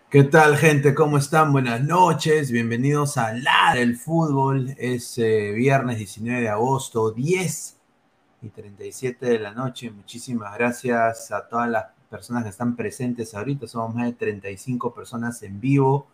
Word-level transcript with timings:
¿Qué 0.09 0.23
tal, 0.23 0.57
gente? 0.57 0.95
¿Cómo 0.95 1.19
están? 1.19 1.51
Buenas 1.51 1.83
noches. 1.83 2.51
Bienvenidos 2.51 3.15
a 3.19 3.31
La 3.31 3.73
del 3.75 3.95
Fútbol. 3.95 4.73
Es 4.79 5.17
viernes 5.17 5.99
19 5.99 6.41
de 6.41 6.49
agosto, 6.49 7.11
10 7.11 7.77
y 8.41 8.49
37 8.49 9.23
de 9.27 9.37
la 9.37 9.51
noche. 9.51 9.91
Muchísimas 9.91 10.57
gracias 10.57 11.31
a 11.31 11.47
todas 11.47 11.69
las 11.69 11.85
personas 12.09 12.41
que 12.41 12.49
están 12.49 12.75
presentes 12.75 13.35
ahorita. 13.35 13.67
Somos 13.67 13.93
más 13.93 14.05
de 14.07 14.13
35 14.13 14.95
personas 14.95 15.43
en 15.43 15.61
vivo. 15.61 16.07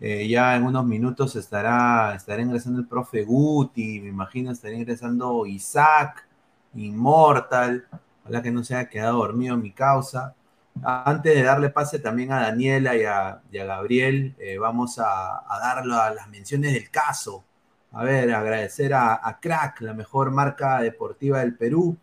Eh, 0.00 0.26
ya 0.26 0.56
en 0.56 0.64
unos 0.64 0.84
minutos 0.84 1.36
estará, 1.36 2.16
estará 2.16 2.42
ingresando 2.42 2.80
el 2.80 2.88
profe 2.88 3.22
Guti, 3.22 4.00
me 4.00 4.08
imagino 4.08 4.50
estará 4.50 4.74
ingresando 4.74 5.46
Isaac, 5.46 6.26
Inmortal. 6.74 7.86
Ojalá 8.24 8.42
que 8.42 8.50
no 8.50 8.64
se 8.64 8.74
haya 8.74 8.88
quedado 8.88 9.18
dormido 9.18 9.56
mi 9.56 9.70
causa. 9.70 10.34
Antes 10.82 11.34
de 11.34 11.42
darle 11.42 11.70
pase 11.70 11.98
también 11.98 12.32
a 12.32 12.40
Daniela 12.40 12.96
y 12.96 13.04
a, 13.04 13.40
Gabriel, 13.50 14.34
eh, 14.38 14.58
vamos 14.58 14.98
a, 14.98 15.38
a 15.38 15.58
dar 15.60 15.86
las 15.86 16.28
menciones 16.28 16.74
del 16.74 16.90
caso. 16.90 17.44
A 17.96 18.04
ver, 18.04 18.32
agradecer 18.34 18.92
a, 18.92 19.38
Crack, 19.40 19.80
la 19.80 19.94
mejor 19.94 20.30
marca 20.30 20.82
deportiva 20.82 21.40
del 21.40 21.56
Perú, 21.56 21.96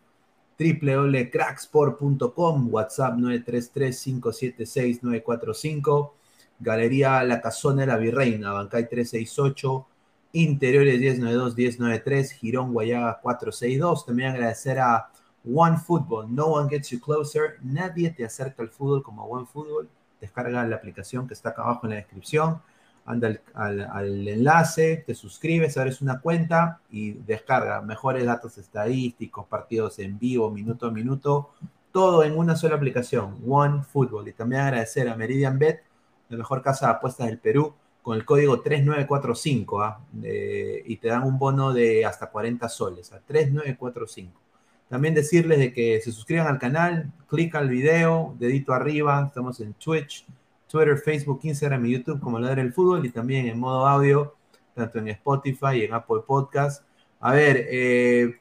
www.cracksport.com, 0.58 2.74
WhatsApp 2.74 3.14
933-576-945, 3.14 6.10
Galería 6.58 7.22
La 7.22 7.40
Casona 7.40 7.82
de 7.82 7.86
la 7.86 7.96
Virreina, 7.96 8.52
Bancay 8.52 8.88
368, 8.88 9.86
Interiores 10.32 11.00
1092-1093, 11.00 12.32
Girón 12.32 12.72
Guayaga 12.72 13.20
462. 13.22 14.04
También 14.04 14.30
agradecer 14.30 14.80
a 14.80 15.10
One 15.44 15.76
Football, 15.76 16.34
no 16.34 16.46
one 16.46 16.68
gets 16.68 16.90
you 16.90 17.00
closer. 17.00 17.58
Nadie 17.62 18.10
te 18.10 18.24
acerca 18.24 18.62
al 18.62 18.70
fútbol 18.70 19.02
como 19.02 19.24
One 19.24 19.46
Football. 19.46 19.88
Descarga 20.20 20.66
la 20.66 20.76
aplicación 20.76 21.28
que 21.28 21.34
está 21.34 21.50
acá 21.50 21.62
abajo 21.62 21.86
en 21.86 21.90
la 21.90 21.96
descripción. 21.96 22.62
Anda 23.04 23.38
al, 23.52 24.26
enlace, 24.26 25.04
te 25.06 25.14
suscribes, 25.14 25.76
abres 25.76 26.00
una 26.00 26.20
cuenta 26.20 26.80
y 26.90 27.12
descarga 27.12 27.82
mejores 27.82 28.24
datos 28.24 28.56
estadísticos, 28.56 29.46
partidos 29.46 29.98
en 29.98 30.18
vivo, 30.18 30.50
minuto 30.50 30.86
a 30.86 30.90
minuto, 30.90 31.50
todo 31.92 32.24
en 32.24 32.38
una 32.38 32.56
sola 32.56 32.76
aplicación, 32.76 33.36
One 33.46 33.82
Football. 33.82 34.28
Y 34.28 34.32
también 34.32 34.62
agradecer 34.62 35.10
a 35.10 35.16
Meridian 35.16 35.58
Bet, 35.58 35.82
la 36.30 36.38
mejor 36.38 36.62
casa 36.62 36.86
de 36.86 36.92
apuestas 36.92 37.26
del 37.26 37.38
Perú, 37.38 37.74
con 38.00 38.16
el 38.16 38.24
código 38.24 38.62
3945, 38.62 39.82
¿ah? 39.82 40.00
y 40.22 40.96
te 40.96 41.08
dan 41.08 41.24
un 41.24 41.38
bono 41.38 41.74
de 41.74 42.06
hasta 42.06 42.30
40 42.30 42.66
soles, 42.70 43.12
a 43.12 43.20
3945. 43.20 44.43
También 44.88 45.14
decirles 45.14 45.58
de 45.58 45.72
que 45.72 46.00
se 46.00 46.12
suscriban 46.12 46.46
al 46.46 46.58
canal, 46.58 47.10
clic 47.28 47.54
al 47.54 47.68
video, 47.68 48.34
dedito 48.38 48.72
arriba, 48.72 49.24
estamos 49.26 49.58
en 49.60 49.72
Twitch, 49.74 50.26
Twitter, 50.68 50.98
Facebook, 50.98 51.40
Instagram 51.42 51.86
y 51.86 51.92
YouTube 51.92 52.20
como 52.20 52.38
Ladre 52.38 52.62
el 52.62 52.72
Fútbol 52.72 53.06
y 53.06 53.10
también 53.10 53.46
en 53.46 53.58
modo 53.58 53.86
audio, 53.86 54.34
tanto 54.74 54.98
en 54.98 55.08
Spotify 55.08 55.76
y 55.76 55.84
en 55.84 55.94
Apple 55.94 56.22
Podcast. 56.26 56.84
A 57.20 57.32
ver, 57.32 57.66
eh, 57.70 58.38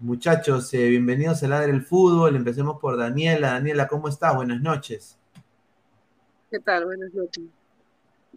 muchachos, 0.00 0.74
eh, 0.74 0.88
bienvenidos 0.88 1.42
a 1.42 1.48
Ladre 1.48 1.70
el 1.70 1.82
Fútbol. 1.82 2.34
Empecemos 2.34 2.80
por 2.80 2.96
Daniela. 2.96 3.52
Daniela, 3.52 3.86
¿cómo 3.86 4.08
estás? 4.08 4.34
Buenas 4.34 4.60
noches. 4.60 5.16
¿Qué 6.50 6.58
tal? 6.58 6.86
Buenas 6.86 7.14
noches. 7.14 7.44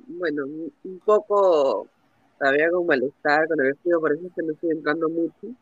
Bueno, 0.07 0.45
un 0.45 0.99
poco 1.03 1.87
todavía 2.37 2.69
con 2.69 2.85
malestar 2.85 3.47
con 3.47 3.59
el 3.61 3.73
vestido, 3.73 3.99
por 3.99 4.13
eso 4.13 4.27
es 4.27 4.33
que 4.33 4.43
no 4.43 4.53
estoy 4.53 4.69
entrando 4.71 5.09
mucho 5.09 5.55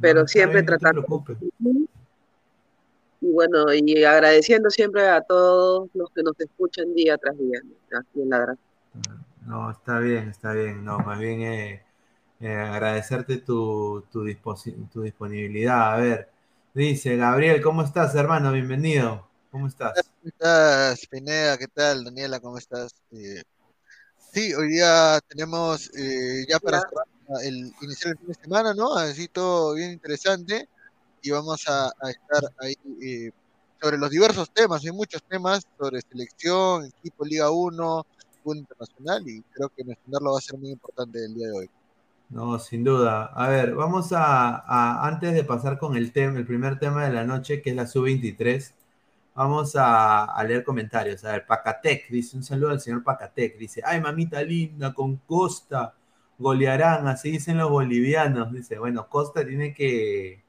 pero 0.00 0.26
siempre 0.26 0.62
tratando. 0.62 1.04
y 3.20 3.32
bueno, 3.32 3.72
y 3.72 4.04
agradeciendo 4.04 4.70
siempre 4.70 5.08
a 5.08 5.20
todos 5.20 5.88
los 5.94 6.10
que 6.10 6.22
nos 6.22 6.38
escuchan 6.38 6.94
día 6.94 7.16
tras 7.18 7.36
día, 7.38 7.60
aquí 7.92 8.22
en 8.22 8.30
Ladra. 8.30 8.56
No, 9.46 9.70
está 9.70 9.98
bien, 10.00 10.28
está 10.28 10.52
bien. 10.52 10.84
No, 10.84 10.98
más 10.98 11.18
bien 11.18 11.42
eh, 11.42 11.82
eh, 12.40 12.52
agradecerte 12.52 13.38
tu, 13.38 14.04
tu, 14.12 14.24
tu, 14.92 15.02
disponibilidad. 15.02 15.94
A 15.94 15.96
ver, 15.98 16.28
dice 16.74 17.16
Gabriel, 17.16 17.62
¿cómo 17.62 17.82
estás, 17.82 18.14
hermano? 18.14 18.52
Bienvenido. 18.52 19.26
¿Cómo 19.50 19.68
estás? 19.68 19.92
¿Cómo 19.94 20.28
estás, 20.28 21.06
Pineda? 21.06 21.56
¿Qué 21.56 21.68
tal, 21.68 22.04
Daniela? 22.04 22.40
¿Cómo 22.40 22.58
estás? 22.58 22.92
Eh, 23.12 23.42
sí, 24.32 24.52
hoy 24.52 24.68
día 24.68 25.20
tenemos 25.28 25.90
ya 26.48 26.58
para 26.58 26.82
el 27.42 27.72
iniciar 27.82 28.12
el 28.12 28.18
fin 28.18 28.28
de 28.28 28.34
semana, 28.34 28.74
¿no? 28.74 28.94
Así 28.94 29.28
todo 29.28 29.74
bien 29.74 29.92
interesante 29.92 30.68
y 31.22 31.30
vamos 31.30 31.64
a, 31.68 31.92
estar 32.08 32.52
ahí 32.60 32.74
eh, 33.02 33.30
sobre 33.80 33.98
los 33.98 34.10
diversos 34.10 34.50
temas, 34.50 34.84
hay 34.84 34.92
muchos 34.92 35.22
temas 35.24 35.66
sobre 35.78 36.00
selección, 36.00 36.84
equipo 36.84 37.24
Liga 37.24 37.50
1, 37.50 38.06
fútbol 38.42 38.58
internacional 38.58 39.28
y 39.28 39.42
creo 39.52 39.68
que 39.68 39.84
mencionarlo 39.84 40.32
va 40.32 40.38
a 40.38 40.42
ser 40.42 40.58
muy 40.58 40.70
importante 40.70 41.24
el 41.24 41.34
día 41.34 41.48
de 41.48 41.52
hoy. 41.52 41.70
No, 42.28 42.58
sin 42.58 42.82
duda. 42.82 43.26
A 43.26 43.48
ver, 43.48 43.74
vamos 43.74 44.12
a, 44.12 45.06
antes 45.06 45.32
de 45.34 45.44
pasar 45.44 45.78
con 45.78 45.96
el 45.96 46.12
tema, 46.12 46.38
el 46.38 46.46
primer 46.46 46.78
tema 46.78 47.04
de 47.04 47.12
la 47.12 47.24
noche, 47.24 47.62
que 47.62 47.70
es 47.70 47.76
la 47.76 47.86
sub-23, 47.86 48.72
vamos 49.34 49.76
a, 49.76 50.24
a, 50.24 50.44
leer 50.44 50.64
comentarios. 50.64 51.24
A 51.24 51.32
ver, 51.32 51.46
Pacatec, 51.46 52.08
dice 52.08 52.36
un 52.36 52.42
saludo 52.42 52.70
al 52.70 52.80
señor 52.80 53.04
Pacatec, 53.04 53.58
dice, 53.58 53.82
ay 53.84 54.00
mamita 54.00 54.42
linda, 54.42 54.92
con 54.92 55.16
Costa, 55.18 55.94
golearán, 56.38 57.06
así 57.08 57.32
dicen 57.32 57.58
los 57.58 57.70
bolivianos. 57.70 58.52
Dice, 58.52 58.78
bueno, 58.78 59.08
Costa 59.08 59.46
tiene 59.46 59.74
que 59.74 60.42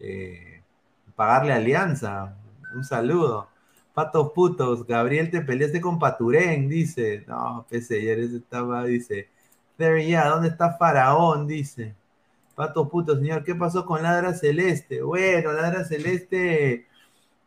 eh, 0.00 0.62
pagarle 1.16 1.52
alianza. 1.52 2.36
Un 2.74 2.84
saludo. 2.84 3.48
Patos 3.94 4.32
putos, 4.32 4.86
Gabriel 4.86 5.30
te 5.30 5.40
peleaste 5.40 5.80
con 5.80 5.98
Paturén, 5.98 6.68
dice. 6.68 7.24
No, 7.28 7.66
pese, 7.68 7.96
ayer 7.98 8.20
estaba, 8.20 8.84
dice. 8.84 9.28
There, 9.76 10.06
ya, 10.08 10.28
¿dónde 10.28 10.48
está 10.48 10.76
Faraón? 10.76 11.46
Dice. 11.46 11.94
Patos 12.54 12.88
putos, 12.88 13.18
señor, 13.18 13.44
¿qué 13.44 13.54
pasó 13.54 13.84
con 13.86 14.02
Ladra 14.02 14.34
Celeste? 14.34 15.02
Bueno, 15.02 15.52
Ladra 15.52 15.84
Celeste 15.84 16.86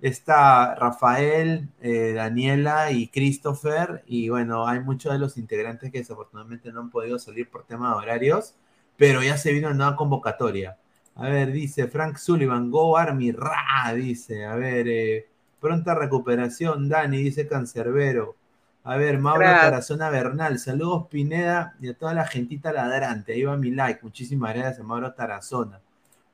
está 0.01 0.75
Rafael, 0.75 1.70
eh, 1.82 2.13
Daniela 2.13 2.92
y 2.92 3.08
Christopher. 3.08 4.04
Y 4.08 4.30
bueno, 4.30 4.68
hay 4.68 4.80
muchos 4.80 5.13
de 5.13 5.20
los 5.20 5.38
integrantes 5.38 5.92
que 5.92 6.00
desafortunadamente 6.00 6.72
no 6.72 6.82
han 6.82 6.89
podido 6.89 7.20
salir 7.20 7.50
por 7.50 7.66
tema 7.66 7.89
de 7.89 7.96
horarios, 7.96 8.56
pero 8.96 9.24
ya 9.24 9.38
se 9.38 9.54
vino 9.54 9.68
una 9.68 9.77
nueva 9.77 9.96
convocatoria. 9.96 10.77
A 11.16 11.30
ver, 11.30 11.51
dice 11.51 11.88
Frank 11.88 12.18
Sullivan, 12.18 12.70
Go 12.70 12.98
Army, 12.98 13.32
ra, 13.32 13.94
dice. 13.96 14.46
A 14.46 14.56
ver, 14.56 14.88
eh, 14.88 15.27
pronta 15.60 15.96
recuperación, 15.96 16.89
Dani, 16.89 17.18
dice 17.24 17.48
Cancerbero. 17.48 18.36
A 18.84 18.96
ver, 18.96 19.20
Mauro 19.20 19.44
Tarazona 19.44 20.10
Bernal, 20.10 20.60
saludos 20.60 21.08
Pineda 21.10 21.75
y 21.82 21.89
a 21.89 21.94
toda 21.94 22.13
la 22.13 22.25
gentita 22.25 22.72
ladrante. 22.72 23.34
Ahí 23.34 23.44
va 23.44 23.58
mi 23.58 23.72
like, 23.72 24.00
muchísimas 24.01 24.54
gracias 24.54 24.80
a 24.80 24.84
Mauro 24.84 25.13
Tarazona. 25.13 25.82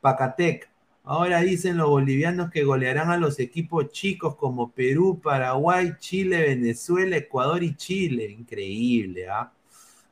Pacatec, 0.02 0.70
Ahora 1.06 1.42
dicen 1.42 1.78
los 1.78 1.90
bolivianos 1.90 2.50
que 2.50 2.64
golearán 2.64 3.10
a 3.12 3.18
los 3.18 3.38
equipos 3.40 3.92
chicos 3.92 4.36
como 4.38 4.72
Perú, 4.72 5.20
Paraguay, 5.22 5.96
Chile, 6.00 6.42
Venezuela, 6.42 7.18
Ecuador 7.18 7.62
y 7.62 7.76
Chile. 7.76 8.32
Increíble, 8.32 9.28
¿ah? 9.30 9.52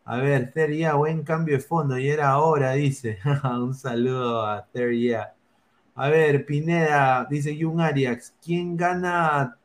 A 0.03 0.17
ver, 0.17 0.51
Teria, 0.51 0.95
buen 0.95 1.23
cambio 1.23 1.55
de 1.55 1.61
fondo 1.63 1.97
y 1.97 2.09
era 2.09 2.29
ahora, 2.31 2.73
dice. 2.73 3.19
Un 3.43 3.73
saludo 3.73 4.45
a 4.45 4.65
Teria. 4.65 5.33
A 5.95 6.09
ver, 6.09 6.45
Pineda, 6.45 7.25
dice 7.29 7.57
Jun 7.61 7.79
Arias, 7.81 8.33
¿quién 8.43 8.75
gana 8.75 9.57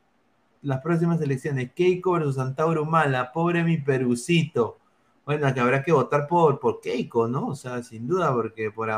las 0.63 0.81
próximas 0.81 1.21
elecciones? 1.21 1.73
Keiko 1.73 2.13
versus 2.13 2.39
Antauro 2.39 2.85
Mala, 2.85 3.33
pobre 3.33 3.65
mi 3.65 3.79
Perucito. 3.79 4.79
Bueno, 5.25 5.53
que 5.53 5.61
habrá 5.61 5.83
que 5.83 5.93
votar 5.93 6.29
por, 6.29 6.61
por 6.61 6.81
Keiko, 6.81 7.27
¿no? 7.29 7.49
O 7.49 7.57
sea, 7.57 7.83
sin 7.83 8.07
duda, 8.07 8.33
porque 8.33 8.71
por, 8.71 8.91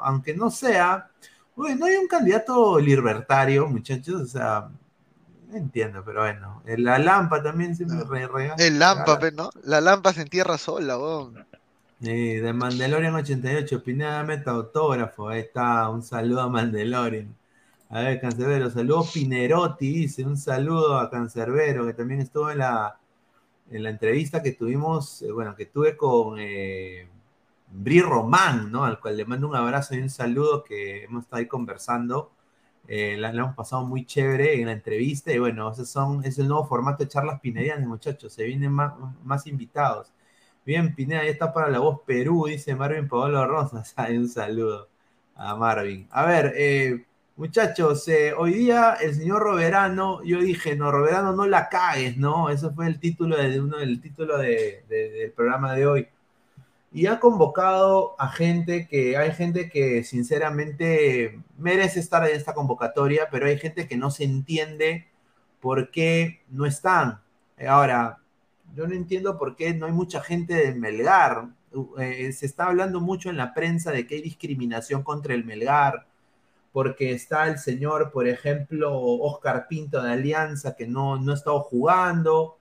aunque 0.00 0.34
no 0.36 0.50
sea, 0.50 1.10
bueno, 1.54 1.76
no 1.76 1.86
hay 1.86 1.96
un 1.96 2.08
candidato 2.08 2.78
libertario, 2.78 3.66
muchachos, 3.66 4.20
o 4.22 4.26
sea, 4.26 4.68
no 5.50 5.56
entiendo, 5.56 6.02
pero 6.04 6.20
bueno. 6.20 6.62
La 6.64 6.98
Lampa 6.98 7.42
también 7.42 7.76
se 7.76 7.84
me. 7.84 8.02
El 8.58 8.78
Lampa, 8.78 9.18
¿no? 9.34 9.50
La 9.64 9.80
Lampa 9.80 10.12
se 10.12 10.22
entierra 10.22 10.56
sola, 10.58 10.98
weón. 10.98 11.44
Sí, 12.00 12.36
de 12.36 12.52
Mandalorian 12.52 13.14
88, 13.14 13.84
Pineda 13.84 14.24
Meta 14.24 14.50
Autógrafo, 14.50 15.28
ahí 15.28 15.40
está, 15.40 15.88
un 15.88 16.02
saludo 16.02 16.40
a 16.40 16.48
Mandalorian. 16.48 17.32
A 17.90 18.00
ver, 18.00 18.20
Cancerbero, 18.20 18.70
saludos 18.70 19.12
Pinerotti, 19.12 19.92
dice, 20.00 20.24
un 20.24 20.36
saludo 20.36 20.98
a 20.98 21.10
Cancerbero, 21.10 21.86
que 21.86 21.92
también 21.92 22.20
estuvo 22.20 22.50
en 22.50 22.58
la, 22.58 22.98
en 23.70 23.82
la 23.82 23.90
entrevista 23.90 24.42
que 24.42 24.52
tuvimos, 24.52 25.22
eh, 25.22 25.30
bueno, 25.30 25.54
que 25.54 25.66
tuve 25.66 25.96
con 25.96 26.38
eh, 26.40 27.06
Bri 27.72 28.00
Román, 28.02 28.70
¿no? 28.70 28.84
Al 28.84 29.00
cual 29.00 29.16
le 29.16 29.24
mando 29.24 29.48
un 29.48 29.56
abrazo 29.56 29.94
y 29.94 30.00
un 30.00 30.10
saludo 30.10 30.62
que 30.64 31.04
hemos 31.04 31.24
estado 31.24 31.40
ahí 31.40 31.46
conversando. 31.48 32.32
Eh, 32.88 33.16
la, 33.18 33.30
hemos 33.30 33.54
pasado 33.54 33.84
muy 33.86 34.04
chévere 34.04 34.60
en 34.60 34.66
la 34.66 34.72
entrevista 34.72 35.32
y 35.32 35.38
bueno, 35.38 35.70
ese 35.70 35.86
son, 35.86 36.24
es 36.24 36.38
el 36.38 36.48
nuevo 36.48 36.66
formato 36.66 37.04
de 37.04 37.08
charlas 37.08 37.40
pinedianas, 37.40 37.86
muchachos. 37.86 38.32
Se 38.34 38.44
vienen 38.44 38.72
más, 38.72 38.94
más 39.24 39.46
invitados. 39.46 40.12
Bien, 40.64 40.94
Pineda, 40.94 41.24
ya 41.24 41.30
está 41.30 41.52
para 41.52 41.68
la 41.70 41.80
voz 41.80 42.00
Perú, 42.06 42.46
dice 42.46 42.76
Marvin 42.76 43.08
Pablo 43.08 43.46
Rosas. 43.46 43.94
un 44.10 44.28
saludo 44.28 44.88
a 45.34 45.56
Marvin. 45.56 46.08
A 46.12 46.24
ver, 46.26 46.52
eh, 46.56 47.04
muchachos, 47.36 48.06
eh, 48.08 48.32
hoy 48.36 48.54
día 48.54 48.94
el 49.00 49.14
señor 49.14 49.42
Roberano, 49.42 50.22
yo 50.22 50.40
dije, 50.40 50.76
no, 50.76 50.90
Roberano, 50.92 51.32
no 51.32 51.46
la 51.46 51.68
cagues, 51.68 52.16
¿no? 52.16 52.50
Ese 52.50 52.70
fue 52.70 52.86
el 52.86 53.00
título 53.00 53.36
de 53.36 53.60
uno 53.60 53.78
del 53.78 54.00
título 54.00 54.38
del 54.38 55.32
programa 55.34 55.74
de 55.74 55.86
hoy 55.86 56.08
y 56.92 57.06
ha 57.06 57.20
convocado 57.20 58.14
a 58.18 58.28
gente 58.28 58.86
que 58.86 59.16
hay 59.16 59.32
gente 59.32 59.70
que 59.70 60.04
sinceramente 60.04 61.40
merece 61.56 62.00
estar 62.00 62.28
en 62.28 62.36
esta 62.36 62.52
convocatoria, 62.52 63.28
pero 63.30 63.46
hay 63.46 63.58
gente 63.58 63.88
que 63.88 63.96
no 63.96 64.10
se 64.10 64.24
entiende 64.24 65.08
por 65.60 65.90
qué 65.90 66.42
no 66.50 66.66
están. 66.66 67.20
Ahora, 67.66 68.18
yo 68.74 68.86
no 68.86 68.94
entiendo 68.94 69.38
por 69.38 69.56
qué 69.56 69.72
no 69.72 69.86
hay 69.86 69.92
mucha 69.92 70.20
gente 70.20 70.54
de 70.54 70.74
Melgar. 70.74 71.48
Eh, 71.98 72.32
se 72.32 72.44
está 72.44 72.66
hablando 72.66 73.00
mucho 73.00 73.30
en 73.30 73.38
la 73.38 73.54
prensa 73.54 73.90
de 73.90 74.06
que 74.06 74.16
hay 74.16 74.22
discriminación 74.22 75.02
contra 75.02 75.32
el 75.34 75.44
Melgar, 75.44 76.06
porque 76.72 77.12
está 77.12 77.46
el 77.48 77.58
señor, 77.58 78.10
por 78.12 78.28
ejemplo, 78.28 78.94
Oscar 78.94 79.66
Pinto 79.66 80.02
de 80.02 80.12
Alianza, 80.12 80.74
que 80.76 80.86
no, 80.86 81.18
no 81.18 81.32
ha 81.32 81.34
estado 81.36 81.60
jugando 81.60 82.58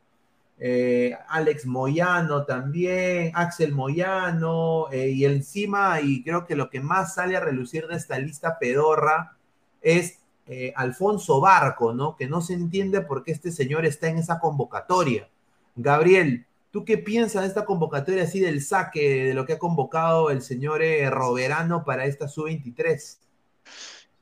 eh, 0.64 1.18
Alex 1.28 1.66
Moyano 1.66 2.46
también, 2.46 3.32
Axel 3.34 3.74
Moyano, 3.74 4.92
eh, 4.92 5.10
y 5.10 5.26
encima, 5.26 6.00
y 6.02 6.24
creo 6.24 6.46
que 6.46 6.56
lo 6.56 6.70
que 6.70 6.80
más 6.80 7.16
sale 7.16 7.36
a 7.36 7.40
relucir 7.40 7.88
de 7.88 7.96
esta 7.96 8.20
lista 8.20 8.60
pedorra 8.60 9.36
es 9.82 10.20
eh, 10.46 10.72
Alfonso 10.76 11.42
Barco, 11.42 11.94
¿no? 11.96 12.16
Que 12.16 12.28
no 12.28 12.42
se 12.42 12.54
entiende 12.54 13.02
por 13.02 13.24
qué 13.24 13.32
este 13.32 13.52
señor 13.52 13.88
está 13.88 14.10
en 14.10 14.20
esa 14.20 14.40
convocatoria. 14.40 15.28
Gabriel, 15.76 16.46
¿tú 16.70 16.86
qué 16.86 17.00
piensas 17.00 17.42
de 17.42 17.48
esta 17.48 17.66
convocatoria 17.66 18.22
así 18.22 18.40
del 18.40 18.62
saque, 18.62 19.26
de 19.26 19.34
lo 19.34 19.48
que 19.48 19.54
ha 19.54 19.60
convocado 19.60 20.30
el 20.30 20.44
señor 20.44 20.82
Roberano 21.10 21.84
para 21.84 22.06
esta 22.06 22.28
sub-23? 22.28 23.18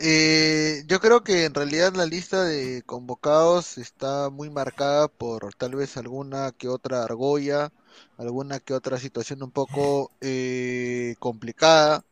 Eh, 0.01 0.83
yo 0.87 1.01
creo 1.01 1.23
que 1.23 1.43
en 1.43 1.53
realidad 1.53 1.93
la 1.93 2.05
lista 2.05 2.45
de 2.45 2.83
convocados 2.85 3.77
está 3.77 4.29
muy 4.29 4.49
marcada 4.49 5.09
por 5.09 5.53
tal 5.55 5.75
vez 5.75 5.97
alguna 5.97 6.53
que 6.53 6.69
otra 6.69 7.03
argolla, 7.03 7.73
alguna 8.17 8.61
que 8.61 8.73
otra 8.73 8.97
situación 8.97 9.43
un 9.43 9.51
poco 9.51 10.11
eh, 10.21 11.15
complicada, 11.19 12.05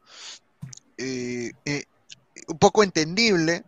eh, 0.97 1.53
un 2.47 2.57
poco 2.59 2.83
entendible. 2.83 3.63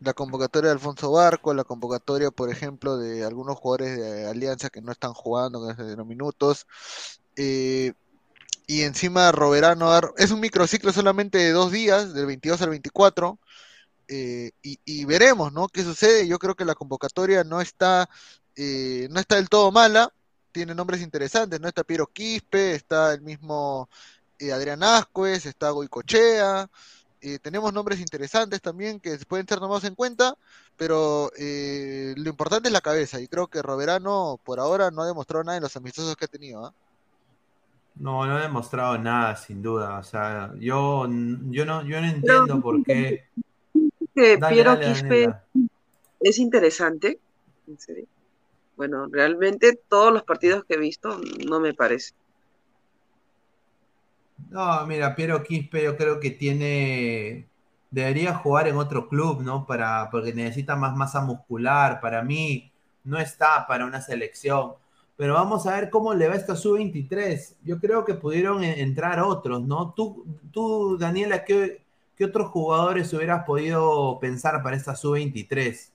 La 0.00 0.14
convocatoria 0.14 0.68
de 0.70 0.74
Alfonso 0.74 1.12
Barco, 1.12 1.54
la 1.54 1.64
convocatoria, 1.64 2.30
por 2.30 2.50
ejemplo, 2.50 2.98
de 2.98 3.24
algunos 3.24 3.56
jugadores 3.58 3.96
de 3.96 4.26
Alianza 4.26 4.70
que 4.70 4.82
no 4.82 4.92
están 4.92 5.14
jugando 5.14 5.66
desde 5.66 5.96
los 5.96 6.06
minutos. 6.06 6.66
y 8.66 8.82
encima 8.82 9.30
Roberano 9.32 9.90
es 10.16 10.30
un 10.30 10.40
microciclo 10.40 10.92
solamente 10.92 11.38
de 11.38 11.52
dos 11.52 11.70
días, 11.72 12.14
del 12.14 12.26
22 12.26 12.62
al 12.62 12.70
24 12.70 13.38
eh, 14.08 14.52
y, 14.62 15.04
veremos, 15.04 15.52
¿no? 15.52 15.68
¿Qué 15.68 15.82
sucede? 15.82 16.26
Yo 16.26 16.38
creo 16.38 16.54
que 16.54 16.64
la 16.64 16.74
convocatoria 16.74 17.44
no 17.44 17.60
está, 17.60 18.08
eh, 18.56 19.08
no 19.10 19.20
está 19.20 19.36
del 19.36 19.48
todo 19.48 19.72
mala, 19.72 20.12
tiene 20.52 20.74
nombres 20.74 21.00
interesantes, 21.02 21.60
¿no? 21.60 21.68
Está 21.68 21.84
Piero 21.84 22.06
Quispe, 22.06 22.74
está 22.74 23.12
el 23.14 23.22
mismo 23.22 23.88
eh, 24.38 24.52
Adrián 24.52 24.82
Ascuez, 24.82 25.46
está 25.46 25.70
Goicochea, 25.70 26.68
tenemos 27.40 27.72
nombres 27.72 28.00
interesantes 28.00 28.60
también 28.60 29.00
que 29.00 29.16
pueden 29.26 29.48
ser 29.48 29.58
tomados 29.58 29.84
en 29.84 29.94
cuenta, 29.94 30.36
pero 30.76 31.30
lo 31.38 32.28
importante 32.28 32.68
es 32.68 32.72
la 32.72 32.82
cabeza, 32.82 33.18
y 33.18 33.28
creo 33.28 33.46
que 33.46 33.62
Roberano 33.62 34.38
por 34.44 34.60
ahora 34.60 34.90
no 34.90 35.00
ha 35.00 35.06
demostrado 35.06 35.42
nada 35.42 35.56
en 35.56 35.62
los 35.62 35.74
amistosos 35.74 36.16
que 36.16 36.26
ha 36.26 36.28
tenido, 36.28 36.66
¿ah? 36.66 36.74
No, 37.96 38.26
no 38.26 38.36
ha 38.36 38.42
demostrado 38.42 38.98
nada, 38.98 39.36
sin 39.36 39.62
duda. 39.62 39.98
O 39.98 40.02
sea, 40.02 40.52
yo, 40.58 41.06
yo 41.50 41.64
no, 41.64 41.82
yo 41.84 42.00
no 42.00 42.06
entiendo 42.08 42.60
por 42.60 42.82
qué 42.82 43.28
que 44.14 44.38
Piero 44.38 44.78
Quispe 44.78 45.34
es 46.20 46.38
interesante. 46.38 47.18
Bueno, 48.76 49.06
realmente 49.10 49.78
todos 49.88 50.12
los 50.12 50.22
partidos 50.22 50.64
que 50.64 50.74
he 50.74 50.78
visto 50.78 51.20
no 51.46 51.60
me 51.60 51.74
parece. 51.74 52.14
No, 54.50 54.86
mira, 54.86 55.14
Piero 55.14 55.42
Quispe 55.42 55.82
yo 55.82 55.96
creo 55.96 56.20
que 56.20 56.30
tiene. 56.30 57.48
Debería 57.90 58.34
jugar 58.34 58.66
en 58.66 58.76
otro 58.76 59.08
club, 59.08 59.42
¿no? 59.42 59.66
Para, 59.66 60.08
porque 60.10 60.32
necesita 60.32 60.74
más 60.74 60.96
masa 60.96 61.20
muscular. 61.20 62.00
Para 62.00 62.22
mí, 62.22 62.72
no 63.04 63.18
está 63.18 63.66
para 63.68 63.84
una 63.84 64.00
selección. 64.00 64.72
Pero 65.16 65.34
vamos 65.34 65.66
a 65.66 65.76
ver 65.76 65.90
cómo 65.90 66.12
le 66.12 66.26
va 66.26 66.34
esta 66.34 66.56
sub-23. 66.56 67.54
Yo 67.62 67.78
creo 67.78 68.04
que 68.04 68.14
pudieron 68.14 68.64
entrar 68.64 69.20
otros, 69.20 69.62
¿no? 69.62 69.92
Tú, 69.94 70.26
tú 70.50 70.98
Daniela, 70.98 71.44
¿qué, 71.44 71.83
¿Qué 72.16 72.24
otros 72.24 72.48
jugadores 72.48 73.12
hubieras 73.12 73.44
podido 73.44 74.18
pensar 74.20 74.62
para 74.62 74.76
esta 74.76 74.94
sub-23? 74.94 75.90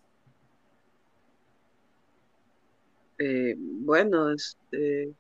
Eh, 3.19 3.55
bueno, 3.57 4.31
este, 4.31 5.13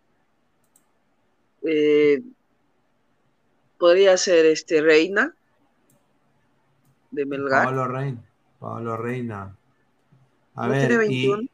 eh, 1.63 2.21
podría 3.77 4.17
ser 4.17 4.45
este 4.45 4.81
Reina 4.81 5.33
de 7.11 7.25
Melgar. 7.25 7.65
Pablo 7.65 7.87
Reina. 7.87 8.23
Pablo 8.59 8.97
Reina. 8.97 9.55
A 10.55 10.67
ver, 10.67 11.09
Y, 11.09 11.49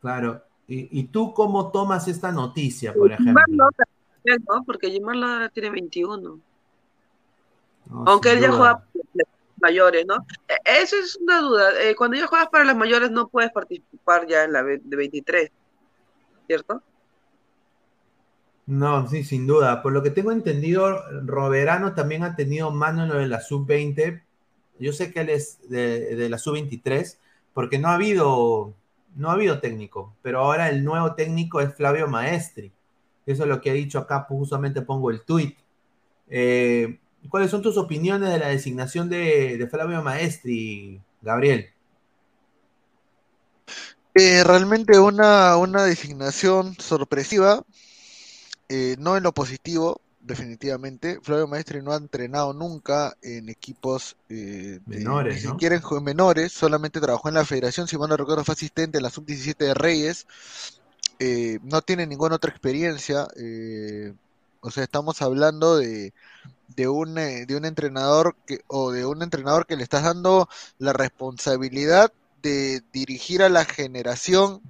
claro. 0.00 0.42
Y, 0.66 1.04
tú 1.04 1.34
cómo 1.34 1.70
tomas 1.70 2.08
esta 2.08 2.32
noticia, 2.32 2.94
por 2.94 3.12
ejemplo? 3.12 3.68
¿no? 4.48 4.64
Porque 4.64 4.88
tiene 5.52 5.70
21. 5.70 6.40
Aunque 7.90 8.32
él 8.32 8.40
ya 8.40 8.50
juega 8.50 8.78
para 8.78 8.88
las 9.14 9.28
mayores, 9.60 10.06
¿no? 10.06 10.26
E, 10.48 10.82
eso 10.82 10.96
es 10.96 11.16
una 11.16 11.40
duda. 11.40 11.82
Eh, 11.82 11.94
cuando 11.94 12.16
ya 12.16 12.26
juegas 12.26 12.48
para 12.48 12.64
las 12.64 12.76
mayores 12.76 13.10
no 13.10 13.28
puedes 13.28 13.52
participar 13.52 14.26
ya 14.26 14.44
en 14.44 14.52
la 14.52 14.62
de 14.62 14.80
23, 14.96 15.50
¿cierto? 16.46 16.82
No, 18.66 19.06
sí, 19.08 19.24
sin 19.24 19.46
duda. 19.46 19.82
Por 19.82 19.92
lo 19.92 20.02
que 20.02 20.10
tengo 20.10 20.32
entendido, 20.32 21.02
Roberano 21.24 21.94
también 21.94 22.22
ha 22.22 22.34
tenido 22.34 22.70
mano 22.70 23.02
en 23.02 23.10
lo 23.10 23.18
de 23.18 23.26
la 23.26 23.40
sub-20. 23.40 24.22
Yo 24.78 24.92
sé 24.92 25.12
que 25.12 25.20
él 25.20 25.28
es 25.28 25.58
de, 25.68 26.28
la 26.30 26.38
sub-23, 26.38 27.18
porque 27.52 27.78
no 27.78 27.88
ha 27.88 27.94
habido, 27.94 28.74
no 29.16 29.30
ha 29.30 29.34
habido 29.34 29.60
técnico, 29.60 30.14
pero 30.22 30.40
ahora 30.40 30.70
el 30.70 30.82
nuevo 30.82 31.14
técnico 31.14 31.60
es 31.60 31.74
Flavio 31.74 32.08
Maestri. 32.08 32.72
Eso 33.26 33.42
es 33.42 33.48
lo 33.48 33.60
que 33.60 33.70
ha 33.70 33.74
dicho 33.74 33.98
acá, 33.98 34.26
pues, 34.26 34.38
justamente 34.38 34.82
pongo 34.82 35.10
el 35.10 35.22
tweet. 35.22 35.56
Eh, 36.28 36.98
¿Cuáles 37.28 37.50
son 37.50 37.62
tus 37.62 37.76
opiniones 37.76 38.30
de 38.30 38.38
la 38.38 38.48
designación 38.48 39.08
de, 39.08 39.66
Flavio 39.70 40.02
Maestri, 40.02 41.00
Gabriel? 41.22 41.70
Eh, 44.14 44.44
realmente 44.44 44.98
una, 44.98 45.56
una, 45.56 45.82
designación 45.84 46.76
sorpresiva, 46.78 47.64
eh, 48.68 48.96
no 48.98 49.16
en 49.16 49.24
lo 49.24 49.32
positivo, 49.32 50.00
definitivamente. 50.20 51.18
Flavio 51.22 51.48
Maestri 51.48 51.82
no 51.82 51.92
ha 51.92 51.96
entrenado 51.96 52.52
nunca 52.52 53.16
en 53.22 53.48
equipos 53.48 54.16
eh, 54.28 54.80
de- 54.86 54.98
Menores, 54.98 55.36
ni 55.36 55.42
¿no? 55.42 55.50
siquiera 55.52 55.76
en 55.76 56.04
menores, 56.04 56.52
solamente 56.52 57.00
trabajó 57.00 57.28
en 57.28 57.34
la 57.34 57.44
federación, 57.44 57.88
si 57.88 57.98
mal 57.98 58.08
no 58.08 58.16
recuerdo 58.16 58.44
fue 58.44 58.54
asistente 58.54 58.98
en 58.98 59.02
la 59.04 59.10
sub-17 59.10 59.56
de 59.64 59.74
Reyes, 59.74 60.26
Eh, 61.20 61.58
no 61.62 61.80
tiene 61.80 62.06
ninguna 62.06 62.36
otra 62.36 62.50
experiencia, 62.50 63.28
eh, 63.36 64.12
o 64.60 64.70
sea, 64.70 64.82
estamos 64.82 65.22
hablando 65.22 65.76
de, 65.78 66.12
de 66.68 66.88
un, 66.88 67.18
eh, 67.18 67.46
de 67.46 67.56
un 67.56 67.64
entrenador 67.64 68.36
que, 68.46 68.60
o 68.68 68.90
de 68.90 69.06
un 69.06 69.22
entrenador 69.22 69.66
que 69.66 69.76
le 69.76 69.82
estás 69.82 70.04
dando 70.04 70.48
la 70.78 70.92
responsabilidad 70.92 72.12
de 72.42 72.82
dirigir 72.92 73.42
a 73.42 73.48
la 73.48 73.64
generación 73.64 74.60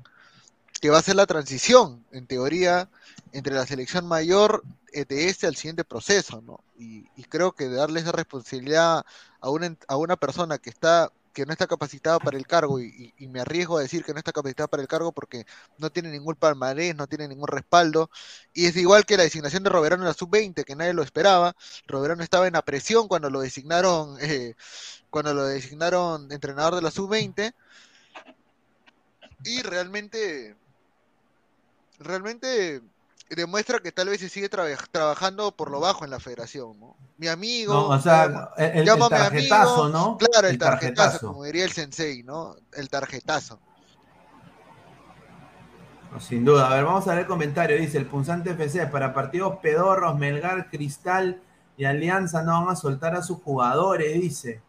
que 0.80 0.90
va 0.90 0.98
a 0.98 1.02
ser 1.02 1.16
la 1.16 1.26
transición, 1.26 2.04
en 2.12 2.26
teoría, 2.26 2.88
entre 3.32 3.54
la 3.54 3.66
selección 3.66 4.06
mayor 4.06 4.62
eh, 4.92 5.04
de 5.06 5.28
este 5.28 5.46
al 5.46 5.56
siguiente 5.56 5.84
proceso, 5.84 6.42
¿no? 6.42 6.60
Y, 6.78 7.04
creo 7.30 7.52
que 7.52 7.68
darle 7.68 8.00
esa 8.00 8.12
responsabilidad 8.12 9.04
a 9.40 9.50
una, 9.50 9.76
a 9.88 9.96
una 9.96 10.16
persona 10.16 10.58
que 10.58 10.70
está 10.70 11.10
que 11.34 11.44
no 11.44 11.52
está 11.52 11.66
capacitada 11.66 12.18
para 12.20 12.38
el 12.38 12.46
cargo 12.46 12.80
y, 12.80 13.12
me 13.28 13.40
arriesgo 13.40 13.76
a 13.78 13.82
decir 13.82 14.04
que 14.04 14.12
no 14.12 14.18
está 14.18 14.32
capacitada 14.32 14.68
para 14.68 14.82
el 14.82 14.88
cargo 14.88 15.12
porque 15.12 15.44
no 15.78 15.90
tiene 15.90 16.10
ningún 16.10 16.36
palmarés, 16.36 16.94
no 16.94 17.08
tiene 17.08 17.28
ningún 17.28 17.48
respaldo. 17.48 18.10
Y 18.54 18.66
es 18.66 18.76
igual 18.76 19.04
que 19.04 19.16
la 19.16 19.24
designación 19.24 19.64
de 19.64 19.70
Roberano 19.70 20.04
en 20.04 20.08
la 20.08 20.14
sub-20 20.14 20.64
que 20.64 20.76
nadie 20.76 20.94
lo 20.94 21.02
esperaba, 21.02 21.56
Roberano 21.86 22.22
estaba 22.22 22.46
en 22.46 22.54
la 22.54 22.62
presión 22.62 23.08
cuando 23.08 23.28
lo 23.30 23.40
designaron 23.40 24.16
eh, 24.20 24.54
cuando 25.10 25.34
lo 25.34 25.44
designaron 25.44 26.30
entrenador 26.32 26.76
de 26.76 26.82
la 26.82 26.90
sub-20 26.90 27.52
y 29.44 29.62
realmente 29.62 30.56
realmente 31.98 32.82
demuestra 33.30 33.80
que 33.80 33.90
tal 33.92 34.08
vez 34.08 34.20
se 34.20 34.28
sigue 34.28 34.48
traba- 34.48 34.68
trabajando 34.90 35.52
por 35.52 35.70
lo 35.70 35.80
bajo 35.80 36.04
en 36.04 36.10
la 36.10 36.20
federación, 36.20 36.78
¿no? 36.78 36.96
Mi 37.16 37.28
amigo, 37.28 37.72
No, 37.72 37.88
o 37.88 37.98
sea, 38.00 38.24
el, 38.58 38.84
tarjetazo, 38.86 39.84
amigo, 39.84 39.88
¿no? 39.88 40.18
Claro, 40.18 40.48
el, 40.48 40.54
El 40.54 40.58
tarjetazo, 40.58 40.94
tarjetazo. 41.10 41.26
como 41.28 41.44
diría 41.44 41.64
el 41.64 41.72
sensei, 41.72 42.22
¿no? 42.22 42.56
El 42.72 42.88
tarjetazo. 42.90 43.58
No, 46.12 46.20
Sin 46.20 46.44
duda. 46.44 46.70
A 46.70 46.74
ver, 46.74 46.84
vamos 46.84 47.06
a 47.08 47.10
ver 47.10 47.20
el 47.20 47.26
comentario. 47.26 47.76
Dice 47.78 47.98
el 47.98 48.06
punzante 48.06 48.50
FC. 48.50 48.86
Para 48.86 49.12
partidos 49.14 49.56
pedorros, 49.62 50.16
Melgar, 50.18 50.70
Cristal 50.70 51.40
y 51.76 51.84
Alianza 51.86 52.42
no 52.42 52.64
van 52.64 52.72
a 52.74 52.76
soltar 52.76 53.14
a 53.16 53.22
sus 53.22 53.38
jugadores, 53.42 54.14
dice. 54.20 54.60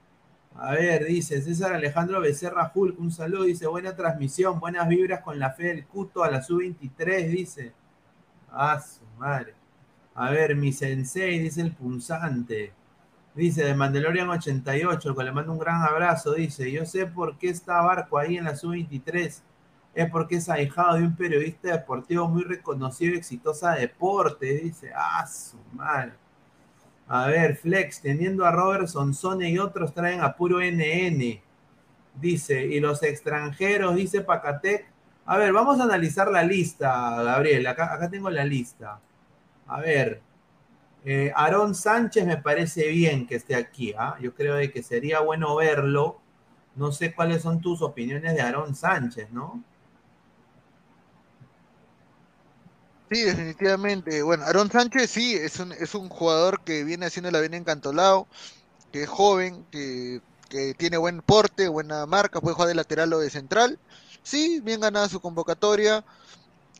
A 0.57 0.71
ver, 0.71 1.03
dice 1.05 1.41
César 1.41 1.73
Alejandro 1.73 2.21
Becerra 2.21 2.71
Hulk, 2.73 2.97
un 2.99 3.11
saludo, 3.11 3.43
dice, 3.43 3.67
buena 3.67 3.93
transmisión, 3.95 4.59
buenas 4.61 4.87
vibras 4.87 5.19
con 5.21 5.37
la 5.37 5.51
fe 5.51 5.63
del 5.65 5.85
Cuto 5.85 6.23
a 6.23 6.31
la 6.31 6.41
sub-23, 6.41 7.27
dice. 7.27 7.73
Ah, 8.57 8.79
su 8.79 9.03
madre. 9.19 9.53
A 10.15 10.31
ver, 10.31 10.55
mi 10.55 10.71
sensei, 10.71 11.39
dice 11.39 11.61
el 11.61 11.73
punzante. 11.73 12.73
Dice 13.35 13.65
de 13.65 13.75
Mandalorian 13.75 14.29
88, 14.29 15.15
que 15.15 15.23
le 15.23 15.31
mando 15.31 15.51
un 15.51 15.59
gran 15.59 15.81
abrazo, 15.83 16.33
dice, 16.33 16.71
yo 16.71 16.85
sé 16.85 17.05
por 17.05 17.37
qué 17.37 17.49
está 17.49 17.81
Barco 17.81 18.17
ahí 18.17 18.37
en 18.37 18.45
la 18.45 18.55
sub-23 18.55 19.41
es 19.95 20.09
porque 20.09 20.35
es 20.35 20.49
ahijado 20.49 20.97
de 20.97 21.03
un 21.03 21.15
periodista 21.15 21.71
deportivo 21.71 22.27
muy 22.27 22.43
reconocido 22.43 23.13
y 23.13 23.17
exitosa 23.17 23.71
de 23.71 23.81
deporte, 23.81 24.45
dice. 24.45 24.91
Ah, 24.93 25.25
su 25.25 25.57
madre. 25.73 26.13
A 27.07 27.27
ver, 27.27 27.55
Flex, 27.55 28.01
teniendo 28.01 28.45
a 28.45 28.51
Robertson, 28.51 29.13
Sonia 29.13 29.47
y 29.47 29.57
otros 29.57 29.93
traen 29.93 30.21
a 30.21 30.35
puro 30.35 30.59
NN. 30.59 31.41
Dice, 32.15 32.65
y 32.65 32.79
los 32.81 33.03
extranjeros, 33.03 33.95
dice 33.95 34.21
Pacatec. 34.21 34.85
A 35.25 35.37
ver, 35.37 35.53
vamos 35.53 35.79
a 35.79 35.83
analizar 35.83 36.29
la 36.29 36.43
lista, 36.43 37.21
Gabriel. 37.23 37.65
Acá, 37.67 37.93
acá 37.93 38.09
tengo 38.09 38.29
la 38.29 38.45
lista. 38.45 38.99
A 39.67 39.81
ver, 39.81 40.21
eh, 41.03 41.31
Aarón 41.35 41.75
Sánchez 41.75 42.25
me 42.25 42.37
parece 42.37 42.89
bien 42.89 43.27
que 43.27 43.35
esté 43.35 43.55
aquí. 43.55 43.93
¿ah? 43.97 44.17
Yo 44.21 44.35
creo 44.35 44.55
de 44.55 44.71
que 44.71 44.83
sería 44.83 45.21
bueno 45.21 45.55
verlo. 45.55 46.19
No 46.75 46.91
sé 46.91 47.13
cuáles 47.15 47.41
son 47.41 47.61
tus 47.61 47.81
opiniones 47.81 48.35
de 48.35 48.41
Aarón 48.41 48.75
Sánchez, 48.75 49.31
¿no? 49.31 49.63
Sí, 53.11 53.21
definitivamente. 53.21 54.23
Bueno, 54.23 54.45
Aaron 54.45 54.71
Sánchez 54.71 55.09
sí, 55.09 55.35
es 55.35 55.59
un, 55.59 55.71
es 55.71 55.95
un 55.95 56.09
jugador 56.09 56.61
que 56.63 56.83
viene 56.83 57.05
haciéndola 57.05 57.39
bien 57.39 57.53
encantolado, 57.53 58.27
que 58.91 59.03
es 59.03 59.09
joven, 59.09 59.65
que, 59.71 60.21
que 60.49 60.73
tiene 60.73 60.97
buen 60.97 61.21
porte, 61.21 61.67
buena 61.67 62.05
marca, 62.07 62.41
puede 62.41 62.55
jugar 62.55 62.69
de 62.69 62.75
lateral 62.75 63.13
o 63.13 63.19
de 63.19 63.29
central. 63.29 63.79
Sí, 64.25 64.59
bien 64.59 64.81
ganada 64.81 65.07
su 65.07 65.21
convocatoria. 65.21 66.03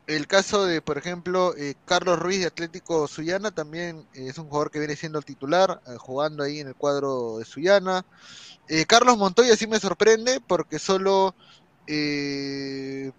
El 0.08 0.28
caso 0.28 0.66
de, 0.66 0.82
por 0.82 0.98
ejemplo, 0.98 1.56
eh, 1.58 1.76
Carlos 1.86 2.20
Ruiz 2.20 2.40
de 2.42 2.48
Atlético 2.48 3.08
Suyana 3.08 3.52
también 3.52 4.08
eh, 4.16 4.28
es 4.30 4.40
un 4.40 4.48
jugador 4.48 4.72
que 4.72 4.80
viene 4.80 4.96
siendo 4.96 5.20
el 5.20 5.26
titular, 5.26 5.82
eh, 5.88 5.96
jugando 5.98 6.44
ahí 6.44 6.60
en 6.60 6.68
el 6.70 6.76
cuadro 6.76 7.38
de 7.38 7.46
Suyana. 7.46 8.04
Eh, 8.68 8.86
Carlos 8.88 9.18
Montoya 9.18 9.56
sí 9.56 9.68
me 9.68 9.80
sorprende 9.80 10.42
porque 10.48 10.80
solo 10.80 11.36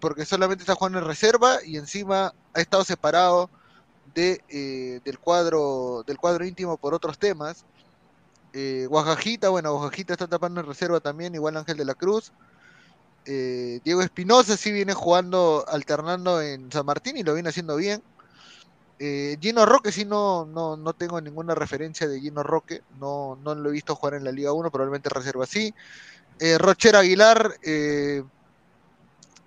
porque 0.01 0.25
solamente 0.25 0.63
está 0.63 0.75
jugando 0.75 0.99
en 0.99 1.05
reserva 1.05 1.59
y 1.65 1.77
encima 1.77 2.33
ha 2.53 2.59
estado 2.59 2.83
separado 2.83 3.49
de, 4.13 5.01
del 5.05 5.19
cuadro 5.19 6.03
del 6.05 6.17
cuadro 6.17 6.45
íntimo 6.45 6.77
por 6.77 6.93
otros 6.93 7.17
temas. 7.17 7.65
Guajajita, 8.53 9.49
bueno, 9.49 9.73
Guajajita 9.73 10.13
está 10.13 10.27
tapando 10.27 10.59
en 10.59 10.67
reserva 10.67 10.99
también, 10.99 11.33
igual 11.33 11.55
Ángel 11.55 11.77
de 11.77 11.85
la 11.85 11.95
Cruz. 11.95 12.33
Eh, 13.27 13.81
Diego 13.83 14.01
Espinosa 14.01 14.55
sí 14.55 14.71
viene 14.71 14.93
jugando, 14.93 15.65
alternando 15.67 16.41
en 16.41 16.71
San 16.71 16.85
Martín 16.85 17.17
y 17.17 17.23
lo 17.23 17.33
viene 17.33 17.49
haciendo 17.49 17.75
bien. 17.75 18.01
Eh, 18.99 19.37
Gino 19.39 19.65
Roque 19.65 19.91
sí 19.91 20.05
no, 20.05 20.45
no, 20.45 20.75
no 20.75 20.93
tengo 20.93 21.21
ninguna 21.21 21.53
referencia 21.53 22.07
de 22.07 22.19
Gino 22.19 22.41
Roque, 22.41 22.81
no, 22.99 23.37
no 23.43 23.53
lo 23.53 23.69
he 23.69 23.73
visto 23.73 23.95
jugar 23.95 24.15
en 24.15 24.23
la 24.23 24.31
Liga 24.31 24.53
1, 24.53 24.71
probablemente 24.71 25.09
reserva 25.09 25.45
sí. 25.45 25.73
Eh, 26.39 26.57
Rocher 26.57 26.95
Aguilar, 26.95 27.57
eh, 27.63 28.23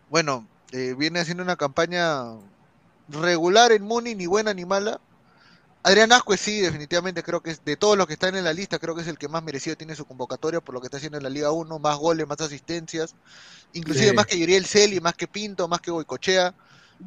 bueno, 0.09 0.47
eh, 0.73 0.95
viene 0.97 1.21
haciendo 1.21 1.43
una 1.43 1.57
campaña 1.57 2.25
regular 3.09 3.73
en 3.73 3.83
Muni, 3.83 4.15
ni 4.15 4.27
buena 4.27 4.53
ni 4.55 4.65
mala. 4.65 5.01
Adrián 5.83 6.13
Ascue 6.13 6.37
sí, 6.37 6.61
definitivamente 6.61 7.23
creo 7.23 7.41
que 7.41 7.53
es 7.53 7.65
de 7.65 7.77
todos 7.77 7.97
los 7.97 8.07
que 8.07 8.13
están 8.13 8.37
en 8.37 8.45
la 8.45 8.53
lista, 8.53 8.79
creo 8.79 8.95
que 8.95 9.01
es 9.03 9.09
el 9.09 9.19
que 9.19 9.29
más 9.29 9.43
merecido 9.43 9.77
tiene 9.77 9.97
su 9.97 10.05
convocatoria 10.05 10.61
por 10.61 10.75
lo 10.75 10.81
que 10.81 10.89
está 10.89 10.99
haciendo 10.99 11.17
en 11.17 11.25
la 11.25 11.31
Liga 11.31 11.53
1, 11.53 11.79
más 11.79 11.97
goles, 11.97 12.27
más 12.27 12.41
asistencias, 12.41 13.15
inclusive 13.73 14.09
Sí. 14.11 14.15
más 14.15 14.27
que 14.27 14.39
Yuriel 14.39 14.67
Celi, 14.67 15.01
más 15.01 15.15
que 15.15 15.27
Pinto, 15.29 15.67
más 15.69 15.81
que 15.81 15.91
Goicochea. 15.91 16.55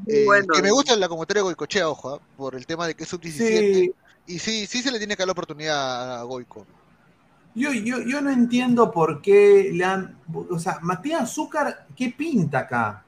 Eh, 0.08 0.24
bueno. 0.26 0.48
que 0.54 0.62
me 0.62 0.72
gusta 0.72 0.96
la 0.96 1.08
convocatoria 1.08 1.42
de 1.42 1.46
Goicochea, 1.46 1.88
ojo, 1.90 2.16
ah, 2.16 2.20
por 2.36 2.56
el 2.56 2.66
tema 2.66 2.88
de 2.88 2.96
que 2.96 3.04
es 3.04 3.10
sub-17. 3.10 3.74
Sí, 3.74 3.94
Y 4.26 4.40
sí, 4.40 4.66
sí 4.68 4.82
se 4.82 4.92
le 4.92 4.98
tiene 4.98 5.16
que 5.16 5.20
dar 5.22 5.28
la 5.28 5.34
oportunidad 5.34 6.20
a 6.20 6.24
Goico. 6.24 6.66
Yo, 7.56 7.72
yo, 7.72 8.02
yo 8.02 8.20
no 8.22 8.32
entiendo 8.32 8.90
por 8.92 9.22
qué 9.22 9.70
le 9.72 9.84
han. 9.86 10.18
O 10.50 10.58
sea, 10.58 10.80
Matías 10.82 11.22
Azúcar, 11.24 11.86
¿qué 11.96 12.10
pinta 12.10 12.60
acá? 12.60 13.04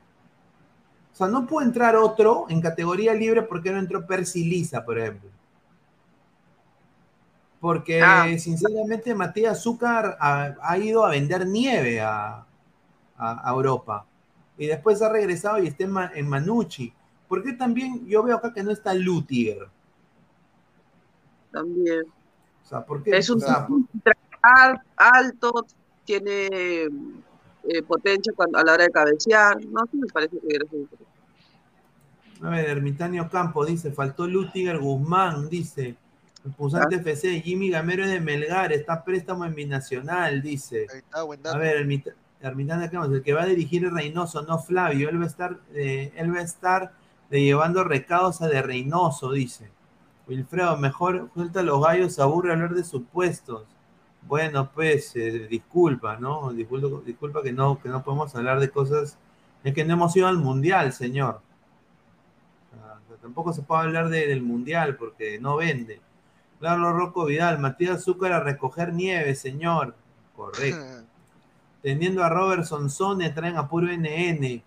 O 1.14 1.16
sea, 1.18 1.28
no 1.28 1.48
puede 1.48 1.66
entrar 1.68 1.96
otro 1.96 2.46
en 2.50 2.62
categoría 2.62 3.14
libre 3.16 3.42
porque 3.42 3.72
no 3.72 3.80
entró 3.80 4.06
Percy 4.06 4.44
Lisa, 4.44 4.84
por 4.86 5.00
ejemplo. 5.00 5.30
Porque, 7.60 8.02
Ah. 8.02 8.28
sinceramente, 8.38 9.16
Matías 9.16 9.58
Azúcar 9.58 10.18
ha, 10.20 10.54
ha 10.62 10.78
ido 10.78 11.04
a 11.06 11.10
vender 11.10 11.48
nieve 11.48 12.00
a, 12.02 12.45
a- 13.18 13.50
a 13.50 13.54
Europa. 13.54 14.06
Y 14.58 14.68
después 14.68 15.02
ha 15.02 15.10
regresado 15.10 15.62
y 15.62 15.68
está 15.68 15.84
en, 15.84 15.92
Ma- 15.92 16.12
en 16.14 16.28
Manucci. 16.30 16.94
¿Por 17.28 17.44
qué 17.44 17.54
también 17.54 18.06
yo 18.08 18.24
veo 18.24 18.38
acá 18.38 18.54
que 18.54 18.64
no 18.64 18.72
está 18.72 18.94
Lutiger? 18.94 19.68
También. 21.52 22.04
O 22.64 22.68
sea, 22.68 22.86
¿por 22.86 23.04
qué? 23.04 23.18
Es 23.18 23.30
un 23.30 23.38
O 23.38 23.46
sea, 23.46 23.68
al- 24.42 24.82
alto, 24.98 25.66
tiene 26.04 26.48
eh, 27.68 27.82
potencia 27.88 28.32
cuando, 28.36 28.60
a 28.60 28.64
la 28.64 28.74
hora 28.74 28.84
de 28.84 28.92
cabecear. 28.92 29.58
No, 29.66 29.82
sí 29.92 29.98
me 29.98 30.08
parece 30.08 30.38
que 30.40 30.46
interesante. 30.46 30.98
A 32.42 32.50
ver, 32.50 32.70
Ermitanio 32.70 33.30
Campo 33.30 33.66
dice, 33.66 33.92
faltó 33.92 34.28
Lutiger 34.28 34.78
Guzmán, 34.80 35.50
dice. 35.50 35.96
El 36.46 36.52
Pulsante 36.52 36.98
FC, 36.98 37.42
Jimmy 37.42 37.72
Gamero 37.72 38.04
es 38.04 38.12
de 38.12 38.20
Melgar, 38.20 38.72
está 38.72 39.04
préstamo 39.04 39.46
en 39.46 39.56
Binacional, 39.56 40.44
dice. 40.44 40.86
Ahí 40.92 41.00
está, 41.00 41.24
buen 41.24 41.40
A 41.48 41.58
ver, 41.58 41.88
Ermitanio 42.48 42.90
Campo, 42.92 43.14
el 43.14 43.24
que 43.24 43.34
va 43.34 43.44
a 43.44 43.46
dirigir 43.48 43.86
es 43.86 43.92
Reynoso, 43.94 44.42
no 44.44 44.60
Flavio. 44.60 45.10
Él 45.10 45.20
va 45.20 45.24
a 45.24 45.28
estar, 45.28 45.58
eh, 45.74 46.12
él 46.16 46.34
va 46.34 46.40
a 46.40 46.44
estar 46.44 46.94
de 47.30 47.42
llevando 47.42 47.84
recados 47.84 48.42
a 48.42 48.48
de 48.48 48.62
Reynoso, 48.62 49.32
dice. 49.32 49.70
Wilfredo, 50.28 50.78
mejor 50.78 51.30
suelta 51.34 51.62
los 51.64 51.84
gallos, 51.84 52.20
aburre 52.20 52.52
hablar 52.54 52.74
de 52.74 52.84
supuestos. 52.84 53.64
Bueno, 54.24 54.72
pues, 54.74 55.16
eh, 55.16 55.48
disculpa, 55.50 56.18
¿no? 56.18 56.52
Disculpa, 56.52 56.88
disculpa 57.06 57.44
que 57.44 57.52
no, 57.54 57.80
que 57.82 57.90
no 57.90 58.04
podemos 58.04 58.36
hablar 58.36 58.60
de 58.60 58.70
cosas. 58.70 59.18
Es 59.64 59.74
que 59.74 59.86
no 59.86 59.94
hemos 59.94 60.16
ido 60.16 60.28
al 60.28 60.38
mundial, 60.38 60.94
señor. 60.94 61.42
Ah, 62.84 62.98
Tampoco 63.22 63.54
se 63.54 63.62
puede 63.62 63.82
hablar 63.84 64.10
de- 64.10 64.28
del 64.28 64.42
mundial 64.42 64.96
porque 64.98 65.40
no 65.40 65.58
vende. 65.58 66.02
Claro, 66.60 66.94
Rocco 66.94 67.26
Vidal, 67.26 67.60
Matías 67.60 67.98
Azúcar 67.98 68.32
a 68.34 68.40
recoger 68.40 68.94
nieve, 68.94 69.36
señor. 69.36 69.96
Correcto. 70.36 70.95
Teniendo 71.86 72.24
a 72.24 72.30
Robertson 72.30 72.90
Sone, 72.90 73.30
traen 73.30 73.58
a 73.58 73.70
puro 73.70 73.86
NN. 73.96 74.64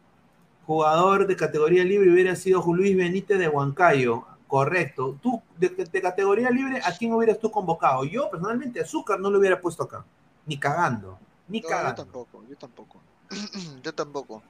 Jugador 0.65 1.27
de 1.27 1.35
categoría 1.35 1.83
libre 1.83 2.13
hubiera 2.13 2.37
sido 2.37 2.63
Luis 2.73 2.97
Benítez 2.97 3.41
de 3.41 3.49
Huancayo. 3.49 4.25
Correcto. 4.47 5.19
Tú, 5.21 5.43
de, 5.57 5.71
de 5.71 6.01
categoría 6.01 6.49
libre, 6.49 6.81
¿a 6.85 6.97
quién 6.97 7.13
hubieras 7.13 7.41
tú 7.41 7.51
convocado? 7.51 8.05
Yo, 8.05 8.31
personalmente, 8.31 8.81
Azúcar 8.81 9.19
no 9.19 9.33
lo 9.33 9.41
hubiera 9.41 9.61
puesto 9.61 9.83
acá. 9.83 10.05
Ni 10.47 10.61
cagando. 10.61 11.19
Ni 11.49 11.61
No, 11.61 11.69
cagando. 11.69 11.91
yo 11.91 11.97
tampoco, 11.97 12.45
yo 12.49 12.57
tampoco. 12.57 13.01
yo 13.83 13.93
tampoco. 13.93 14.43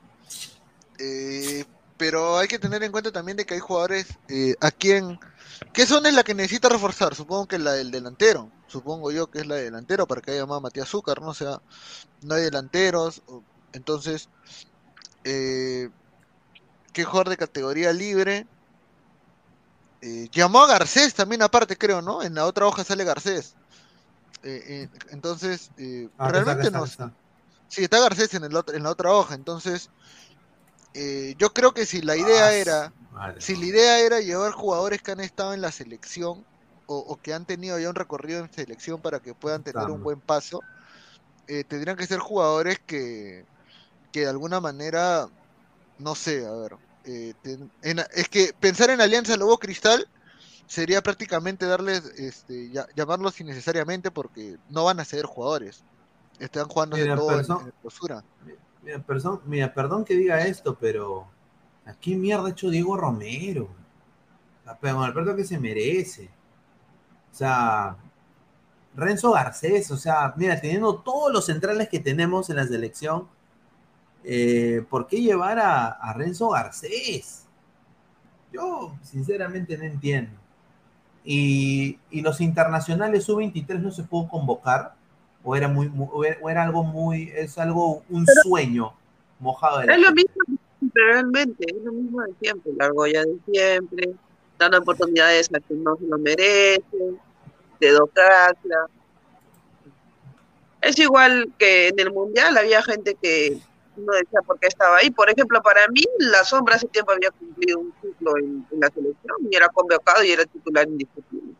Eh, 0.98 1.64
pero 1.96 2.36
hay 2.36 2.48
que 2.48 2.58
tener 2.58 2.82
en 2.82 2.92
cuenta 2.92 3.10
también 3.10 3.38
de 3.38 3.46
que 3.46 3.54
hay 3.54 3.60
jugadores 3.60 4.08
eh, 4.28 4.54
a 4.60 4.70
quien... 4.70 5.18
¿Qué 5.72 5.86
zona 5.86 6.10
es 6.10 6.14
la 6.14 6.22
que 6.22 6.34
necesita 6.34 6.68
reforzar? 6.68 7.14
Supongo 7.14 7.46
que 7.46 7.58
la 7.58 7.72
del 7.72 7.90
delantero. 7.90 8.50
Supongo 8.68 9.10
yo 9.12 9.28
que 9.30 9.40
es 9.40 9.46
la 9.46 9.56
del 9.56 9.66
delantero 9.66 10.06
para 10.06 10.20
que 10.20 10.32
haya 10.32 10.46
más 10.46 10.60
Matías 10.62 10.88
Azúcar, 10.88 11.20
¿no? 11.20 11.28
O 11.30 11.34
sea, 11.34 11.58
no 12.22 12.34
hay 12.34 12.42
delanteros. 12.44 13.22
Entonces, 13.72 14.28
eh, 15.24 15.88
¿qué 16.92 17.04
jugador 17.04 17.30
de 17.30 17.36
categoría 17.36 17.92
libre? 17.92 18.46
Eh, 20.00 20.28
llamó 20.30 20.60
a 20.60 20.68
Garcés 20.68 21.14
también 21.14 21.42
aparte, 21.42 21.76
creo, 21.76 22.00
¿no? 22.02 22.22
En 22.22 22.34
la 22.34 22.46
otra 22.46 22.66
hoja 22.66 22.84
sale 22.84 23.04
Garcés. 23.04 23.56
Eh, 24.42 24.62
eh, 24.68 24.88
entonces, 25.10 25.70
eh, 25.76 26.08
Ah, 26.18 26.30
realmente 26.30 26.70
no. 26.70 26.86
Sí, 27.68 27.84
está 27.84 28.00
Garcés 28.00 28.32
en, 28.34 28.44
el 28.44 28.56
otro- 28.56 28.74
en 28.76 28.82
la 28.82 28.90
otra 28.90 29.12
hoja, 29.12 29.34
entonces 29.34 29.90
eh, 30.94 31.34
yo 31.38 31.50
creo 31.50 31.72
que 31.72 31.86
si 31.86 32.00
la 32.00 32.16
idea 32.16 32.46
Ah, 32.48 32.54
era, 32.54 32.94
madre. 33.12 33.40
si 33.40 33.56
la 33.56 33.66
idea 33.66 34.00
era 34.00 34.20
llevar 34.20 34.52
jugadores 34.52 35.02
que 35.02 35.12
han 35.12 35.20
estado 35.20 35.54
en 35.54 35.60
la 35.60 35.72
selección 35.72 36.44
o, 36.88 36.98
o 36.98 37.16
que 37.22 37.34
han 37.34 37.46
tenido 37.46 37.78
ya 37.80 37.90
un 37.90 37.96
recorrido 37.96 38.40
en 38.40 38.52
selección 38.52 39.02
para 39.02 39.20
que 39.20 39.34
puedan 39.34 39.64
tener 39.64 39.90
un 39.90 40.02
buen 40.02 40.20
paso, 40.22 40.64
eh, 41.46 41.64
tendrían 41.64 41.96
que 41.96 42.06
ser 42.06 42.18
jugadores 42.20 42.78
que, 42.86 43.44
que 44.12 44.20
de 44.22 44.28
alguna 44.28 44.60
manera, 44.60 45.28
no 45.98 46.14
sé, 46.14 46.46
a 46.46 46.52
ver, 46.52 46.72
eh, 47.04 47.34
ten- 47.42 47.72
en- 47.82 48.00
es 48.14 48.28
que 48.28 48.52
pensar 48.60 48.90
en 48.90 49.00
Alianza 49.00 49.36
Lobo 49.36 49.58
Cristal 49.58 50.06
sería 50.66 51.02
prácticamente 51.02 51.66
darles, 51.66 52.04
este, 52.16 52.70
ya- 52.72 52.86
llamarlos 52.96 53.40
innecesariamente 53.40 54.10
porque 54.10 54.56
no 54.68 54.84
van 54.84 55.00
a 55.00 55.04
ser 55.04 55.26
jugadores. 55.26 55.84
Están 56.38 56.68
jugando 56.68 56.96
Mira, 56.96 57.16
todo 57.16 57.40
en, 57.40 57.46
en. 57.46 57.72
Mira, 59.46 59.74
perdón 59.74 60.04
que 60.04 60.14
diga 60.14 60.46
esto, 60.46 60.76
pero 60.78 61.26
¿a 61.84 61.94
qué 61.94 62.16
mierda 62.16 62.46
ha 62.46 62.50
hecho 62.50 62.70
Diego 62.70 62.96
Romero? 62.96 63.68
Pero 64.80 64.96
con 65.14 65.28
el 65.28 65.36
que 65.36 65.44
se 65.44 65.58
merece. 65.58 66.30
O 67.32 67.34
sea, 67.38 67.96
Renzo 68.96 69.32
Garcés, 69.32 69.90
o 69.90 69.96
sea, 69.96 70.34
mira, 70.36 70.60
teniendo 70.60 70.96
todos 70.96 71.32
los 71.32 71.46
centrales 71.46 71.88
que 71.88 72.00
tenemos 72.00 72.50
en 72.50 72.56
la 72.56 72.66
selección, 72.66 73.28
eh, 74.24 74.84
¿por 74.90 75.06
qué 75.06 75.20
llevar 75.20 75.58
a, 75.58 75.86
a 75.88 76.12
Renzo 76.14 76.50
Garcés? 76.50 77.44
Yo, 78.52 78.96
sinceramente, 79.02 79.76
no 79.78 79.84
entiendo. 79.84 80.32
Y, 81.24 81.98
y 82.10 82.22
los 82.22 82.40
internacionales 82.40 83.24
sub-23 83.24 83.80
no 83.80 83.90
se 83.90 84.02
pudo 84.02 84.28
convocar, 84.28 84.94
o 85.44 85.54
era 85.54 85.68
muy, 85.68 85.88
mu- 85.88 86.10
o 86.12 86.48
era, 86.50 86.62
algo 86.64 86.82
muy, 86.82 87.30
es 87.34 87.58
algo, 87.58 88.02
un 88.08 88.26
sueño 88.42 88.94
mojado 89.38 89.80
de 89.80 89.86
la 89.86 89.94
Es 89.94 90.00
lo 90.00 90.12
mismo 90.12 90.32
de 90.46 90.56
siempre, 90.78 91.02
realmente, 91.12 91.66
es 91.68 91.84
lo 91.84 91.92
mismo 91.92 92.22
de 92.22 92.34
siempre, 92.40 92.72
la 92.76 92.86
argolla 92.86 93.24
de 93.24 93.38
siempre, 93.52 94.14
dando 94.58 94.78
oportunidades 94.78 95.48
a 95.54 95.60
quien 95.60 95.82
no 95.82 95.96
se 95.96 96.06
lo 96.06 96.18
merece, 96.18 96.82
dedocracia. 97.80 98.86
Es 100.80 100.98
igual 100.98 101.52
que 101.58 101.88
en 101.88 101.98
el 101.98 102.12
Mundial 102.12 102.56
había 102.56 102.82
gente 102.82 103.16
que 103.20 103.60
no 103.96 104.12
decía 104.12 104.40
por 104.46 104.58
qué 104.58 104.68
estaba 104.68 104.98
ahí. 104.98 105.10
Por 105.10 105.30
ejemplo, 105.30 105.60
para 105.62 105.88
mí, 105.88 106.02
la 106.18 106.44
sombra 106.44 106.76
hace 106.76 106.86
tiempo 106.88 107.12
había 107.12 107.30
cumplido 107.30 107.80
un 107.80 107.92
ciclo 108.00 108.36
en, 108.38 108.66
la 108.78 108.88
selección 108.88 109.36
y 109.50 109.56
era 109.56 109.68
convocado 109.68 110.22
y 110.24 110.30
era 110.30 110.44
titular 110.44 110.86
indiscutible. 110.86 111.54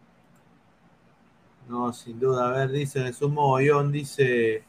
No, 1.68 1.92
sin 1.92 2.18
duda. 2.18 2.48
A 2.48 2.52
ver, 2.52 2.70
dice 2.70 3.02
Jesús 3.02 3.30
Mogollón, 3.30 3.92
dice, 3.92 4.64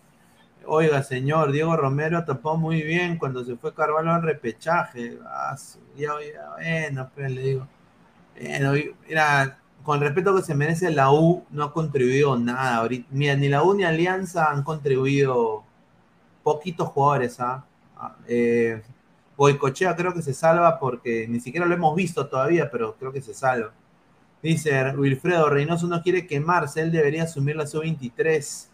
oiga, 0.65 1.03
señor, 1.03 1.51
Diego 1.51 1.77
Romero 1.77 2.25
tapó 2.25 2.57
muy 2.57 2.81
bien 2.81 3.17
cuando 3.17 3.45
se 3.45 3.55
fue 3.55 3.73
Carvalho 3.73 4.11
al 4.11 4.23
repechaje. 4.23 5.17
Ah, 5.25 5.55
ya, 5.95 6.13
bueno, 6.57 7.09
pues 7.15 7.31
le 7.31 7.41
digo. 7.41 7.67
Y- 8.39 8.91
mira, 9.07 9.59
con 9.83 9.97
el 9.99 10.05
respeto 10.05 10.35
que 10.35 10.41
se 10.43 10.55
merece 10.55 10.91
la 10.91 11.11
U, 11.11 11.45
no 11.51 11.63
ha 11.65 11.73
contribuido 11.73 12.37
nada. 12.37 12.77
ahorita. 12.77 13.07
Mira, 13.11 13.35
ni 13.35 13.49
la 13.49 13.63
U 13.63 13.73
ni 13.73 13.83
Alianza 13.83 14.49
han 14.51 14.63
contribuido 14.63 15.63
poquitos 16.43 16.89
jugadores, 16.89 17.39
¿ah? 17.39 17.65
Ah, 17.97 18.15
eh, 18.27 18.81
creo 19.95 20.13
que 20.13 20.21
se 20.21 20.33
salva 20.33 20.79
porque 20.79 21.27
ni 21.27 21.39
siquiera 21.39 21.65
lo 21.65 21.73
hemos 21.73 21.95
visto 21.95 22.27
todavía, 22.27 22.69
pero 22.71 22.95
creo 22.95 23.11
que 23.11 23.21
se 23.21 23.33
salva. 23.33 23.71
Dice 24.41 24.91
Wilfredo 24.95 25.49
Reynoso 25.49 25.87
no 25.87 26.01
quiere 26.01 26.25
quemarse, 26.27 26.81
él 26.81 26.91
debería 26.91 27.23
asumir 27.23 27.55
la 27.57 27.67
sub-23. 27.67 28.67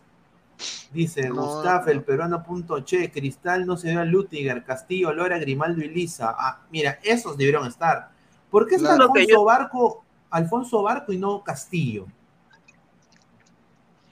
Dice 0.91 1.29
No, 1.29 1.35
Gustavo, 1.35 1.85
no. 1.85 1.91
el 1.91 2.03
peruano 2.03 2.43
punto 2.43 2.83
che, 2.85 3.11
Cristal 3.11 3.65
no 3.65 3.77
se 3.77 3.89
dio 3.89 3.99
a 3.99 4.05
Lutiger, 4.05 4.63
Castillo, 4.63 5.11
Lora, 5.13 5.37
Grimaldo 5.39 5.83
y 5.83 5.89
Lisa. 5.89 6.35
Ah, 6.37 6.61
mira, 6.71 6.99
esos 7.03 7.35
debieron 7.37 7.67
estar. 7.67 8.11
¿Por 8.55 8.67
qué 8.69 8.75
está 8.75 8.95
Claro 8.95 9.03
Alfonso 9.11 9.27
yo- 9.29 9.43
Barco, 9.43 10.05
Alfonso 10.29 10.81
Barco 10.81 11.11
y 11.11 11.17
no 11.17 11.43
Castillo? 11.43 12.05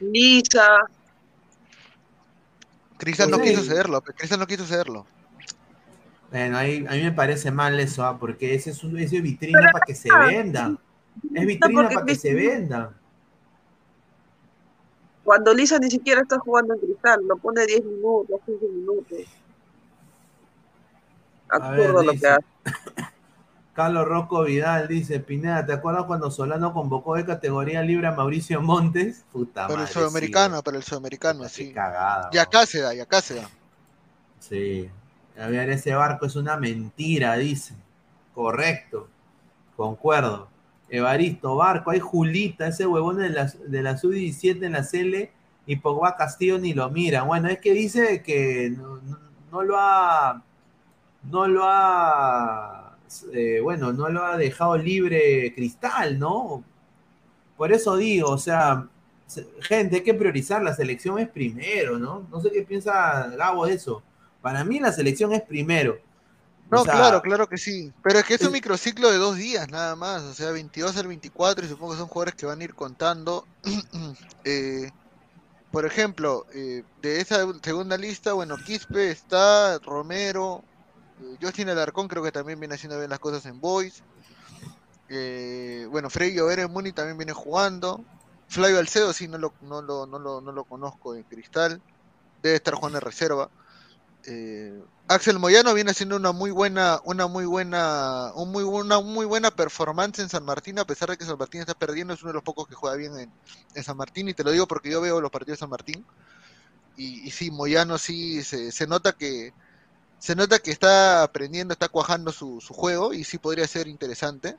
Lisa, 0.01 0.79
Cristian 2.97 3.31
no 3.31 3.37
Sí. 3.37 3.43
quiso 3.43 3.63
cederlo, 3.63 4.01
Cristian 4.01 4.41
no 4.41 4.45
quiso 4.45 4.65
cederlo. 4.65 5.05
Bueno, 6.29 6.57
ahí, 6.57 6.85
a 6.85 6.91
mí 6.91 7.03
me 7.03 7.13
parece 7.13 7.51
mal 7.51 7.79
eso, 7.79 8.03
ah, 8.03 8.19
porque 8.19 8.53
ese 8.53 8.71
es, 8.71 8.83
un, 8.83 8.97
ese 8.99 9.15
es 9.15 9.23
vitrina 9.23 9.69
para 9.71 9.85
que 9.85 9.95
se 9.95 10.09
vendan. 10.13 10.77
Es 11.33 11.45
vitrina 11.47 11.87
para 11.87 12.05
que 12.05 12.15
se 12.17 12.33
vendan. 12.33 12.89
cuando 15.23 15.53
Lisa 15.53 15.79
ni 15.79 15.89
siquiera 15.89 16.19
está 16.19 16.37
jugando 16.37 16.73
en 16.73 16.81
cristal, 16.81 17.21
lo 17.25 17.37
pone 17.37 17.65
10 17.65 17.85
minutos, 17.85 18.41
15 18.45 18.65
minutos. 18.65 19.19
A 21.47 21.59
ver, 21.71 21.79
Absurdo 21.79 22.03
lo 22.03 22.11
que 22.11 22.27
hace. 22.27 22.45
Carlos 23.73 24.07
Rocco 24.07 24.43
Vidal 24.43 24.87
dice, 24.87 25.19
Pineda, 25.19 25.65
¿te 25.65 25.73
acuerdas 25.73 26.03
cuando 26.05 26.29
Solano 26.29 26.73
convocó 26.73 27.15
de 27.15 27.25
categoría 27.25 27.81
libre 27.81 28.07
a 28.07 28.11
Mauricio 28.11 28.61
Montes? 28.61 29.25
Puta 29.31 29.67
Pero 29.67 29.79
el 29.81 29.87
madre, 29.87 29.93
sudamericano, 29.93 30.57
sí, 30.57 30.61
pero 30.63 30.77
el 30.77 30.83
sudamericano, 30.83 31.39
puta, 31.39 31.49
qué 31.49 31.55
sí. 31.55 31.73
cagada. 31.73 32.29
Y 32.31 32.37
acá 32.37 32.65
se 32.65 32.81
da, 32.81 32.93
y 32.93 32.99
acá 32.99 33.21
se 33.21 33.35
da. 33.35 33.49
Sí. 34.39 34.89
A 35.39 35.47
ver, 35.47 35.69
ese 35.71 35.95
barco 35.95 36.25
es 36.27 36.35
una 36.35 36.57
mentira, 36.57 37.35
dice. 37.37 37.73
Correcto. 38.35 39.07
Concuerdo. 39.75 40.47
Evaristo, 40.89 41.55
barco, 41.55 41.89
hay 41.89 41.99
Julita, 41.99 42.67
ese 42.67 42.85
huevón 42.85 43.17
de 43.17 43.29
la, 43.29 43.45
de 43.45 43.81
la 43.81 43.97
sub-17 43.97 44.63
en 44.63 44.73
la 44.73 44.83
CL 44.83 45.31
y 45.65 45.77
Pogba 45.77 46.15
Castillo 46.15 46.59
ni 46.59 46.73
lo 46.73 46.87
mira. 46.91 47.23
Bueno, 47.23 47.47
es 47.47 47.57
que 47.59 47.71
dice 47.73 48.21
que 48.21 48.69
no, 48.77 48.97
no- 48.97 49.19
no 49.51 49.63
lo 49.63 49.75
ha. 49.79 50.43
No 51.23 51.47
lo 51.47 51.63
ha. 51.65 52.82
Eh, 53.33 53.59
bueno, 53.61 53.93
no 53.93 54.09
lo 54.09 54.25
ha 54.25 54.37
dejado 54.37 54.77
libre 54.77 55.53
Cristal, 55.55 56.19
¿no? 56.19 56.63
Por 57.57 57.71
eso 57.71 57.95
digo, 57.97 58.29
o 58.31 58.37
sea, 58.37 58.87
se- 59.27 59.47
gente, 59.61 59.97
hay 59.97 60.03
que 60.03 60.13
priorizar, 60.13 60.63
la 60.63 60.75
selección 60.75 61.19
es 61.19 61.29
primero, 61.29 61.99
¿no? 61.99 62.27
No 62.31 62.41
sé 62.41 62.51
qué 62.51 62.63
piensa 62.63 63.27
Gabo 63.37 63.65
de 63.65 63.73
eso. 63.75 64.03
Para 64.41 64.63
mí 64.63 64.79
la 64.79 64.91
selección 64.91 65.33
es 65.33 65.41
primero. 65.43 66.01
O 66.69 66.77
No, 66.77 66.83
sea, 66.83 66.93
claro, 66.93 67.21
claro 67.21 67.47
que 67.47 67.57
sí. 67.57 67.93
Pero 68.01 68.19
es 68.19 68.25
que 68.25 68.33
es 68.35 68.43
un 68.43 68.51
microciclo 68.53 69.11
de 69.11 69.17
dos 69.17 69.37
días 69.37 69.69
nada 69.69 69.95
más, 69.95 70.23
o 70.23 70.33
sea, 70.33 70.51
22 70.51 70.97
al 70.97 71.07
24 71.07 71.65
y 71.65 71.69
supongo 71.69 71.93
que 71.93 71.99
son 71.99 72.07
jugadores 72.07 72.35
que 72.35 72.45
van 72.47 72.61
a 72.61 72.63
ir 72.63 72.75
contando. 72.75 73.47
Eh, 74.45 74.91
por 75.71 75.85
ejemplo, 75.85 76.45
eh, 76.53 76.83
de 77.01 77.21
esa 77.21 77.45
segunda 77.63 77.97
lista, 77.97 78.33
bueno, 78.33 78.57
Quispe 78.57 79.11
está, 79.11 79.79
Romero, 79.79 80.63
Justin 81.41 81.69
Alarcón 81.69 82.07
creo 82.07 82.23
que 82.23 82.31
también 82.31 82.59
viene 82.59 82.75
haciendo 82.75 82.97
bien 82.97 83.09
las 83.09 83.19
cosas 83.19 83.45
en 83.45 83.59
Boys. 83.59 84.03
Eh, 85.09 85.87
bueno, 85.89 86.09
Freddy 86.09 86.35
Llover 86.35 86.59
en 86.59 86.71
Muni 86.71 86.91
también 86.91 87.17
viene 87.17 87.33
jugando. 87.33 88.03
Flavio 88.47 88.79
Alcedo 88.79 89.13
sí, 89.13 89.27
no 89.27 89.37
lo, 89.37 89.53
no 89.61 89.81
lo, 89.81 90.05
no 90.05 90.19
lo, 90.19 90.41
no 90.41 90.51
lo 90.51 90.63
conozco 90.63 91.15
en 91.15 91.23
Cristal. 91.23 91.81
Debe 92.41 92.55
estar 92.55 92.75
jugando 92.75 92.99
en 92.99 93.05
reserva. 93.05 93.49
Eh, 94.25 94.81
Axel 95.07 95.37
Moyano 95.37 95.73
viene 95.73 95.91
haciendo 95.91 96.15
una 96.15 96.31
muy 96.31 96.49
buena, 96.49 97.01
una 97.03 97.27
muy 97.27 97.45
buena, 97.45 98.31
un 98.35 98.51
muy, 98.51 98.63
una 98.63 99.01
muy 99.01 99.25
buena 99.25 99.51
performance 99.51 100.19
en 100.19 100.29
San 100.29 100.45
Martín, 100.45 100.79
a 100.79 100.85
pesar 100.85 101.09
de 101.09 101.17
que 101.17 101.25
San 101.25 101.37
Martín 101.37 101.59
está 101.59 101.73
perdiendo, 101.73 102.13
es 102.13 102.21
uno 102.21 102.29
de 102.29 102.35
los 102.35 102.43
pocos 102.43 102.67
que 102.67 102.73
juega 102.73 102.95
bien 102.95 103.19
en, 103.19 103.31
en 103.75 103.83
San 103.83 103.97
Martín, 103.97 104.29
y 104.29 104.33
te 104.33 104.45
lo 104.45 104.51
digo 104.51 104.65
porque 104.65 104.89
yo 104.89 105.01
veo 105.01 105.19
los 105.19 105.29
partidos 105.29 105.57
de 105.57 105.59
San 105.59 105.69
Martín, 105.69 106.05
y, 106.95 107.27
y 107.27 107.31
sí, 107.31 107.51
Moyano 107.51 107.97
sí 107.97 108.43
se, 108.43 108.71
se 108.71 108.87
nota 108.87 109.11
que 109.11 109.53
se 110.23 110.35
nota 110.35 110.59
que 110.59 110.71
está 110.71 111.23
aprendiendo, 111.23 111.73
está 111.73 111.89
cuajando 111.89 112.31
su, 112.31 112.61
su 112.61 112.73
juego, 112.73 113.13
y 113.13 113.23
sí 113.25 113.37
podría 113.39 113.67
ser 113.67 113.87
interesante. 113.87 114.57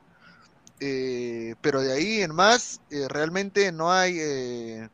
Eh, 0.79 1.55
pero 1.61 1.81
de 1.81 1.93
ahí 1.93 2.21
en 2.21 2.33
más, 2.35 2.81
eh, 2.91 3.07
realmente 3.09 3.71
no 3.71 3.91
hay 3.93 4.17
eh, 4.19 4.89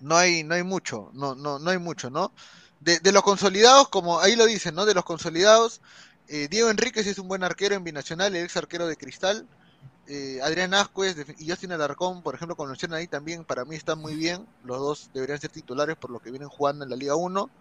no 0.00 0.16
hay, 0.16 0.44
no 0.44 0.54
hay 0.54 0.62
mucho, 0.62 1.10
no, 1.14 1.34
no, 1.34 1.58
no 1.58 1.70
hay 1.70 1.78
mucho, 1.78 2.10
¿no? 2.10 2.32
De, 2.80 3.00
los 3.12 3.22
consolidados, 3.22 3.88
como 3.88 4.20
ahí 4.20 4.34
lo 4.36 4.46
dicen, 4.46 4.74
¿no? 4.74 4.84
De 4.86 4.94
los 4.94 5.04
consolidados, 5.04 5.80
eh, 6.26 6.48
Diego 6.50 6.70
Enríquez 6.70 7.06
es 7.06 7.18
un 7.18 7.28
buen 7.28 7.44
arquero 7.44 7.74
en 7.76 7.84
Binacional, 7.84 8.34
el 8.34 8.44
ex 8.44 8.56
arquero 8.56 8.86
de 8.88 8.96
Cristal. 8.96 9.48
eh, 10.06 10.40
Adrián 10.42 10.74
Ascuez 10.74 11.16
y 11.38 11.48
Justin 11.50 11.72
Alarcón, 11.72 12.22
por 12.22 12.34
ejemplo, 12.36 12.56
con 12.56 12.68
Luciano 12.70 12.96
ahí 12.96 13.08
también, 13.08 13.44
para 13.44 13.64
mí 13.66 13.76
están 13.76 13.98
muy 14.00 14.16
bien. 14.16 14.48
Los 14.64 14.78
dos 14.80 15.10
deberían 15.14 15.40
ser 15.40 15.50
titulares 15.52 15.96
por 15.96 16.10
lo 16.10 16.20
que 16.20 16.30
vienen 16.32 16.48
jugando 16.50 16.84
en 16.84 16.90
la 16.90 16.96
Liga 16.96 17.16
1. 17.16 17.52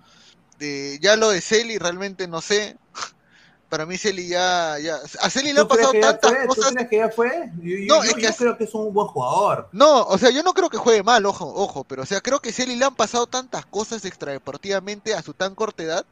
Ya 1.00 1.16
lo 1.16 1.30
de 1.30 1.42
Celi, 1.42 1.78
realmente 1.78 2.28
no 2.28 2.42
sé. 2.42 2.78
Para 3.70 3.86
mí 3.86 3.98
Celi 3.98 4.28
ya, 4.28 4.78
ya... 4.80 4.98
A 5.22 5.30
Celi 5.30 5.54
le 5.54 5.62
han 5.62 5.68
pasado 5.68 5.94
tantas 5.94 6.46
cosas. 6.46 6.68
¿Tú 6.68 6.76
crees 6.76 6.90
que 6.90 6.98
ya 6.98 7.10
fue? 7.10 7.50
Yo, 7.62 8.04
es 8.04 8.14
que 8.16 8.34
creo 8.38 8.58
que 8.58 8.66
es 8.66 8.74
un 8.74 8.94
buen 8.94 9.08
jugador. 9.08 9.70
No, 9.72 10.04
o 10.04 10.18
sea, 10.18 10.30
yo 10.30 10.44
no 10.44 10.54
creo 10.54 10.70
que 10.70 10.78
juegue 10.78 11.04
mal, 11.04 11.26
ojo, 11.26 11.46
ojo, 11.56 11.86
pero 11.86 12.04
o 12.04 12.06
sea, 12.06 12.20
creo 12.20 12.42
que 12.42 12.52
Celi 12.52 12.76
le 12.76 12.84
han 12.84 12.96
pasado 12.96 13.28
tantas 13.28 13.66
cosas 13.66 14.04
extradeportivamente 14.04 15.14
a 15.14 15.22
su 15.22 15.34
tan 15.34 15.56
corta 15.56 15.84
edad 15.84 16.06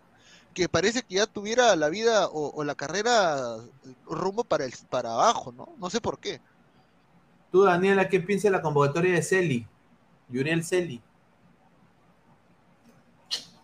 que 0.54 0.70
parece 0.70 1.04
que 1.04 1.16
ya 1.16 1.28
tuviera 1.28 1.76
la 1.76 1.90
vida 1.90 2.28
o, 2.32 2.64
la 2.64 2.76
carrera 2.76 3.58
rumbo 4.06 4.44
para 4.44 4.66
el 4.66 4.74
para 4.90 5.14
abajo, 5.14 5.52
¿no? 5.52 5.70
No 5.78 5.90
sé 5.90 6.02
por 6.02 6.20
qué. 6.20 6.42
Tú, 7.52 7.64
Daniela, 7.64 8.10
¿qué 8.10 8.20
piensas 8.20 8.44
de 8.44 8.58
la 8.58 8.62
convocatoria 8.62 9.14
de 9.14 9.22
Celi? 9.22 9.68
Yuriel 10.30 10.64
Celi. 10.64 11.02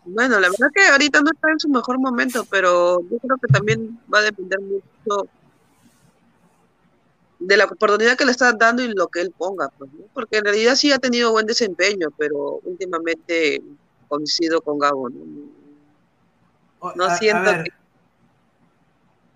Bueno, 0.05 0.39
la 0.39 0.49
verdad 0.49 0.67
que 0.73 0.87
ahorita 0.87 1.21
no 1.21 1.31
está 1.31 1.51
en 1.51 1.59
su 1.59 1.69
mejor 1.69 1.99
momento, 1.99 2.45
pero 2.45 3.01
yo 3.01 3.17
creo 3.17 3.37
que 3.37 3.47
también 3.51 3.99
va 4.13 4.19
a 4.19 4.23
depender 4.23 4.59
mucho 4.61 5.27
de 7.39 7.57
la 7.57 7.65
oportunidad 7.65 8.17
que 8.17 8.25
le 8.25 8.31
están 8.31 8.57
dando 8.57 8.83
y 8.83 8.93
lo 8.93 9.07
que 9.07 9.21
él 9.21 9.33
ponga, 9.35 9.69
pues, 9.77 9.89
porque 10.13 10.37
en 10.37 10.45
realidad 10.45 10.75
sí 10.75 10.91
ha 10.91 10.99
tenido 10.99 11.31
buen 11.31 11.45
desempeño, 11.45 12.09
pero 12.17 12.59
últimamente 12.63 13.61
coincido 14.07 14.61
con 14.61 14.79
Gabo, 14.79 15.09
¿no? 15.09 15.55
No 16.95 17.17
siento 17.17 17.51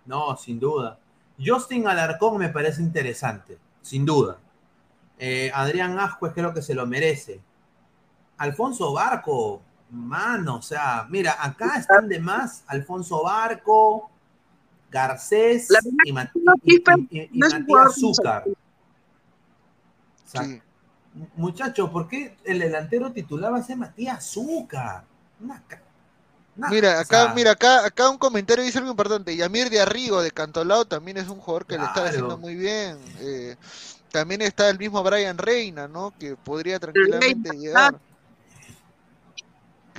No, 0.06 0.38
sin 0.38 0.60
duda. 0.60 1.00
Justin 1.44 1.88
Alarcón 1.88 2.38
me 2.38 2.50
parece 2.50 2.82
interesante, 2.82 3.58
sin 3.82 4.06
duda. 4.06 4.38
Eh, 5.18 5.52
Adrián 5.54 5.98
Ascuez 6.00 6.34
creo 6.34 6.54
que 6.54 6.62
se 6.62 6.74
lo 6.74 6.86
merece. 6.86 7.42
Alfonso 8.38 8.94
Barco, 8.94 9.62
mano, 9.90 10.58
o 10.58 10.62
sea, 10.62 11.08
mira, 11.10 11.38
acá 11.40 11.78
están 11.78 12.08
de 12.08 12.20
más 12.20 12.64
Alfonso 12.68 13.24
Barco, 13.24 14.10
Garcés 14.92 15.68
y, 16.04 16.12
Matías 16.12 17.96
Zúcar. 18.00 18.44
Muchachos, 21.36 21.90
¿por 21.90 22.08
qué 22.08 22.38
el 22.44 22.60
delantero 22.60 23.12
titular 23.12 23.54
va 23.54 23.58
a 23.58 23.64
ser 23.64 23.78
Matías 23.78 24.32
Zúcar? 24.32 25.04
mira, 26.70 27.00
acá, 27.00 27.34
mira, 27.34 27.52
acá, 27.52 27.86
acá 27.86 28.10
un 28.10 28.18
comentario 28.18 28.64
dice 28.64 28.78
algo 28.78 28.92
importante. 28.92 29.36
Yamir 29.36 29.70
de 29.70 29.82
Arrigo 29.82 30.22
de 30.22 30.32
Cantolao 30.32 30.86
también 30.86 31.18
es 31.18 31.28
un 31.28 31.40
jugador 31.40 31.66
que 31.66 31.78
le 31.78 31.84
está 31.84 32.06
haciendo 32.06 32.38
muy 32.38 32.56
bien. 32.56 32.98
Eh, 33.20 33.56
también 34.12 34.42
está 34.42 34.70
el 34.70 34.78
mismo 34.78 35.04
Brian 35.04 35.38
Reina, 35.38 35.88
¿no? 35.88 36.14
Que 36.18 36.36
podría 36.36 36.80
tranquilamente 36.80 37.56
llegar. 37.56 38.00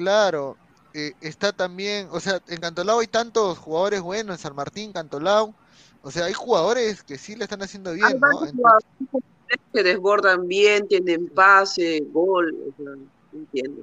Claro, 0.01 0.57
eh, 0.95 1.13
está 1.21 1.53
también, 1.53 2.09
o 2.11 2.21
sea, 2.21 2.41
en 2.49 2.59
Cantolao 2.59 3.01
hay 3.01 3.07
tantos 3.07 3.59
jugadores 3.59 4.01
buenos, 4.01 4.37
en 4.37 4.41
San 4.41 4.57
Martín, 4.57 4.95
Cantolao, 4.95 5.55
o 6.01 6.11
sea, 6.11 6.25
hay 6.25 6.33
jugadores 6.33 7.03
que 7.03 7.19
sí 7.19 7.37
le 7.37 7.45
están 7.45 7.61
haciendo 7.61 7.93
bien, 7.93 8.19
¿no? 8.19 8.79
que 9.75 9.83
desbordan 9.83 10.49
bien, 10.49 10.89
tienen 10.89 11.29
pase, 11.29 12.03
gol, 12.15 12.57
o 12.67 12.83
sea, 12.83 12.95
entiendo. 13.35 13.83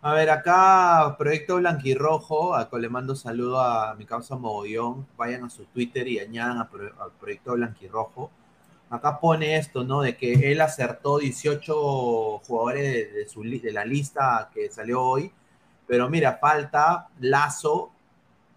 A 0.00 0.14
ver, 0.14 0.30
acá 0.30 1.14
Proyecto 1.18 1.56
Blanquirrojo, 1.56 2.54
acá 2.54 2.78
le 2.78 2.88
mando 2.88 3.14
saludo 3.16 3.60
a 3.60 3.94
mi 3.94 4.06
causa 4.06 4.36
Mogollón, 4.36 5.06
vayan 5.18 5.44
a 5.44 5.50
su 5.50 5.66
Twitter 5.66 6.08
y 6.08 6.18
añadan 6.18 6.60
al 6.60 7.12
Proyecto 7.20 7.52
Blanquirrojo 7.52 8.30
acá 8.90 9.20
pone 9.20 9.56
esto, 9.56 9.84
¿no? 9.84 10.02
De 10.02 10.16
que 10.16 10.52
él 10.52 10.60
acertó 10.60 11.18
18 11.18 12.38
jugadores 12.38 13.12
de, 13.14 13.28
su, 13.28 13.42
la 13.44 13.84
lista 13.84 14.50
que 14.54 14.70
salió 14.70 15.02
hoy, 15.02 15.32
pero 15.86 16.08
mira, 16.08 16.38
falta 16.40 17.08
Lazo, 17.20 17.90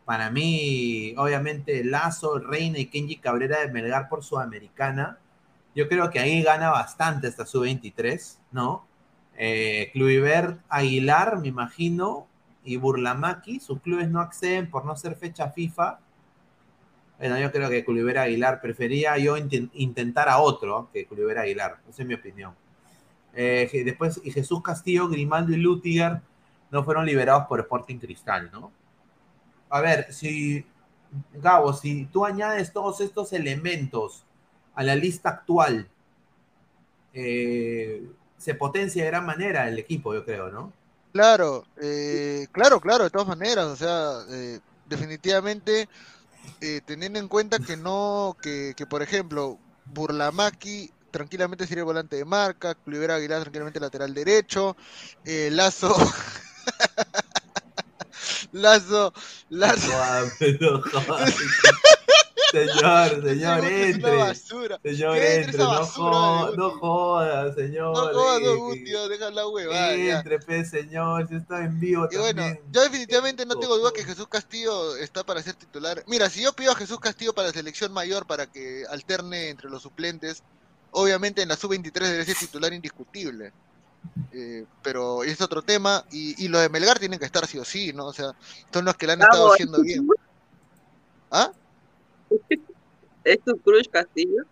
para 0.06 0.32
mí, 0.32 1.14
obviamente, 1.18 1.84
Lazo, 1.84 2.40
Reina 2.40 2.80
y 2.80 2.86
Kenji 2.86 3.18
Cabrera 3.18 3.60
de 3.60 3.68
Melgar 3.68 4.08
por 4.08 4.24
Sudamericana. 4.24 5.18
Yo 5.76 5.90
creo 5.90 6.10
que 6.10 6.20
ahí 6.20 6.42
gana 6.42 6.70
bastante 6.70 7.28
esta 7.28 7.46
sub-23, 7.46 8.38
¿no? 8.52 8.88
Eh, 9.38 9.92
Aguilar, 10.70 11.40
me 11.40 11.50
imagino, 11.50 12.28
y 12.64 12.78
Burlamaki, 12.78 13.60
sus 13.60 13.82
clubes 13.82 14.10
no 14.10 14.20
acceden 14.20 14.70
por 14.70 14.86
no 14.86 14.96
ser 14.96 15.16
fecha 15.16 15.50
FIFA. 15.50 16.00
Bueno, 17.18 17.40
yo 17.40 17.52
creo 17.52 17.70
que 17.70 17.84
Culivera 17.84 18.24
Aguilar 18.24 18.62
prefería 18.62 19.18
yo 19.18 19.36
intentar 19.38 20.30
a 20.30 20.38
otro 20.40 20.90
que 20.94 21.08
Culivera 21.08 21.42
Aguilar. 21.42 21.80
Esa 21.90 22.04
es 22.04 22.08
mi 22.08 22.14
opinión. 22.14 22.54
Eh, 23.34 23.70
después, 23.86 24.22
y 24.24 24.32
Jesús 24.32 24.62
Castillo, 24.62 25.08
Grimaldo 25.08 25.54
y 25.54 25.58
Lutiger 25.58 26.22
no 26.70 26.84
fueron 26.84 27.06
liberados 27.06 27.46
por 27.48 27.60
Sporting 27.60 27.98
Cristal, 27.98 28.50
¿no? 28.52 28.72
A 29.70 29.82
ver, 29.82 30.14
si, 30.14 30.66
Gabo, 31.34 31.74
si 31.74 32.06
tú 32.06 32.26
añades 32.26 32.72
todos 32.72 33.02
estos 33.02 33.34
elementos 33.34 34.24
a 34.76 34.84
la 34.84 34.96
lista 34.96 35.30
actual, 35.30 35.88
eh, 37.14 38.08
se 38.38 38.54
potencia 38.54 39.04
de 39.04 39.10
gran 39.10 39.26
manera 39.26 39.68
el 39.68 39.80
equipo, 39.80 40.14
yo 40.14 40.24
creo, 40.24 40.50
¿no? 40.50 40.72
Claro, 41.14 41.66
eh, 41.82 42.48
claro, 42.52 42.80
claro, 42.80 43.06
de 43.06 43.10
todas 43.10 43.28
maneras, 43.28 43.66
o 43.66 43.76
sea, 43.76 44.20
definitivamente 44.88 45.90
eh, 46.62 46.82
teniendo 46.86 47.20
en 47.20 47.28
cuenta 47.28 47.60
que 47.60 47.78
no, 47.78 48.38
que, 48.42 48.74
que 48.76 48.86
por 48.86 49.02
ejemplo, 49.02 49.60
Burlamaki 49.86 50.92
tranquilamente 51.12 51.68
sería 51.68 51.84
volante 51.84 52.16
de 52.16 52.26
marca, 52.26 52.76
Clivera 52.76 53.16
Aguilar 53.16 53.42
tranquilamente 53.42 53.80
lateral 53.80 54.14
derecho, 54.14 54.76
eh, 55.24 55.50
Lazo, 55.52 55.96
Lazo, 58.52 59.14
Lazo. 59.50 59.92
Señor, 62.52 63.24
señor, 63.24 63.66
entre. 63.66 64.36
Señor, 64.36 65.18
entre. 65.18 65.58
No 65.58 65.86
joda, 65.86 66.52
no 66.56 66.70
joda, 66.72 67.54
señor. 67.54 67.96
No 67.96 68.14
joda, 68.14 68.40
no, 68.40 68.74
tío, 68.74 69.10
deja 69.10 69.32
la 69.32 69.48
hueva. 69.48 69.94
Entre, 69.94 70.40
pe, 70.40 70.66
señor, 70.66 71.28
si 71.28 71.36
está 71.36 71.64
en 71.64 71.80
vivo 71.80 72.08
y 72.10 72.18
bueno, 72.18 72.44
yo 72.72 72.82
definitivamente 72.82 73.46
no 73.46 73.56
tengo 73.58 73.78
duda 73.78 73.92
que 73.94 74.04
Jesús 74.04 74.28
Castillo 74.28 74.96
está 74.98 75.26
para 75.26 75.42
ser 75.42 75.56
titular. 75.56 76.04
Mira, 76.08 76.30
si 76.30 76.42
yo 76.42 76.54
pido 76.54 76.72
a 76.72 76.76
Jesús 76.76 77.00
Castillo 77.00 77.34
para 77.34 77.50
la 77.50 77.54
selección 77.54 77.92
mayor 77.92 78.26
para 78.26 78.46
que 78.46 78.86
alterne 78.90 79.50
entre 79.50 79.70
los 79.70 79.82
suplentes, 79.82 80.44
obviamente 80.92 81.42
en 81.42 81.50
la 81.50 81.56
sub-23 81.56 81.92
debe 81.94 82.26
ser 82.26 82.36
titular 82.38 82.74
indiscutible. 82.74 83.52
Eh, 84.32 84.66
pero 84.82 85.24
es 85.24 85.42
otro 85.42 85.62
tema 85.62 86.06
y, 86.12 86.46
y 86.46 86.48
lo 86.48 86.60
de 86.60 86.70
Melgar 86.70 86.98
tienen 87.00 87.20
que 87.20 87.26
estar 87.26 87.46
sí 87.46 87.58
o 87.58 87.66
sí, 87.66 87.92
¿no? 87.92 88.06
O 88.06 88.14
sea, 88.14 88.32
son 88.72 88.86
los 88.86 88.96
que 88.96 89.08
le 89.08 89.14
han 89.14 89.22
estado 89.22 89.52
haciendo 89.52 89.82
bien. 89.82 90.08
¿Ah? 91.30 91.52
Es 93.24 93.40
tu 93.44 93.58
Cruz 93.58 93.88
Castillo. 93.92 94.44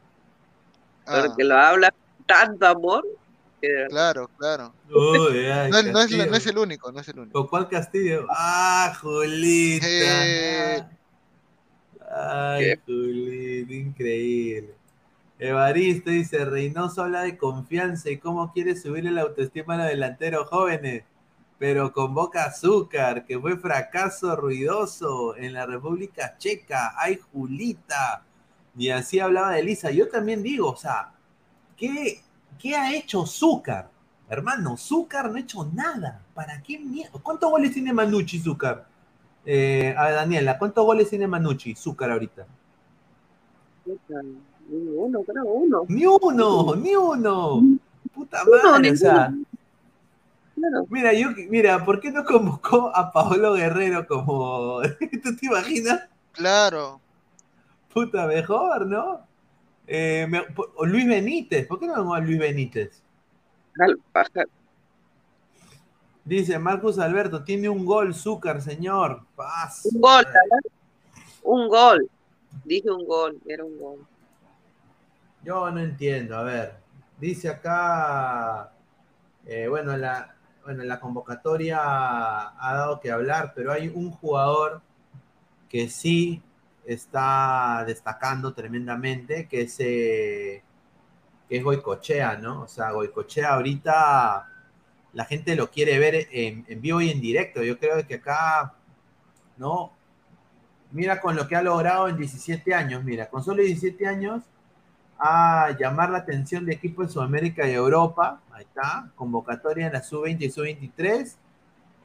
Ah. 1.05 1.23
Porque 1.25 1.43
lo 1.43 1.55
habla 1.55 1.93
tanto 2.25 2.65
amor. 2.65 3.05
Claro, 3.89 4.29
claro. 4.37 4.73
no, 4.89 6.01
es, 6.01 6.45
el 6.45 6.57
único, 6.57 6.91
no 6.91 6.99
es 6.99 7.07
el 7.07 7.19
único. 7.19 7.39
¿Con 7.39 7.47
cuál 7.47 7.67
Castillo? 7.67 8.27
Ah, 8.29 8.95
Julita. 9.01 10.87
Ay, 12.11 12.75
Julita, 12.85 13.73
increíble. 13.73 14.75
Evaristo 15.39 16.11
dice, 16.11 16.45
Reynoso 16.45 17.03
habla 17.03 17.23
de 17.23 17.37
confianza 17.37 18.09
y 18.09 18.17
cómo 18.17 18.53
quiere 18.53 18.75
subirle 18.75 19.11
la 19.11 19.23
autoestima 19.23 19.73
a 19.73 19.77
los 19.77 19.87
delanteros 19.87 20.47
jóvenes 20.47 21.03
pero 21.57 21.93
con 21.93 22.13
Boca 22.13 22.45
Azúcar, 22.45 23.25
que 23.25 23.39
fue 23.39 23.57
fracaso 23.57 24.35
ruidoso 24.35 25.35
en 25.37 25.53
la 25.53 25.65
República 25.65 26.35
Checa. 26.37 26.93
¡Ay, 26.97 27.19
Julita! 27.31 28.23
Y 28.77 28.89
así 28.89 29.19
hablaba 29.19 29.51
de 29.51 29.61
Elisa. 29.61 29.89
Yo 29.91 30.09
también 30.09 30.43
digo, 30.43 30.71
o 30.71 30.75
sea, 30.75 31.13
¿qué, 31.77 32.21
qué 32.59 32.75
ha 32.75 32.93
hecho 32.93 33.25
Zúcar? 33.25 33.89
Hermano, 34.27 34.75
Zúcar 34.75 35.29
no 35.29 35.37
ha 35.37 35.39
hecho 35.39 35.69
nada. 35.73 36.21
¿Para 36.33 36.61
qué 36.61 36.77
miedo? 36.79 37.11
¿Cuántos 37.23 37.49
goles 37.49 37.71
tiene 37.71 37.93
Manucci, 37.93 38.39
Zúcar? 38.39 38.85
Eh, 39.45 39.93
a 39.95 40.05
ver, 40.05 40.15
Daniela, 40.15 40.57
¿cuántos 40.57 40.83
goles 40.83 41.09
tiene 41.09 41.27
Manucci, 41.27 41.75
Zúcar 41.75 42.11
ahorita? 42.11 42.45
Ni 43.85 44.87
uno, 44.97 45.23
creo, 45.23 45.45
uno. 45.45 45.85
Ni 45.87 46.05
uno, 46.05 46.75
ni 46.75 46.95
uno. 46.95 47.61
Puta 48.13 48.43
madre, 48.45 48.91
o 48.91 48.95
sea, 48.95 49.33
Mira, 50.89 51.13
yo, 51.13 51.29
mira, 51.49 51.83
¿por 51.83 51.99
qué 51.99 52.11
no 52.11 52.23
convocó 52.23 52.91
a 52.95 53.11
Paolo 53.11 53.53
Guerrero 53.53 54.05
como. 54.07 54.81
¿Tú 55.23 55.35
te 55.35 55.45
imaginas? 55.45 56.07
Claro. 56.31 56.99
Puta, 57.93 58.27
mejor, 58.27 58.87
¿no? 58.87 59.25
Eh, 59.87 60.27
Luis 60.81 61.07
Benítez, 61.07 61.67
¿por 61.67 61.79
qué 61.79 61.87
no 61.87 62.13
a 62.13 62.19
Luis 62.19 62.39
Benítez? 62.39 63.01
Dice 66.23 66.57
Marcus 66.57 66.97
Alberto, 66.97 67.43
tiene 67.43 67.69
un 67.69 67.85
gol, 67.85 68.15
Zúcar, 68.15 68.61
señor. 68.61 69.21
Paz. 69.35 69.85
Un 69.85 70.01
gol, 70.01 70.25
Un 71.43 71.67
gol. 71.69 72.09
Dije 72.63 72.89
un 72.89 73.05
gol, 73.05 73.39
era 73.45 73.63
un 73.63 73.77
gol. 73.77 73.99
Yo 75.43 75.69
no 75.69 75.79
entiendo, 75.79 76.35
a 76.35 76.43
ver, 76.43 76.73
dice 77.19 77.49
acá, 77.49 78.71
eh, 79.45 79.67
bueno, 79.67 79.95
la, 79.95 80.34
bueno, 80.65 80.83
la 80.83 80.99
convocatoria 80.99 81.77
ha 81.79 82.73
dado 82.73 82.99
que 82.99 83.11
hablar, 83.11 83.53
pero 83.55 83.71
hay 83.71 83.87
un 83.87 84.11
jugador 84.11 84.81
que 85.69 85.89
sí 85.89 86.41
está 86.85 87.83
destacando 87.85 88.53
tremendamente, 88.53 89.47
que 89.47 89.61
es, 89.61 89.79
eh, 89.79 90.63
que 91.47 91.57
es 91.57 91.63
Goicochea, 91.63 92.37
¿no? 92.37 92.63
O 92.63 92.67
sea, 92.67 92.91
Goicochea 92.91 93.53
ahorita 93.53 94.49
la 95.13 95.25
gente 95.25 95.55
lo 95.55 95.69
quiere 95.69 95.99
ver 95.99 96.27
en, 96.31 96.65
en, 96.67 96.81
vivo 96.81 96.99
y 96.99 97.11
en 97.11 97.21
directo. 97.21 97.63
Yo 97.63 97.77
creo 97.79 98.05
que 98.07 98.15
acá, 98.15 98.73
¿no? 99.57 99.93
Mira 100.91 101.21
con 101.21 101.35
lo 101.35 101.47
que 101.47 101.55
ha 101.55 101.61
logrado 101.61 102.07
en 102.07 102.17
17 102.17 102.73
años, 102.73 103.03
mira, 103.03 103.29
con 103.29 103.43
solo 103.43 103.61
17 103.61 104.07
años 104.07 104.43
a 105.17 105.75
llamar 105.79 106.09
la 106.09 106.19
atención 106.19 106.65
de 106.65 106.73
equipos 106.73 107.07
de 107.07 107.13
Sudamérica 107.13 107.67
y 107.67 107.73
Europa, 107.73 108.41
ahí 108.55 108.63
está, 108.63 109.11
convocatoria 109.15 109.87
en 109.87 109.93
la 109.93 110.01
sub-20 110.01 110.41
y 110.41 110.49
sub-23, 110.49 111.35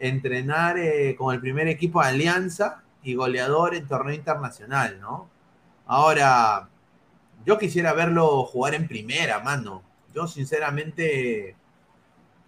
entrenar 0.00 0.78
eh, 0.78 1.14
con 1.16 1.32
el 1.32 1.40
primer 1.40 1.68
equipo 1.68 2.02
de 2.02 2.08
Alianza 2.08 2.82
y 3.04 3.14
goleador 3.14 3.76
en 3.76 3.86
torneo 3.86 4.14
internacional, 4.14 4.98
¿no? 5.00 5.28
Ahora, 5.86 6.68
yo 7.46 7.56
quisiera 7.56 7.92
verlo 7.92 8.44
jugar 8.44 8.74
en 8.74 8.88
primera, 8.88 9.40
mano. 9.40 9.82
Yo 10.12 10.26
sinceramente, 10.26 11.54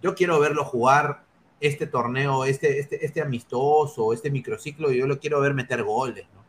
yo 0.02 0.14
quiero 0.16 0.40
verlo 0.40 0.64
jugar 0.64 1.22
este 1.60 1.86
torneo, 1.86 2.44
este, 2.44 2.80
este, 2.80 3.04
este 3.06 3.20
amistoso, 3.22 4.12
este 4.12 4.30
microciclo, 4.30 4.90
yo 4.90 5.06
lo 5.06 5.20
quiero 5.20 5.40
ver 5.40 5.54
meter 5.54 5.84
goles, 5.84 6.26
¿no? 6.34 6.42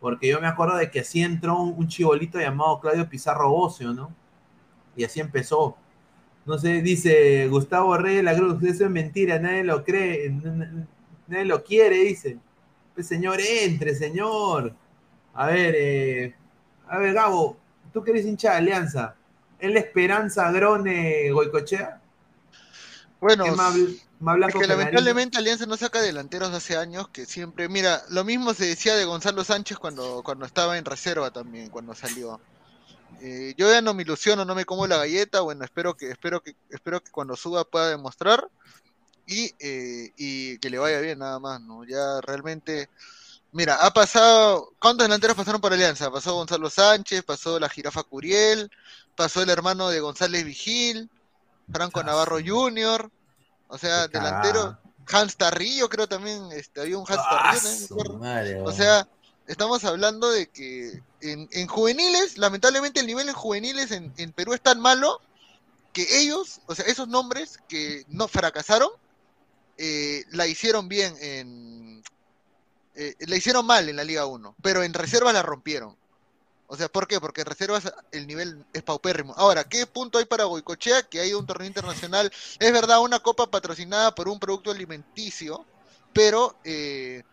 Porque 0.00 0.28
yo 0.28 0.40
me 0.40 0.48
acuerdo 0.48 0.76
de 0.76 0.90
que 0.90 1.00
así 1.00 1.22
entró 1.22 1.58
un, 1.58 1.74
un 1.76 1.86
chibolito 1.86 2.40
llamado 2.40 2.80
Claudio 2.80 3.08
Pizarro 3.08 3.50
Bocio, 3.50 3.92
¿no? 3.92 4.10
Y 4.96 5.04
así 5.04 5.20
empezó. 5.20 5.76
No 6.44 6.58
sé, 6.58 6.82
dice 6.82 7.46
Gustavo 7.48 7.96
Rey 7.96 8.16
de 8.16 8.22
la 8.22 8.34
Cruz, 8.34 8.62
eso 8.64 8.84
es 8.84 8.90
mentira, 8.90 9.38
nadie 9.38 9.62
lo 9.62 9.84
cree, 9.84 10.30
nadie 11.28 11.44
lo 11.44 11.62
quiere, 11.62 11.98
dice. 11.98 12.38
Pues 12.94 13.06
señor, 13.06 13.40
entre, 13.40 13.94
señor. 13.94 14.74
A 15.34 15.46
ver, 15.46 15.74
eh, 15.78 16.34
a 16.88 16.98
ver, 16.98 17.14
Gabo, 17.14 17.56
tú 17.92 18.02
que 18.02 18.10
eres 18.10 18.26
hincha 18.26 18.52
de 18.52 18.56
Alianza, 18.58 19.14
¿es 19.58 19.72
la 19.72 19.80
esperanza 19.80 20.50
Grone 20.50 21.30
Goicochea? 21.30 22.00
Bueno, 23.20 23.46
más, 23.54 23.74
más 24.18 24.48
es 24.48 24.54
que 24.54 24.66
lamentablemente 24.66 25.38
Alianza 25.38 25.64
no 25.66 25.76
saca 25.76 26.02
delanteros 26.02 26.52
hace 26.52 26.76
años 26.76 27.08
que 27.08 27.24
siempre, 27.24 27.68
mira, 27.68 28.02
lo 28.10 28.24
mismo 28.24 28.52
se 28.52 28.66
decía 28.66 28.96
de 28.96 29.04
Gonzalo 29.04 29.44
Sánchez 29.44 29.78
cuando, 29.78 30.22
cuando 30.24 30.44
estaba 30.44 30.76
en 30.76 30.84
reserva 30.84 31.30
también, 31.30 31.70
cuando 31.70 31.94
salió. 31.94 32.40
Eh, 33.24 33.54
yo 33.56 33.70
ya 33.70 33.80
no 33.80 33.94
me 33.94 34.02
ilusiono, 34.02 34.44
no 34.44 34.56
me 34.56 34.64
como 34.64 34.84
la 34.88 34.96
galleta, 34.96 35.42
bueno, 35.42 35.64
espero 35.64 35.96
que, 35.96 36.10
espero 36.10 36.42
que, 36.42 36.56
espero 36.70 37.00
que 37.00 37.12
cuando 37.12 37.36
suba 37.36 37.62
pueda 37.62 37.90
demostrar 37.90 38.48
y, 39.28 39.54
eh, 39.60 40.10
y 40.16 40.58
que 40.58 40.68
le 40.68 40.78
vaya 40.78 40.98
bien 40.98 41.20
nada 41.20 41.38
más, 41.38 41.60
¿no? 41.60 41.84
Ya 41.84 42.20
realmente, 42.22 42.90
mira, 43.52 43.76
ha 43.76 43.92
pasado, 43.92 44.72
¿cuántos 44.80 45.04
delanteros 45.04 45.36
pasaron 45.36 45.60
por 45.60 45.72
Alianza? 45.72 46.10
Pasó 46.10 46.34
Gonzalo 46.34 46.68
Sánchez, 46.68 47.22
pasó 47.22 47.60
la 47.60 47.68
jirafa 47.68 48.02
Curiel, 48.02 48.68
pasó 49.14 49.40
el 49.40 49.50
hermano 49.50 49.88
de 49.88 50.00
González 50.00 50.44
Vigil, 50.44 51.08
Franco 51.70 52.00
ah, 52.00 52.02
Navarro 52.02 52.38
Jr., 52.44 53.08
o 53.68 53.78
sea, 53.78 54.08
delantero, 54.08 54.80
Hans 55.12 55.36
Tarrillo 55.36 55.88
creo 55.88 56.08
también, 56.08 56.50
este, 56.50 56.80
había 56.80 56.98
un 56.98 57.06
Hans 57.08 57.20
ah, 57.22 57.54
Tarrillo, 57.88 58.64
o 58.64 58.72
sea, 58.72 59.06
estamos 59.46 59.84
hablando 59.84 60.28
de 60.28 60.48
que 60.48 61.00
en, 61.22 61.48
en, 61.52 61.66
juveniles, 61.66 62.36
lamentablemente 62.36 63.00
el 63.00 63.06
nivel 63.06 63.28
en 63.28 63.34
juveniles 63.34 63.90
en, 63.90 64.32
Perú 64.32 64.54
es 64.54 64.60
tan 64.60 64.80
malo 64.80 65.20
que 65.92 66.20
ellos, 66.20 66.60
o 66.66 66.74
sea, 66.74 66.84
esos 66.86 67.08
nombres 67.08 67.58
que 67.68 68.04
no 68.08 68.28
fracasaron, 68.28 68.90
eh, 69.78 70.24
la 70.30 70.46
hicieron 70.46 70.88
bien 70.88 71.14
en. 71.20 72.02
Eh, 72.94 73.14
la 73.20 73.36
hicieron 73.36 73.64
mal 73.64 73.88
en 73.88 73.96
la 73.96 74.04
Liga 74.04 74.26
1, 74.26 74.56
pero 74.62 74.82
en 74.82 74.92
reservas 74.92 75.32
la 75.32 75.42
rompieron. 75.42 75.96
O 76.72 76.76
sea, 76.76 76.88
¿por 76.88 77.06
qué? 77.06 77.20
Porque 77.20 77.42
en 77.42 77.46
reservas 77.46 77.92
el 78.12 78.26
nivel 78.26 78.64
es 78.72 78.82
paupérrimo. 78.82 79.34
Ahora, 79.36 79.64
¿qué 79.64 79.86
punto 79.86 80.18
hay 80.18 80.24
para 80.24 80.44
Goicochea? 80.44 81.02
Que 81.02 81.20
hay 81.20 81.34
un 81.34 81.46
torneo 81.46 81.66
internacional. 81.66 82.32
Es 82.58 82.72
verdad, 82.72 83.00
una 83.00 83.20
copa 83.20 83.50
patrocinada 83.50 84.14
por 84.14 84.26
un 84.26 84.40
producto 84.40 84.70
alimenticio, 84.70 85.66
pero, 86.14 86.56
eh, 86.64 87.24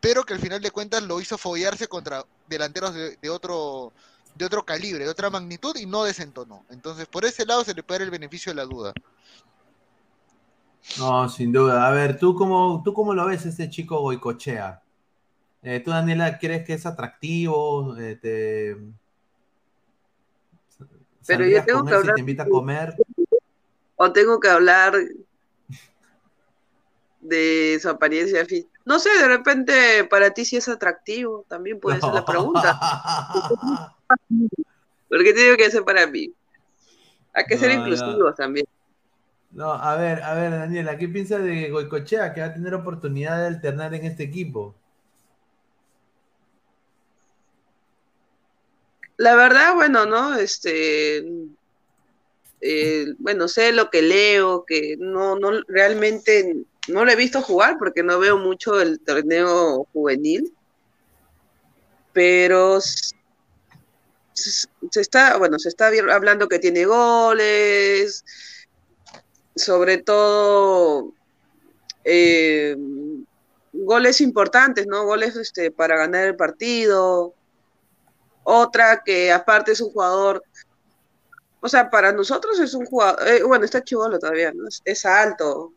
pero 0.00 0.24
que 0.24 0.34
al 0.34 0.40
final 0.40 0.60
de 0.60 0.70
cuentas 0.70 1.02
lo 1.02 1.20
hizo 1.20 1.38
follarse 1.38 1.88
contra 1.88 2.24
delanteros 2.48 2.94
de, 2.94 3.30
otro 3.30 3.92
de 4.34 4.44
otro 4.44 4.64
calibre, 4.64 5.04
de 5.04 5.10
otra 5.10 5.30
magnitud 5.30 5.76
y 5.76 5.86
no 5.86 6.04
desentonó. 6.04 6.64
Entonces, 6.70 7.06
por 7.06 7.24
ese 7.24 7.44
lado 7.44 7.64
se 7.64 7.74
le 7.74 7.82
puede 7.82 8.00
dar 8.00 8.06
el 8.06 8.12
beneficio 8.12 8.52
de 8.52 8.56
la 8.56 8.64
duda. 8.64 8.92
No, 10.98 11.28
sin 11.28 11.52
duda. 11.52 11.86
A 11.86 11.90
ver, 11.90 12.18
¿tú 12.18 12.34
cómo, 12.34 12.82
tú 12.84 12.94
cómo 12.94 13.14
lo 13.14 13.26
ves 13.26 13.44
este 13.46 13.68
chico 13.68 14.00
Goicochea? 14.00 14.82
Eh, 15.62 15.80
¿Tú, 15.80 15.90
Daniela, 15.90 16.38
crees 16.38 16.64
que 16.64 16.74
es 16.74 16.86
atractivo? 16.86 17.96
Eh, 17.98 18.16
te... 18.16 18.76
Pero 21.26 21.44
yo 21.46 21.64
tengo 21.64 21.84
que 21.84 21.94
hablar... 21.94 22.14
te 22.14 22.20
invita 22.20 22.44
a 22.44 22.48
comer? 22.48 22.94
¿O 23.96 24.12
tengo 24.12 24.38
que 24.38 24.48
hablar 24.48 24.94
de 27.20 27.78
su 27.82 27.88
apariencia 27.88 28.46
física? 28.46 28.77
No 28.88 28.98
sé, 28.98 29.10
de 29.20 29.28
repente 29.28 30.04
para 30.04 30.30
ti 30.30 30.46
sí 30.46 30.56
es 30.56 30.66
atractivo, 30.66 31.44
también 31.46 31.78
puede 31.78 32.00
ser 32.00 32.10
la 32.14 32.24
pregunta. 32.24 32.80
Porque 35.10 35.34
te 35.34 35.40
digo 35.42 35.58
que 35.58 35.66
es 35.66 35.78
para 35.82 36.06
mí. 36.06 36.32
Hay 37.34 37.44
que 37.44 37.58
ser 37.58 37.70
inclusivos 37.70 38.34
también. 38.34 38.64
No, 39.50 39.74
a 39.74 39.94
ver, 39.96 40.22
a 40.22 40.32
ver, 40.32 40.52
Daniela, 40.52 40.96
¿qué 40.96 41.06
piensas 41.06 41.42
de 41.42 41.68
Goicochea 41.68 42.32
que 42.32 42.40
va 42.40 42.46
a 42.46 42.54
tener 42.54 42.72
oportunidad 42.72 43.38
de 43.38 43.48
alternar 43.48 43.92
en 43.92 44.06
este 44.06 44.22
equipo? 44.22 44.74
La 49.18 49.34
verdad, 49.34 49.74
bueno, 49.74 50.06
¿no? 50.06 50.34
Este, 50.38 51.18
eh, 52.62 53.06
bueno, 53.18 53.48
sé 53.48 53.72
lo 53.72 53.90
que 53.90 54.00
leo, 54.00 54.64
que 54.64 54.96
no, 54.98 55.38
no, 55.38 55.60
realmente 55.68 56.64
no 56.88 57.04
lo 57.04 57.10
he 57.10 57.16
visto 57.16 57.42
jugar 57.42 57.76
porque 57.78 58.02
no 58.02 58.18
veo 58.18 58.38
mucho 58.38 58.80
el 58.80 59.00
torneo 59.00 59.86
juvenil, 59.92 60.54
pero 62.12 62.80
se 62.80 63.10
está, 65.00 65.36
bueno, 65.36 65.58
se 65.58 65.68
está 65.68 65.90
hablando 66.12 66.48
que 66.48 66.58
tiene 66.58 66.84
goles, 66.84 68.24
sobre 69.54 69.98
todo 69.98 71.12
eh, 72.04 72.76
goles 73.72 74.20
importantes, 74.20 74.86
¿no? 74.86 75.04
Goles 75.04 75.36
este, 75.36 75.70
para 75.70 75.96
ganar 75.96 76.26
el 76.26 76.36
partido. 76.36 77.34
Otra 78.44 79.02
que 79.04 79.30
aparte 79.30 79.72
es 79.72 79.80
un 79.80 79.90
jugador, 79.90 80.42
o 81.60 81.68
sea, 81.68 81.90
para 81.90 82.12
nosotros 82.12 82.58
es 82.60 82.72
un 82.72 82.86
jugador, 82.86 83.28
eh, 83.28 83.42
bueno, 83.42 83.64
está 83.64 83.82
chivolo 83.84 84.18
todavía, 84.18 84.52
¿no? 84.52 84.64
Es, 84.84 85.04
alto, 85.04 85.74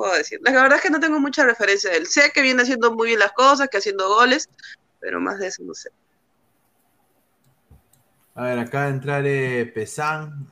puedo 0.00 0.14
decir. 0.14 0.40
La 0.42 0.50
verdad 0.52 0.76
es 0.76 0.82
que 0.82 0.90
no 0.90 1.00
tengo 1.00 1.20
mucha 1.20 1.44
referencia 1.44 1.90
de 1.90 1.98
él. 1.98 2.06
Sé 2.06 2.30
que 2.34 2.42
viene 2.42 2.62
haciendo 2.62 2.94
muy 2.94 3.08
bien 3.08 3.18
las 3.18 3.32
cosas, 3.32 3.68
que 3.68 3.78
haciendo 3.78 4.08
goles, 4.08 4.48
pero 4.98 5.20
más 5.20 5.38
de 5.38 5.48
eso 5.48 5.62
no 5.64 5.74
sé. 5.74 5.90
A 8.34 8.44
ver, 8.44 8.58
acá 8.58 8.88
entrar 8.88 9.24
eh, 9.26 9.66
Pesán. 9.66 10.48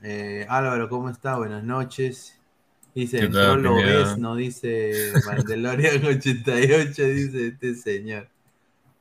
Álvaro, 0.48 0.88
¿cómo 0.88 1.08
está? 1.08 1.37
Buenas 1.37 1.64
noches. 1.64 2.38
Dice, 2.94 3.28
no 3.28 3.56
lo 3.56 3.76
ves, 3.76 4.18
no 4.18 4.34
dice 4.34 5.12
Mandalorian 5.26 6.04
88, 6.04 7.02
dice 7.04 7.46
este 7.46 7.74
señor. 7.76 8.28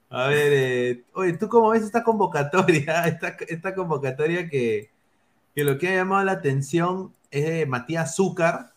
A 0.09 0.27
ver, 0.27 0.53
eh, 0.53 1.03
oye, 1.13 1.33
¿tú 1.33 1.49
cómo 1.49 1.71
ves 1.71 1.83
esta 1.83 2.03
convocatoria? 2.03 3.03
Esta, 3.47 3.75
convocatoria 3.75 4.47
que, 4.47 4.91
lo 5.55 5.77
que 5.77 5.89
ha 5.89 5.95
llamado 5.95 6.23
la 6.23 6.33
atención 6.33 7.13
es 7.29 7.67
Matías 7.67 8.15
Zúcar. 8.15 8.73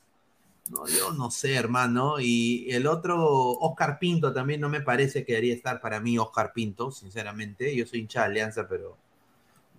No, 0.71 0.87
yo 0.87 1.12
no 1.12 1.31
sé, 1.31 1.55
hermano. 1.55 2.21
Y 2.21 2.71
el 2.71 2.87
otro, 2.87 3.18
Oscar 3.59 3.99
Pinto, 3.99 4.33
también 4.33 4.61
no 4.61 4.68
me 4.68 4.81
parece 4.81 5.25
que 5.25 5.33
debería 5.33 5.55
estar 5.55 5.81
para 5.81 6.01
mí 6.01 6.16
Oscar 6.18 6.53
Pinto, 6.53 6.91
sinceramente. 6.91 7.75
Yo 7.77 7.87
soy 7.87 8.01
hincha 8.01 8.21
de 8.21 8.27
Alianza, 8.27 8.66
pero 8.68 8.97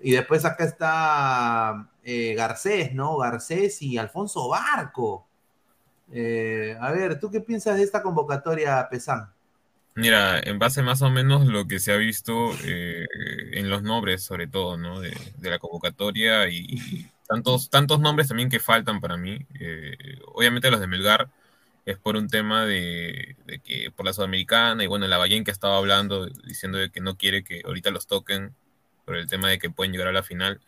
y 0.03 0.11
después 0.11 0.45
acá 0.45 0.63
está 0.65 1.89
eh, 2.03 2.33
Garcés, 2.35 2.93
¿no? 2.93 3.17
Garcés 3.17 3.81
y 3.81 3.97
Alfonso 3.97 4.49
Barco. 4.49 5.27
Eh, 6.11 6.75
a 6.79 6.91
ver, 6.91 7.19
¿tú 7.19 7.29
qué 7.29 7.39
piensas 7.39 7.77
de 7.77 7.83
esta 7.83 8.01
convocatoria, 8.01 8.87
Pesán? 8.89 9.29
Mira, 9.95 10.39
en 10.39 10.57
base 10.57 10.81
más 10.81 11.01
o 11.01 11.09
menos 11.09 11.45
lo 11.45 11.67
que 11.67 11.79
se 11.79 11.91
ha 11.91 11.97
visto 11.97 12.51
eh, 12.63 13.05
en 13.51 13.69
los 13.69 13.83
nombres, 13.83 14.23
sobre 14.23 14.47
todo, 14.47 14.77
¿no? 14.77 14.99
De, 14.99 15.13
la 15.41 15.59
convocatoria 15.59 16.47
y, 16.49 17.09
tantos, 17.31 17.69
tantos 17.69 17.99
nombres 17.99 18.27
también 18.27 18.49
que 18.49 18.59
faltan 18.59 18.99
para 19.01 19.17
mí. 19.17 19.45
Eh, 19.59 19.95
obviamente 20.33 20.71
los 20.71 20.79
de 20.79 20.87
Melgar 20.87 21.29
es 21.85 21.97
por 21.97 22.15
un 22.15 22.27
tema 22.29 22.65
de, 22.65 23.35
que 23.63 23.91
por 23.91 24.05
la 24.05 24.13
Sudamericana 24.13 24.83
y 24.83 24.87
bueno, 24.87 25.07
la 25.07 25.17
Ballén 25.17 25.43
que 25.43 25.51
estaba 25.51 25.77
hablando, 25.77 26.27
diciendo 26.27 26.77
de 26.77 26.91
que 26.91 27.01
no 27.01 27.17
quiere 27.17 27.43
que 27.43 27.61
ahorita 27.65 27.91
los 27.91 28.07
toquen 28.07 28.53
por 29.05 29.15
el 29.17 29.27
tema 29.27 29.49
de 29.49 29.59
que 29.59 29.69
pueden 29.69 29.91
llegar 29.93 30.07
a 30.09 30.11
la 30.13 30.23
final. 30.23 30.61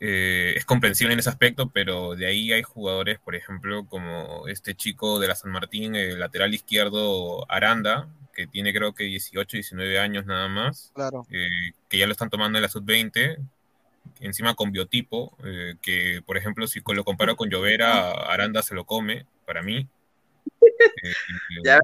eh, 0.00 0.54
es 0.56 0.64
comprensible 0.66 1.14
en 1.14 1.20
ese 1.20 1.30
aspecto, 1.30 1.70
pero 1.70 2.14
de 2.16 2.26
ahí 2.26 2.52
hay 2.52 2.62
jugadores, 2.62 3.18
por 3.18 3.34
ejemplo, 3.34 3.86
como 3.86 4.46
este 4.48 4.74
chico 4.74 5.18
de 5.20 5.28
la 5.28 5.34
San 5.34 5.50
Martín, 5.52 5.94
el 5.96 6.18
lateral 6.20 6.52
izquierdo 6.54 7.50
Aranda, 7.50 8.08
que 8.34 8.46
tiene 8.46 8.74
creo 8.74 8.94
que 8.94 9.04
18, 9.04 9.56
19 9.56 9.98
años 9.98 10.26
nada 10.26 10.48
más, 10.48 10.90
Claro. 10.94 11.26
eh, 11.30 11.48
que 11.88 11.96
ya 11.98 12.06
lo 12.06 12.12
están 12.12 12.28
tomando 12.30 12.58
en 12.58 12.62
la 12.62 12.68
sub-20, 12.68 13.38
encima 14.20 14.54
con 14.54 14.72
biotipo, 14.72 15.36
eh, 15.44 15.74
que 15.82 16.22
por 16.24 16.36
ejemplo 16.36 16.66
si 16.66 16.80
lo 16.94 17.04
comparo 17.04 17.36
con 17.36 17.50
Llovera, 17.50 18.10
Aranda 18.10 18.62
se 18.62 18.74
lo 18.74 18.84
come, 18.84 19.26
para 19.44 19.62
mí. 19.62 19.86
Eh, 21.02 21.14
Ya. 21.64 21.78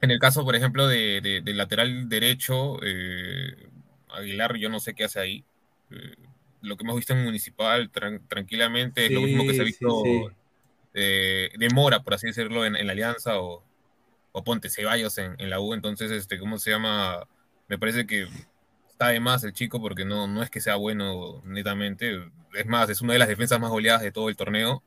en 0.00 0.10
el 0.10 0.18
caso, 0.18 0.44
por 0.44 0.56
ejemplo, 0.56 0.86
de, 0.88 1.20
de- 1.20 1.40
del 1.42 1.56
lateral 1.56 2.08
derecho, 2.08 2.78
eh, 2.82 3.68
Aguilar, 4.10 4.56
yo 4.56 4.68
no 4.68 4.80
sé 4.80 4.94
qué 4.94 5.04
hace 5.04 5.20
ahí. 5.20 5.44
Eh, 5.90 6.16
lo 6.60 6.76
que 6.76 6.84
hemos 6.84 6.96
visto 6.96 7.12
en 7.12 7.24
Municipal, 7.24 7.90
tran- 7.90 8.26
tranquilamente, 8.28 9.06
es 9.06 9.12
lo 9.12 9.20
mismo 9.20 9.46
que 9.46 9.54
se 9.54 9.62
ha 9.62 9.64
sí, 9.64 9.70
visto 9.70 10.02
sí. 10.04 10.26
eh, 10.94 11.50
de 11.56 11.68
Mora, 11.70 12.02
por 12.02 12.14
así 12.14 12.26
decirlo, 12.26 12.64
en, 12.66 12.76
en 12.76 12.86
la 12.86 12.92
Alianza, 12.92 13.40
o, 13.40 13.64
o 14.32 14.44
Ponte 14.44 14.68
Ceballos 14.68 15.16
en, 15.18 15.34
en 15.38 15.50
la 15.50 15.60
U. 15.60 15.74
Entonces, 15.74 16.10
este, 16.10 16.38
¿cómo 16.38 16.58
se 16.58 16.70
llama? 16.70 17.26
Me 17.68 17.78
parece 17.78 18.06
que 18.06 18.26
está 19.02 19.08
de 19.12 19.20
más 19.20 19.44
el 19.44 19.52
chico 19.52 19.80
porque 19.80 20.04
no, 20.04 20.26
no 20.28 20.42
es 20.42 20.50
que 20.50 20.60
sea 20.60 20.76
bueno 20.76 21.42
netamente. 21.44 22.20
Es 22.54 22.66
más, 22.66 22.88
es 22.90 23.00
una 23.02 23.14
de 23.14 23.18
las 23.18 23.28
defensas 23.28 23.60
más 23.60 23.70
goleadas 23.70 24.02
de 24.02 24.12
todo 24.12 24.28
el 24.28 24.36
torneo. 24.36 24.82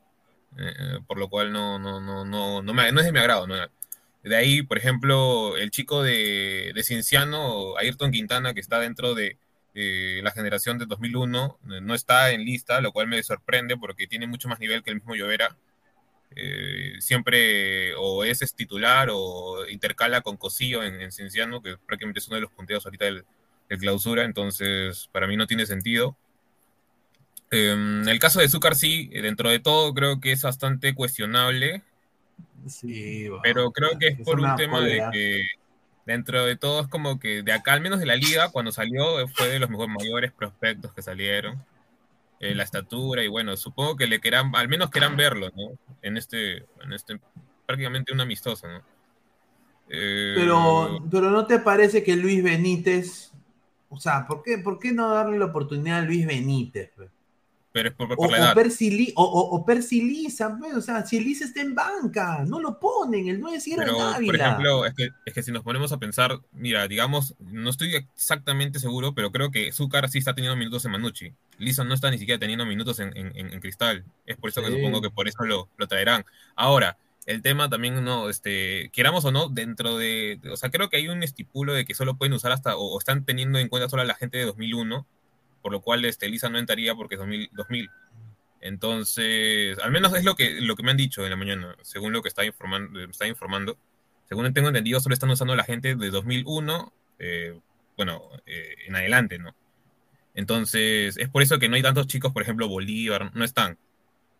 eh, 0.58 1.00
por 1.06 1.18
lo 1.18 1.28
cual 1.30 1.52
no, 1.52 1.78
no, 1.78 2.00
no, 2.00 2.24
no, 2.24 2.62
no, 2.62 2.74
me- 2.74 2.92
no 2.92 3.00
es 3.00 3.06
de 3.06 3.12
mi 3.12 3.18
agrado. 3.20 3.46
¿no? 3.46 3.56
De 4.24 4.36
ahí, 4.36 4.62
por 4.62 4.78
ejemplo, 4.78 5.56
el 5.56 5.70
chico 5.70 6.02
de, 6.02 6.72
de 6.74 6.82
Cienciano, 6.82 7.76
Ayrton 7.78 8.10
Quintana, 8.12 8.54
que 8.54 8.60
está 8.60 8.80
dentro 8.80 9.14
de 9.14 9.38
eh, 9.74 10.20
la 10.24 10.32
generación 10.32 10.78
de 10.78 10.86
2001, 10.86 11.58
eh, 11.70 11.80
no 11.82 11.94
está 11.94 12.30
en 12.32 12.44
lista, 12.44 12.80
lo 12.80 12.92
cual 12.92 13.06
me 13.08 13.22
sorprende 13.22 13.76
porque 13.76 14.06
tiene 14.08 14.26
mucho 14.26 14.48
más 14.48 14.58
nivel 14.60 14.82
que 14.82 14.90
el 14.90 14.96
mismo 14.96 15.14
Llovera. 15.14 15.56
Eh, 16.34 16.94
siempre 17.00 17.94
o 17.96 18.24
es, 18.24 18.40
titular 18.54 19.08
o 19.12 19.66
intercala 19.68 20.20
con 20.20 20.36
Cosillo 20.36 20.82
en, 20.82 21.00
en 21.00 21.12
Cienciano, 21.12 21.62
que 21.62 21.78
prácticamente 21.78 22.20
es 22.20 22.26
uno 22.28 22.36
de 22.36 22.42
los 22.42 22.50
punteos 22.52 22.84
ahorita 22.84 23.06
del, 23.06 23.24
del 23.68 23.78
clausura, 23.78 24.24
entonces 24.24 25.08
para 25.12 25.26
mí 25.26 25.36
no 25.36 25.46
tiene 25.46 25.66
sentido. 25.66 26.16
Eh, 27.50 27.72
en 27.72 28.08
el 28.08 28.18
caso 28.18 28.40
de 28.40 28.48
Zúcar 28.48 28.74
sí, 28.74 29.06
dentro 29.08 29.50
de 29.50 29.60
todo 29.60 29.94
creo 29.94 30.20
que 30.20 30.32
es 30.32 30.42
bastante 30.42 30.94
cuestionable, 30.94 31.82
Sí, 32.66 33.28
va. 33.28 33.40
pero 33.42 33.70
creo 33.70 33.98
que 33.98 34.08
es 34.08 34.18
Es 34.18 34.24
por 34.24 34.40
un 34.40 34.56
tema 34.56 34.80
de 34.80 35.02
que 35.12 35.42
dentro 36.04 36.44
de 36.44 36.56
todo 36.56 36.82
es 36.82 36.88
como 36.88 37.18
que 37.18 37.42
de 37.42 37.52
acá, 37.52 37.72
al 37.72 37.80
menos 37.80 38.00
de 38.00 38.06
la 38.06 38.16
liga, 38.16 38.50
cuando 38.50 38.72
salió 38.72 39.20
eh, 39.20 39.26
fue 39.28 39.48
de 39.48 39.58
los 39.58 39.70
mejores 39.70 39.94
mayores 39.98 40.32
prospectos 40.32 40.92
que 40.92 41.02
salieron. 41.02 41.62
Eh, 42.38 42.54
la 42.54 42.64
estatura 42.64 43.24
y 43.24 43.28
bueno, 43.28 43.56
supongo 43.56 43.96
que 43.96 44.06
le 44.06 44.20
quieran, 44.20 44.54
al 44.54 44.68
menos 44.68 44.90
quieran 44.90 45.16
verlo, 45.16 45.50
¿no? 45.56 45.70
En 46.02 46.18
este, 46.18 46.58
en 46.82 46.92
este 46.92 47.18
prácticamente 47.64 48.12
un 48.12 48.20
amistoso, 48.20 48.68
¿no? 48.68 48.82
Eh, 49.88 50.34
Pero, 50.36 51.00
pero 51.10 51.30
¿no 51.30 51.46
te 51.46 51.60
parece 51.60 52.02
que 52.02 52.14
Luis 52.14 52.42
Benítez, 52.42 53.32
o 53.96 54.00
sea, 54.00 54.26
¿por 54.26 54.42
qué, 54.42 54.58
por 54.58 54.78
qué 54.78 54.92
no 54.92 55.10
darle 55.10 55.38
la 55.38 55.46
oportunidad 55.46 55.98
a 55.98 56.02
Luis 56.02 56.26
Benítez? 56.26 56.90
pues? 56.96 57.08
pero 57.72 57.90
es 57.90 57.94
por, 57.94 58.08
por 58.08 58.26
O, 58.26 58.30
la 58.30 58.38
o 58.38 58.40
edad. 58.40 58.54
Percy 58.54 59.12
o, 59.16 59.22
o- 59.22 59.54
o 59.54 59.64
Percy 59.66 60.00
Liza, 60.00 60.56
pues, 60.58 60.74
o 60.74 60.80
sea, 60.80 61.04
si 61.04 61.20
Liza 61.20 61.44
está 61.44 61.60
en 61.60 61.74
banca, 61.74 62.42
no 62.46 62.58
lo 62.58 62.80
ponen, 62.80 63.28
el 63.28 63.38
9 63.38 63.60
cierra 63.60 63.84
Pero, 63.84 64.16
en 64.18 64.24
por 64.24 64.34
ejemplo, 64.34 64.86
es 64.86 64.94
que, 64.94 65.10
es 65.26 65.34
que 65.34 65.42
si 65.42 65.52
nos 65.52 65.62
ponemos 65.62 65.92
a 65.92 65.98
pensar, 65.98 66.40
mira, 66.52 66.88
digamos, 66.88 67.34
no 67.38 67.68
estoy 67.68 67.94
exactamente 67.94 68.78
seguro, 68.78 69.14
pero 69.14 69.30
creo 69.30 69.50
que 69.50 69.72
Zúcar 69.72 70.08
sí 70.08 70.16
está 70.16 70.34
teniendo 70.34 70.56
minutos 70.56 70.86
en 70.86 70.92
Manucci. 70.92 71.32
Lisa 71.58 71.84
no 71.84 71.92
está 71.92 72.10
ni 72.10 72.16
siquiera 72.16 72.38
teniendo 72.38 72.64
minutos 72.64 72.98
en, 72.98 73.14
en- 73.14 73.36
en- 73.36 73.60
Cristal. 73.60 74.04
Es 74.24 74.38
por 74.38 74.48
eso 74.48 74.62
que 74.62 74.70
supongo 74.70 75.02
que 75.02 75.10
por 75.10 75.28
eso 75.28 75.44
lo, 75.44 75.68
lo 75.76 75.86
traerán. 75.86 76.24
Ahora, 76.54 76.96
el 77.26 77.42
tema 77.42 77.68
también, 77.68 78.04
no, 78.04 78.30
este, 78.30 78.90
queramos 78.92 79.24
o 79.24 79.32
no, 79.32 79.48
dentro 79.48 79.98
de, 79.98 80.40
o 80.50 80.56
sea, 80.56 80.70
creo 80.70 80.88
que 80.88 80.96
hay 80.96 81.08
un 81.08 81.24
estipulo 81.24 81.74
de 81.74 81.84
que 81.84 81.94
solo 81.94 82.16
pueden 82.16 82.32
usar 82.32 82.52
hasta, 82.52 82.76
o, 82.76 82.98
están 82.98 83.24
teniendo 83.24 83.58
en 83.58 83.68
cuenta 83.68 83.88
solo 83.88 84.02
a 84.02 84.06
la 84.06 84.14
gente 84.14 84.38
de 84.38 84.44
2001, 84.44 85.06
por 85.60 85.72
lo 85.72 85.80
cual 85.80 86.04
este, 86.04 86.28
Lisa 86.28 86.48
no 86.48 86.58
entraría 86.58 86.94
porque 86.94 87.16
es 87.16 87.18
2000. 87.18 87.50
2000. 87.52 87.90
Entonces, 88.60 89.78
al 89.80 89.90
menos 89.90 90.14
es 90.14 90.24
lo 90.24 90.36
que, 90.36 90.60
lo 90.60 90.76
que 90.76 90.82
me 90.84 90.92
han 90.92 90.96
dicho 90.96 91.24
en 91.24 91.30
la 91.30 91.36
mañana, 91.36 91.76
según 91.82 92.12
lo 92.12 92.22
que 92.22 92.28
está 92.28 92.44
informando, 92.44 93.00
está 93.00 93.26
informando. 93.26 93.76
Según 94.28 94.52
tengo 94.54 94.68
entendido, 94.68 95.00
solo 95.00 95.12
están 95.12 95.30
usando 95.30 95.52
a 95.52 95.56
la 95.56 95.64
gente 95.64 95.94
de 95.94 96.10
2001, 96.10 96.92
eh, 97.18 97.60
bueno, 97.96 98.22
eh, 98.46 98.74
en 98.86 98.96
adelante, 98.96 99.38
¿no? 99.38 99.54
Entonces, 100.34 101.16
es 101.16 101.28
por 101.28 101.42
eso 101.42 101.58
que 101.58 101.68
no 101.68 101.76
hay 101.76 101.82
tantos 101.82 102.06
chicos, 102.06 102.32
por 102.32 102.42
ejemplo, 102.42 102.68
Bolívar, 102.68 103.34
no 103.34 103.44
están. 103.44 103.78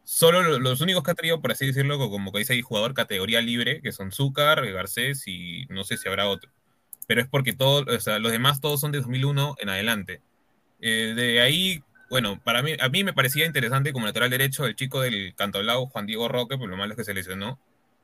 Solo 0.07 0.43
lo- 0.43 0.61
los 0.61 0.81
únicos 0.81 1.03
que 1.03 1.11
ha 1.11 1.15
traído, 1.15 1.41
por 1.43 1.53
así 1.53 1.67
decirlo, 1.67 1.99
co- 1.99 2.11
como 2.11 2.33
que 2.33 2.39
dice 2.39 2.53
ahí, 2.55 2.63
jugador 2.63 2.95
categoría 2.95 3.41
libre, 3.43 3.83
que 3.83 3.93
son 3.93 4.13
Zúcar, 4.13 4.65
Garcés 4.73 5.27
y 5.27 5.67
no 5.69 5.85
sé 5.85 5.97
si 5.97 6.09
habrá 6.09 6.29
otro. 6.29 6.51
Pero 7.09 7.23
es 7.23 7.29
porque 7.29 7.53
todos, 7.55 7.87
o 7.89 8.01
sea, 8.01 8.19
los 8.21 8.33
demás 8.33 8.61
todos 8.61 8.81
son 8.81 8.93
de 8.93 8.99
2001 9.01 9.57
en 9.61 9.69
adelante. 9.71 10.23
Eh, 10.81 11.15
de 11.17 11.41
ahí, 11.41 11.83
bueno, 12.11 12.41
para 12.45 12.63
mí, 12.63 12.75
a 12.81 12.89
mí 12.89 13.05
me 13.05 13.13
parecía 13.15 13.47
interesante 13.47 13.93
como 13.93 14.07
lateral 14.07 14.31
derecho 14.31 14.67
el 14.67 14.77
chico 14.77 15.01
del 15.01 15.35
Cantolao, 15.37 15.87
Juan 15.89 16.07
Diego 16.07 16.29
Roque, 16.29 16.57
pero 16.59 16.69
lo 16.69 16.77
malo 16.77 16.93
es 16.93 16.99
que 16.99 17.05
se 17.05 17.15
lesionó. 17.15 17.59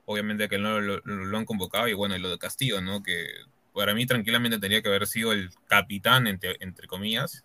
Obviamente 0.07 0.49
que 0.49 0.59
no 0.59 0.81
lo, 0.81 1.01
han 1.39 1.45
convocado. 1.47 1.89
Y 1.89 1.95
bueno, 1.95 2.19
lo 2.19 2.31
de 2.31 2.39
Castillo, 2.39 2.81
¿no? 2.81 3.03
Que 3.03 3.27
para 3.75 3.95
mí 3.95 4.07
tranquilamente 4.07 4.59
tendría 4.59 4.83
que 4.83 4.89
haber 4.89 5.07
sido 5.07 5.33
el 5.33 5.51
capitán, 5.69 6.27
entre, 6.27 6.57
comillas, 6.89 7.45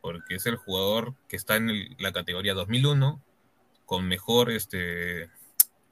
porque 0.00 0.36
es 0.36 0.46
el 0.46 0.56
jugador 0.56 1.14
que 1.28 1.36
está 1.36 1.56
en 1.56 1.96
la 1.98 2.12
categoría 2.12 2.54
2001, 2.54 3.22
con 3.88 4.06
mejor 4.06 4.50
este 4.50 5.30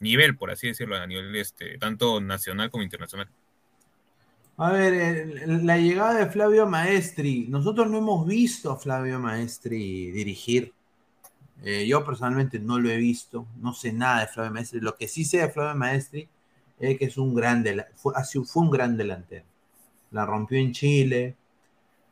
nivel, 0.00 0.36
por 0.36 0.50
así 0.50 0.68
decirlo, 0.68 0.96
a 0.96 1.06
nivel 1.06 1.34
este, 1.34 1.78
tanto 1.78 2.20
nacional 2.20 2.70
como 2.70 2.84
internacional. 2.84 3.26
A 4.58 4.70
ver, 4.70 5.48
la 5.62 5.78
llegada 5.78 6.12
de 6.18 6.26
Flavio 6.26 6.66
Maestri. 6.66 7.46
Nosotros 7.48 7.88
no 7.88 7.96
hemos 7.96 8.26
visto 8.26 8.70
a 8.70 8.76
Flavio 8.76 9.18
Maestri 9.18 10.10
dirigir. 10.10 10.74
Eh, 11.62 11.86
yo 11.86 12.04
personalmente 12.04 12.58
no 12.58 12.78
lo 12.78 12.90
he 12.90 12.98
visto. 12.98 13.46
No 13.62 13.72
sé 13.72 13.94
nada 13.94 14.20
de 14.20 14.26
Flavio 14.26 14.52
Maestri. 14.52 14.80
Lo 14.80 14.94
que 14.94 15.08
sí 15.08 15.24
sé 15.24 15.38
de 15.38 15.48
Flavio 15.48 15.74
Maestri 15.74 16.28
es 16.78 16.98
que 16.98 17.06
es 17.06 17.16
un 17.16 17.34
gran, 17.34 17.64
fue, 17.94 18.12
fue 18.44 18.62
un 18.62 18.70
gran 18.70 18.94
delantero. 18.98 19.46
La 20.10 20.26
rompió 20.26 20.58
en 20.58 20.72
Chile, 20.72 21.34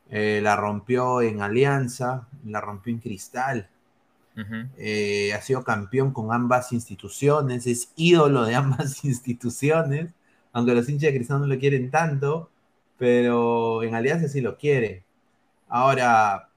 eh, 0.09 0.39
la 0.41 0.55
rompió 0.55 1.21
en 1.21 1.41
Alianza, 1.43 2.27
la 2.43 2.59
rompió 2.59 2.91
en 2.91 2.99
Cristal. 2.99 3.69
Eh, 4.77 5.33
ha 5.33 5.41
sido 5.41 5.63
campeón 5.63 6.11
con 6.11 6.33
ambas 6.33 6.73
instituciones, 6.73 7.67
es 7.67 7.91
ídolo 7.95 8.43
de 8.43 8.55
ambas 8.63 9.03
instituciones, 9.05 10.13
aunque 10.51 10.73
los 10.73 10.89
hinchas 10.89 11.11
de 11.11 11.15
Cristal 11.15 11.39
no 11.39 11.47
lo 11.47 11.57
quieren 11.57 11.89
tanto, 11.89 12.49
pero 12.97 13.83
en 13.83 13.95
Alianza 13.95 14.27
sí 14.27 14.41
lo 14.41 14.57
quiere. 14.57 15.03
Ahora, 15.67 16.49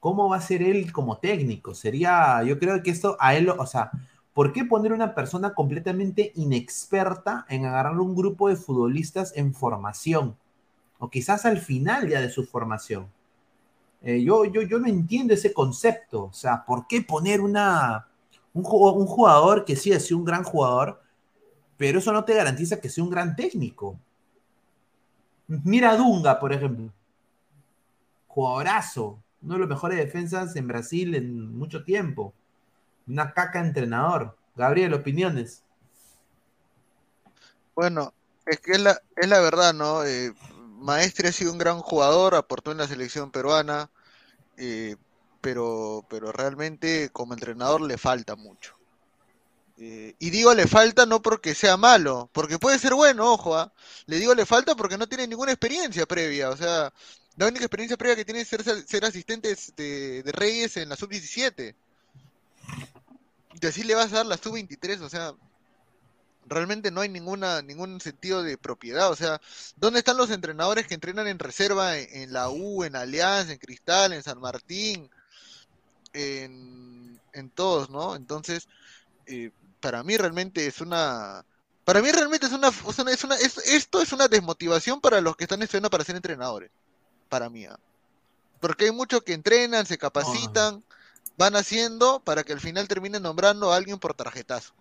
¿cómo 0.00 0.28
va 0.28 0.36
a 0.38 0.40
ser 0.40 0.62
él 0.62 0.92
como 0.92 1.18
técnico? 1.18 1.74
Sería, 1.74 2.42
yo 2.44 2.58
creo 2.58 2.82
que 2.82 2.90
esto 2.90 3.16
a 3.20 3.34
él, 3.34 3.48
o 3.48 3.66
sea, 3.66 3.90
¿por 4.32 4.52
qué 4.52 4.64
poner 4.64 4.92
una 4.92 5.14
persona 5.14 5.54
completamente 5.54 6.32
inexperta 6.34 7.46
en 7.48 7.66
agarrar 7.66 7.98
un 7.98 8.14
grupo 8.14 8.48
de 8.48 8.56
futbolistas 8.56 9.36
en 9.36 9.54
formación? 9.54 10.36
O 10.98 11.10
quizás 11.10 11.44
al 11.46 11.58
final 11.58 12.08
ya 12.08 12.20
de 12.20 12.30
su 12.30 12.44
formación. 12.44 13.08
Eh, 14.04 14.22
yo, 14.22 14.44
yo, 14.44 14.60
yo 14.62 14.78
no 14.78 14.86
entiendo 14.86 15.32
ese 15.32 15.52
concepto. 15.52 16.24
O 16.24 16.32
sea, 16.32 16.64
¿por 16.64 16.86
qué 16.86 17.00
poner 17.00 17.40
una, 17.40 18.06
un, 18.52 18.62
un 18.62 19.06
jugador 19.06 19.64
que 19.64 19.76
sí 19.76 19.92
ha 19.92 19.98
sido 19.98 20.18
un 20.18 20.26
gran 20.26 20.44
jugador, 20.44 21.00
pero 21.78 21.98
eso 21.98 22.12
no 22.12 22.24
te 22.24 22.34
garantiza 22.34 22.80
que 22.80 22.90
sea 22.90 23.02
un 23.02 23.10
gran 23.10 23.34
técnico? 23.34 23.98
Mira 25.46 25.96
Dunga, 25.96 26.38
por 26.38 26.52
ejemplo. 26.52 26.92
Jugadorazo. 28.28 29.18
Uno 29.42 29.54
de 29.54 29.60
los 29.60 29.68
mejores 29.68 29.98
defensas 29.98 30.54
en 30.56 30.68
Brasil 30.68 31.14
en 31.14 31.56
mucho 31.56 31.82
tiempo. 31.82 32.34
Una 33.06 33.32
caca 33.32 33.60
entrenador. 33.60 34.36
Gabriel, 34.54 34.94
opiniones. 34.94 35.62
Bueno, 37.74 38.12
es 38.46 38.60
que 38.60 38.72
es 38.72 38.80
la, 38.80 39.00
es 39.16 39.28
la 39.28 39.40
verdad, 39.40 39.74
¿no? 39.74 40.04
Eh, 40.04 40.32
Maestre 40.78 41.28
ha 41.28 41.32
sido 41.32 41.52
un 41.52 41.58
gran 41.58 41.78
jugador, 41.80 42.34
aportó 42.34 42.70
en 42.70 42.78
la 42.78 42.86
selección 42.86 43.30
peruana, 43.30 43.90
eh, 44.56 44.96
pero, 45.40 46.04
pero 46.08 46.32
realmente 46.32 47.10
como 47.12 47.34
entrenador 47.34 47.80
le 47.80 47.98
falta 47.98 48.36
mucho. 48.36 48.74
Eh, 49.76 50.14
y 50.20 50.30
digo 50.30 50.54
le 50.54 50.68
falta 50.68 51.04
no 51.04 51.20
porque 51.20 51.54
sea 51.54 51.76
malo, 51.76 52.30
porque 52.32 52.58
puede 52.58 52.78
ser 52.78 52.94
bueno, 52.94 53.32
ojo, 53.32 53.56
¿ah? 53.56 53.72
Le 54.06 54.18
digo 54.18 54.34
le 54.34 54.46
falta 54.46 54.76
porque 54.76 54.96
no 54.96 55.08
tiene 55.08 55.26
ninguna 55.26 55.52
experiencia 55.52 56.06
previa, 56.06 56.50
o 56.50 56.56
sea, 56.56 56.92
la 57.36 57.48
única 57.48 57.64
experiencia 57.64 57.96
previa 57.96 58.16
que 58.16 58.24
tiene 58.24 58.42
es 58.42 58.48
ser, 58.48 58.62
ser 58.64 59.04
asistente 59.04 59.56
de, 59.76 60.22
de 60.22 60.32
Reyes 60.32 60.76
en 60.76 60.88
la 60.88 60.96
sub-17. 60.96 61.74
Y 63.60 63.66
así 63.66 63.82
le 63.82 63.94
vas 63.94 64.12
a 64.12 64.16
dar 64.16 64.26
la 64.26 64.36
sub-23, 64.36 65.00
o 65.00 65.08
sea, 65.08 65.34
realmente 66.46 66.90
no 66.90 67.00
hay 67.00 67.08
ninguna, 67.08 67.62
ningún 67.62 68.00
sentido 68.00 68.42
de 68.42 68.58
propiedad. 68.58 69.10
O 69.10 69.16
sea, 69.16 69.40
¿dónde 69.76 70.00
están 70.00 70.16
los 70.16 70.30
entrenadores 70.30 70.86
que 70.86 70.94
entrenan 70.94 71.26
en 71.26 71.38
reserva 71.38 71.98
en, 71.98 72.22
en 72.22 72.32
la 72.32 72.50
U, 72.50 72.84
en 72.84 72.96
Alianza, 72.96 73.52
en 73.52 73.58
Cristal, 73.58 74.12
en 74.12 74.22
San 74.22 74.40
Martín? 74.40 75.10
en, 76.14 77.20
en 77.32 77.50
todos, 77.50 77.90
¿no? 77.90 78.16
Entonces, 78.16 78.68
eh, 79.26 79.50
para 79.80 80.02
mí 80.02 80.16
realmente 80.16 80.66
es 80.66 80.80
una... 80.80 81.44
Para 81.84 82.00
mí 82.00 82.10
realmente 82.10 82.46
es 82.46 82.52
una... 82.52 82.68
Es 82.68 83.24
una 83.24 83.34
es, 83.36 83.58
esto 83.58 84.00
es 84.00 84.12
una 84.12 84.28
desmotivación 84.28 85.00
para 85.00 85.20
los 85.20 85.36
que 85.36 85.44
están 85.44 85.62
estudiando 85.62 85.90
para 85.90 86.04
ser 86.04 86.16
entrenadores. 86.16 86.70
Para 87.28 87.50
mí. 87.50 87.66
¿ah? 87.66 87.78
Porque 88.60 88.86
hay 88.86 88.92
muchos 88.92 89.22
que 89.22 89.34
entrenan, 89.34 89.84
se 89.84 89.98
capacitan, 89.98 90.82
van 91.36 91.56
haciendo 91.56 92.20
para 92.20 92.44
que 92.44 92.54
al 92.54 92.60
final 92.60 92.88
terminen 92.88 93.22
nombrando 93.22 93.72
a 93.72 93.76
alguien 93.76 93.98
por 93.98 94.14
tarjetazo. 94.14 94.72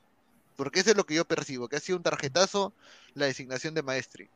Porque 0.55 0.81
eso 0.81 0.91
es 0.91 0.97
lo 0.97 1.05
que 1.05 1.15
yo 1.15 1.25
percibo, 1.25 1.67
que 1.67 1.77
ha 1.77 1.79
sido 1.79 1.97
un 1.97 2.03
tarjetazo 2.03 2.73
la 3.15 3.25
designación 3.25 3.73
de 3.73 3.83
Maestri. 3.83 4.29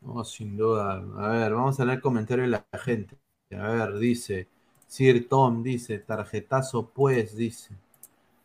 No, 0.00 0.24
sin 0.24 0.56
duda. 0.56 1.04
A 1.18 1.28
ver, 1.28 1.54
vamos 1.54 1.78
a 1.78 1.84
leer 1.84 1.98
el 1.98 2.02
comentario 2.02 2.44
de 2.44 2.50
la 2.50 2.66
gente. 2.78 3.16
A 3.52 3.68
ver, 3.68 3.98
dice, 3.98 4.48
Sir 4.86 5.28
Tom 5.28 5.62
dice, 5.62 5.98
tarjetazo 5.98 6.90
pues, 6.90 7.36
dice. 7.36 7.70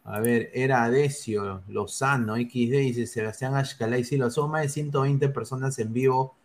A 0.04 0.20
ver, 0.22 0.50
era 0.54 0.90
Decio, 0.90 1.64
Lozano, 1.68 2.36
XD, 2.36 2.80
dice 2.80 3.08
Sebastián 3.08 3.56
Ashkalay, 3.56 4.04
sí, 4.06 4.18
lo 4.18 4.30
son 4.32 4.52
más 4.52 4.62
de 4.62 4.70
120 4.70 5.30
personas 5.30 5.78
en 5.80 5.92
vivo. 5.94 6.36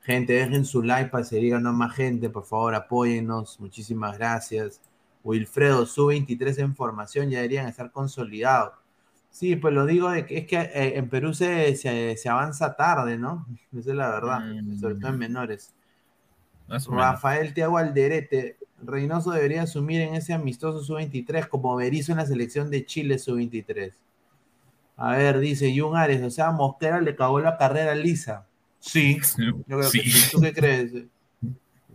Gente, 0.00 0.32
dejen 0.32 0.64
su 0.64 0.82
like 0.82 1.10
para 1.10 1.24
seguir 1.24 1.52
ganando 1.52 1.72
más 1.78 1.94
gente, 1.94 2.30
por 2.30 2.44
favor, 2.44 2.74
apóyennos. 2.74 3.60
Muchísimas 3.60 4.18
gracias. 4.18 4.80
Wilfredo, 5.24 5.86
su 5.86 6.06
23 6.06 6.58
en 6.58 6.74
formación, 6.74 7.30
ya 7.30 7.38
deberían 7.38 7.68
estar 7.68 7.90
consolidados. 7.92 8.74
Sí, 9.30 9.56
pues 9.56 9.72
lo 9.72 9.86
digo 9.86 10.10
de 10.10 10.26
que 10.26 10.38
es 10.38 10.46
que 10.46 10.56
eh, 10.56 10.98
en 10.98 11.08
Perú 11.08 11.32
se, 11.32 11.74
se, 11.76 12.28
avanza 12.28 12.76
tarde, 12.76 13.16
¿no? 13.16 13.46
Esa 13.76 13.90
es 13.90 13.96
la 13.96 14.10
verdad, 14.10 14.40
sobre 14.78 14.96
todo 14.96 15.08
en 15.08 15.16
mm. 15.16 15.18
menores. 15.18 15.74
Rafael 16.88 17.52
Tiago 17.52 17.78
Alderete, 17.78 18.56
Reynoso 18.82 19.30
debería 19.30 19.62
asumir 19.62 20.00
en 20.00 20.14
ese 20.14 20.32
amistoso 20.32 20.82
sub-23 20.82 21.48
como 21.48 21.76
Berizzo 21.76 22.12
en 22.12 22.18
la 22.18 22.26
selección 22.26 22.70
de 22.70 22.84
Chile 22.84 23.18
sub-23. 23.18 23.92
A 24.96 25.12
ver, 25.16 25.38
dice 25.38 25.72
Jun 25.76 25.96
Ares, 25.96 26.22
o 26.22 26.30
sea, 26.30 26.50
Mosquera 26.50 27.00
le 27.00 27.16
cagó 27.16 27.40
la 27.40 27.56
carrera 27.56 27.92
a 27.92 27.94
Lisa. 27.94 28.46
Sí, 28.80 29.18
yo 29.38 29.62
creo 29.64 29.78
que 29.80 29.86
sí. 29.86 30.30
¿Tú 30.30 30.40
qué 30.40 30.52
crees? 30.52 30.92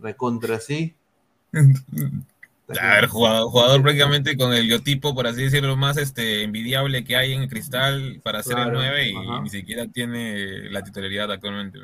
Recontra 0.00 0.58
sí. 0.60 0.94
A 2.68 2.94
ver, 2.94 3.06
jugador, 3.06 3.80
prácticamente 3.80 4.36
con 4.36 4.52
el 4.52 4.66
biotipo, 4.66 5.14
por 5.14 5.26
así 5.26 5.44
decirlo, 5.44 5.76
más 5.76 5.96
este 5.96 6.42
envidiable 6.42 7.02
que 7.02 7.16
hay 7.16 7.32
en 7.32 7.42
el 7.42 7.48
cristal 7.48 8.20
para 8.22 8.42
ser 8.42 8.58
el 8.58 8.72
9 8.72 9.08
y 9.08 9.40
ni 9.42 9.48
siquiera 9.48 9.86
tiene 9.86 10.68
la 10.70 10.82
titularidad 10.82 11.32
actualmente. 11.32 11.78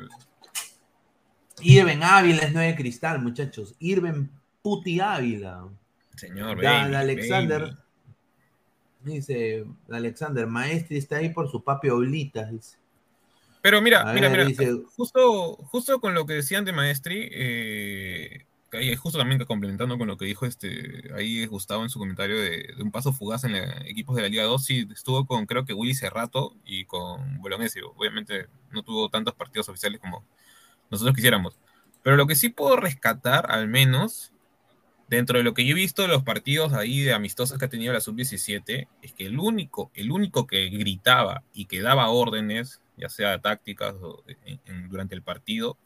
Irben 1.61 2.03
Ávila 2.03 2.43
es 2.43 2.53
9 2.53 2.75
cristal, 2.75 3.19
muchachos. 3.21 3.73
Irben 3.79 4.29
Puti 4.61 4.99
Ávila. 4.99 5.67
Señor, 6.15 6.63
Alexander. 6.65 7.77
Dice 9.01 9.65
Alexander, 9.89 10.47
Maestri 10.47 10.97
está 10.97 11.17
ahí 11.17 11.29
por 11.29 11.49
su 11.49 11.63
papi 11.63 11.89
Oblita, 11.89 12.45
dice. 12.45 12.77
Pero 13.61 13.81
mira, 13.81 14.03
mira, 14.13 14.29
mira, 14.29 14.47
justo, 14.95 15.55
justo 15.55 15.99
con 15.99 16.13
lo 16.13 16.25
que 16.27 16.33
decían 16.33 16.65
de 16.65 16.71
Maestri, 16.71 17.29
eh, 17.31 18.45
justo 18.97 19.17
también 19.17 19.43
complementando 19.45 19.97
con 19.97 20.07
lo 20.07 20.17
que 20.17 20.25
dijo 20.25 20.45
este 20.45 21.11
ahí 21.15 21.45
Gustavo 21.45 21.83
en 21.83 21.89
su 21.89 21.99
comentario 21.99 22.39
de, 22.39 22.73
un 22.79 22.91
paso 22.91 23.13
fugaz 23.13 23.43
en 23.43 23.55
equipos 23.85 24.15
de 24.15 24.23
la 24.23 24.29
Liga 24.29 24.43
2, 24.43 24.63
sí 24.63 24.87
estuvo 24.91 25.25
con 25.25 25.45
creo 25.45 25.65
que 25.65 25.73
Willy 25.73 25.93
Cerrato 25.93 26.55
y 26.65 26.85
con 26.85 27.39
Bolognesi. 27.39 27.79
Obviamente 27.81 28.47
no 28.71 28.83
tuvo 28.83 29.09
tantos 29.09 29.33
partidos 29.35 29.69
oficiales 29.69 29.99
como 29.99 30.25
nosotros 30.89 31.15
quisiéramos. 31.15 31.57
Pero 32.03 32.17
lo 32.17 32.27
que 32.27 32.35
sí 32.35 32.49
puedo 32.49 32.75
rescatar, 32.75 33.51
al 33.51 33.67
menos, 33.67 34.31
dentro 35.07 35.37
de 35.37 35.43
lo 35.43 35.53
que 35.53 35.65
yo 35.65 35.71
he 35.71 35.79
visto 35.79 36.03
de 36.03 36.07
los 36.07 36.23
partidos 36.23 36.73
ahí 36.73 37.01
de 37.01 37.13
amistosos 37.13 37.57
que 37.57 37.65
ha 37.65 37.69
tenido 37.69 37.93
la 37.93 38.01
sub-17, 38.01 38.87
es 39.01 39.13
que 39.13 39.25
el 39.25 39.39
único, 39.39 39.91
el 39.95 40.11
único 40.11 40.45
que 40.45 40.69
gritaba 40.69 41.43
y 41.53 41.65
que 41.65 41.81
daba 41.81 42.09
órdenes, 42.09 42.81
ya 42.97 43.09
sea 43.09 43.39
tácticas 43.39 43.95
o 44.01 44.23
durante 44.89 45.15
el 45.15 45.23
partido, 45.23 45.77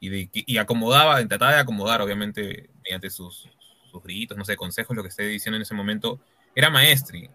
y, 0.00 0.08
de, 0.08 0.58
acomodaba, 0.58 1.24
trataba 1.28 1.52
de 1.52 1.60
acomodar, 1.60 2.00
obviamente, 2.00 2.70
mediante 2.82 3.10
sus, 3.10 3.48
sus 3.90 4.02
gritos, 4.02 4.36
no 4.36 4.44
sé, 4.44 4.56
consejos, 4.56 4.96
lo 4.96 5.02
que 5.02 5.10
esté 5.10 5.24
diciendo 5.24 5.56
en 5.56 5.62
ese 5.62 5.74
momento, 5.74 6.18
era 6.54 6.70
Maestri. 6.70 7.30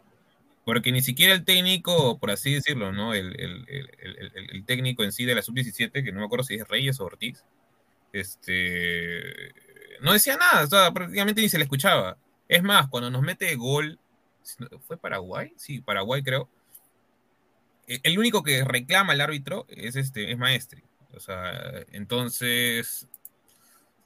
Porque 0.66 0.91
ni 0.91 1.03
siquiera 1.03 1.36
el 1.36 1.45
técnico, 1.45 2.18
por 2.18 2.32
así 2.32 2.51
decirlo, 2.55 2.91
¿no? 2.91 3.13
El, 3.13 3.39
el, 3.39 3.66
el, 3.70 4.66
técnico 4.66 5.03
en 5.03 5.11
sí 5.11 5.24
de 5.24 5.36
la 5.36 5.43
sub-17, 5.43 6.03
que 6.03 6.11
no 6.11 6.20
me 6.20 6.26
acuerdo 6.26 6.43
si 6.43 6.55
es 6.55 6.68
Reyes 6.68 6.99
o 6.99 7.05
Ortiz, 7.05 7.43
este, 8.11 9.53
no 10.01 10.13
decía 10.13 10.38
nada, 10.38 10.63
o 10.63 10.68
sea, 10.68 10.91
prácticamente 10.91 11.41
ni 11.41 11.49
se 11.49 11.59
le 11.59 11.66
escuchaba. 11.66 12.18
Es 12.47 12.63
más, 12.63 12.88
cuando 12.88 13.11
nos 13.11 13.22
mete 13.22 13.53
gol, 13.55 13.99
¿fue 14.88 14.97
Paraguay? 14.97 15.53
Sí, 15.57 15.82
Paraguay 15.82 16.24
creo. 16.24 16.49
E, 17.88 17.99
el 18.01 18.18
único 18.18 18.41
que 18.41 18.63
reclama 18.63 19.13
el 19.13 19.22
árbitro 19.22 19.68
es 19.70 19.95
este, 19.95 20.32
es 20.32 20.38
Maestri. 20.38 20.84
O 21.16 21.20
sea, 21.20 21.86
entonces, 21.91 23.07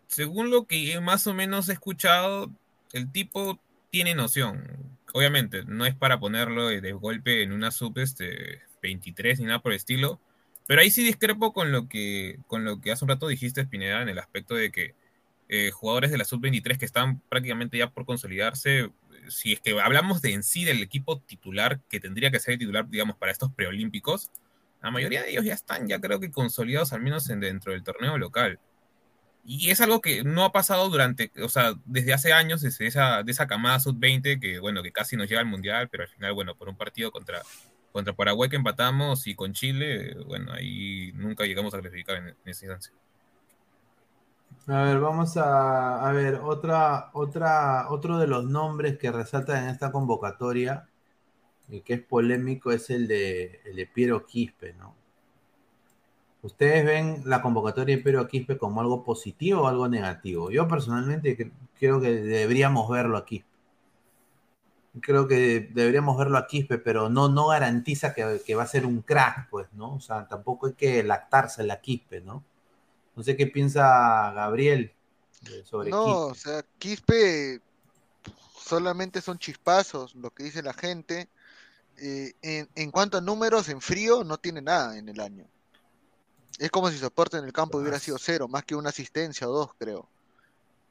según 0.08 0.50
lo 0.50 0.66
que 0.66 1.00
más 1.02 1.28
o 1.28 1.34
menos 1.34 1.70
he 1.70 1.74
escuchado, 1.74 2.52
el 2.94 3.12
tipo 3.12 3.60
tiene 3.90 4.16
noción. 4.16 4.98
Obviamente, 5.14 5.64
no 5.66 5.86
es 5.86 5.96
para 5.96 6.20
ponerlo 6.20 6.68
de, 6.68 6.92
golpe 6.94 7.44
en 7.44 7.52
una 7.52 7.72
sub 7.72 7.98
este, 8.00 8.62
23 8.82 9.40
ni 9.40 9.46
nada 9.46 9.62
por 9.62 9.72
el 9.72 9.78
estilo. 9.78 10.20
Pero 10.68 10.82
ahí 10.82 10.92
sí 10.92 11.04
discrepo 11.04 11.52
con 11.52 11.72
lo 11.72 11.90
que, 11.90 12.38
con 12.48 12.64
lo 12.64 12.80
que 12.80 12.92
hace 12.92 13.04
un 13.06 13.10
rato 13.10 13.28
dijiste, 13.28 13.64
Spineda, 13.64 14.04
en 14.04 14.10
el 14.10 14.20
aspecto 14.20 14.54
de 14.56 14.72
que 14.72 14.94
eh, 15.48 15.72
jugadores 15.72 16.12
de 16.12 16.20
la 16.20 16.26
sub-23 16.26 16.78
que 16.78 16.86
están 16.86 17.22
prácticamente 17.28 17.78
ya 17.78 17.90
por 17.90 18.06
consolidarse, 18.06 18.92
si 19.30 19.54
es 19.54 19.62
que 19.62 19.80
hablamos 19.82 20.22
de 20.22 20.34
en 20.34 20.44
sí 20.44 20.66
del 20.66 20.84
equipo 20.84 21.20
titular 21.22 21.80
que 21.90 22.00
tendría 22.00 22.30
que 22.30 22.40
ser 22.40 22.54
el 22.54 22.60
titular, 22.60 22.88
digamos, 22.88 23.18
para 23.18 23.32
estos 23.32 23.52
preolímpicos, 23.52 24.30
la 24.82 24.92
mayoría 24.92 25.24
de 25.24 25.32
ellos 25.32 25.46
ya 25.46 25.54
están, 25.54 25.88
ya 25.88 26.00
creo 26.00 26.20
que 26.20 26.32
consolidados 26.32 26.94
al 26.94 27.02
menos 27.02 27.30
en, 27.30 27.40
dentro 27.40 27.74
del 27.74 27.84
torneo 27.84 28.18
local. 28.18 28.60
Y 29.46 29.72
es 29.72 29.82
algo 29.82 30.02
que 30.02 30.24
no 30.24 30.44
ha 30.44 30.52
pasado 30.52 30.90
durante, 30.90 31.32
o 31.44 31.50
sea, 31.50 31.74
desde 31.86 32.14
hace 32.14 32.34
años, 32.34 32.62
desde 32.62 32.88
esa, 32.88 33.24
de 33.24 33.32
esa 33.32 33.48
camada 33.48 33.80
sub-20 33.80 34.40
que, 34.40 34.60
bueno, 34.60 34.84
que 34.84 34.92
casi 34.92 35.18
nos 35.18 35.28
llega 35.28 35.42
al 35.42 35.48
Mundial, 35.48 35.90
pero 35.90 36.04
al 36.04 36.10
final, 36.10 36.34
bueno, 36.34 36.56
por 36.56 36.70
un 36.70 36.76
partido 36.76 37.12
contra, 37.12 37.42
contra 37.92 38.14
Paraguay 38.14 38.50
que 38.50 38.58
empatamos 38.58 39.28
y 39.28 39.36
con 39.36 39.54
Chile, 39.54 40.16
bueno, 40.28 40.52
ahí 40.54 41.12
nunca 41.16 41.46
llegamos 41.46 41.74
a 41.74 41.80
clasificar 41.80 42.18
en, 42.18 42.36
esa 42.46 42.66
instancia. 42.66 42.94
A 44.68 44.84
ver, 44.84 45.00
vamos 45.00 45.36
a, 45.38 46.08
a, 46.08 46.12
ver, 46.12 46.36
otra, 46.36 47.10
otra, 47.14 47.90
otro 47.90 48.20
de 48.20 48.28
los 48.28 48.46
nombres 48.46 48.98
que 49.00 49.12
resalta 49.12 49.60
en 49.60 49.70
esta 49.70 49.92
convocatoria 49.92 50.88
el 51.72 51.84
que 51.84 51.94
es 51.96 52.02
polémico 52.02 52.72
es 52.72 52.90
el 52.90 53.08
de, 53.08 53.62
el 53.66 53.76
de 53.76 53.86
Piero 53.86 54.26
Quispe, 54.26 54.74
¿no? 54.74 54.96
¿Ustedes 56.42 56.86
ven 56.86 57.24
la 57.26 57.42
convocatoria 57.42 57.98
de 57.98 58.02
Piero 58.02 58.28
Quispe 58.28 58.58
como 58.58 58.80
algo 58.80 59.04
positivo 59.04 59.64
o 59.64 59.68
algo 59.68 59.90
negativo? 59.90 60.52
Yo 60.52 60.68
personalmente 60.68 61.52
creo 61.78 62.00
que 62.00 62.12
deberíamos 62.12 62.90
verlo 62.90 63.18
aquí. 63.18 63.44
Creo 65.02 65.28
que 65.28 65.70
deberíamos 65.72 66.18
verlo 66.18 66.38
a 66.38 66.48
Quispe, 66.48 66.78
pero 66.78 67.10
no, 67.10 67.28
no 67.30 67.48
garantiza 67.48 68.14
que, 68.14 68.56
va 68.56 68.64
a 68.64 68.68
ser 68.68 68.86
un 68.86 69.02
crack, 69.02 69.50
pues, 69.50 69.68
¿no? 69.74 69.96
O 69.96 70.00
sea, 70.00 70.28
tampoco 70.28 70.68
hay 70.68 70.74
que 70.74 71.04
lactarse 71.04 71.64
la 71.64 71.82
Quispe, 71.82 72.22
¿no? 72.22 72.44
No 73.16 73.24
sé 73.24 73.36
qué 73.36 73.46
piensa 73.46 74.32
Gabriel 74.32 74.94
sobre 75.66 75.90
no, 75.90 76.08
No, 76.08 76.18
o 76.28 76.36
sea, 76.36 76.64
Quispe 76.80 77.62
solamente 78.58 79.22
son 79.22 79.38
chispazos, 79.38 80.16
lo 80.16 80.32
que 80.32 80.44
dice 80.44 80.64
la 80.64 80.74
gente 80.74 81.28
eh, 82.02 82.68
en, 82.76 82.92
cuanto 82.92 83.18
a 83.18 83.22
números 83.22 83.70
en 83.70 83.82
frío, 83.82 84.24
no 84.24 84.38
tiene 84.38 84.62
nada 84.62 84.98
en 84.98 85.10
el 85.10 85.20
año. 85.20 85.46
Es 86.58 86.72
como 86.72 86.90
si 86.90 86.98
su 86.98 87.06
aporte 87.06 87.38
en 87.38 87.46
el 87.46 87.54
campo 87.54 87.78
hubiera 87.78 88.00
sido 88.00 88.18
cero, 88.18 88.48
más 88.48 88.64
que 88.66 88.76
una 88.76 88.90
asistencia 88.90 89.48
o 89.48 89.52
dos, 89.52 89.70
creo. 89.78 90.10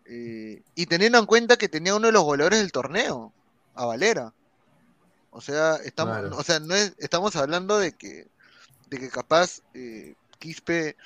Eh, 0.06 0.62
y 0.74 0.86
teniendo 0.86 1.18
en 1.18 1.26
cuenta 1.26 1.56
que 1.56 1.68
tenía 1.68 1.94
uno 1.94 2.06
de 2.06 2.12
los 2.12 2.24
goleadores 2.24 2.60
del 2.60 2.72
torneo, 2.72 3.32
a 3.74 3.84
Valera. 3.86 4.32
O 5.30 5.40
sea, 5.40 5.76
estamos, 5.76 6.18
o 6.32 6.42
sea, 6.42 6.58
no 6.58 6.74
es, 6.74 6.94
estamos 6.98 7.36
hablando 7.36 7.78
de 7.78 7.92
que, 7.92 8.26
de 8.88 8.98
que 8.98 9.10
capaz 9.10 9.60
eh, 9.74 10.14
Quispe 10.38 10.96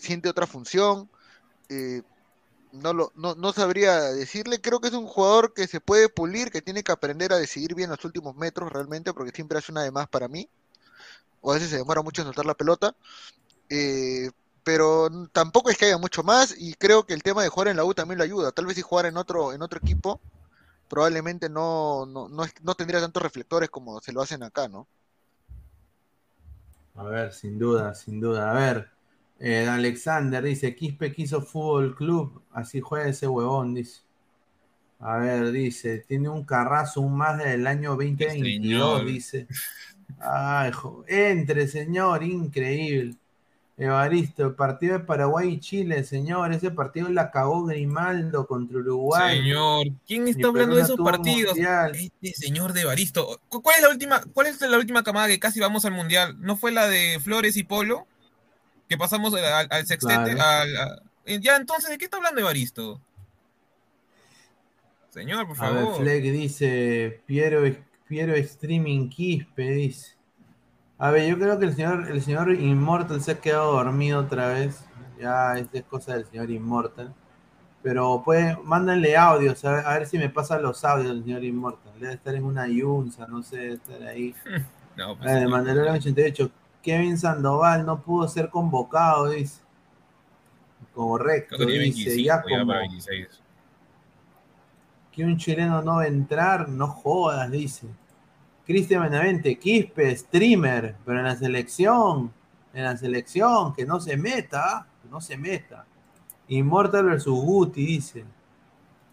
siente 0.00 0.28
otra 0.28 0.46
función, 0.46 1.10
no, 2.74 2.92
lo, 2.92 3.12
no, 3.14 3.34
no, 3.34 3.52
sabría 3.52 4.00
decirle. 4.12 4.60
Creo 4.60 4.80
que 4.80 4.88
es 4.88 4.94
un 4.94 5.06
jugador 5.06 5.54
que 5.54 5.66
se 5.66 5.80
puede 5.80 6.08
pulir, 6.08 6.50
que 6.50 6.62
tiene 6.62 6.82
que 6.82 6.92
aprender 6.92 7.32
a 7.32 7.38
decidir 7.38 7.74
bien 7.74 7.90
los 7.90 8.04
últimos 8.04 8.36
metros 8.36 8.72
realmente, 8.72 9.12
porque 9.12 9.32
siempre 9.32 9.58
hace 9.58 9.72
una 9.72 9.82
de 9.82 9.90
más 9.90 10.08
para 10.08 10.28
mí. 10.28 10.48
O 11.40 11.52
a 11.52 11.54
veces 11.54 11.70
se 11.70 11.76
demora 11.76 12.02
mucho 12.02 12.22
en 12.22 12.26
soltar 12.26 12.46
la 12.46 12.54
pelota. 12.54 12.94
Eh, 13.70 14.30
pero 14.64 15.10
tampoco 15.32 15.70
es 15.70 15.76
que 15.76 15.86
haya 15.86 15.98
mucho 15.98 16.22
más 16.22 16.54
y 16.58 16.74
creo 16.74 17.04
que 17.04 17.12
el 17.14 17.22
tema 17.22 17.42
de 17.42 17.50
jugar 17.50 17.68
en 17.68 17.76
la 17.76 17.84
U 17.84 17.94
también 17.94 18.18
lo 18.18 18.24
ayuda. 18.24 18.50
Tal 18.50 18.66
vez 18.66 18.76
si 18.76 18.82
jugar 18.82 19.06
en 19.06 19.18
otro, 19.18 19.52
en 19.52 19.62
otro 19.62 19.78
equipo, 19.78 20.20
probablemente 20.88 21.48
no, 21.50 22.06
no, 22.06 22.28
no, 22.28 22.44
no 22.62 22.74
tendría 22.74 23.00
tantos 23.00 23.22
reflectores 23.22 23.68
como 23.68 24.00
se 24.00 24.12
lo 24.12 24.22
hacen 24.22 24.42
acá, 24.42 24.68
¿no? 24.68 24.88
A 26.96 27.04
ver, 27.04 27.32
sin 27.32 27.58
duda, 27.58 27.94
sin 27.94 28.20
duda. 28.20 28.50
A 28.50 28.54
ver, 28.54 28.90
eh, 29.40 29.66
Alexander 29.68 30.42
dice, 30.42 30.74
Quispe 30.74 31.12
quiso 31.12 31.42
fútbol 31.42 31.94
club, 31.94 32.42
así 32.52 32.80
juega 32.80 33.08
ese 33.08 33.26
huevón, 33.26 33.74
dice. 33.74 34.00
A 35.00 35.18
ver, 35.18 35.50
dice, 35.52 35.98
tiene 36.06 36.28
un 36.28 36.44
carrazo, 36.44 37.00
un 37.02 37.16
más 37.16 37.36
del 37.38 37.66
año 37.66 37.90
2022, 37.90 38.98
Señor. 38.98 39.04
dice. 39.06 39.46
Ay, 40.20 40.72
entre, 41.08 41.68
señor, 41.68 42.22
increíble. 42.22 43.16
Evaristo, 43.76 44.46
el 44.46 44.54
partido 44.54 44.98
de 44.98 45.04
Paraguay 45.04 45.54
y 45.54 45.58
Chile, 45.60 46.04
señor, 46.04 46.52
ese 46.52 46.70
partido 46.70 47.08
la 47.08 47.32
cagó 47.32 47.64
Grimaldo 47.64 48.46
contra 48.46 48.78
Uruguay. 48.78 49.38
Señor, 49.40 49.86
¿quién 50.06 50.28
está 50.28 50.46
hablando 50.46 50.76
de 50.76 50.82
esos 50.82 50.96
partidos? 51.00 51.54
mundial. 51.56 51.92
Este 51.96 52.32
señor 52.34 52.72
de 52.72 52.84
Baristo. 52.84 53.40
¿Cu- 53.48 53.62
¿Cuál 53.62 53.76
es 53.76 53.82
la 53.82 53.88
última, 53.88 54.22
cuál 54.32 54.46
es 54.46 54.60
la 54.60 54.78
última 54.78 55.02
camada 55.02 55.26
que 55.26 55.40
casi 55.40 55.58
vamos 55.58 55.84
al 55.84 55.92
mundial? 55.92 56.36
¿No 56.40 56.56
fue 56.56 56.70
la 56.70 56.86
de 56.86 57.18
Flores 57.20 57.56
y 57.56 57.64
Polo? 57.64 58.06
Que 58.88 58.96
pasamos 58.98 59.32
al, 59.34 59.66
al 59.70 59.86
sextete. 59.86 60.34
Claro. 60.34 60.42
al- 60.42 60.76
a- 60.76 61.02
eh, 61.26 61.38
ya, 61.40 61.56
entonces, 61.56 61.88
¿de 61.90 61.96
qué 61.98 62.04
está 62.04 62.18
hablando 62.18 62.40
Evaristo? 62.40 63.00
Señor, 65.10 65.46
por 65.46 65.56
A 65.64 65.70
ver, 65.70 65.82
favor. 65.84 66.00
Fleck 66.02 66.22
dice, 66.24 67.22
Piero, 67.26 67.60
Piero 68.08 68.34
Streaming 68.34 69.08
Quispe, 69.08 69.70
dice. 69.70 70.16
A 70.98 71.10
ver, 71.10 71.28
yo 71.28 71.38
creo 71.38 71.58
que 71.58 71.66
el 71.66 71.74
señor, 71.74 72.10
el 72.10 72.22
señor 72.22 72.52
Immortal 72.52 73.20
se 73.20 73.32
ha 73.32 73.40
quedado 73.40 73.72
dormido 73.72 74.20
otra 74.20 74.48
vez. 74.48 74.84
Ya, 75.20 75.56
esta 75.56 75.78
es 75.78 75.84
cosa 75.84 76.14
del 76.14 76.26
señor 76.26 76.50
Immortal. 76.50 77.14
Pero 77.82 78.22
pues, 78.24 78.56
mándenle 78.64 79.16
audios, 79.16 79.64
a 79.64 79.72
ver, 79.72 79.86
a 79.86 79.98
ver 79.98 80.06
si 80.06 80.18
me 80.18 80.30
pasan 80.30 80.62
los 80.62 80.84
audios 80.84 81.08
del 81.14 81.22
señor 81.24 81.44
Immortal. 81.44 81.92
Debe 82.00 82.14
estar 82.14 82.34
en 82.34 82.44
una 82.44 82.66
yunza, 82.66 83.26
no 83.26 83.42
sé, 83.42 83.56
debe 83.58 83.74
estar 83.74 84.02
ahí. 84.02 84.34
No, 84.96 85.18
pues, 85.18 85.28
señor. 85.32 85.50
Mandalorian 85.50 85.96
88. 85.96 86.50
Kevin 86.84 87.18
Sandoval 87.18 87.84
no 87.86 88.00
pudo 88.00 88.28
ser 88.28 88.50
convocado, 88.50 89.30
dice. 89.30 89.62
Correcto, 90.94 91.56
dice. 91.56 91.78
25, 91.78 92.16
Ya 92.16 92.24
ya 92.36 92.42
como 92.42 92.66
para 92.66 92.80
26. 92.80 93.40
que 95.10 95.24
un 95.24 95.36
chileno 95.38 95.80
no 95.80 95.96
va 95.96 96.02
a 96.02 96.06
entrar, 96.06 96.68
no 96.68 96.86
jodas, 96.86 97.50
dice. 97.50 97.86
Cristian 98.66 99.02
Benavente, 99.02 99.58
Quispe, 99.58 100.14
streamer, 100.16 100.96
pero 101.04 101.18
en 101.18 101.24
la 101.24 101.36
selección, 101.36 102.32
en 102.72 102.84
la 102.84 102.96
selección, 102.96 103.74
que 103.74 103.86
no 103.86 104.00
se 104.00 104.16
meta, 104.16 104.86
que 105.02 105.08
no 105.08 105.20
se 105.20 105.36
meta. 105.36 105.86
Immortal 106.48 107.06
versus 107.06 107.38
Guti, 107.42 107.84
dice. 107.86 108.24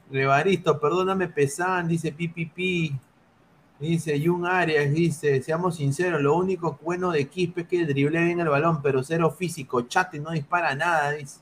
Levaristo, 0.09 0.79
perdóname, 0.79 1.29
Pesan, 1.29 1.87
dice 1.87 2.11
Pipipi. 2.11 2.93
Dice 3.81 4.21
Jun 4.23 4.45
Arias, 4.45 4.93
dice, 4.93 5.41
seamos 5.41 5.77
sinceros, 5.77 6.21
lo 6.21 6.37
único 6.37 6.77
bueno 6.83 7.09
de 7.09 7.27
Quispe 7.27 7.61
es 7.61 7.67
que 7.67 7.83
drible 7.83 8.23
bien 8.23 8.39
el 8.39 8.47
balón, 8.47 8.79
pero 8.79 9.01
cero 9.01 9.31
físico, 9.31 9.81
chate, 9.81 10.19
no 10.19 10.29
dispara 10.29 10.75
nada, 10.75 11.13
dice. 11.13 11.39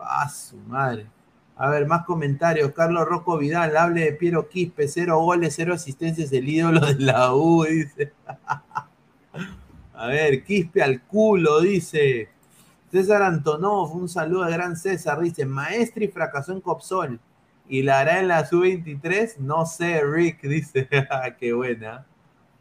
Ah, 0.00 0.28
su 0.28 0.56
madre. 0.56 1.06
A 1.54 1.68
ver, 1.68 1.86
más 1.86 2.04
comentarios. 2.04 2.72
Carlos 2.72 3.06
Rocco 3.06 3.38
Vidal, 3.38 3.76
hable 3.76 4.06
de 4.06 4.12
Piero 4.14 4.48
Quispe, 4.48 4.88
cero 4.88 5.20
goles, 5.20 5.54
cero 5.54 5.74
asistencias, 5.74 6.32
el 6.32 6.48
ídolo 6.48 6.80
de 6.80 6.98
la 6.98 7.32
U, 7.32 7.62
dice. 7.62 8.12
A 9.94 10.06
ver, 10.08 10.42
Quispe 10.42 10.82
al 10.82 11.02
culo, 11.02 11.60
dice. 11.60 12.28
César 12.90 13.22
Antonov, 13.22 13.94
un 13.94 14.08
saludo 14.08 14.42
a 14.42 14.50
gran 14.50 14.76
César, 14.76 15.20
dice, 15.20 15.46
Maestri 15.46 16.08
fracasó 16.08 16.50
en 16.50 16.60
Copsol 16.60 17.20
y 17.70 17.82
la 17.84 18.00
hará 18.00 18.18
en 18.18 18.26
la 18.26 18.44
sub-23, 18.44 19.36
no 19.38 19.64
sé, 19.64 20.02
Rick, 20.04 20.42
dice, 20.42 20.88
qué 21.38 21.52
buena. 21.52 22.04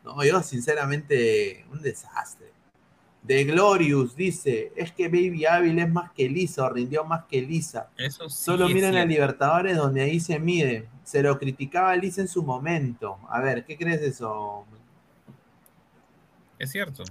No, 0.04 0.24
yo 0.24 0.42
sinceramente, 0.44 1.66
un 1.72 1.82
desastre. 1.82 2.54
De 3.24 3.44
Glorious 3.44 4.16
dice, 4.16 4.72
es 4.76 4.92
que 4.92 5.08
Baby 5.08 5.48
Ávila 5.48 5.84
es 5.84 5.90
más 5.90 6.12
que 6.12 6.30
Lisa, 6.30 6.66
o 6.66 6.70
rindió 6.70 7.04
más 7.04 7.26
que 7.26 7.42
Lisa. 7.42 7.90
Eso 7.98 8.30
sí 8.30 8.44
Solo 8.44 8.68
es 8.68 8.74
miren 8.74 8.96
a. 8.96 9.04
Libertadores 9.04 9.76
donde 9.76 10.04
ahí 10.04 10.20
se 10.20 10.40
mide. 10.40 10.88
Se 11.04 11.24
lo 11.24 11.38
criticaba 11.40 11.92
a 11.92 11.96
Lisa 11.96 12.22
en 12.22 12.28
su 12.28 12.44
momento. 12.44 13.18
A 13.30 13.42
ver, 13.42 13.66
¿qué 13.66 13.78
crees 13.78 14.02
de 14.02 14.08
eso? 14.08 14.66
Es 16.60 16.72
cierto. 16.72 17.04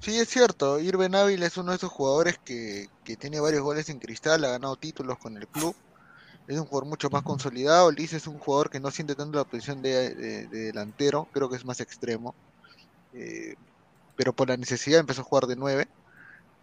Sí, 0.00 0.18
es 0.18 0.28
cierto. 0.28 0.80
Irben 0.80 1.14
Ávila 1.14 1.46
es 1.46 1.56
uno 1.58 1.70
de 1.70 1.76
esos 1.76 1.92
jugadores 1.92 2.38
que, 2.42 2.88
que 3.04 3.16
tiene 3.16 3.38
varios 3.38 3.62
goles 3.62 3.88
en 3.90 3.98
cristal, 3.98 4.44
ha 4.44 4.50
ganado 4.50 4.76
títulos 4.76 5.18
con 5.18 5.36
el 5.36 5.46
club. 5.46 5.76
Es 6.46 6.58
un 6.58 6.66
jugador 6.66 6.88
mucho 6.88 7.10
más 7.10 7.22
consolidado. 7.22 7.90
Liz 7.92 8.12
es 8.12 8.26
un 8.26 8.38
jugador 8.38 8.70
que 8.70 8.80
no 8.80 8.90
siente 8.90 9.14
tanto 9.16 9.38
la 9.38 9.44
posición 9.46 9.82
de, 9.82 10.14
de- 10.14 10.48
de 10.48 10.58
delantero, 10.66 11.28
creo 11.32 11.48
que 11.50 11.56
es 11.56 11.64
más 11.64 11.80
extremo. 11.80 12.36
Eh, 13.12 13.56
pero 14.16 14.34
por 14.34 14.48
la 14.48 14.56
necesidad 14.58 15.00
empezó 15.00 15.22
a 15.22 15.24
jugar 15.24 15.46
de 15.46 15.56
9. 15.56 15.86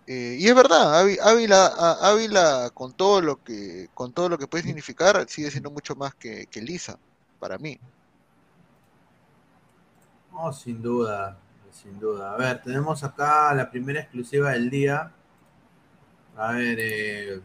y 0.07 0.47
es 0.47 0.55
verdad, 0.55 1.03
Ávi- 1.03 1.19
Ávila, 1.21 1.67
Ávila 2.01 2.71
con 2.73 2.93
todo 2.95 3.21
lo 3.21 3.37
que 3.37 3.87
con 3.93 4.13
todo 4.13 4.29
lo 4.29 4.37
que 4.37 4.47
puede 4.47 4.63
significar 4.65 5.25
sigue 5.29 5.51
siendo 5.51 5.71
mucho 5.71 5.95
más 5.95 6.13
que, 6.15 6.47
que 6.51 6.61
Lisa, 6.61 6.99
para 7.39 7.57
mí. 7.59 7.79
No, 10.31 10.51
sin 10.53 10.81
duda, 10.81 11.37
sin 11.71 11.99
duda. 11.99 12.33
A 12.33 12.37
ver, 12.37 12.61
tenemos 12.61 13.03
acá 13.03 13.53
la 13.53 13.69
primera 13.69 14.01
exclusiva 14.01 14.51
del 14.51 14.69
día. 14.69 15.11
A 16.37 16.53
ver, 16.53 16.77
eh, 16.79 17.41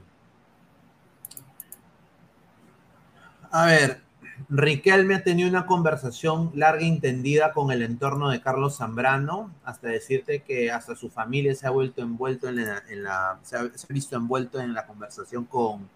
a 3.62 3.66
ver, 3.66 4.00
Riquelme 4.48 5.14
ha 5.14 5.22
tenido 5.24 5.48
una 5.48 5.66
conversación 5.66 6.50
larga 6.54 6.82
e 6.82 6.88
entendida 6.88 7.52
con 7.52 7.70
el 7.72 7.82
entorno 7.82 8.28
de 8.30 8.40
Carlos 8.40 8.76
Zambrano, 8.76 9.50
hasta 9.64 9.88
decirte 9.88 10.42
que 10.42 10.70
hasta 10.70 10.94
su 10.94 11.08
familia 11.10 11.54
se 11.54 11.66
ha 11.66 11.70
vuelto 11.70 12.02
envuelto 12.02 12.48
en 12.48 12.56
la, 12.56 12.82
en 12.88 13.02
la- 13.02 13.38
se, 13.42 13.56
ha, 13.56 13.60
se 13.74 13.86
ha 13.90 13.92
visto 13.94 14.16
envuelto 14.16 14.60
en 14.60 14.74
la 14.74 14.86
conversación 14.86 15.44
con, 15.46 15.88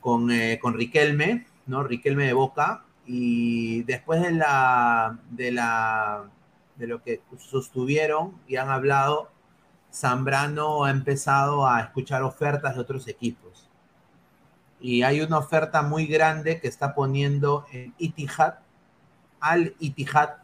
con, 0.00 0.30
eh, 0.30 0.58
con 0.60 0.74
Riquelme, 0.74 1.46
¿no? 1.66 1.82
Riquelme 1.82 2.26
de 2.26 2.32
Boca, 2.34 2.84
y 3.06 3.82
después 3.84 4.20
de 4.22 4.32
la, 4.32 5.18
de 5.30 5.52
la, 5.52 6.24
de 6.76 6.86
lo 6.86 7.02
que 7.02 7.20
sostuvieron 7.38 8.34
y 8.48 8.56
han 8.56 8.68
hablado, 8.70 9.30
Zambrano 9.92 10.84
ha 10.84 10.90
empezado 10.90 11.66
a 11.68 11.80
escuchar 11.80 12.22
ofertas 12.22 12.74
de 12.74 12.80
otros 12.82 13.08
equipos. 13.08 13.45
Y 14.80 15.02
hay 15.02 15.20
una 15.20 15.38
oferta 15.38 15.82
muy 15.82 16.06
grande 16.06 16.60
que 16.60 16.68
está 16.68 16.94
poniendo 16.94 17.66
el 17.72 17.92
Itihad, 17.98 18.54
al 19.40 19.74
Itihad 19.78 20.36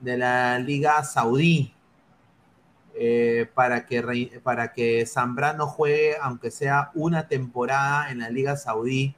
de 0.00 0.18
la 0.18 0.58
Liga 0.58 1.02
Saudí, 1.04 1.74
eh, 2.94 3.48
para, 3.54 3.86
que, 3.86 4.40
para 4.42 4.72
que 4.72 5.06
Zambrano 5.06 5.66
juegue, 5.66 6.16
aunque 6.20 6.50
sea 6.50 6.90
una 6.94 7.28
temporada 7.28 8.10
en 8.10 8.18
la 8.18 8.28
Liga 8.30 8.56
Saudí, 8.56 9.14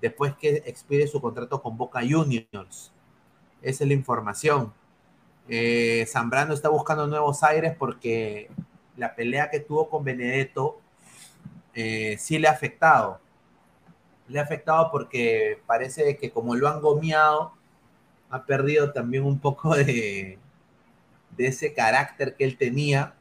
después 0.00 0.34
que 0.34 0.62
expire 0.66 1.06
su 1.06 1.20
contrato 1.20 1.62
con 1.62 1.76
Boca 1.76 2.00
Juniors. 2.00 2.92
Esa 3.62 3.84
es 3.84 3.88
la 3.88 3.94
información. 3.94 4.72
Eh, 5.48 6.06
Zambrano 6.08 6.54
está 6.54 6.68
buscando 6.68 7.06
nuevos 7.06 7.42
aires 7.42 7.74
porque 7.78 8.50
la 8.96 9.14
pelea 9.14 9.50
que 9.50 9.60
tuvo 9.60 9.88
con 9.88 10.04
Benedetto 10.04 10.80
eh, 11.74 12.16
sí 12.18 12.38
le 12.38 12.48
ha 12.48 12.52
afectado. 12.52 13.20
Le 14.30 14.38
ha 14.38 14.42
afectado 14.42 14.90
porque 14.90 15.60
parece 15.66 16.16
que 16.16 16.30
como 16.30 16.54
lo 16.54 16.68
han 16.68 16.80
gomeado, 16.80 17.52
ha 18.30 18.44
perdido 18.44 18.92
también 18.92 19.24
un 19.24 19.40
poco 19.40 19.74
de, 19.74 20.38
de 21.36 21.46
ese 21.46 21.74
carácter 21.74 22.36
que 22.36 22.44
él 22.44 22.56
tenía 22.56 23.14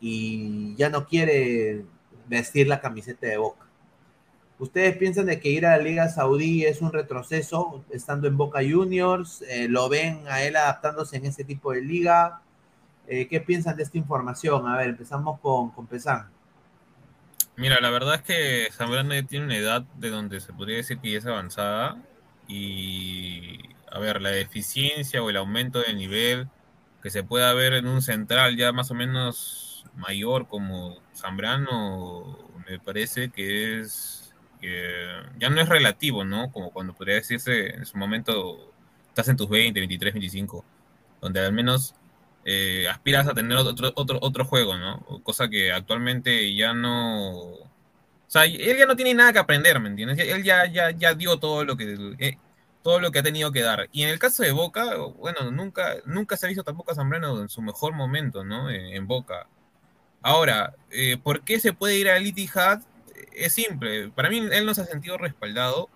y 0.00 0.74
ya 0.76 0.88
no 0.88 1.06
quiere 1.06 1.84
vestir 2.26 2.66
la 2.66 2.80
camiseta 2.80 3.26
de 3.26 3.36
Boca. 3.36 3.66
¿Ustedes 4.58 4.96
piensan 4.96 5.26
de 5.26 5.40
que 5.40 5.50
ir 5.50 5.66
a 5.66 5.76
la 5.76 5.82
Liga 5.82 6.08
Saudí 6.08 6.64
es 6.64 6.80
un 6.80 6.92
retroceso 6.92 7.84
estando 7.90 8.28
en 8.28 8.36
Boca 8.36 8.60
Juniors? 8.60 9.42
Eh, 9.48 9.66
¿Lo 9.68 9.88
ven 9.88 10.22
a 10.28 10.42
él 10.42 10.56
adaptándose 10.56 11.16
en 11.16 11.26
ese 11.26 11.44
tipo 11.44 11.72
de 11.72 11.82
liga? 11.82 12.42
Eh, 13.08 13.26
¿Qué 13.26 13.40
piensan 13.40 13.76
de 13.76 13.82
esta 13.82 13.98
información? 13.98 14.68
A 14.68 14.76
ver, 14.76 14.90
empezamos 14.90 15.40
con, 15.40 15.70
con 15.70 15.86
Pesan. 15.86 16.30
Mira, 17.62 17.80
la 17.80 17.90
verdad 17.90 18.16
es 18.16 18.22
que 18.22 18.72
Zambrano 18.72 19.14
tiene 19.24 19.44
una 19.44 19.56
edad 19.56 19.82
de 19.82 20.10
donde 20.10 20.40
se 20.40 20.52
podría 20.52 20.78
decir 20.78 20.98
que 20.98 21.12
ya 21.12 21.18
es 21.18 21.26
avanzada 21.26 21.96
y, 22.48 23.60
a 23.88 24.00
ver, 24.00 24.20
la 24.20 24.30
deficiencia 24.30 25.22
o 25.22 25.30
el 25.30 25.36
aumento 25.36 25.80
del 25.80 25.96
nivel 25.96 26.48
que 27.04 27.10
se 27.10 27.22
pueda 27.22 27.54
ver 27.54 27.74
en 27.74 27.86
un 27.86 28.02
central 28.02 28.56
ya 28.56 28.72
más 28.72 28.90
o 28.90 28.94
menos 28.94 29.84
mayor 29.94 30.48
como 30.48 30.98
Zambrano, 31.14 32.36
me 32.68 32.80
parece 32.80 33.30
que 33.30 33.78
es 33.78 34.34
que 34.60 35.22
ya 35.38 35.48
no 35.48 35.60
es 35.60 35.68
relativo, 35.68 36.24
¿no? 36.24 36.50
Como 36.50 36.72
cuando 36.72 36.94
podría 36.94 37.14
decirse 37.14 37.76
en 37.76 37.86
su 37.86 37.96
momento 37.96 38.72
estás 39.06 39.28
en 39.28 39.36
tus 39.36 39.48
20, 39.48 39.78
23, 39.78 40.14
25, 40.14 40.64
donde 41.20 41.38
al 41.38 41.52
menos 41.52 41.94
eh, 42.44 42.86
aspiras 42.88 43.28
a 43.28 43.34
tener 43.34 43.56
otro, 43.56 43.92
otro, 43.94 44.18
otro 44.20 44.44
juego, 44.44 44.76
¿no? 44.76 45.00
Cosa 45.22 45.48
que 45.48 45.72
actualmente 45.72 46.54
ya 46.54 46.72
no... 46.74 47.32
O 47.32 47.70
sea, 48.32 48.44
él 48.46 48.76
ya 48.78 48.86
no 48.86 48.96
tiene 48.96 49.14
nada 49.14 49.32
que 49.32 49.38
aprender, 49.38 49.78
¿me 49.78 49.88
entiendes? 49.90 50.18
Él 50.18 50.42
ya, 50.42 50.66
ya, 50.66 50.90
ya 50.90 51.14
dio 51.14 51.38
todo 51.38 51.64
lo 51.64 51.76
que 51.76 52.16
eh, 52.18 52.38
todo 52.82 52.98
lo 53.00 53.10
que 53.12 53.20
ha 53.20 53.22
tenido 53.22 53.52
que 53.52 53.62
dar. 53.62 53.88
Y 53.92 54.02
en 54.02 54.08
el 54.08 54.18
caso 54.18 54.42
de 54.42 54.52
Boca, 54.52 54.96
bueno, 54.96 55.50
nunca, 55.50 55.96
nunca 56.04 56.36
se 56.36 56.46
ha 56.46 56.48
visto 56.48 56.64
tampoco 56.64 56.92
a 56.92 56.94
Zambrano 56.94 57.40
en 57.40 57.48
su 57.48 57.62
mejor 57.62 57.94
momento, 57.94 58.44
¿no? 58.44 58.70
En, 58.70 59.06
Boca. 59.06 59.46
Ahora, 60.22 60.74
eh, 60.90 61.16
¿por 61.18 61.42
qué 61.42 61.60
se 61.60 61.72
puede 61.72 61.98
ir 61.98 62.08
al 62.10 62.26
Etihad? 62.26 62.82
Es 63.32 63.54
simple. 63.54 64.10
Para 64.10 64.30
mí, 64.30 64.38
él 64.38 64.66
no 64.66 64.74
se 64.74 64.82
ha 64.82 64.86
sentido 64.86 65.18
respaldado 65.18 65.90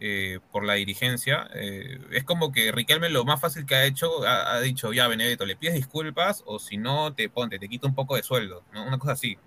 eh, 0.00 0.40
por 0.52 0.64
la 0.64 0.74
dirigencia. 0.74 1.48
Eh, 1.54 1.98
es 2.12 2.24
como 2.24 2.52
que 2.52 2.72
Riquelme 2.72 3.08
lo 3.10 3.24
más 3.24 3.40
fácil 3.40 3.66
que 3.66 3.74
ha 3.74 3.84
hecho, 3.84 4.26
ha, 4.26 4.60
dicho, 4.60 4.92
ya 4.92 5.08
Benedetto, 5.08 5.46
le 5.46 5.56
pides 5.56 5.74
disculpas 5.74 6.42
o 6.46 6.58
si 6.58 6.76
no, 6.76 7.14
te 7.14 7.28
ponte, 7.28 7.58
te 7.58 7.68
quita 7.68 7.86
un 7.86 7.94
poco 7.94 8.16
de 8.16 8.22
sueldo, 8.22 8.64
¿no? 8.72 8.86
Una 8.86 8.98
cosa 8.98 9.12
así. 9.12 9.38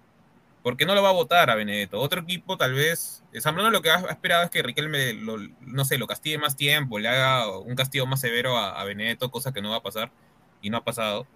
Porque 0.64 0.86
no 0.86 0.95
lo 0.95 1.04
va 1.04 1.10
a 1.10 1.14
votar 1.14 1.50
a 1.50 1.56
Benedetto. 1.56 2.00
Otro 2.00 2.22
equipo, 2.22 2.58
tal 2.58 2.74
vez, 2.74 3.24
Zambrano 3.39 3.72
lo 3.72 3.82
que 3.82 3.89
ha 3.91 4.00
esperado 4.10 4.43
es 4.43 4.50
que 4.50 4.64
Riquelme, 4.64 5.14
lo, 5.14 5.38
no 5.62 5.86
sé, 5.86 5.98
lo 5.98 6.08
castigue 6.08 6.38
más 6.38 6.56
tiempo, 6.56 7.00
le 7.00 7.10
haga 7.10 7.58
un 7.60 7.76
castigo 7.76 8.06
más 8.06 8.22
severo 8.22 8.58
a, 8.58 8.80
a 8.80 8.84
Benedetto, 8.86 9.32
cosa 9.32 9.54
que 9.54 9.62
no 9.62 9.72
va 9.72 9.78
a 9.78 9.84
pasar 9.84 10.12
y 10.62 10.70
no 10.70 10.78
ha 10.78 10.84
pasado. 10.84 11.28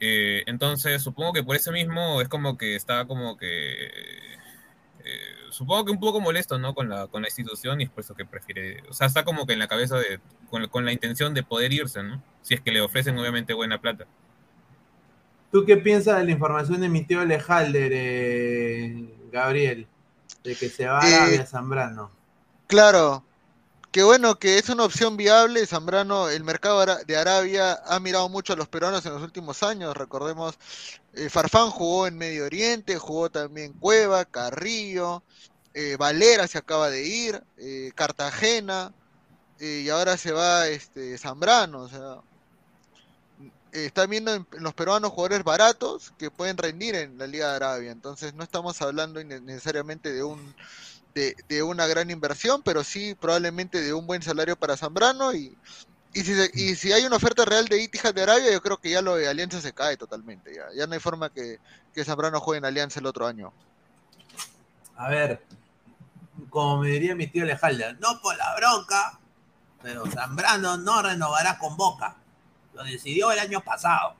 Eh, 0.00 0.42
entonces, 0.46 1.02
supongo 1.02 1.32
que 1.32 1.42
por 1.42 1.56
eso 1.56 1.72
mismo 1.72 2.20
es 2.20 2.28
como 2.28 2.58
que 2.58 2.76
está 2.76 3.06
como 3.06 3.36
que 3.36 3.46
eh, 3.86 4.38
supongo 5.54 5.84
que 5.84 5.92
un 5.92 6.00
poco 6.00 6.20
molesto, 6.20 6.58
¿no? 6.58 6.74
Con 6.74 6.88
la, 6.88 7.06
con 7.06 7.22
la 7.22 7.28
institución 7.28 7.80
y 7.80 7.84
es 7.84 7.90
por 7.90 8.02
eso 8.02 8.14
que 8.14 8.24
prefiere, 8.24 8.82
o 8.88 8.92
sea, 8.92 9.06
está 9.06 9.24
como 9.24 9.46
que 9.46 9.52
en 9.52 9.60
la 9.60 9.68
cabeza 9.68 9.96
de, 9.96 10.20
con, 10.50 10.84
la 10.84 10.92
intención 10.92 11.32
de 11.32 11.44
poder 11.44 11.72
irse, 11.72 12.02
¿no? 12.02 12.22
Si 12.42 12.54
es 12.54 12.60
que 12.60 12.72
le 12.72 12.80
ofrecen 12.80 13.16
obviamente 13.16 13.54
buena 13.54 13.80
plata. 13.80 14.06
¿Tú 15.52 15.64
qué 15.64 15.76
piensas 15.76 16.18
de 16.18 16.24
la 16.24 16.32
información 16.32 16.80
de 16.80 16.88
mi 16.88 17.04
tío 17.04 17.24
Lejalder, 17.24 17.92
eh, 17.94 19.08
Gabriel? 19.30 19.86
De 20.42 20.56
que 20.56 20.68
se 20.68 20.86
va 20.86 20.98
a 20.98 21.06
Arabia 21.06 21.42
eh, 21.42 21.46
Zambrano. 21.46 22.10
Claro, 22.66 23.22
Qué 23.94 24.02
bueno 24.02 24.40
que 24.40 24.58
es 24.58 24.68
una 24.70 24.82
opción 24.82 25.16
viable. 25.16 25.64
Zambrano, 25.68 26.28
el 26.28 26.42
mercado 26.42 26.84
de 27.06 27.16
Arabia 27.16 27.80
ha 27.86 28.00
mirado 28.00 28.28
mucho 28.28 28.52
a 28.52 28.56
los 28.56 28.66
peruanos 28.66 29.06
en 29.06 29.12
los 29.12 29.22
últimos 29.22 29.62
años. 29.62 29.96
Recordemos, 29.96 30.58
eh, 31.12 31.30
Farfán 31.30 31.70
jugó 31.70 32.08
en 32.08 32.18
Medio 32.18 32.44
Oriente, 32.44 32.98
jugó 32.98 33.30
también 33.30 33.72
Cueva, 33.74 34.24
Carrillo, 34.24 35.22
eh, 35.74 35.94
Valera 35.96 36.48
se 36.48 36.58
acaba 36.58 36.90
de 36.90 37.04
ir, 37.06 37.44
eh, 37.56 37.92
Cartagena, 37.94 38.92
y 39.60 39.88
ahora 39.90 40.16
se 40.16 40.32
va 40.32 40.66
este, 40.66 41.16
Zambrano. 41.16 41.82
O 41.82 41.88
sea, 41.88 42.16
están 43.70 44.10
viendo 44.10 44.34
en, 44.34 44.44
los 44.58 44.74
peruanos 44.74 45.12
jugadores 45.12 45.44
baratos 45.44 46.12
que 46.18 46.32
pueden 46.32 46.56
rendir 46.56 46.96
en 46.96 47.16
la 47.16 47.28
Liga 47.28 47.50
de 47.50 47.56
Arabia. 47.56 47.92
Entonces 47.92 48.34
no 48.34 48.42
estamos 48.42 48.82
hablando 48.82 49.22
necesariamente 49.22 50.12
de 50.12 50.24
un 50.24 50.52
de, 51.14 51.62
una 51.62 51.86
gran 51.86 52.10
inversión, 52.10 52.62
pero 52.62 52.82
sí 52.82 53.14
probablemente 53.14 53.80
de 53.80 53.92
un 53.92 54.06
buen 54.06 54.22
salario 54.22 54.56
para 54.56 54.76
Zambrano 54.76 55.32
y, 55.32 55.56
y, 56.12 56.20
si, 56.22 56.32
y 56.54 56.74
si 56.74 56.92
hay 56.92 57.04
una 57.04 57.16
oferta 57.16 57.44
real 57.44 57.66
de 57.68 57.82
Itihad 57.82 58.14
de 58.14 58.22
Arabia, 58.22 58.52
yo 58.52 58.60
creo 58.60 58.78
que 58.78 58.90
ya 58.90 59.02
lo 59.02 59.16
de 59.16 59.28
Alianza 59.28 59.60
se 59.60 59.72
cae 59.72 59.96
totalmente. 59.96 60.52
Ya, 60.74 60.86
no 60.86 60.94
hay 60.94 61.00
forma 61.00 61.30
que, 61.30 61.58
que 61.94 62.04
Zambrano 62.04 62.40
juegue 62.40 62.58
en 62.58 62.64
Alianza 62.64 63.00
el 63.00 63.06
otro 63.06 63.26
año. 63.26 63.52
A 64.96 65.08
ver, 65.08 65.44
como 66.50 66.78
me 66.78 66.88
diría 66.88 67.14
mi 67.14 67.26
tío 67.26 67.44
Lejalda, 67.44 67.92
no 67.94 68.20
por 68.20 68.36
la 68.36 68.54
bronca, 68.56 69.18
pero 69.82 70.06
Zambrano 70.06 70.76
no 70.76 71.02
renovará 71.02 71.58
con 71.58 71.76
Boca. 71.76 72.16
Lo 72.74 72.82
decidió 72.82 73.30
el 73.30 73.38
año 73.38 73.60
pasado. 73.60 74.16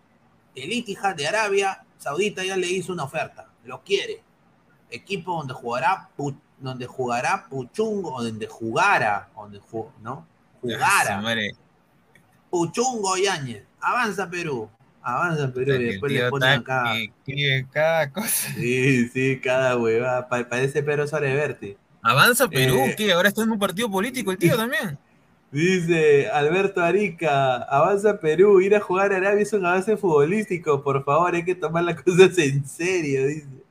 El 0.55 0.73
Itihad 0.73 1.17
de 1.17 1.27
Arabia 1.27 1.85
Saudita 1.99 2.45
ya 2.45 2.57
le 2.57 2.69
hizo 2.69 2.93
una 2.93 3.05
oferta. 3.05 3.49
Lo 3.65 3.83
quiere. 3.83 4.23
Equipo 4.91 5.37
donde 5.37 5.55
jugará 5.55 6.11
donde 6.65 6.87
jugará 6.87 7.47
Puchungo, 7.49 8.15
o 8.15 8.23
donde 8.23 8.47
jugara, 8.47 9.29
donde 9.37 9.61
¿no? 10.03 10.27
Jugara. 10.61 11.23
Puchungo 12.51 13.17
Yáñez. 13.17 13.65
Avanza 13.81 14.29
Perú. 14.29 14.69
Avanza 15.03 15.53
Perú 15.53 15.75
y 15.75 15.85
después 15.85 16.13
le 16.13 16.31
ponen 16.31 16.61
acá. 16.61 16.95
cada 17.71 18.11
cosa. 18.11 18.53
Sí, 18.55 19.09
sí, 19.09 19.41
cada 19.41 19.77
hueva. 19.77 20.27
Parece 20.29 20.83
Pedro 20.83 21.07
Soreverti. 21.07 21.77
Avanza 22.03 22.49
Perú, 22.49 22.81
eh, 22.87 22.95
¿qué? 22.97 23.13
Ahora 23.13 23.29
está 23.29 23.43
en 23.43 23.51
un 23.51 23.59
partido 23.59 23.91
político 23.91 24.33
el 24.33 24.39
tío 24.39 24.57
también. 24.57 24.99
Dice 25.55 26.29
Alberto 26.31 26.83
Arica, 26.83 27.59
avanza 27.63 28.19
Perú, 28.19 28.61
ir 28.61 28.75
a 28.75 28.81
jugar 28.81 29.13
a 29.13 29.19
Arabia 29.19 29.43
es 29.43 29.53
un 29.53 29.65
avance 29.65 29.97
futbolístico, 29.97 30.83
por 30.83 31.05
favor, 31.05 31.33
hay 31.33 31.45
que 31.45 31.55
tomar 31.55 31.85
las 31.85 32.03
cosas 32.03 32.37
en 32.39 32.67
serio, 32.67 33.29
dice. 33.29 33.64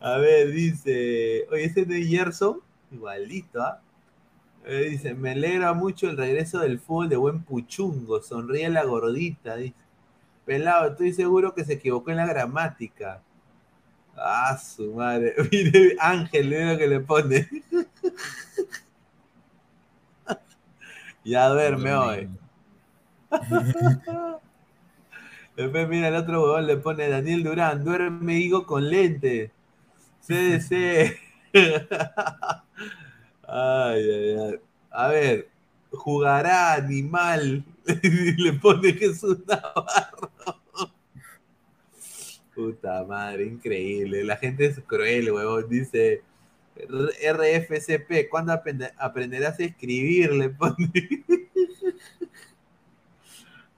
A 0.00 0.16
ver, 0.16 0.50
dice. 0.50 1.46
Oye, 1.52 1.64
ese 1.64 1.84
de 1.84 2.02
Gerson, 2.04 2.60
igualito, 2.90 3.62
¿ah? 3.62 3.80
dice, 4.64 5.14
me 5.14 5.32
alegra 5.32 5.72
mucho 5.74 6.08
el 6.08 6.16
regreso 6.16 6.60
del 6.60 6.80
fútbol 6.80 7.08
de 7.08 7.16
buen 7.16 7.42
Puchungo. 7.42 8.22
Sonríe 8.22 8.68
la 8.70 8.84
gordita, 8.84 9.56
dice. 9.56 9.74
Pelado, 10.46 10.90
estoy 10.90 11.12
seguro 11.12 11.54
que 11.54 11.64
se 11.64 11.74
equivocó 11.74 12.10
en 12.10 12.16
la 12.16 12.26
gramática. 12.26 13.22
Ah, 14.16 14.58
su 14.58 14.94
madre. 14.94 15.34
Mire, 15.52 15.96
Ángel, 16.00 16.48
mira 16.48 16.72
lo 16.72 16.78
que 16.78 16.86
le 16.86 17.00
pone. 17.00 17.48
ya 21.24 21.48
duerme 21.48 21.94
hoy. 21.94 22.28
Después 25.56 25.88
mira 25.88 26.08
el 26.08 26.14
otro 26.14 26.42
huevón, 26.42 26.66
le 26.66 26.76
pone 26.78 27.08
Daniel 27.08 27.44
Durán, 27.44 27.84
duerme 27.84 28.38
higo 28.38 28.66
con 28.66 28.88
lente. 28.88 29.52
Ay. 33.48 34.60
A 34.90 35.08
ver, 35.08 35.48
jugará 35.92 36.74
animal. 36.74 37.64
Le 38.36 38.52
pone 38.54 38.92
Jesús 38.92 39.38
Navarro. 39.46 40.30
Puta 42.54 43.04
madre, 43.04 43.46
increíble. 43.46 44.24
La 44.24 44.36
gente 44.36 44.66
es 44.66 44.80
cruel, 44.86 45.32
huevón. 45.32 45.68
Dice 45.68 46.22
RFCP, 46.76 48.28
¿cuándo 48.30 48.52
aprenderás 48.98 49.58
a 49.58 49.64
escribir? 49.64 50.32
Le 50.32 50.50
pone. 50.50 50.92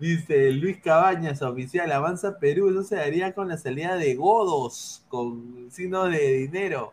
Dice 0.02 0.50
Luis 0.50 0.78
Cabañas, 0.82 1.42
oficial, 1.42 1.92
avanza 1.92 2.36
Perú, 2.40 2.70
eso 2.70 2.82
se 2.82 2.96
daría 2.96 3.32
con 3.36 3.46
la 3.46 3.56
salida 3.56 3.94
de 3.94 4.16
Godos, 4.16 5.04
con 5.08 5.70
signo 5.70 6.06
de 6.06 6.38
dinero, 6.38 6.92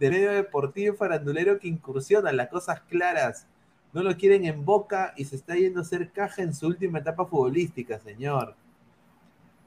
de 0.00 0.10
medio 0.10 0.32
deportivo 0.32 0.96
farandulero 0.96 1.60
que 1.60 1.68
incursiona 1.68 2.32
las 2.32 2.48
cosas 2.48 2.80
claras. 2.80 3.46
No 3.92 4.02
lo 4.02 4.16
quieren 4.16 4.44
en 4.44 4.64
boca 4.64 5.14
y 5.16 5.24
se 5.24 5.36
está 5.36 5.54
yendo 5.54 5.78
a 5.78 5.82
hacer 5.82 6.10
caja 6.10 6.42
en 6.42 6.52
su 6.52 6.66
última 6.66 6.98
etapa 6.98 7.26
futbolística, 7.26 8.00
señor. 8.00 8.56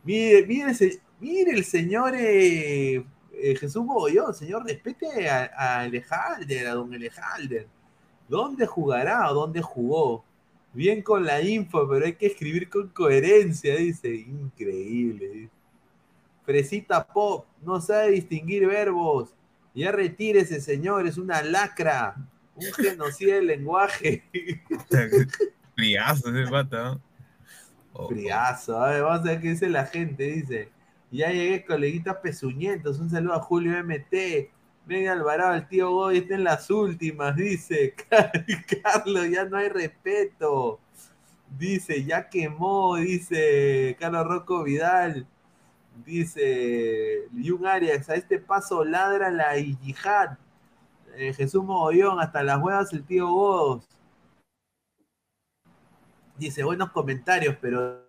Mire, 0.04 0.46
mire, 0.46 0.76
mire 1.22 1.52
el 1.52 1.64
señor 1.64 2.14
eh, 2.18 3.06
eh, 3.32 3.56
Jesús 3.56 3.86
Bogollón, 3.86 4.34
señor, 4.34 4.66
respete 4.66 5.30
a, 5.30 5.50
a 5.58 5.84
a 5.84 6.74
don 6.74 6.94
Elejalder. 6.94 7.68
¿Dónde 8.28 8.66
jugará 8.66 9.32
o 9.32 9.34
dónde 9.34 9.62
jugó? 9.62 10.26
Bien 10.74 11.02
con 11.02 11.26
la 11.26 11.42
info, 11.42 11.88
pero 11.90 12.06
hay 12.06 12.14
que 12.14 12.28
escribir 12.28 12.70
con 12.70 12.88
coherencia, 12.90 13.76
dice. 13.76 14.14
Increíble. 14.16 15.50
Fresita 16.46 17.06
Pop, 17.06 17.46
no 17.62 17.82
sabe 17.82 18.12
distinguir 18.12 18.68
verbos. 18.68 19.34
Ya 19.74 19.92
retírese, 19.92 20.62
señor, 20.62 21.08
es 21.08 21.18
una 21.18 21.42
lacra. 21.42 22.16
Un 22.56 22.72
genocidio 22.74 23.36
del 23.38 23.48
lenguaje. 23.48 24.24
Friazo 25.76 26.30
ese 26.30 26.50
pata. 26.50 27.00
Friazo. 28.08 28.82
A 28.82 28.90
ver, 28.92 29.04
vamos 29.04 29.20
a 29.22 29.32
ver 29.32 29.42
qué 29.42 29.50
dice 29.50 29.70
la 29.70 29.86
gente. 29.86 30.24
Dice: 30.24 30.70
Ya 31.12 31.32
llegué, 31.32 31.66
coleguitas 31.66 32.18
pezuñentos. 32.18 33.00
Un 33.00 33.10
saludo 33.10 33.34
a 33.34 33.40
Julio 33.40 33.78
MT. 33.84 34.52
Venga 34.86 35.14
Alvarado, 35.14 35.54
el 35.54 35.68
tío 35.68 35.92
Goy 35.92 36.18
está 36.18 36.36
en 36.36 36.44
las 36.44 36.70
últimas, 36.70 37.36
dice. 37.36 37.94
Carlos, 38.84 39.30
ya 39.30 39.46
no 39.46 39.58
hay 39.58 39.70
respeto. 39.70 40.80
Dice, 41.58 42.04
ya 42.04 42.30
quemó, 42.30 42.96
dice 42.96 43.96
Carlos 44.00 44.28
Rocco 44.28 44.64
Vidal. 44.64 45.28
Dice 46.06 47.28
Jung 47.32 47.66
Arias, 47.66 48.10
a 48.10 48.16
este 48.16 48.40
paso 48.40 48.84
ladra 48.84 49.30
la 49.30 49.58
yihad. 49.58 50.38
Eh, 51.16 51.34
Jesús 51.34 51.64
Mogollón, 51.64 52.20
hasta 52.20 52.42
las 52.42 52.62
huevas 52.62 52.92
el 52.94 53.04
tío 53.04 53.28
Godos. 53.30 53.88
Dice, 56.38 56.64
buenos 56.64 56.92
comentarios, 56.92 57.56
pero 57.62 58.04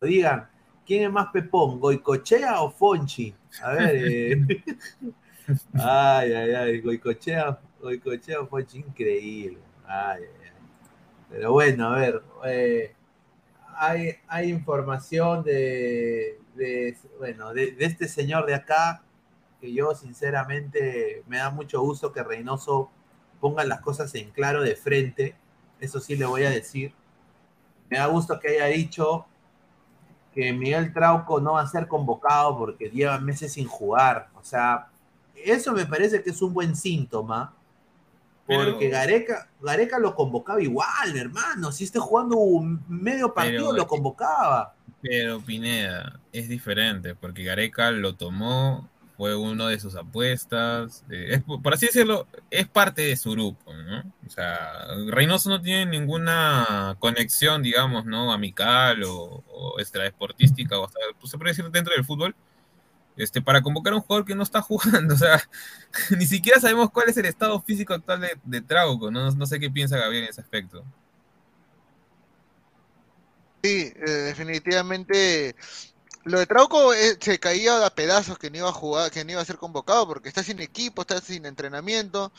digan, 0.00 0.48
¿quién 0.86 1.04
es 1.04 1.10
más 1.10 1.28
pepón, 1.32 1.80
Goicochea 1.80 2.60
o 2.60 2.70
Fonchi? 2.70 3.34
A 3.62 3.72
ver, 3.72 3.96
eh. 3.96 4.64
Ay, 5.74 6.32
ay, 6.32 6.54
ay, 6.54 6.80
Goicochea, 6.80 7.58
Goicochea 7.80 8.44
fue 8.46 8.66
increíble. 8.72 9.58
Ay, 9.86 10.22
ay, 10.22 10.28
ay. 10.44 10.50
Pero 11.30 11.52
bueno, 11.52 11.88
a 11.88 11.98
ver, 11.98 12.22
eh, 12.46 12.94
hay, 13.76 14.14
hay, 14.28 14.50
información 14.50 15.42
de, 15.42 16.38
de 16.54 16.96
bueno, 17.18 17.52
de, 17.52 17.76
este 17.80 18.08
señor 18.08 18.46
de 18.46 18.54
acá 18.54 19.02
que 19.60 19.72
yo 19.72 19.94
sinceramente 19.94 21.24
me 21.26 21.38
da 21.38 21.50
mucho 21.50 21.80
gusto 21.80 22.12
que 22.12 22.22
Reynoso 22.22 22.90
ponga 23.40 23.64
las 23.64 23.80
cosas 23.80 24.14
en 24.14 24.30
claro 24.30 24.62
de 24.62 24.76
frente. 24.76 25.36
Eso 25.80 26.00
sí 26.00 26.16
le 26.16 26.24
voy 26.24 26.44
a 26.44 26.50
decir. 26.50 26.92
Me 27.90 27.98
da 27.98 28.06
gusto 28.06 28.38
que 28.38 28.48
haya 28.48 28.66
dicho 28.66 29.26
que 30.32 30.52
Miguel 30.52 30.92
Trauco 30.92 31.40
no 31.40 31.54
va 31.54 31.62
a 31.62 31.66
ser 31.66 31.86
convocado 31.86 32.58
porque 32.58 32.90
lleva 32.90 33.18
meses 33.18 33.52
sin 33.52 33.66
jugar. 33.66 34.28
O 34.34 34.42
sea, 34.42 34.88
eso 35.36 35.72
me 35.72 35.86
parece 35.86 36.22
que 36.22 36.30
es 36.30 36.40
un 36.42 36.52
buen 36.54 36.74
síntoma 36.76 37.54
Porque 38.46 38.76
Pero- 38.78 38.90
Gareca, 38.90 39.48
Gareca 39.62 39.98
lo 39.98 40.14
convocaba 40.14 40.60
igual, 40.60 41.16
hermano. 41.16 41.72
Si 41.72 41.84
esté 41.84 41.98
jugando 41.98 42.36
un 42.36 42.84
medio 42.88 43.32
partido, 43.32 43.68
Pero- 43.70 43.76
lo 43.78 43.86
convocaba. 43.86 44.74
Pero 45.00 45.40
Pineda 45.40 46.20
es 46.32 46.48
diferente, 46.50 47.14
porque 47.14 47.42
Gareca 47.44 47.90
lo 47.90 48.14
tomó, 48.16 48.88
fue 49.16 49.34
uno 49.36 49.68
de 49.68 49.78
sus 49.80 49.94
apuestas, 49.96 51.04
eh, 51.10 51.26
es, 51.36 51.42
por 51.62 51.72
así 51.72 51.86
decirlo, 51.86 52.26
es 52.50 52.66
parte 52.68 53.02
de 53.02 53.16
su 53.16 53.30
grupo, 53.30 53.72
¿no? 53.72 54.00
O 54.26 54.30
sea, 54.30 54.88
Reynoso 55.08 55.48
no 55.50 55.60
tiene 55.62 55.86
ninguna 55.86 56.96
conexión, 56.98 57.62
digamos, 57.62 58.04
¿no? 58.06 58.32
Amical 58.32 59.04
o, 59.04 59.42
o 59.48 59.78
extradeportística, 59.78 60.78
o 60.78 60.84
hasta, 60.86 60.98
pues, 61.20 61.30
se 61.30 61.38
puede 61.38 61.50
decir 61.52 61.70
dentro 61.70 61.94
del 61.94 62.04
fútbol, 62.04 62.34
este, 63.16 63.40
para 63.40 63.62
convocar 63.62 63.92
a 63.92 63.96
un 63.96 64.02
jugador 64.02 64.26
que 64.26 64.34
no 64.34 64.42
está 64.42 64.62
jugando, 64.62 65.14
o 65.14 65.18
sea, 65.18 65.42
ni 66.18 66.26
siquiera 66.26 66.60
sabemos 66.60 66.90
cuál 66.90 67.08
es 67.08 67.16
el 67.16 67.26
estado 67.26 67.60
físico 67.62 67.94
actual 67.94 68.28
de, 68.44 68.60
Trauco, 68.60 69.10
¿no? 69.10 69.30
No 69.30 69.46
sé 69.46 69.60
qué 69.60 69.70
piensa 69.70 69.98
Gabriel 69.98 70.24
en 70.24 70.30
ese 70.30 70.40
aspecto. 70.40 70.84
Sí, 73.62 73.92
eh, 73.94 74.10
definitivamente. 74.10 75.56
Lo 76.24 76.38
de 76.38 76.46
Trauco 76.46 76.92
eh, 76.94 77.16
se 77.20 77.38
caía 77.38 77.84
a 77.84 77.90
pedazos 77.90 78.38
que 78.38 78.50
no 78.50 78.58
iba 78.58 78.68
a 78.68 78.72
jugar, 78.72 79.10
que 79.10 79.24
no 79.24 79.32
iba 79.32 79.42
a 79.42 79.44
ser 79.44 79.56
convocado 79.56 80.06
porque 80.06 80.28
está 80.28 80.42
sin 80.42 80.60
equipo, 80.60 81.02
está 81.02 81.20
sin 81.20 81.46
entrenamiento. 81.46 82.32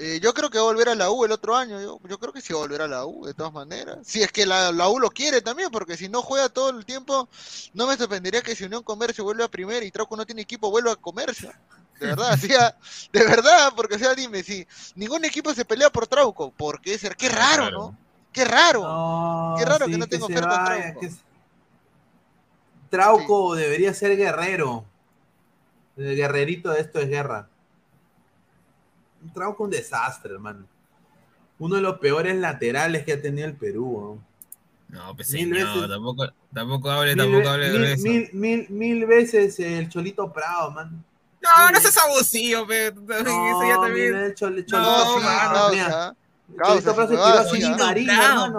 Eh, 0.00 0.20
yo 0.22 0.32
creo 0.32 0.48
que 0.48 0.58
va 0.58 0.64
a 0.64 0.68
volver 0.68 0.90
a 0.90 0.94
la 0.94 1.10
U 1.10 1.24
el 1.24 1.32
otro 1.32 1.56
año. 1.56 1.80
Yo, 1.80 1.98
yo 2.08 2.18
creo 2.18 2.32
que 2.32 2.40
sí 2.40 2.52
va 2.52 2.60
a 2.60 2.62
volver 2.62 2.82
a 2.82 2.86
la 2.86 3.04
U 3.04 3.26
de 3.26 3.34
todas 3.34 3.52
maneras. 3.52 3.98
Si 4.04 4.22
es 4.22 4.30
que 4.30 4.46
la, 4.46 4.70
la 4.70 4.88
U 4.88 5.00
lo 5.00 5.10
quiere 5.10 5.40
también, 5.40 5.70
porque 5.70 5.96
si 5.96 6.08
no 6.08 6.22
juega 6.22 6.48
todo 6.48 6.70
el 6.70 6.84
tiempo, 6.84 7.28
no 7.74 7.88
me 7.88 7.96
sorprendería 7.96 8.40
que 8.40 8.54
si 8.54 8.64
Unión 8.64 8.84
Comercio 8.84 9.24
vuelve 9.24 9.42
a 9.42 9.48
primera 9.48 9.84
y 9.84 9.90
Trauco 9.90 10.16
no 10.16 10.24
tiene 10.24 10.42
equipo, 10.42 10.70
vuelva 10.70 10.92
a 10.92 10.96
Comercio. 10.96 11.52
De 11.98 12.06
verdad, 12.06 12.36
sea, 12.38 12.76
de 13.12 13.24
verdad, 13.24 13.72
porque 13.74 13.96
o 13.96 13.98
sea, 13.98 14.14
dime, 14.14 14.44
si 14.44 14.64
ningún 14.94 15.24
equipo 15.24 15.52
se 15.52 15.64
pelea 15.64 15.90
por 15.90 16.06
Trauco, 16.06 16.52
¿por 16.52 16.80
qué 16.80 16.96
ser? 16.96 17.16
Qué 17.16 17.28
raro. 17.28 17.68
¿no? 17.70 17.98
Qué 18.32 18.44
raro. 18.44 18.82
No, 18.82 19.54
Qué 19.58 19.64
raro 19.64 19.86
que 19.86 19.98
no 19.98 20.06
tenga 20.06 20.26
oferta 20.26 20.58
vaya, 20.58 20.94
Trauco. 20.94 21.00
que 21.00 21.10
Trauco 22.88 23.54
debería 23.56 23.92
ser 23.94 24.16
guerrero. 24.16 24.84
El 25.96 26.14
guerrerito 26.14 26.70
de 26.70 26.82
esto 26.82 27.00
es 27.00 27.08
guerra. 27.08 27.48
Trauco 29.34 29.64
un 29.64 29.70
desastre, 29.70 30.32
hermano. 30.34 30.64
Uno 31.58 31.76
de 31.76 31.82
los 31.82 31.98
peores 31.98 32.36
laterales 32.36 33.04
que 33.04 33.14
ha 33.14 33.20
tenido 33.22 33.46
el 33.48 33.54
Perú. 33.54 34.20
¿no? 34.90 34.98
No, 34.98 35.14
pues 35.16 35.30
Mil 35.32 35.52
señor, 35.54 35.74
veces- 35.74 35.88
tampoco, 35.90 36.26
tampoco 36.54 36.90
hable, 36.90 37.14
Mil, 37.14 37.24
tampoco 37.24 37.48
hable 37.50 37.70
mil- 37.70 37.82
de 37.82 37.92
eso. 37.92 38.02
mil- 38.04 38.30
mil- 38.32 38.66
mil 38.70 39.06
veces 39.06 39.58
el 39.60 39.88
Cholito 39.88 40.32
Prado, 40.32 40.70
man. 40.70 41.04
No, 41.42 41.70
no 41.70 41.80
seas 41.80 41.96
abusivo, 41.98 42.66
pe. 42.66 42.90
También, 42.92 43.18
eso 43.46 43.62
ya 43.62 43.74
No, 43.76 43.82
también. 43.82 44.14
el 44.14 44.34
Chol- 44.34 44.64
Cholito 44.66 44.78
No, 44.78 45.16
Prado, 45.20 45.70
mira. 45.70 46.14
causa, 46.56 46.94
se 46.94 47.56
tiró 47.58 47.74
a. 47.74 47.76
Marino, 47.76 48.12
hermano. 48.12 48.48
no 48.48 48.58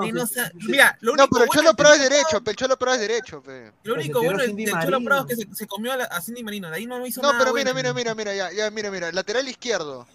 Mira, 0.68 0.97
lo 1.01 1.16
No, 1.16 1.28
pero 1.28 1.43
el 1.45 1.49
Cholo 1.49 1.74
Prado 1.74 1.95
es 1.95 2.01
derecho, 2.10 2.41
el 2.45 2.55
Cholo 2.55 2.78
Prado 2.78 2.95
es 2.95 3.01
derecho, 3.01 3.41
pe. 3.41 3.66
Lo 3.66 3.72
Pero 3.84 3.95
único 3.95 4.22
bueno 4.24 4.39
del 4.43 4.55
Cholo. 4.84 5.03
Prado 5.03 5.26
es 5.28 5.36
que 5.36 5.45
se, 5.47 5.55
se 5.55 5.68
comió 5.68 5.93
a, 5.93 5.97
la- 5.97 6.05
a 6.05 6.22
Cindy 6.22 6.43
Marino. 6.43 6.70
De 6.70 6.76
ahí 6.78 6.86
no 6.86 7.03
hizo 7.05 7.22
No, 7.22 7.30
nada 7.34 7.39
pero 7.43 7.53
mira, 7.55 7.74
bueno. 7.74 7.93
mira, 7.93 8.14
mira, 8.14 8.16
mira, 8.16 8.36
ya, 8.36 8.51
ya, 8.55 8.70
mira, 8.72 8.91
mira, 8.91 9.12
lateral 9.12 9.47
izquierdo. 9.47 10.05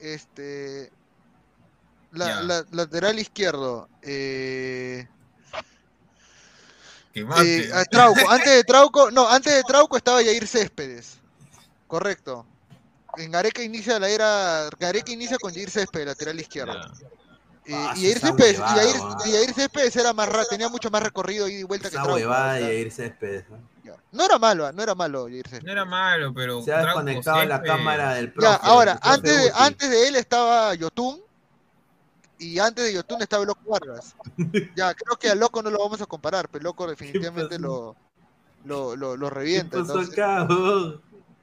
Este. 0.00 0.90
La, 2.12 2.64
lateral 2.72 3.18
izquierdo. 3.18 3.88
Eh, 4.02 5.06
eh, 7.14 7.70
Trauco, 7.90 8.20
antes 8.30 8.52
de 8.54 8.64
Trauco, 8.64 9.10
no, 9.10 9.28
antes 9.28 9.54
de 9.54 9.62
Trauco 9.62 9.96
estaba 9.96 10.22
Yair 10.22 10.46
Céspedes. 10.46 11.18
Correcto. 11.86 12.46
En 13.16 13.30
Gareca 13.32 13.62
inicia 13.62 13.98
la 13.98 14.08
era. 14.08 14.68
Gareca 14.78 15.10
inicia 15.12 15.36
con 15.38 15.52
Yair 15.52 15.70
Céspedes, 15.70 16.06
lateral 16.06 16.38
izquierdo. 16.40 16.74
Eh, 17.66 17.74
Ah, 17.74 17.92
y 17.96 18.02
Yair 18.02 18.18
Céspedes, 18.18 18.54
y 18.54 18.60
huevada, 18.60 18.82
Yair, 18.82 19.00
weón. 19.00 19.16
y 19.26 19.32
Yair 19.32 19.54
Céspedes 19.54 19.96
era 19.96 20.12
más 20.12 20.28
ra- 20.28 20.44
tenía 20.46 20.68
mucho 20.68 20.90
más 20.90 21.02
recorrido 21.02 21.46
ida 21.48 21.58
y 21.60 21.62
vuelta 21.62 21.88
que 21.90 21.94
Esa 21.96 22.02
Trauco. 22.04 22.14
huevada 22.14 22.58
Yair 22.60 22.90
Céspedes. 22.90 23.44
¿no? 23.50 23.58
No 24.12 24.24
era 24.24 24.38
malo, 24.38 24.66
ah, 24.66 24.72
no 24.72 24.82
era 24.82 24.94
malo 24.94 25.28
Céspedes. 25.28 25.64
No 25.64 25.72
era 25.72 25.84
malo, 25.84 26.32
pero. 26.34 26.62
Se 26.62 26.72
ha 26.72 26.84
desconectado 26.84 27.44
la 27.44 27.62
cámara 27.62 28.14
del 28.14 28.32
profe. 28.32 28.48
Ya, 28.48 28.54
ahora, 28.56 28.96
profe 28.98 29.14
antes 29.14 29.36
de, 29.44 29.52
antes 29.54 29.90
de 29.90 30.08
él 30.08 30.16
estaba 30.16 30.74
Yotun 30.74 31.20
y 32.38 32.58
antes 32.58 32.84
de 32.86 32.94
Yotun 32.94 33.22
estaba 33.22 33.44
Loco 33.44 33.62
Vargas. 33.70 34.14
Ya, 34.76 34.94
creo 34.94 35.16
que 35.18 35.28
al 35.30 35.38
Loco 35.38 35.62
no 35.62 35.70
lo 35.70 35.78
vamos 35.78 36.00
a 36.00 36.06
comparar, 36.06 36.48
pero 36.48 36.64
Loco 36.64 36.86
definitivamente 36.86 37.58
lo, 37.58 37.94
lo, 38.64 38.96
lo, 38.96 39.16
lo 39.16 39.28
¿Qué 39.28 39.34
revienta. 39.34 39.78
pasó 39.78 40.00
entonces- 40.00 40.12
acá? 40.18 40.46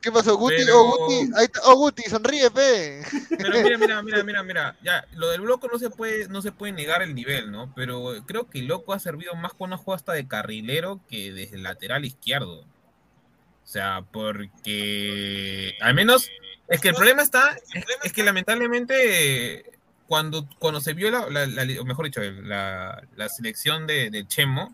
¿Qué 0.07 0.11
pasó, 0.13 0.37
Guti? 0.37 0.55
Pero- 0.57 0.79
Oh, 0.81 1.05
Guti, 1.07 1.31
ahí 1.35 1.45
está. 1.45 1.59
Oh, 1.65 1.75
Guti, 1.75 2.03
sonríe, 2.03 2.49
pe. 2.51 3.01
Pero 3.37 3.61
mira, 3.61 3.77
mira, 3.77 4.01
mira, 4.01 4.23
mira, 4.23 4.43
mira. 4.43 4.75
Ya, 4.81 5.05
lo 5.15 5.27
del 5.29 5.41
loco 5.41 5.67
no 5.71 5.77
se 5.77 5.89
puede, 5.89 6.27
no 6.29 6.41
se 6.41 6.51
puede 6.53 6.71
negar 6.71 7.01
el 7.01 7.13
nivel, 7.13 7.51
¿no? 7.51 7.73
Pero 7.75 8.13
creo 8.25 8.49
que 8.49 8.59
el 8.59 8.67
loco 8.67 8.93
ha 8.93 8.99
servido 8.99 9.35
más 9.35 9.53
con 9.53 9.67
una 9.69 9.77
jugada 9.77 9.97
hasta 9.97 10.13
de 10.13 10.27
carrilero 10.27 11.01
que 11.09 11.33
desde 11.33 11.57
el 11.57 11.63
lateral 11.63 12.05
izquierdo. 12.05 12.61
O 12.61 13.69
sea, 13.69 14.03
porque 14.11 15.75
al 15.81 15.93
menos 15.93 16.29
es 16.69 16.79
que 16.79 16.89
el 16.89 16.95
problema 16.95 17.21
está, 17.21 17.57
es, 17.73 17.85
es 18.03 18.13
que 18.13 18.23
lamentablemente 18.23 19.65
cuando, 20.07 20.47
cuando 20.59 20.79
se 20.79 20.93
vio 20.93 21.11
la, 21.11 21.29
la- 21.29 21.45
la- 21.47 21.81
o 21.81 21.85
mejor 21.85 22.05
dicho, 22.05 22.21
la, 22.21 23.03
la 23.17 23.29
selección 23.29 23.85
de, 23.87 24.09
de 24.09 24.25
Chemo, 24.25 24.73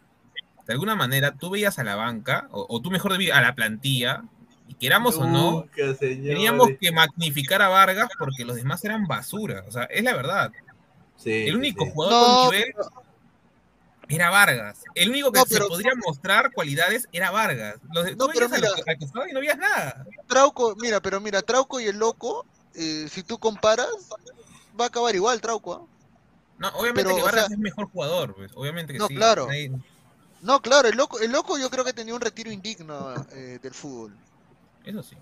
de 0.67 0.73
alguna 0.73 0.95
manera 0.95 1.35
tú 1.35 1.49
veías 1.49 1.79
a 1.79 1.83
la 1.83 1.95
banca, 1.95 2.47
o, 2.51 2.65
o 2.69 2.81
tú 2.81 2.91
mejor 2.91 3.13
a 3.13 3.41
la 3.41 3.55
plantilla, 3.55 4.23
y 4.67 4.73
queramos 4.75 5.17
o 5.17 5.25
no, 5.27 5.65
señores. 5.75 5.99
Teníamos 5.99 6.69
que 6.79 6.91
magnificar 6.91 7.61
a 7.61 7.67
Vargas 7.69 8.09
porque 8.17 8.45
los 8.45 8.55
demás 8.55 8.83
eran 8.85 9.05
basura. 9.07 9.63
O 9.67 9.71
sea, 9.71 9.83
es 9.85 10.03
la 10.03 10.13
verdad. 10.13 10.51
Sí, 11.17 11.47
El 11.47 11.57
único 11.57 11.85
sí. 11.85 11.91
jugador 11.93 12.13
No, 12.27 12.35
con 12.45 12.51
nivel 12.55 12.73
era 14.09 14.29
Vargas. 14.29 14.83
El 14.95 15.09
único 15.09 15.31
que 15.31 15.39
No, 15.39 15.45
se 15.45 15.53
pero- 15.55 15.67
podría 15.69 15.93
mostrar 15.95 16.51
cualidades 16.51 17.07
era 17.11 17.31
Vargas. 17.31 17.75
Los 17.93 18.05
No, 18.15 18.27
tú 18.27 18.31
pero 18.33 18.45
a 18.45 18.49
los 18.49 18.59
mira. 18.59 18.97
costado 18.99 19.27
y 19.27 19.31
no 19.33 19.39
veías 19.39 19.57
nada. 19.57 20.05
Trauco, 20.27 20.75
mira, 20.79 21.01
pero 21.01 21.19
mira, 21.21 21.41
Trauco 21.41 21.79
y 21.79 21.85
el 21.85 21.97
Loco, 21.97 22.45
eh, 22.75 23.07
si 23.09 23.23
tú 23.23 23.37
comparas, 23.39 23.87
va 24.79 24.85
a 24.85 24.87
acabar 24.87 25.15
igual 25.15 25.39
Trauco. 25.41 25.73
¿ah? 25.73 25.93
No, 26.59 26.67
obviamente 26.69 27.03
Pero, 27.05 27.15
que 27.15 27.21
o 27.21 27.25
Vargas 27.25 27.45
sea- 27.47 27.53
es 27.55 27.59
mejor 27.59 27.89
jugador. 27.89 28.35
pues, 28.35 28.51
Obviamente 28.55 28.93
que 28.93 28.99
No, 28.99 29.07
sí. 29.07 29.15
claro. 29.15 29.47
No, 30.41 30.61
claro, 30.61 30.89
el 30.89 30.97
loco, 30.97 31.19
el 31.19 31.31
loco 31.31 31.57
yo 31.57 31.69
creo 31.69 31.85
que 31.85 31.93
tenía 31.93 32.13
un 32.13 32.21
retiro 32.21 32.51
indigno 32.51 33.13
eh, 33.31 33.59
del 33.61 33.73
fútbol. 33.73 34.15
Eso 34.85 35.01
sí. 35.03 35.15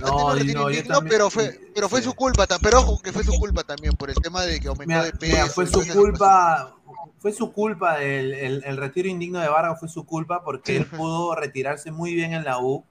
No, 0.00 0.34
no, 0.34 0.70
yo 0.70 0.84
también- 0.84 1.08
pero 1.08 1.30
fue, 1.30 1.58
pero 1.74 1.88
fue 1.88 2.00
sí. 2.00 2.08
su 2.08 2.14
culpa, 2.14 2.46
pero 2.60 2.78
ojo 2.80 2.98
que 3.00 3.12
fue 3.12 3.22
su 3.22 3.32
culpa 3.38 3.62
también 3.62 3.94
por 3.94 4.10
el 4.10 4.16
tema 4.16 4.42
de 4.42 4.58
que 4.60 4.68
aumentó 4.68 4.88
Mira, 4.92 5.04
de 5.04 5.12
peso. 5.12 5.32
mira, 5.34 5.46
fue 5.46 5.66
su 5.66 5.86
culpa, 5.92 6.74
fue 7.18 7.32
su 7.32 7.52
culpa, 7.52 8.02
el, 8.02 8.32
el- 8.34 8.64
el 8.64 8.76
retiro 8.76 9.08
indigno 9.08 9.38
de 9.38 9.48
Vargas 9.48 9.78
fue 9.78 9.88
su 9.88 10.04
culpa 10.04 10.42
porque 10.42 10.76
él 10.76 10.86
pudo 11.06 11.34
retirarse 11.36 11.92
muy 11.92 12.14
bien 12.14 12.32
en 12.32 12.44
la 12.44 12.58
U, 12.60 12.84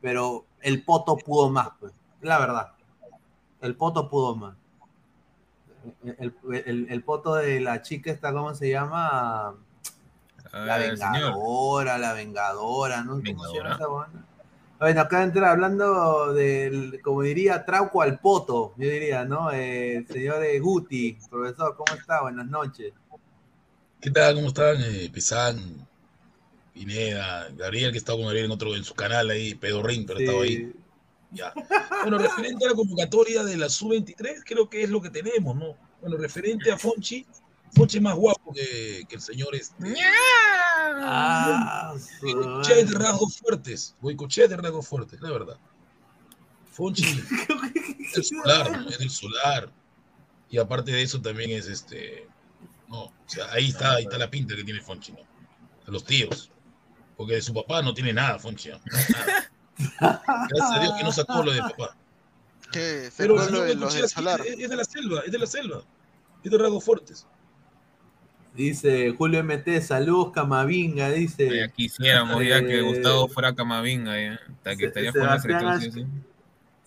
pero 0.00 0.44
el 0.60 0.82
Poto 0.84 1.16
pudo 1.16 1.50
más, 1.50 1.68
pues, 1.78 1.92
la 2.20 2.38
verdad. 2.38 2.72
El 3.60 3.76
Poto 3.76 4.08
pudo 4.10 4.34
más. 4.34 4.56
El, 6.02 6.16
el- 6.50 6.62
el- 6.66 6.86
el 6.90 7.02
Poto 7.04 7.34
de 7.36 7.60
la 7.60 7.80
chica 7.82 8.10
esta, 8.10 8.32
¿cómo 8.32 8.54
se 8.54 8.70
llama? 8.70 9.54
La 10.52 10.74
Ah, 10.74 10.78
señor. 10.80 10.90
Vengadora, 10.90 11.98
la 11.98 12.12
Vengadora, 12.12 13.02
¿no? 13.04 13.20
¿Cómo 13.24 13.44
se 13.48 13.56
llama 13.58 13.74
esa 13.74 13.86
buena? 13.86 14.26
Bueno, 14.84 15.00
acá 15.00 15.22
entra 15.22 15.50
hablando 15.50 16.34
del, 16.34 17.00
como 17.00 17.22
diría, 17.22 17.64
Trauco 17.64 18.02
al 18.02 18.20
Poto, 18.20 18.74
yo 18.76 18.86
diría, 18.86 19.24
¿no? 19.24 19.50
Eh, 19.50 20.04
señor 20.12 20.44
Guti, 20.60 21.16
profesor, 21.30 21.74
¿cómo 21.74 21.98
está? 21.98 22.20
Buenas 22.20 22.46
noches. 22.48 22.92
¿Qué 23.98 24.10
tal? 24.10 24.34
¿Cómo 24.34 24.48
están? 24.48 24.76
Eh, 24.82 25.08
Pizán, 25.10 25.88
Pineda, 26.74 27.48
Gabriel, 27.56 27.92
que 27.92 27.96
estaba 27.96 28.18
con 28.18 28.26
Gabriel 28.26 28.44
en 28.44 28.50
otro 28.50 28.76
en 28.76 28.84
su 28.84 28.92
canal 28.92 29.30
ahí, 29.30 29.54
Pedorrín, 29.54 30.04
pero 30.04 30.20
estaba 30.20 30.42
ahí. 30.42 30.70
Ya. 31.30 31.54
Bueno, 32.02 32.18
referente 32.18 32.66
a 32.66 32.68
la 32.68 32.74
convocatoria 32.74 33.42
de 33.42 33.56
la 33.56 33.70
sub-23, 33.70 34.42
creo 34.44 34.68
que 34.68 34.82
es 34.82 34.90
lo 34.90 35.00
que 35.00 35.08
tenemos, 35.08 35.56
¿no? 35.56 35.78
Bueno, 36.02 36.18
referente 36.18 36.70
a 36.70 36.76
Fonchi, 36.76 37.26
Fonchi 37.74 37.96
es 37.96 38.02
más 38.02 38.14
guapo 38.14 38.52
que, 38.52 39.04
que 39.08 39.16
el 39.16 39.20
señor 39.20 39.54
este. 39.54 39.74
Ah, 41.06 41.94
Boicochea 42.22 42.76
de 42.76 42.98
rasgos 42.98 43.38
fuertes, 43.38 43.96
Boicochea 44.00 44.48
de 44.48 44.56
rasgos 44.56 44.86
fuertes, 44.86 45.20
la 45.20 45.30
verdad. 45.30 45.58
Fonchi 46.70 47.04
es 47.04 48.12
del 48.14 48.24
solar, 48.24 48.86
es 48.88 48.98
del 48.98 49.10
solar. 49.10 49.72
Y 50.50 50.58
aparte 50.58 50.92
de 50.92 51.02
eso 51.02 51.20
también 51.20 51.50
es 51.50 51.66
este. 51.66 52.28
No, 52.88 53.04
o 53.04 53.12
sea, 53.26 53.50
ahí 53.52 53.68
está, 53.68 53.94
ahí 53.94 54.04
está 54.04 54.18
la 54.18 54.30
pinta 54.30 54.54
que 54.54 54.64
tiene 54.64 54.80
Fonchi, 54.80 55.12
¿no? 55.12 55.20
De 55.84 55.92
los 55.92 56.04
tíos. 56.04 56.50
Porque 57.16 57.34
de 57.34 57.42
su 57.42 57.52
papá 57.52 57.82
no 57.82 57.92
tiene 57.94 58.12
nada, 58.12 58.38
Fonchi. 58.38 58.70
¿no? 58.70 58.80
Nada. 58.86 59.50
Gracias 60.48 60.70
a 60.70 60.80
Dios 60.80 60.94
que 60.96 61.04
no 61.04 61.12
sacó 61.12 61.42
lo 61.42 61.52
de 61.52 61.60
papá. 61.60 61.96
Se 62.72 63.12
Pero 63.16 63.40
el 63.40 63.46
señor 63.48 63.66
de 63.66 63.74
los 63.76 63.94
es, 63.94 64.14
es 64.16 64.70
de 64.70 64.76
la 64.76 64.84
selva, 64.84 65.20
es 65.20 65.32
de 65.32 65.38
la 65.38 65.46
selva. 65.46 65.84
Es 66.42 66.50
de 66.50 66.58
rasgos 66.58 66.84
fuertes. 66.84 67.26
Dice 68.54 69.10
Julio 69.18 69.40
MT, 69.42 69.80
saludos 69.82 70.30
Camavinga, 70.32 71.08
Ya 71.08 71.14
dice. 71.14 71.72
quisiéramos 71.74 72.42
ya 72.46 72.60
que 72.64 72.78
Eh, 72.78 72.82
Gustavo 72.82 73.28
fuera 73.28 73.54
Camavinga, 73.54 74.20
ya. 74.20 74.34
Hasta 74.34 74.70
que 74.70 74.76
Se- 74.76 74.86
estaría 74.86 75.12
Sebastián 75.12 75.80
selección, 75.80 75.92
sí. 76.12 76.28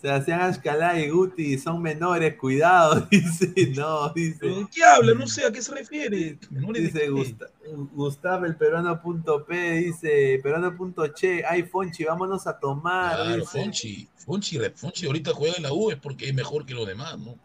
Sebastián 0.01 0.41
Ashcalá 0.41 0.99
y 0.99 1.09
Guti 1.09 1.57
son 1.57 1.82
menores, 1.82 2.36
cuidado, 2.36 3.07
dice, 3.11 3.51
no, 3.76 4.09
dice. 4.13 4.45
¿De 4.45 4.68
qué 4.74 4.84
habla? 4.84 5.13
No 5.15 5.28
sé 5.28 5.43
a 5.45 5.51
qué 5.51 5.61
se 5.61 5.74
refiere. 5.74 6.38
Menores 6.51 6.93
Dice? 6.93 7.09
Gusta- 7.09 7.47
Gustavo 7.93 8.45
el 8.45 8.55
peruano.p, 8.55 9.72
dice 9.72 10.39
peruano.che, 10.41 11.43
ay 11.45 11.63
Fonchi, 11.63 12.03
vámonos 12.05 12.45
a 12.47 12.57
tomar. 12.59 13.15
Claro, 13.15 13.36
dice. 13.41 13.47
Fonchi. 13.59 14.07
Fonchi, 14.26 14.59
Fonchi 14.76 15.05
ahorita 15.07 15.32
juega 15.34 15.55
en 15.57 15.63
la 15.63 15.74
U 15.74 15.89
es 15.89 15.97
porque 15.97 16.28
es 16.30 16.34
mejor 16.34 16.65
que 16.65 16.74
los 16.76 16.88
demás, 16.88 17.18
¿no? 17.18 17.36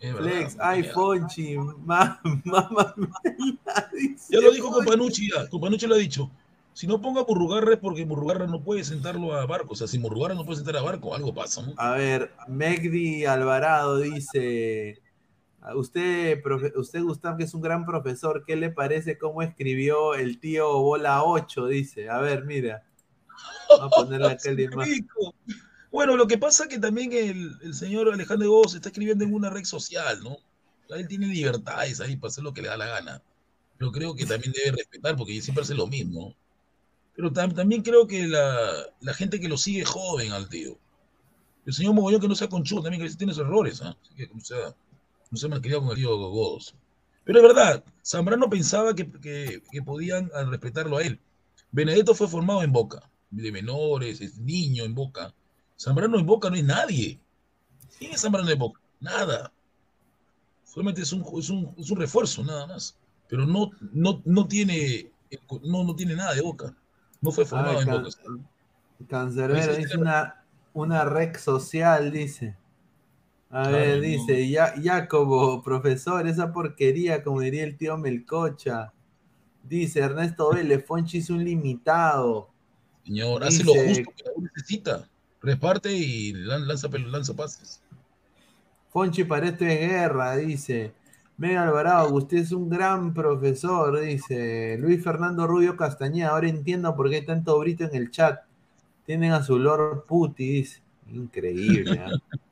Flex, 0.00 0.56
ay 0.60 0.84
Fonchi, 0.84 1.56
ma- 1.84 2.20
mamá. 2.44 2.94
Ya 4.30 4.40
lo 4.40 4.52
dijo 4.52 4.70
Companucci, 4.70 5.30
ya. 5.30 5.48
Companucci 5.48 5.86
lo 5.86 5.94
ha 5.94 5.98
dicho. 5.98 6.30
Si 6.72 6.86
no 6.86 7.00
ponga 7.00 7.24
Murrugarra 7.26 7.72
es 7.72 7.80
porque 7.80 8.06
Murrugarra 8.06 8.46
no 8.46 8.62
puede 8.62 8.84
sentarlo 8.84 9.34
a 9.34 9.44
Barco. 9.46 9.72
O 9.72 9.76
sea, 9.76 9.88
si 9.88 9.98
Murrugarra 9.98 10.34
no 10.34 10.44
puede 10.44 10.58
sentar 10.58 10.76
a 10.76 10.82
Barco, 10.82 11.14
algo 11.14 11.34
pasa, 11.34 11.62
¿no? 11.62 11.72
A 11.76 11.92
ver, 11.92 12.30
Megdi 12.46 13.24
Alvarado 13.24 13.98
dice, 13.98 15.00
usted, 15.74 16.40
profe- 16.42 16.72
usted 16.76 17.02
Gustavo, 17.02 17.36
que 17.36 17.44
es 17.44 17.54
un 17.54 17.62
gran 17.62 17.84
profesor, 17.84 18.44
¿qué 18.46 18.54
le 18.54 18.70
parece 18.70 19.18
cómo 19.18 19.42
escribió 19.42 20.14
el 20.14 20.38
tío 20.38 20.78
Bola 20.78 21.24
8? 21.24 21.66
Dice, 21.66 22.08
a 22.08 22.18
ver, 22.18 22.44
mira. 22.44 22.84
Vamos 23.68 23.92
a 23.92 23.96
ponerle 23.96 24.26
acá. 24.28 24.50
Rico. 24.84 25.34
Bueno, 25.90 26.16
lo 26.16 26.26
que 26.26 26.38
pasa 26.38 26.64
es 26.64 26.68
que 26.68 26.78
también 26.78 27.12
el, 27.12 27.56
el 27.62 27.74
señor 27.74 28.12
Alejandro 28.12 28.50
Gómez 28.50 28.74
está 28.74 28.88
escribiendo 28.90 29.24
en 29.24 29.34
una 29.34 29.50
red 29.50 29.64
social, 29.64 30.22
¿no? 30.22 30.36
Él 30.94 31.08
tiene 31.08 31.26
libertades 31.26 32.00
ahí 32.00 32.16
para 32.16 32.30
hacer 32.30 32.44
lo 32.44 32.52
que 32.52 32.62
le 32.62 32.68
da 32.68 32.76
la 32.76 32.86
gana. 32.86 33.22
Pero 33.78 33.92
creo 33.92 34.14
que 34.14 34.26
también 34.26 34.52
debe 34.52 34.76
respetar 34.78 35.16
porque 35.16 35.40
siempre 35.40 35.62
hace 35.62 35.74
lo 35.74 35.86
mismo. 35.86 36.34
Pero 37.16 37.32
tam- 37.32 37.54
también 37.54 37.82
creo 37.82 38.06
que 38.06 38.26
la, 38.28 38.86
la 39.00 39.14
gente 39.14 39.40
que 39.40 39.48
lo 39.48 39.56
sigue 39.58 39.82
es 39.82 39.88
joven 39.88 40.32
al 40.32 40.48
tío. 40.48 40.78
El 41.66 41.72
señor 41.74 41.94
Mogollón 41.94 42.20
que 42.20 42.28
no 42.28 42.34
sea 42.34 42.48
conchudo 42.48 42.82
también 42.82 43.00
que 43.00 43.04
a 43.04 43.06
veces 43.06 43.18
tiene 43.18 43.34
sus 43.34 43.44
errores, 43.44 43.82
¿ah? 43.82 43.96
Así 44.02 44.14
que 44.14 44.28
no 44.34 44.40
sea, 44.40 44.74
no 45.30 45.38
sea 45.38 45.48
malcriado 45.48 45.82
con 45.82 45.90
el 45.90 45.96
tío 45.96 46.16
Godos. 46.16 46.74
Pero 47.24 47.38
es 47.40 47.42
verdad, 47.44 47.84
Zambrano 48.04 48.48
pensaba 48.50 48.94
que, 48.94 49.10
que- 49.10 49.62
que 49.70 49.82
podían 49.82 50.30
ah, 50.34 50.44
respetarlo 50.44 50.96
a 50.98 51.02
él. 51.02 51.20
Benedetto 51.72 52.14
fue 52.14 52.28
formado 52.28 52.62
en 52.62 52.72
Boca, 52.72 53.10
de 53.30 53.52
menores, 53.52 54.20
es 54.20 54.38
niño 54.38 54.84
en 54.84 54.94
Boca. 54.94 55.34
Zambrano 55.78 56.18
en 56.18 56.26
Boca 56.26 56.50
no 56.50 56.56
es 56.56 56.64
nadie. 56.64 57.20
¿Quién 57.98 58.12
es 58.12 58.20
Zambrano 58.20 58.50
en 58.50 58.58
Boca? 58.58 58.80
Nada. 59.00 59.52
Solamente 60.64 61.02
es 61.02 61.12
un, 61.12 61.24
es 61.38 61.48
un, 61.50 61.74
es 61.78 61.90
un 61.90 61.98
refuerzo, 61.98 62.44
nada 62.44 62.66
más. 62.66 62.98
Pero 63.28 63.46
no, 63.46 63.70
no, 63.92 64.20
no, 64.24 64.46
tiene, 64.48 65.10
no, 65.62 65.84
no 65.84 65.94
tiene 65.94 66.14
nada 66.14 66.34
de 66.34 66.40
Boca. 66.40 66.74
No 67.20 67.30
fue 67.30 67.44
formado 67.44 67.78
ver, 67.78 67.88
en 67.88 68.02
Boca. 68.02 68.08
Cancerbero 69.08 69.76
dice 69.76 69.96
una, 69.96 70.44
una 70.72 71.04
red 71.04 71.36
social, 71.36 72.10
dice. 72.10 72.56
A 73.50 73.62
Claro, 73.62 73.76
ver, 73.76 73.96
no. 73.96 74.02
dice, 74.02 74.48
ya, 74.48 74.74
Jacobo, 74.82 75.62
profesor, 75.62 76.26
esa 76.26 76.52
porquería, 76.52 77.22
como 77.22 77.40
diría 77.40 77.64
el 77.64 77.76
tío 77.76 77.96
Melcocha. 77.96 78.92
Dice 79.62 80.00
Ernesto 80.00 80.50
Vélez, 80.52 80.84
Fonchi 80.84 81.18
es 81.18 81.30
un 81.30 81.44
limitado. 81.44 82.50
Señor, 83.04 83.44
hace 83.44 83.64
lo 83.64 83.72
justo 83.74 84.12
que 84.16 84.24
la 84.24 84.32
necesita. 84.42 85.08
Reparte 85.42 85.92
y 85.92 86.32
lan- 86.32 86.66
lanza, 86.66 86.88
lanza 86.88 87.34
pases. 87.34 87.80
Fonchi 88.90 89.24
para 89.24 89.48
esto 89.48 89.64
es 89.64 89.78
guerra, 89.78 90.36
dice. 90.36 90.92
Mega 91.36 91.62
Alvarado, 91.62 92.12
usted 92.14 92.38
es 92.38 92.52
un 92.52 92.68
gran 92.68 93.14
profesor, 93.14 94.00
dice. 94.00 94.76
Luis 94.78 95.02
Fernando 95.02 95.46
Rubio 95.46 95.76
Castañeda, 95.76 96.30
ahora 96.30 96.48
entiendo 96.48 96.96
por 96.96 97.08
qué 97.08 97.16
hay 97.16 97.24
tanto 97.24 97.58
brito 97.58 97.84
en 97.84 97.94
el 97.94 98.10
chat. 98.10 98.40
Tienen 99.06 99.32
a 99.32 99.42
su 99.42 99.58
Lord 99.58 100.04
Puti, 100.06 100.48
dice. 100.48 100.80
Increíble. 101.12 102.00
¿ah? 102.04 102.10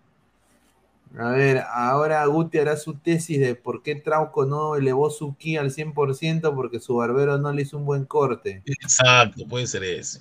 A 1.18 1.30
ver, 1.30 1.64
ahora 1.72 2.26
Guti 2.26 2.58
hará 2.58 2.76
su 2.76 2.94
tesis 2.94 3.40
de 3.40 3.54
por 3.54 3.82
qué 3.82 3.94
Trauco 3.94 4.44
no 4.44 4.76
elevó 4.76 5.08
su 5.08 5.34
ki 5.34 5.56
al 5.56 5.70
100% 5.70 6.54
porque 6.54 6.78
su 6.78 6.96
barbero 6.96 7.38
no 7.38 7.52
le 7.52 7.62
hizo 7.62 7.78
un 7.78 7.86
buen 7.86 8.04
corte. 8.04 8.62
Exacto, 8.66 9.46
puede 9.48 9.66
ser 9.66 9.82
ese. 9.84 10.20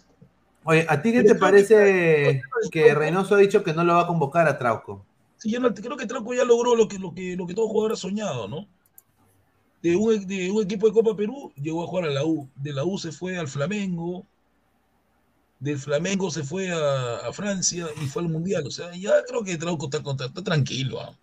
Oye, 0.65 0.85
¿a 0.89 1.01
ti 1.01 1.13
qué 1.13 1.23
te 1.23 1.35
parece 1.35 2.41
que 2.71 2.93
Reynoso 2.93 3.35
ha 3.35 3.37
dicho 3.37 3.63
que 3.63 3.73
no 3.73 3.83
lo 3.85 3.93
va 3.95 4.01
a 4.01 4.07
convocar 4.07 4.47
a 4.47 4.57
Trauco? 4.57 5.05
Sí, 5.37 5.49
yo 5.51 5.59
no- 5.61 5.73
creo 5.73 5.95
que 5.97 6.07
Trauco 6.07 6.33
ya 6.33 6.43
logró 6.43 6.75
lo 6.75 6.87
que, 6.89 6.99
lo 6.99 7.13
que, 7.13 7.35
lo 7.37 7.47
que 7.47 7.53
todo 7.53 7.67
jugador 7.69 7.93
ha 7.93 7.95
soñado, 7.95 8.47
¿no? 8.49 8.67
De 9.81 9.95
un, 9.95 10.27
de 10.27 10.51
un 10.51 10.63
equipo 10.63 10.85
de 10.87 10.91
Copa 10.93 11.15
Perú 11.15 11.53
llegó 11.55 11.81
a 11.83 11.87
jugar 11.87 12.05
a 12.05 12.09
la 12.09 12.25
U. 12.25 12.49
De 12.55 12.73
la 12.73 12.83
U 12.83 12.97
se 12.97 13.13
fue 13.13 13.37
al 13.37 13.47
Flamengo. 13.47 14.27
Del 15.59 15.77
Flamengo 15.79 16.31
se 16.31 16.43
fue 16.45 16.71
a, 16.71 17.17
a 17.17 17.33
Francia 17.33 17.87
y 18.01 18.05
fue 18.07 18.21
al 18.21 18.29
Mundial. 18.29 18.65
O 18.67 18.71
sea, 18.71 18.95
ya 18.95 19.21
creo 19.27 19.43
que 19.43 19.57
Trauco 19.57 19.85
está, 19.91 19.97
está 20.25 20.43
tranquilo. 20.43 21.01
¿ah? 21.01 21.17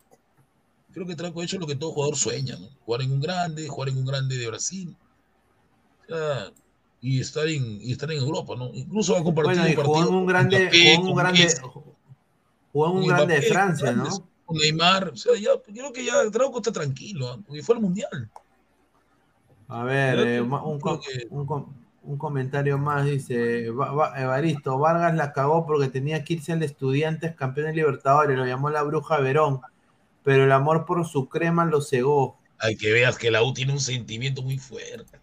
Creo 0.92 1.06
que 1.06 1.16
Trauco 1.16 1.40
ha 1.40 1.44
hecho 1.44 1.58
lo 1.58 1.66
que 1.66 1.76
todo 1.76 1.92
jugador 1.92 2.16
sueña, 2.16 2.56
¿no? 2.56 2.68
Jugar 2.84 3.02
en 3.02 3.12
un 3.12 3.20
grande, 3.20 3.68
jugar 3.68 3.88
en 3.90 3.98
un 3.98 4.06
grande 4.06 4.36
de 4.38 4.46
Brasil. 4.48 4.96
O 6.02 6.14
sea, 6.14 6.52
y 7.02 7.20
estar 7.20 7.46
en, 7.48 7.82
y 7.82 7.92
estar 7.92 8.10
en 8.12 8.18
Europa, 8.20 8.54
¿no? 8.56 8.70
Incluso 8.72 9.16
ha 9.16 9.22
compartido 9.24 9.64
Bueno, 9.64 9.68
y 9.68 9.74
jugó 9.74 9.82
en 9.82 9.92
partidos 9.92 10.10
un 10.10 10.16
con 10.18 10.26
grande, 10.26 10.58
Mbappé, 10.58 10.78
jugó 10.78 10.94
en 10.94 11.00
un 11.00 11.06
con 11.06 11.16
grande, 11.16 11.42
Messi, 11.42 11.60
jugó 12.72 12.86
en 12.86 12.96
un 12.96 13.06
grande 13.08 13.34
de 13.34 13.40
Mbappé, 13.40 13.52
Francia, 13.52 13.86
con 13.88 13.98
¿no? 13.98 14.28
Con 14.44 14.56
Neymar, 14.58 15.08
o 15.08 15.16
sea, 15.16 15.32
ya, 15.38 15.50
creo 15.66 15.92
que 15.92 16.04
ya 16.04 16.30
Trauco 16.30 16.58
está 16.58 16.72
tranquilo, 16.72 17.28
¿ah? 17.28 17.38
porque 17.44 17.62
fue 17.62 17.74
al 17.74 17.80
Mundial. 17.82 18.30
A 19.68 19.84
ver, 19.84 20.18
Yo 20.18 20.24
eh, 20.24 20.40
un, 20.40 20.80
co- 20.80 21.00
que- 21.00 21.26
un 21.30 21.44
com- 21.46 21.74
un 22.04 22.18
comentario 22.18 22.78
más, 22.78 23.04
dice 23.04 23.70
Va- 23.70 23.92
Va- 23.92 24.20
Evaristo, 24.20 24.78
Vargas 24.78 25.14
la 25.14 25.32
cagó 25.32 25.66
porque 25.66 25.88
tenía 25.88 26.22
que 26.24 26.34
irse 26.34 26.52
al 26.52 26.62
Estudiantes 26.62 27.34
campeón 27.34 27.68
de 27.68 27.74
Libertadores, 27.74 28.36
lo 28.36 28.46
llamó 28.46 28.70
la 28.70 28.82
bruja 28.82 29.18
Verón, 29.18 29.60
pero 30.22 30.44
el 30.44 30.52
amor 30.52 30.84
por 30.84 31.04
su 31.06 31.28
crema 31.28 31.64
lo 31.64 31.80
cegó. 31.80 32.38
Hay 32.58 32.76
que 32.76 32.92
veas 32.92 33.18
que 33.18 33.30
la 33.30 33.42
U 33.42 33.52
tiene 33.52 33.72
un 33.72 33.80
sentimiento 33.80 34.42
muy 34.42 34.58
fuerte. 34.58 35.21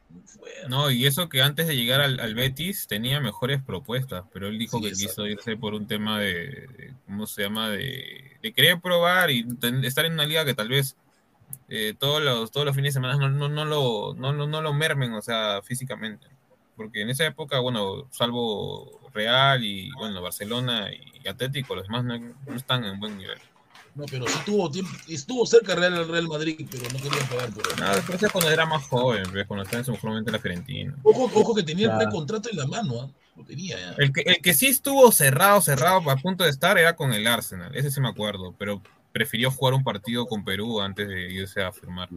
No, 0.67 0.91
y 0.91 1.05
eso 1.05 1.30
que 1.30 1.41
antes 1.41 1.67
de 1.67 1.75
llegar 1.75 2.01
al, 2.01 2.19
al 2.19 2.36
Betis 2.36 2.88
tenía 2.88 3.19
mejores 3.19 3.61
propuestas, 3.63 4.25
pero 4.34 4.47
él 4.47 4.57
dijo 4.57 4.77
Sí, 4.77 4.84
que 4.84 4.91
quiso 4.91 5.25
irse 5.27 5.57
por 5.57 5.73
un 5.73 5.88
tema 5.88 6.19
de, 6.19 6.34
de- 6.34 6.93
¿cómo 7.05 7.27
se 7.27 7.43
llama? 7.43 7.69
De, 7.69 8.38
de 8.41 8.53
querer 8.53 8.80
probar 8.80 9.32
y 9.32 9.43
ten- 9.57 9.84
estar 9.86 10.05
en 10.05 10.13
una 10.13 10.25
liga 10.25 10.45
que 10.45 10.53
tal 10.53 10.69
vez 10.69 10.95
eh, 11.69 11.93
todos 11.97 12.21
los 12.21 12.51
todos 12.51 12.65
los 12.65 12.75
fines 12.75 12.93
de 12.93 12.99
semana 12.99 13.17
no, 13.17 13.30
no, 13.30 13.49
no 13.49 13.65
lo, 13.65 14.13
no, 14.15 14.34
no, 14.34 14.47
no 14.47 14.61
lo 14.61 14.73
mermen, 14.73 15.13
o 15.13 15.21
sea, 15.21 15.61
físicamente. 15.63 16.27
Porque 16.75 17.01
en 17.01 17.09
esa 17.09 17.25
época, 17.25 17.59
bueno, 17.59 18.07
salvo 18.11 19.09
Real 19.13 19.63
y, 19.63 19.91
bueno, 19.91 20.21
Barcelona 20.21 20.89
y 20.93 21.27
Atlético, 21.27 21.75
los 21.75 21.84
demás 21.86 22.05
no, 22.05 22.17
no 22.17 22.55
están 22.55 22.86
en 22.86 22.99
buen 22.99 23.17
nivel. 23.17 23.39
No, 23.96 24.06
pero 24.10 24.28
sí 24.28 24.40
tuvo 24.46 24.70
tiempo, 24.72 24.92
estuvo 25.08 25.46
cerca 25.46 25.76
Real 25.76 25.94
al 25.96 26.08
Real 26.08 26.28
Madrid, 26.28 26.66
pero 26.70 26.84
no 26.84 26.98
querían 27.02 27.28
pagar 27.28 27.50
por 27.52 27.68
él. 27.68 27.80
Nada, 27.80 28.02
pero 28.06 28.26
es 28.26 28.32
cuando 28.32 28.50
era 28.52 28.66
más 28.66 28.84
joven, 28.88 29.24
pues, 29.32 29.48
cuando 29.48 29.64
estaba 29.64 29.80
en 29.80 29.86
su 29.86 29.92
mejor 29.92 30.10
momento 30.12 30.30
en 30.30 30.34
la 30.34 30.40
Fiorentina. 30.40 30.96
Ojo, 31.04 31.30
ojo 31.34 31.56
que 31.56 31.64
tenía 31.64 31.88
Claro. 31.88 32.02
el 32.02 32.08
precontrato 32.08 32.50
en 32.50 32.58
la 32.58 32.68
mano, 32.68 33.02
¿ah? 33.02 33.10
Lo 33.36 33.44
tenía 33.44 33.78
ya. 33.80 33.96
El 33.98 34.12
que, 34.14 34.22
el 34.22 34.38
que 34.42 34.54
sí 34.54 34.68
estuvo 34.68 35.12
cerrado, 35.12 35.62
cerrado, 35.62 36.10
a 36.10 36.16
punto 36.18 36.44
de 36.44 36.50
estar, 36.50 36.78
era 36.78 36.96
con 36.96 37.14
el 37.14 37.26
Arsenal. 37.26 37.76
Ese 37.76 37.90
sí 37.92 38.00
me 38.02 38.10
acuerdo, 38.10 38.54
pero 38.58 38.82
prefirió 39.12 39.50
jugar 39.50 39.74
un 39.74 39.84
partido 39.84 40.26
con 40.28 40.44
Perú 40.44 40.82
antes 40.82 41.08
de 41.08 41.32
irse 41.32 41.64
a 41.64 41.72
firmar. 41.72 42.10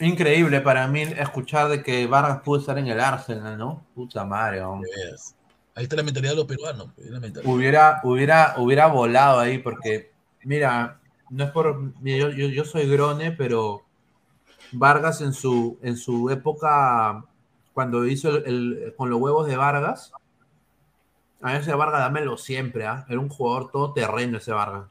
Increíble 0.00 0.60
para 0.60 0.86
mí 0.88 1.02
escuchar 1.02 1.68
de 1.68 1.82
que 1.82 2.06
Vargas 2.06 2.42
pudo 2.42 2.60
estar 2.60 2.76
en 2.78 2.88
el 2.88 3.00
Arsenal, 3.00 3.56
¿no? 3.56 3.86
Puta 3.94 4.24
madre, 4.24 4.60
hombre. 4.62 4.90
Ahí 5.74 5.84
está 5.84 5.96
la 5.96 6.02
mentalidad 6.02 6.32
de 6.32 6.36
los 6.36 6.46
peruanos. 6.46 6.88
pues. 6.94 7.08
Hubiera, 7.44 8.00
hubiera, 8.04 8.54
hubiera 8.58 8.86
volado 8.86 9.40
ahí 9.40 9.58
porque, 9.58 10.12
mira, 10.44 11.00
no 11.30 11.44
es 11.44 11.50
por, 11.50 11.92
yo, 12.02 12.30
yo, 12.30 12.46
yo 12.48 12.64
soy 12.64 12.88
Grone, 12.88 13.32
pero 13.32 13.82
Vargas 14.72 15.20
en 15.20 15.32
su, 15.32 15.78
en 15.82 15.96
su 15.96 16.30
época, 16.30 17.24
cuando 17.72 18.06
hizo 18.06 18.36
el- 18.44 18.94
con 18.96 19.10
los 19.10 19.20
huevos 19.20 19.46
de 19.48 19.56
Vargas, 19.56 20.12
a 21.42 21.56
ese 21.56 21.74
Vargas 21.74 22.00
dámelo 22.00 22.36
siempre, 22.38 22.86
¿ah? 22.86 23.04
Era 23.08 23.18
un 23.20 23.28
jugador 23.28 23.70
todoterreno 23.70 24.38
ese 24.38 24.52
Vargas. 24.52 24.86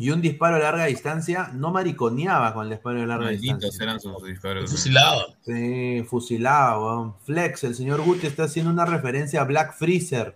Y 0.00 0.08
un 0.10 0.20
disparo 0.22 0.56
a 0.56 0.58
larga 0.60 0.86
distancia, 0.86 1.50
no 1.54 1.70
mariconeaba 1.72 2.54
con 2.54 2.64
el 2.64 2.70
disparo 2.70 2.98
de 3.00 3.06
larga 3.06 3.26
Malditos 3.26 3.58
distancia. 3.60 3.82
eran 3.84 4.00
sus 4.00 4.24
disparos. 4.24 4.70
fusilaba. 4.70 5.26
Sí, 5.44 6.02
fusilado, 6.08 6.86
weón. 6.86 7.14
Flex, 7.24 7.64
el 7.64 7.74
señor 7.74 8.00
Guti 8.00 8.26
está 8.26 8.44
haciendo 8.44 8.72
una 8.72 8.86
referencia 8.86 9.42
a 9.42 9.44
Black 9.44 9.74
Freezer. 9.76 10.34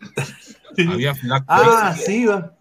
Había 0.92 1.14
Black 1.14 1.44
Ah, 1.48 1.96
sí, 1.98 2.26
va. 2.26 2.54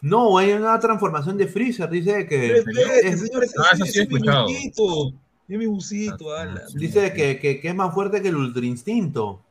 No, 0.00 0.38
hay 0.38 0.52
una 0.52 0.78
transformación 0.78 1.36
de 1.36 1.48
Freezer, 1.48 1.90
dice 1.90 2.26
que 2.26 2.62
Respete, 2.64 3.08
es, 3.08 3.20
señores, 3.20 3.54
Ah, 3.58 3.70
eso 3.74 3.84
sí 3.86 3.98
he 3.98 4.02
es 4.02 4.08
mi 4.10 4.14
escuchado. 4.16 4.46
Es 5.48 5.58
mi 5.58 5.66
ala. 6.38 6.62
dice 6.74 7.12
que, 7.14 7.38
que- 7.40 7.60
que 7.60 7.68
es 7.68 7.74
más 7.74 7.92
fuerte 7.94 8.20
que 8.22 8.28
el 8.28 8.36
Ultra 8.36 8.64
Instinto. 8.64 9.42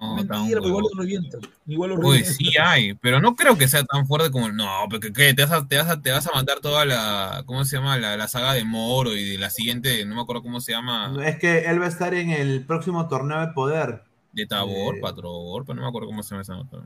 No, 0.00 0.14
Mentira, 0.16 0.60
pero 0.60 0.68
igual 0.68 0.84
huevo. 0.84 0.88
lo 0.94 1.00
revienta. 1.02 1.38
Igual 1.66 1.90
lo 1.90 1.96
Uy, 1.96 2.02
revienta. 2.18 2.32
sí 2.32 2.52
hay, 2.58 2.94
pero 2.94 3.20
no 3.20 3.36
creo 3.36 3.58
que 3.58 3.68
sea 3.68 3.84
tan 3.84 4.06
fuerte 4.06 4.30
como. 4.30 4.50
No, 4.50 4.66
porque 4.90 5.12
¿qué? 5.12 5.34
Te 5.34 5.44
vas 5.44 5.52
a, 5.52 5.68
te 5.68 5.76
vas 5.76 5.88
a, 5.90 6.00
te 6.00 6.10
vas 6.10 6.26
a 6.26 6.32
mandar 6.34 6.60
toda 6.60 6.84
la. 6.86 7.42
¿Cómo 7.46 7.64
se 7.66 7.76
llama? 7.76 7.98
La, 7.98 8.16
la 8.16 8.26
saga 8.26 8.54
de 8.54 8.64
Moro 8.64 9.14
y 9.14 9.32
de 9.32 9.38
la 9.38 9.50
siguiente, 9.50 10.04
no 10.06 10.14
me 10.14 10.22
acuerdo 10.22 10.42
cómo 10.42 10.60
se 10.60 10.72
llama. 10.72 11.14
Es 11.24 11.36
que 11.38 11.66
él 11.66 11.80
va 11.80 11.84
a 11.84 11.88
estar 11.90 12.14
en 12.14 12.30
el 12.30 12.64
próximo 12.64 13.06
torneo 13.08 13.40
de 13.40 13.48
poder. 13.48 14.02
De 14.32 14.46
Tabor, 14.46 14.96
Eh, 14.96 15.00
Patrobor, 15.02 15.64
pero 15.66 15.76
no 15.76 15.82
me 15.82 15.88
acuerdo 15.88 16.08
cómo 16.08 16.22
se 16.22 16.30
llama 16.30 16.42
esa 16.42 16.54
nota. 16.54 16.78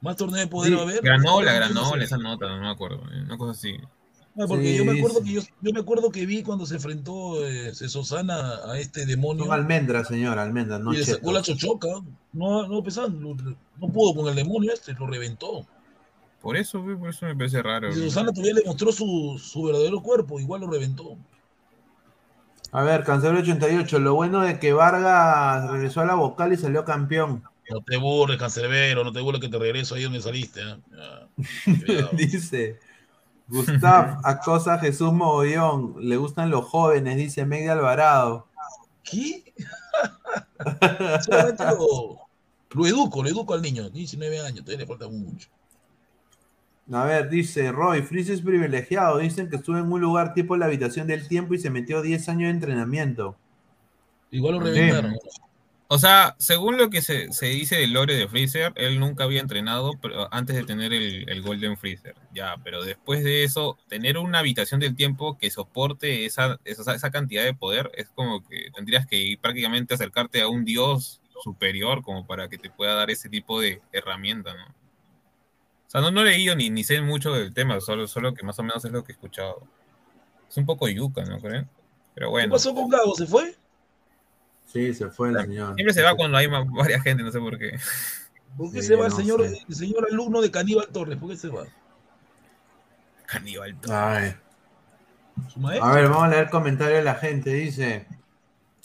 Más 0.00 0.16
torneo 0.16 0.40
de 0.40 0.46
poder 0.46 0.70
Sí, 0.70 0.74
va 0.74 0.80
a 0.80 0.84
haber. 0.84 1.02
Granola, 1.02 1.52
granola, 1.52 2.02
esa 2.04 2.16
nota, 2.16 2.48
no 2.48 2.60
me 2.60 2.70
acuerdo. 2.70 3.02
Una 3.02 3.36
cosa 3.36 3.52
así. 3.52 3.76
Ah, 4.38 4.44
porque 4.48 4.64
Sí, 4.68 4.76
yo 4.78 4.84
me 4.84 4.98
acuerdo 4.98 5.22
que 5.22 5.30
yo, 5.30 5.42
yo 5.60 5.72
me 5.72 5.80
acuerdo 5.80 6.10
que 6.10 6.24
vi 6.24 6.42
cuando 6.42 6.64
se 6.64 6.76
enfrentó 6.76 7.46
eh, 7.46 7.74
Sosana 7.74 8.60
a 8.66 8.78
este 8.78 9.04
demonio 9.04 9.44
Son 9.44 9.52
almendras, 9.52 10.08
señor, 10.08 10.38
almendras, 10.38 10.80
no 10.80 10.94
y 10.94 10.98
le 10.98 11.04
sacó 11.04 11.32
la 11.32 11.42
chochoca. 11.42 11.88
No, 12.32 12.66
no, 12.66 12.82
pesado, 12.82 13.10
no, 13.10 13.36
no 13.78 13.88
pudo 13.88 14.14
con 14.14 14.28
el 14.28 14.34
demonio 14.34 14.72
este, 14.72 14.94
lo 14.94 15.06
reventó. 15.06 15.66
Por 16.40 16.56
eso, 16.56 16.82
por 16.82 17.10
eso 17.10 17.26
me 17.26 17.36
parece 17.36 17.62
raro. 17.62 17.90
Y. 17.90 17.94
Susana 17.94 18.32
todavía 18.32 18.54
le 18.54 18.64
mostró 18.64 18.90
su, 18.90 19.38
su 19.42 19.64
verdadero 19.64 20.00
cuerpo, 20.00 20.40
igual 20.40 20.62
lo 20.62 20.70
reventó. 20.70 21.18
A 22.72 22.82
ver, 22.82 23.04
Cancelo 23.04 23.38
88. 23.40 23.98
Lo 23.98 24.14
bueno 24.14 24.40
de 24.40 24.58
que 24.58 24.72
Vargas 24.72 25.70
regresó 25.70 26.00
a 26.00 26.06
la 26.06 26.14
vocal 26.14 26.54
y 26.54 26.56
salió 26.56 26.86
campeón. 26.86 27.44
No 27.70 27.82
te 27.82 27.98
burles, 27.98 28.38
cancerbero, 28.38 29.04
no 29.04 29.12
te 29.12 29.20
burles 29.20 29.42
que 29.42 29.48
te 29.48 29.58
regreso 29.58 29.94
ahí 29.94 30.04
donde 30.04 30.22
saliste. 30.22 30.62
¿eh? 30.62 30.76
Ya, 31.86 32.08
dice 32.12 32.80
Gustav 33.48 34.20
acosa 34.24 34.74
a 34.74 34.78
Jesús 34.78 35.12
Mogollón. 35.12 35.96
Le 35.98 36.16
gustan 36.16 36.50
los 36.50 36.64
jóvenes, 36.64 37.16
dice 37.16 37.44
Meg 37.44 37.64
de 37.64 37.70
Alvarado. 37.70 38.48
¿Qué? 39.02 39.52
Solamente 41.24 41.64
lo, 41.64 42.18
lo 42.70 42.86
educo, 42.86 43.22
lo 43.22 43.28
educo 43.28 43.54
al 43.54 43.62
niño. 43.62 43.90
19 43.90 44.40
años, 44.40 44.64
todavía 44.64 44.78
le 44.78 44.86
falta 44.86 45.08
mucho. 45.08 45.48
A 46.90 47.04
ver, 47.04 47.28
dice 47.28 47.70
Roy, 47.70 48.02
Freeze 48.02 48.34
es 48.34 48.42
privilegiado. 48.42 49.18
Dicen 49.18 49.48
que 49.48 49.56
estuvo 49.56 49.78
en 49.78 49.90
un 49.90 50.00
lugar 50.00 50.34
tipo 50.34 50.56
la 50.56 50.66
habitación 50.66 51.06
del 51.06 51.28
tiempo 51.28 51.54
y 51.54 51.58
se 51.58 51.70
metió 51.70 52.02
10 52.02 52.28
años 52.28 52.48
de 52.48 52.50
entrenamiento. 52.50 53.36
Igual 54.30 54.58
lo 54.58 54.74
Sí. 54.74 54.90
O 55.94 55.98
sea, 55.98 56.36
según 56.38 56.78
lo 56.78 56.88
que 56.88 57.02
se, 57.02 57.30
se 57.34 57.44
dice 57.48 57.76
del 57.76 57.92
lore 57.92 58.14
de 58.14 58.26
Freezer, 58.26 58.72
él 58.76 58.98
nunca 58.98 59.24
había 59.24 59.42
entrenado 59.42 59.92
pero 60.00 60.26
antes 60.32 60.56
de 60.56 60.64
tener 60.64 60.94
el, 60.94 61.28
el 61.28 61.42
Golden 61.42 61.76
Freezer. 61.76 62.14
Ya, 62.32 62.56
pero 62.64 62.82
después 62.82 63.22
de 63.22 63.44
eso, 63.44 63.76
tener 63.88 64.16
una 64.16 64.38
habitación 64.38 64.80
del 64.80 64.96
tiempo 64.96 65.36
que 65.36 65.50
soporte 65.50 66.24
esa, 66.24 66.58
esa, 66.64 66.94
esa 66.94 67.10
cantidad 67.10 67.44
de 67.44 67.52
poder 67.52 67.90
es 67.94 68.08
como 68.08 68.42
que 68.48 68.70
tendrías 68.74 69.06
que 69.06 69.16
ir 69.16 69.38
prácticamente 69.38 69.92
acercarte 69.92 70.40
a 70.40 70.48
un 70.48 70.64
dios 70.64 71.20
superior 71.42 72.00
como 72.00 72.26
para 72.26 72.48
que 72.48 72.56
te 72.56 72.70
pueda 72.70 72.94
dar 72.94 73.10
ese 73.10 73.28
tipo 73.28 73.60
de 73.60 73.82
herramienta, 73.92 74.54
¿no? 74.54 74.64
O 74.64 75.90
sea, 75.92 76.00
no, 76.00 76.10
no 76.10 76.22
he 76.22 76.24
leído 76.24 76.56
ni, 76.56 76.70
ni 76.70 76.84
sé 76.84 77.02
mucho 77.02 77.34
del 77.34 77.52
tema, 77.52 77.78
solo, 77.82 78.08
solo 78.08 78.32
que 78.32 78.46
más 78.46 78.58
o 78.58 78.62
menos 78.62 78.82
es 78.82 78.92
lo 78.92 79.04
que 79.04 79.12
he 79.12 79.14
escuchado. 79.14 79.68
Es 80.48 80.56
un 80.56 80.64
poco 80.64 80.88
yuca, 80.88 81.22
¿no 81.24 81.38
creen? 81.38 81.68
Pero 82.14 82.28
¿Qué 82.28 82.30
bueno. 82.30 82.52
pasó 82.52 82.74
con 82.74 82.88
Gabo? 82.88 83.14
¿Se 83.14 83.26
fue? 83.26 83.54
Sí, 84.66 84.94
se 84.94 85.10
fue 85.10 85.30
el 85.30 85.40
señor. 85.40 85.74
Siempre 85.74 85.94
se 85.94 86.02
va 86.02 86.14
cuando 86.14 86.38
hay 86.38 86.48
más, 86.48 86.66
varias 86.70 87.02
gente, 87.02 87.22
no 87.22 87.30
sé 87.30 87.38
por 87.38 87.58
qué. 87.58 87.78
¿Por 88.56 88.72
qué 88.72 88.80
Sí, 88.80 88.88
se 88.88 88.96
va 88.96 89.06
el 89.06 89.10
no 89.10 89.16
señor, 89.16 89.48
sé. 89.48 89.64
el 89.68 89.74
señor 89.74 90.06
alumno 90.10 90.40
de 90.40 90.50
Caníbal 90.50 90.88
Torres? 90.88 91.18
¿Por 91.18 91.30
qué 91.30 91.36
se 91.36 91.48
va? 91.48 91.64
Caníbal. 93.26 93.76
Ay. 93.90 94.34
¿Su 95.52 95.60
maestro? 95.60 95.88
A 95.88 95.94
ver, 95.94 96.08
vamos 96.08 96.24
a 96.24 96.28
leer 96.28 96.50
comentarios 96.50 96.98
de 96.98 97.04
la 97.04 97.14
gente. 97.14 97.52
Dice, 97.52 98.06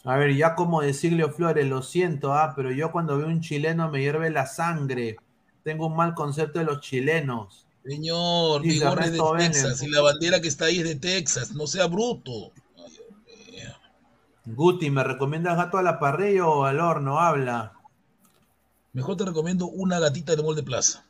a 0.03 0.15
ver, 0.15 0.33
ya 0.35 0.55
como 0.55 0.81
de 0.81 0.93
Siglio 0.93 1.31
Flores, 1.31 1.67
lo 1.67 1.83
siento, 1.83 2.33
ah, 2.33 2.53
pero 2.55 2.71
yo 2.71 2.91
cuando 2.91 3.17
veo 3.17 3.27
un 3.27 3.41
chileno 3.41 3.89
me 3.89 4.01
hierve 4.01 4.29
la 4.29 4.45
sangre. 4.45 5.17
Tengo 5.63 5.87
un 5.87 5.97
mal 5.97 6.13
concepto 6.13 6.59
de 6.59 6.65
los 6.65 6.79
chilenos. 6.79 7.67
Señor, 7.85 8.61
gorra 8.79 9.05
es 9.05 9.11
de. 9.13 9.19
Texas 9.37 9.83
y 9.83 9.89
la 9.89 10.01
bandera 10.01 10.39
que 10.41 10.47
está 10.47 10.65
ahí 10.65 10.79
es 10.79 10.85
de 10.85 10.95
Texas. 10.95 11.51
No 11.53 11.67
sea 11.67 11.87
bruto. 11.87 12.51
Guti, 14.55 14.89
¿me 14.89 15.03
recomiendas 15.03 15.57
gato 15.57 15.77
a 15.77 15.83
la 15.83 15.99
parrilla 15.99 16.47
o 16.47 16.63
al 16.63 16.79
horno? 16.79 17.19
Habla. 17.19 17.73
Mejor 18.93 19.17
te 19.17 19.25
recomiendo 19.25 19.67
una 19.67 19.99
gatita 19.99 20.35
de 20.35 20.41
molde 20.41 20.63
plaza. 20.63 21.05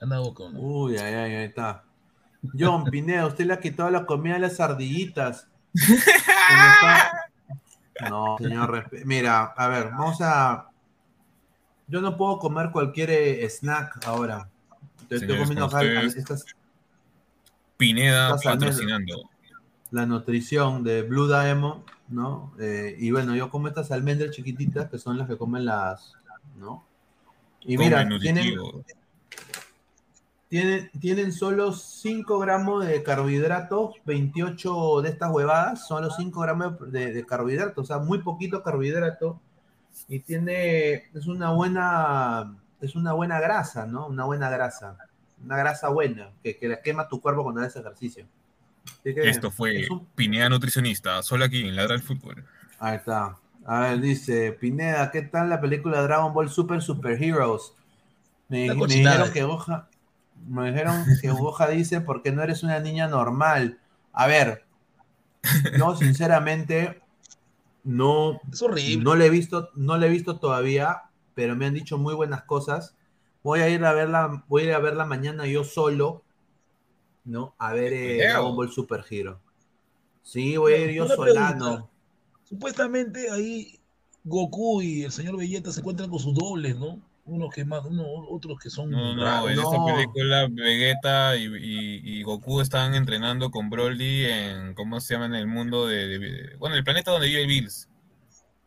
Anda 0.00 0.18
boca, 0.18 0.44
¿no? 0.52 0.60
Uy, 0.60 0.98
ay, 0.98 1.14
ay, 1.14 1.34
ahí 1.36 1.44
está. 1.44 1.84
John 2.58 2.84
Pineda, 2.84 3.26
usted 3.26 3.46
le 3.46 3.54
ha 3.54 3.60
quitado 3.60 3.90
la 3.90 4.04
comida 4.04 4.36
a 4.36 4.38
las 4.38 4.60
ardillitas. 4.60 5.48
No, 8.10 8.36
señor. 8.38 8.90
Mira, 9.04 9.44
a 9.56 9.68
ver, 9.68 9.90
vamos 9.90 10.18
a. 10.20 10.68
Yo 11.86 12.00
no 12.00 12.16
puedo 12.16 12.38
comer 12.38 12.70
cualquier 12.70 13.10
eh, 13.10 13.48
snack 13.48 14.06
ahora. 14.06 14.48
Estoy, 15.08 15.38
comiendo 15.38 15.66
estas, 15.66 16.44
Pineda 17.76 18.34
Estas 18.34 18.44
patrocinando. 18.44 19.30
la 19.90 20.06
nutrición 20.06 20.82
de 20.82 21.02
Blue 21.02 21.28
Diamond, 21.28 21.84
¿no? 22.08 22.52
Eh, 22.58 22.96
y 22.98 23.10
bueno, 23.10 23.34
yo 23.34 23.50
como 23.50 23.68
estas 23.68 23.90
almendras 23.90 24.30
chiquititas 24.30 24.90
que 24.90 24.98
son 24.98 25.18
las 25.18 25.28
que 25.28 25.36
comen 25.36 25.64
las, 25.64 26.14
¿no? 26.56 26.84
Y 27.60 27.76
Come 27.76 27.88
mira, 27.88 28.08
tienen, 28.20 28.54
tienen, 30.48 30.90
tienen 31.00 31.32
solo 31.32 31.72
5 31.72 32.38
gramos 32.38 32.86
de 32.86 33.02
carbohidratos, 33.02 33.94
28 34.04 35.02
de 35.02 35.08
estas 35.08 35.32
huevadas, 35.32 35.86
son 35.86 36.04
los 36.04 36.16
5 36.16 36.40
gramos 36.40 36.92
de, 36.92 37.12
de 37.12 37.26
carbohidratos, 37.26 37.84
o 37.84 37.86
sea, 37.86 37.98
muy 37.98 38.18
poquito 38.18 38.62
carbohidrato. 38.62 39.40
Y 40.08 40.20
tiene, 40.20 41.04
es 41.14 41.26
una 41.26 41.52
buena, 41.52 42.56
es 42.80 42.96
una 42.96 43.12
buena 43.12 43.40
grasa, 43.40 43.86
¿no? 43.86 44.08
Una 44.08 44.24
buena 44.24 44.50
grasa, 44.50 44.96
una 45.42 45.56
grasa 45.56 45.88
buena, 45.88 46.32
que, 46.42 46.58
que 46.58 46.68
la 46.68 46.82
quema 46.82 47.08
tu 47.08 47.20
cuerpo 47.20 47.44
cuando 47.44 47.62
haces 47.62 47.76
ejercicio. 47.76 48.26
Esto 49.04 49.50
fue 49.50 49.82
es 49.82 49.90
un- 49.90 50.06
Pineda 50.14 50.48
Nutricionista, 50.48 51.22
solo 51.22 51.44
aquí 51.44 51.60
en 51.60 51.76
Ladra 51.76 51.94
el 51.94 52.02
Fútbol. 52.02 52.44
Ahí 52.78 52.96
está. 52.96 53.36
A 53.66 53.80
ver, 53.80 54.00
dice 54.00 54.52
Pineda, 54.52 55.10
¿qué 55.10 55.22
tal 55.22 55.48
la 55.48 55.60
película 55.60 56.02
Dragon 56.02 56.32
Ball 56.34 56.50
Super 56.50 56.82
Super 56.82 57.22
Heroes? 57.22 57.72
Me, 58.48 58.72
dijeron 58.74 59.32
que 59.32 59.42
Goja, 59.42 59.88
me 60.46 60.70
dijeron 60.70 61.04
que 61.20 61.30
Goja 61.30 61.68
dice 61.68 62.00
porque 62.00 62.30
no 62.32 62.42
eres 62.42 62.62
una 62.62 62.78
niña 62.80 63.08
normal. 63.08 63.78
A 64.12 64.26
ver, 64.26 64.64
yo 65.78 65.96
sinceramente 65.96 67.00
no, 67.84 68.40
Es 68.52 68.62
horrible. 68.62 69.02
no 69.04 69.14
le 69.14 69.26
he 69.26 69.30
visto, 69.30 69.70
no 69.74 69.96
le 69.96 70.06
he 70.06 70.10
visto 70.10 70.38
todavía, 70.38 71.02
pero 71.34 71.56
me 71.56 71.66
han 71.66 71.74
dicho 71.74 71.98
muy 71.98 72.14
buenas 72.14 72.42
cosas. 72.44 72.94
Voy 73.42 73.60
a 73.60 73.68
ir 73.68 73.84
a 73.84 73.92
verla, 73.92 74.44
voy 74.48 74.62
a 74.62 74.66
ir 74.66 74.72
a 74.74 74.78
verla 74.78 75.04
mañana 75.04 75.46
yo 75.46 75.64
solo, 75.64 76.22
¿no? 77.24 77.54
A 77.58 77.72
ver 77.72 77.92
eh. 77.92 78.18
Dragon 78.28 78.54
Ball 78.56 78.70
Super 78.70 79.04
Hero. 79.08 79.40
Sí, 80.22 80.56
voy 80.56 80.72
a 80.74 80.78
ir 80.84 80.90
yo 80.92 81.06
solano. 81.08 81.58
pregunta. 81.58 81.90
Supuestamente 82.44 83.30
ahí 83.30 83.78
Goku 84.24 84.82
y 84.82 85.02
el 85.04 85.12
señor 85.12 85.36
Belleta 85.36 85.70
se 85.72 85.80
encuentran 85.80 86.10
con 86.10 86.18
sus 86.18 86.34
dobles, 86.34 86.76
¿no? 86.78 87.00
Unos 87.26 87.54
que 87.54 87.64
más, 87.64 87.82
uno, 87.86 88.04
otros 88.28 88.58
que 88.58 88.68
son 88.68 88.90
No, 88.90 89.14
no, 89.16 89.48
en 89.48 89.58
esta 89.58 89.78
no. 89.78 89.86
película 89.86 90.46
Vegeta 90.50 91.36
y, 91.36 91.44
y- 91.46 92.00
y 92.18 92.22
Goku 92.22 92.60
estaban 92.60 92.94
entrenando 92.94 93.50
con 93.50 93.70
Broly 93.70 94.26
en, 94.26 94.74
¿cómo 94.74 95.00
se 95.00 95.14
llama? 95.14 95.26
En 95.26 95.34
el 95.34 95.46
mundo 95.46 95.86
de, 95.86 96.18
de- 96.18 96.56
bueno, 96.58 96.76
el 96.76 96.84
planeta 96.84 97.10
donde 97.10 97.28
vive 97.28 97.46
Bills. 97.46 97.88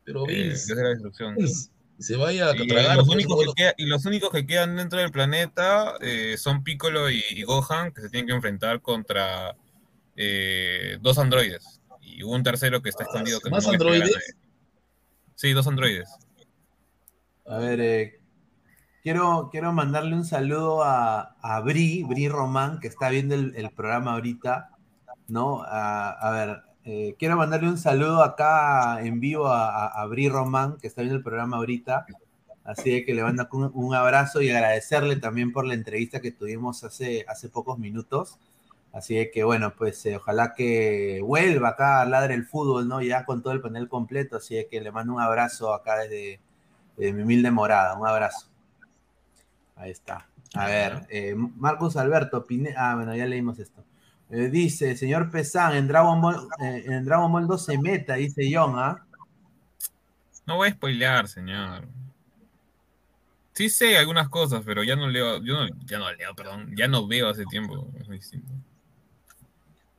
Pero 0.03 0.27
eh, 0.27 0.33
Bills, 0.33 0.67
desde 0.67 0.81
la 0.83 0.89
destrucción. 0.89 1.35
Bills, 1.35 1.69
se 1.99 2.15
vaya 2.15 2.49
a 2.49 2.55
Y, 2.55 2.67
tragar. 2.67 2.95
los 2.97 3.05
pues, 3.07 3.15
únicos 3.15 3.39
que 3.45 3.53
queda- 3.55 3.73
y 3.77 3.85
los 3.85 4.05
únicos 4.05 4.29
que 4.31 4.45
quedan 4.45 4.75
dentro 4.75 4.99
del 4.99 5.11
planeta 5.11 5.95
eh, 6.01 6.35
son 6.37 6.63
Piccolo 6.63 7.09
y, 7.09 7.23
y 7.31 7.43
Gohan, 7.43 7.91
que 7.91 8.01
se 8.01 8.09
tienen 8.09 8.27
que 8.27 8.33
enfrentar 8.33 8.81
contra 8.81 9.55
eh, 10.15 10.97
dos 11.01 11.17
androides. 11.17 11.81
Y 12.01 12.23
un 12.23 12.41
tercero 12.43 12.81
que 12.81 12.89
está 12.89 13.03
escondido. 13.03 13.39
Que 13.39 13.49
¿Más 13.49 13.65
no 13.65 13.71
androides? 13.73 14.35
Sí, 15.35 15.53
dos 15.53 15.67
androides. 15.67 16.09
A 17.45 17.57
ver, 17.59 17.79
eh, 17.79 18.19
quiero, 19.03 19.49
quiero 19.51 19.71
mandarle 19.73 20.15
un 20.15 20.25
saludo 20.25 20.83
a, 20.83 21.35
a 21.41 21.59
Bri, 21.61 22.03
Bri 22.03 22.27
Román, 22.27 22.79
que 22.79 22.87
está 22.87 23.09
viendo 23.09 23.35
el, 23.35 23.53
el 23.55 23.69
programa 23.71 24.13
ahorita, 24.13 24.71
¿no? 25.27 25.61
A, 25.63 26.09
a 26.09 26.31
ver, 26.31 26.61
eh, 26.87 27.15
quiero 27.19 27.35
mandarle 27.35 27.69
un 27.69 27.77
saludo 27.77 28.23
acá 28.23 29.01
en 29.01 29.19
vivo 29.19 29.47
a, 29.47 29.69
a, 29.69 30.01
a 30.01 30.05
Bri 30.07 30.29
Román, 30.29 30.77
que 30.77 30.87
está 30.87 31.01
viendo 31.01 31.17
el 31.17 31.23
programa 31.23 31.57
ahorita. 31.57 32.05
Así 32.63 33.05
que 33.05 33.13
le 33.13 33.23
mando 33.23 33.47
un, 33.51 33.71
un 33.73 33.93
abrazo 33.95 34.41
y 34.41 34.49
agradecerle 34.49 35.17
también 35.17 35.51
por 35.51 35.65
la 35.65 35.73
entrevista 35.73 36.21
que 36.21 36.31
tuvimos 36.31 36.83
hace, 36.83 37.25
hace 37.27 37.49
pocos 37.49 37.77
minutos. 37.77 38.39
Así 38.93 39.29
que 39.33 39.43
bueno, 39.43 39.73
pues 39.77 40.05
eh, 40.05 40.15
ojalá 40.17 40.53
que 40.55 41.21
vuelva 41.23 41.69
acá 41.69 42.01
a 42.01 42.05
Ladre 42.05 42.33
el 42.33 42.45
Fútbol, 42.45 42.87
¿no? 42.87 43.01
Ya 43.01 43.25
con 43.25 43.41
todo 43.43 43.53
el 43.53 43.61
panel 43.61 43.87
completo. 43.89 44.37
Así 44.37 44.55
que 44.71 44.81
le 44.81 44.91
mando 44.91 45.13
un 45.13 45.21
abrazo 45.21 45.73
acá 45.73 45.97
desde, 45.99 46.39
de 46.97 47.13
mi 47.13 47.23
humilde 47.23 47.51
morada. 47.51 47.97
Un 47.97 48.07
abrazo. 48.07 48.47
Ahí 49.75 49.91
está. 49.91 50.27
A 50.55 50.65
ver, 50.67 51.05
eh, 51.09 51.35
Marcos 51.35 51.97
Alberto 51.97 52.45
Pine 52.45 52.73
Ah, 52.77 52.95
bueno, 52.95 53.15
ya 53.15 53.25
leímos 53.25 53.59
esto. 53.59 53.83
Eh, 54.29 54.49
dice, 54.49 54.97
señor 54.97 55.31
Pesán, 55.31 55.75
en 55.75 55.87
Dragon 55.87 56.21
Ball, 56.21 56.47
eh, 56.61 56.83
en 56.85 57.05
Dragon 57.05 57.31
Ball 57.31 57.47
2 57.47 57.65
se 57.65 57.77
meta, 57.77 58.15
dice 58.15 58.49
John, 58.51 58.73
¿ah? 58.77 59.05
No 60.45 60.57
voy 60.57 60.69
a 60.69 60.71
spoilear, 60.71 61.27
señor. 61.27 61.87
Sí 63.53 63.69
sé 63.69 63.97
algunas 63.97 64.29
cosas, 64.29 64.61
pero 64.65 64.83
ya 64.83 64.95
no 64.95 65.07
leo, 65.07 65.41
yo 65.43 65.53
no, 65.53 65.67
ya 65.85 65.97
no 65.97 66.11
leo, 66.11 66.35
perdón, 66.35 66.73
ya 66.77 66.87
no 66.87 67.07
veo 67.07 67.29
hace 67.29 67.45
tiempo. 67.45 67.87
Es 67.99 68.07
muy 68.07 68.17
distinto. 68.17 68.51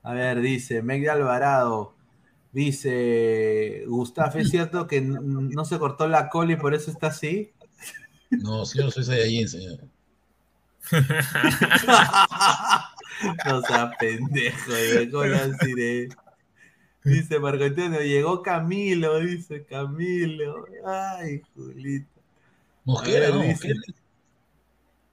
A 0.02 0.12
ver, 0.12 0.40
dice 0.40 0.82
Meg 0.82 1.02
de 1.02 1.10
Alvarado. 1.10 1.94
Dice 2.52 3.84
Gustaf, 3.86 4.36
¿es 4.36 4.50
cierto 4.50 4.86
que 4.86 5.02
no 5.02 5.64
se 5.64 5.78
cortó 5.78 6.09
la 6.09 6.30
cola 6.30 6.52
y 6.52 6.56
por 6.56 6.74
eso 6.74 6.90
está 6.90 7.09
así? 7.09 7.52
No, 8.30 8.64
señor, 8.64 8.92
soy 8.92 9.05
Saiyajin, 9.05 9.48
señor. 9.48 9.80
no 13.46 13.62
sea 13.62 13.90
pendejo, 13.98 14.72
así 14.72 15.72
de- 15.74 16.08
Dice 17.04 17.38
Marco 17.38 17.64
Antonio, 17.64 18.00
llegó 18.00 18.42
Camilo, 18.42 19.20
dice 19.20 19.64
Camilo. 19.64 20.66
Ay, 20.84 21.40
Julito. 21.54 22.20
Mosquera, 22.84 23.28
no, 23.30 23.40
dice, 23.40 23.68
Mosquera. 23.74 23.80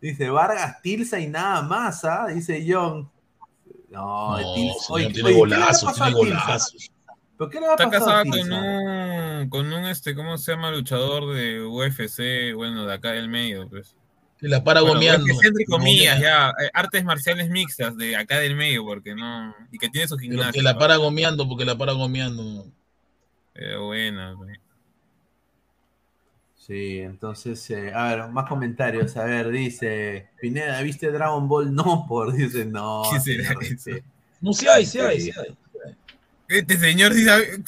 dice 0.02 0.30
Vargas, 0.30 0.82
Tilsa 0.82 1.20
y 1.20 1.28
nada 1.28 1.62
más, 1.62 2.04
¿ah? 2.04 2.28
Dice 2.28 2.66
John. 2.68 3.10
No, 3.90 4.38
No, 4.42 4.54
Tilsa. 4.56 4.80
señor, 4.80 4.90
Oye, 4.90 5.14
tiene 5.14 5.14
oye, 5.14 5.14
¿qué 5.14 5.24
le 5.24 5.24
va 5.24 5.30
a 5.30 5.38
golazos, 5.40 5.94
tiene 5.96 6.12
golazos. 6.12 6.92
¿Por 7.38 7.50
qué 7.50 7.60
le 7.60 7.68
va 7.68 7.74
a 7.74 7.76
Está 7.76 7.86
pasar 7.90 8.00
a 8.02 8.24
casada 8.24 8.24
con 8.26 8.54
un, 8.54 9.50
con 9.50 9.74
un, 9.74 9.86
este, 9.86 10.16
¿cómo 10.16 10.38
se 10.38 10.52
llama? 10.52 10.72
Luchador 10.72 11.34
de 11.34 11.64
UFC, 11.66 12.54
bueno, 12.56 12.86
de 12.86 12.94
acá 12.94 13.12
del 13.12 13.30
medio, 13.30 13.70
pues. 13.70 13.96
Que 14.46 14.50
la 14.50 14.64
para 14.64 14.82
Bueno, 14.82 14.94
gomeando. 14.94 15.34
Entre 15.44 15.66
comillas, 15.66 16.20
ya, 16.20 16.50
eh, 16.50 16.70
artes 16.72 17.04
marciales 17.04 17.50
mixtas 17.50 17.98
de 17.98 18.16
acá 18.16 18.38
del 18.38 18.56
medio, 18.56 18.86
porque 18.86 19.16
no, 19.16 19.56
y 19.72 19.80
que 19.80 19.90
tiene 19.90 20.08
su 20.08 20.20
gimnasio. 20.20 20.54
que 20.54 20.62
la 20.62 20.78
para 20.78 20.98
gomeando, 20.98 21.50
porque 21.50 21.66
la 21.66 21.76
para 21.76 21.94
gomeando. 21.94 22.68
Pero 23.54 23.88
buena, 23.88 24.36
pues. 24.38 24.60
Sí, 26.58 27.00
entonces, 27.00 27.68
eh, 27.72 27.92
a 27.92 28.10
ver, 28.10 28.28
más 28.28 28.48
comentarios. 28.48 29.18
A 29.18 29.24
ver, 29.24 29.50
dice 29.50 30.30
Pineda, 30.40 30.80
¿viste 30.84 31.10
Dragon 31.10 31.48
Ball? 31.50 31.74
No, 31.74 32.06
por 32.08 32.32
dice, 32.32 32.66
no. 32.66 33.02
¿Qué 33.12 33.20
será 33.20 33.48
señor, 33.48 33.64
eso? 33.64 33.76
sí. 33.80 33.92
No, 34.42 34.54
sí 34.54 34.68
hay, 34.68 34.86
sí 34.86 35.00
hay, 35.00 35.22
sí 35.22 35.32
hay. 35.36 35.58
Este 36.50 36.78
señor 36.78 37.16
sí 37.16 37.26
sabe. 37.26 37.64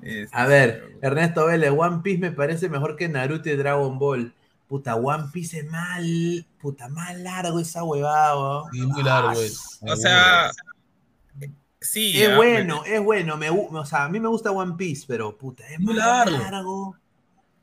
Este, 0.00 0.28
A 0.30 0.46
ver, 0.46 0.96
Ernesto 1.02 1.46
Vélez, 1.46 1.72
One 1.76 2.02
Piece 2.04 2.20
me 2.20 2.30
parece 2.30 2.68
mejor 2.68 2.94
que 2.94 3.08
Naruto 3.08 3.50
y 3.50 3.56
Dragon 3.56 3.98
Ball. 3.98 4.32
Puta, 4.72 4.94
One 4.96 5.24
Piece 5.30 5.58
es 5.58 5.70
mal, 5.70 6.46
puta, 6.58 6.88
más 6.88 7.14
largo 7.18 7.58
esa 7.58 7.84
huevada. 7.84 8.34
weón. 8.34 8.72
Sí, 8.72 8.80
muy 8.86 9.02
largo 9.02 9.32
es. 9.38 9.78
O 9.82 9.96
sea, 9.96 10.50
sí. 11.78 12.22
Es 12.22 12.34
bueno, 12.34 12.82
es 12.86 13.04
bueno, 13.04 13.36
me, 13.36 13.50
o 13.50 13.84
sea, 13.84 14.04
a 14.04 14.08
mí 14.08 14.18
me 14.18 14.28
gusta 14.28 14.50
One 14.50 14.76
Piece, 14.78 15.04
pero 15.06 15.36
puta, 15.36 15.68
es 15.68 15.78
Muy 15.78 15.92
largo. 15.92 16.38
largo. 16.38 16.96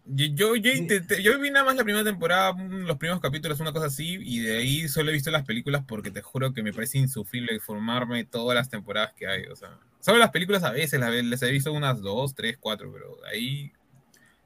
Yo, 0.06 0.28
yo, 0.28 0.56
yo 0.56 0.72
intenté- 0.72 1.24
yo 1.24 1.40
vi 1.40 1.50
nada 1.50 1.66
más 1.66 1.78
la 1.78 1.84
primera 1.84 2.04
temporada, 2.06 2.54
mm, 2.54 2.86
los 2.86 2.98
primeros 2.98 3.20
capítulos, 3.22 3.60
una 3.60 3.74
cosa 3.74 3.88
así, 3.88 4.20
y 4.22 4.42
de 4.42 4.60
ahí 4.60 4.88
solo 4.88 5.10
he 5.10 5.14
visto 5.14 5.32
las 5.32 5.46
películas 5.46 5.84
porque 5.88 6.12
te 6.12 6.22
juro 6.22 6.54
que 6.54 6.62
me 6.62 6.74
parece 6.74 7.00
insufrible 7.00 7.60
formarme 7.60 8.24
todas 8.24 8.54
las 8.54 8.70
temporadas 8.70 9.14
que 9.18 9.26
hay. 9.26 9.46
O 9.48 9.56
sea, 9.56 9.80
solo 10.00 10.20
las 10.20 10.30
películas 10.30 10.62
a 10.64 10.70
veces 10.70 11.00
las, 11.00 11.12
las 11.24 11.42
he 11.42 11.50
visto 11.50 11.74
unas 11.74 12.02
dos, 12.02 12.36
tres, 12.36 12.56
cuatro, 12.60 12.92
pero 12.94 13.18
ahí. 13.34 13.72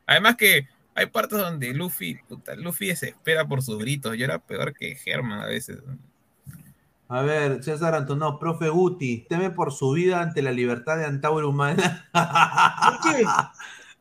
Además 0.05 0.37
que 0.37 0.69
hay 0.95 1.05
partes 1.07 1.39
donde 1.39 1.73
Luffy, 1.73 2.15
puta, 2.27 2.55
Luffy 2.55 2.87
desespera 2.87 3.47
por 3.47 3.61
sus 3.61 3.77
gritos. 3.79 4.15
Yo 4.17 4.25
era 4.25 4.39
peor 4.39 4.73
que 4.73 4.97
Herman 5.05 5.41
a 5.41 5.45
veces. 5.47 5.79
A 7.09 7.21
ver, 7.21 7.63
César 7.63 7.93
Antonó, 7.95 8.39
profe 8.39 8.69
Guti, 8.69 9.25
teme 9.29 9.49
por 9.51 9.71
su 9.71 9.91
vida 9.91 10.21
ante 10.21 10.41
la 10.41 10.51
libertad 10.51 10.97
de 10.97 11.05
Antauro 11.05 11.49
Humana. 11.49 12.07
¿Por 12.11 13.11
qué? 13.15 13.23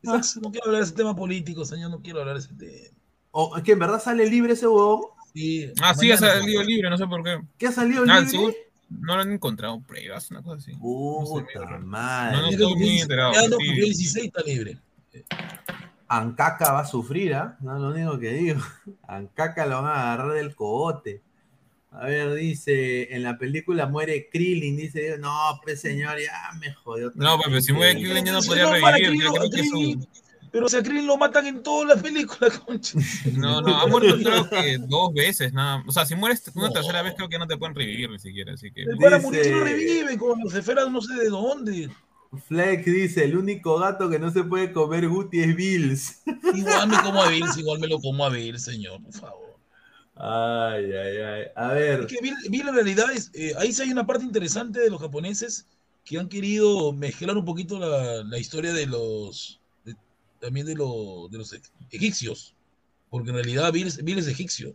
No 0.05 0.51
quiero 0.51 0.67
hablar 0.67 0.81
de 0.81 0.87
ese 0.87 0.97
tema 0.97 1.15
político, 1.15 1.65
señor, 1.65 1.89
no 1.93 2.03
quiero 2.03 2.19
hablar 2.21 2.35
de 2.35 2.41
ese 2.41 2.55
tema. 2.55 2.97
¿O 3.31 3.57
es 3.57 3.63
que 3.63 3.71
en 3.71 3.79
verdad 3.79 4.03
sale 4.03 4.29
libre 4.29 4.55
ese 4.55 4.67
huevón? 4.67 5.03
Sí, 5.33 5.73
Ah, 5.81 5.95
sí, 5.95 6.11
ha 6.11 6.17
salido 6.17 6.61
libre, 6.65 6.91
no 6.91 6.99
sé 6.99 7.07
por 7.07 7.23
qué. 7.23 7.41
¿Qué 7.57 7.69
ha 7.69 7.73
salido 7.73 8.03
Ah, 8.09 8.19
libre? 8.21 8.57
no 8.91 9.15
lo 9.15 9.23
han 9.23 9.31
encontrado 9.31 9.81
pruebas, 9.81 10.29
una 10.33 10.43
cosa 10.43 10.57
así. 10.57 10.73
Puta 10.75 11.79
madre. 11.85 12.37
No, 12.37 12.43
no 12.43 12.49
estoy 12.49 12.75
muy 12.75 13.01
enterado. 13.01 13.33
ya 13.33 13.43
no 13.49 13.57
cumplió 13.57 13.85
el 13.85 13.93
16, 13.93 14.27
está 14.27 14.43
libre. 14.43 14.79
Ancaca 16.19 16.73
va 16.73 16.81
a 16.81 16.87
sufrir, 16.87 17.35
¿ah? 17.35 17.57
No 17.61 17.75
es 17.77 17.81
lo 17.83 17.89
único 17.91 18.19
que 18.19 18.33
digo. 18.33 18.61
Ancaca 19.09 19.67
lo 19.67 19.83
van 19.83 19.87
a 19.93 20.13
agarrar 20.13 20.33
del 20.35 20.55
cogote. 20.55 21.23
A 21.91 22.07
ver, 22.07 22.33
dice, 22.35 23.15
en 23.15 23.23
la 23.23 23.37
película 23.37 23.87
muere 23.87 24.29
Krillin, 24.33 24.77
dice, 24.77 25.19
no, 25.19 25.61
pues 25.63 25.81
señor, 25.81 26.19
ya 26.19 26.33
me 26.59 26.73
jodió. 26.73 27.13
No, 27.15 27.37
pues, 27.37 27.49
pero 27.49 27.61
si 27.61 27.73
muere 27.75 27.95
Krillin 28.01 28.25
ya 28.25 28.33
no 28.33 28.41
podría 28.41 28.65
no, 28.65 28.73
revivir. 28.73 29.23
Yo 29.23 29.33
creo 29.33 29.51
que 29.51 29.61
es 29.61 29.71
Krillin, 29.71 29.99
un- 29.99 30.09
Pero 30.51 30.67
o 30.67 30.69
sea, 30.71 30.83
Krillin 30.83 31.07
lo 31.07 31.17
matan 31.19 31.47
en 31.47 31.63
todas 31.63 31.95
las 31.95 32.03
películas, 32.03 32.59
concha. 32.67 32.99
No, 33.35 33.61
no, 33.61 33.79
ha 33.79 33.87
muerto 33.87 34.17
creo 34.17 34.49
que 34.49 34.79
dos 34.79 35.13
veces, 35.13 35.53
nada. 35.53 35.83
O 35.87 35.93
sea, 35.93 36.07
si 36.07 36.15
mueres 36.15 36.43
una 36.55 36.69
No. 36.69 36.73
tercera 36.73 37.03
vez 37.03 37.15
creo 37.15 37.29
que 37.29 37.39
no 37.39 37.47
te 37.47 37.57
pueden 37.59 37.75
revivir 37.75 38.09
ni 38.11 38.19
siquiera, 38.19 38.55
así 38.55 38.71
que... 38.71 38.85
Para 39.01 39.17
Dice- 39.19 39.27
morir 39.29 39.47
lo 39.55 39.65
revive 39.65 40.17
con 40.19 40.41
los 40.43 40.55
esferas 40.55 40.91
no 40.91 41.01
sé 41.03 41.15
de 41.15 41.29
dónde. 41.29 41.91
Flex 42.49 42.85
dice, 42.87 43.25
el 43.25 43.37
único 43.37 43.79
gato 43.79 44.09
que 44.09 44.19
no 44.19 44.31
se 44.31 44.43
puede 44.45 44.73
comer 44.73 45.09
Guti 45.09 45.41
es 45.41 45.55
Bills. 45.55 46.23
Igual 46.55 46.89
me 46.89 47.01
como 47.03 47.23
a 47.23 47.29
Bill, 47.29 47.45
igual 47.59 47.79
me 47.81 47.87
lo 47.89 48.01
como 48.01 48.25
a 48.25 48.31
Bill, 48.31 48.59
señor, 48.59 49.03
por 49.03 49.13
favor. 49.13 49.57
Ay, 50.15 50.85
ay, 50.93 51.17
ay. 51.19 51.43
A 51.57 51.69
ver, 51.73 52.01
Es 52.01 52.07
que 52.07 52.19
Bill, 52.23 52.35
Bill 52.51 52.69
en 52.69 52.75
realidad 52.75 53.11
es, 53.13 53.31
eh, 53.35 53.53
ahí 53.59 53.73
sí 53.73 53.83
hay 53.83 53.91
una 53.93 54.07
parte 54.07 54.25
interesante 54.25 54.81
de 54.81 54.91
los 54.91 55.01
japoneses 55.01 55.67
que 56.05 56.19
han 56.19 56.29
querido 56.29 56.93
mezclar 56.93 57.37
un 57.37 57.45
poquito 57.45 57.79
la, 57.79 58.23
la 58.25 58.39
historia 58.39 58.73
de 58.73 58.87
los 58.87 59.61
de- 59.85 59.95
también 60.41 60.67
de, 60.67 60.75
los 60.75 61.31
de 61.31 61.39
los 61.39 61.55
egipcios, 61.91 62.55
porque 63.11 63.31
en 63.31 63.37
realidad 63.37 63.73
Bill, 63.73 63.87
es- 63.89 64.03
Bill 64.03 64.19
es 64.19 64.27
egipcio. 64.29 64.75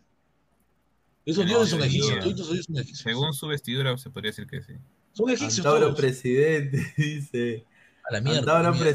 Esos 1.25 1.43
No, 1.45 1.49
dioses 1.49 1.69
son 1.71 1.79
yo 1.79 1.85
egipcios, 1.85 2.23
diría- 2.23 2.35
todos 2.35 2.51
ellos 2.53 2.65
son 2.65 2.75
egipcios. 2.77 2.99
Según 2.99 3.33
su 3.33 3.47
vestidura 3.47 3.97
se 3.97 4.09
podría 4.09 4.29
decir 4.31 4.47
que 4.47 4.61
sí. 4.61 4.73
Son 5.17 5.29
egipcios 5.29 5.65
Antauro 5.65 5.87
todos. 5.87 5.99
presidente, 5.99 6.93
dice. 6.97 7.65
A 8.09 8.13
la 8.13 8.21
mierda. 8.21 8.39
Antauro 8.59 8.85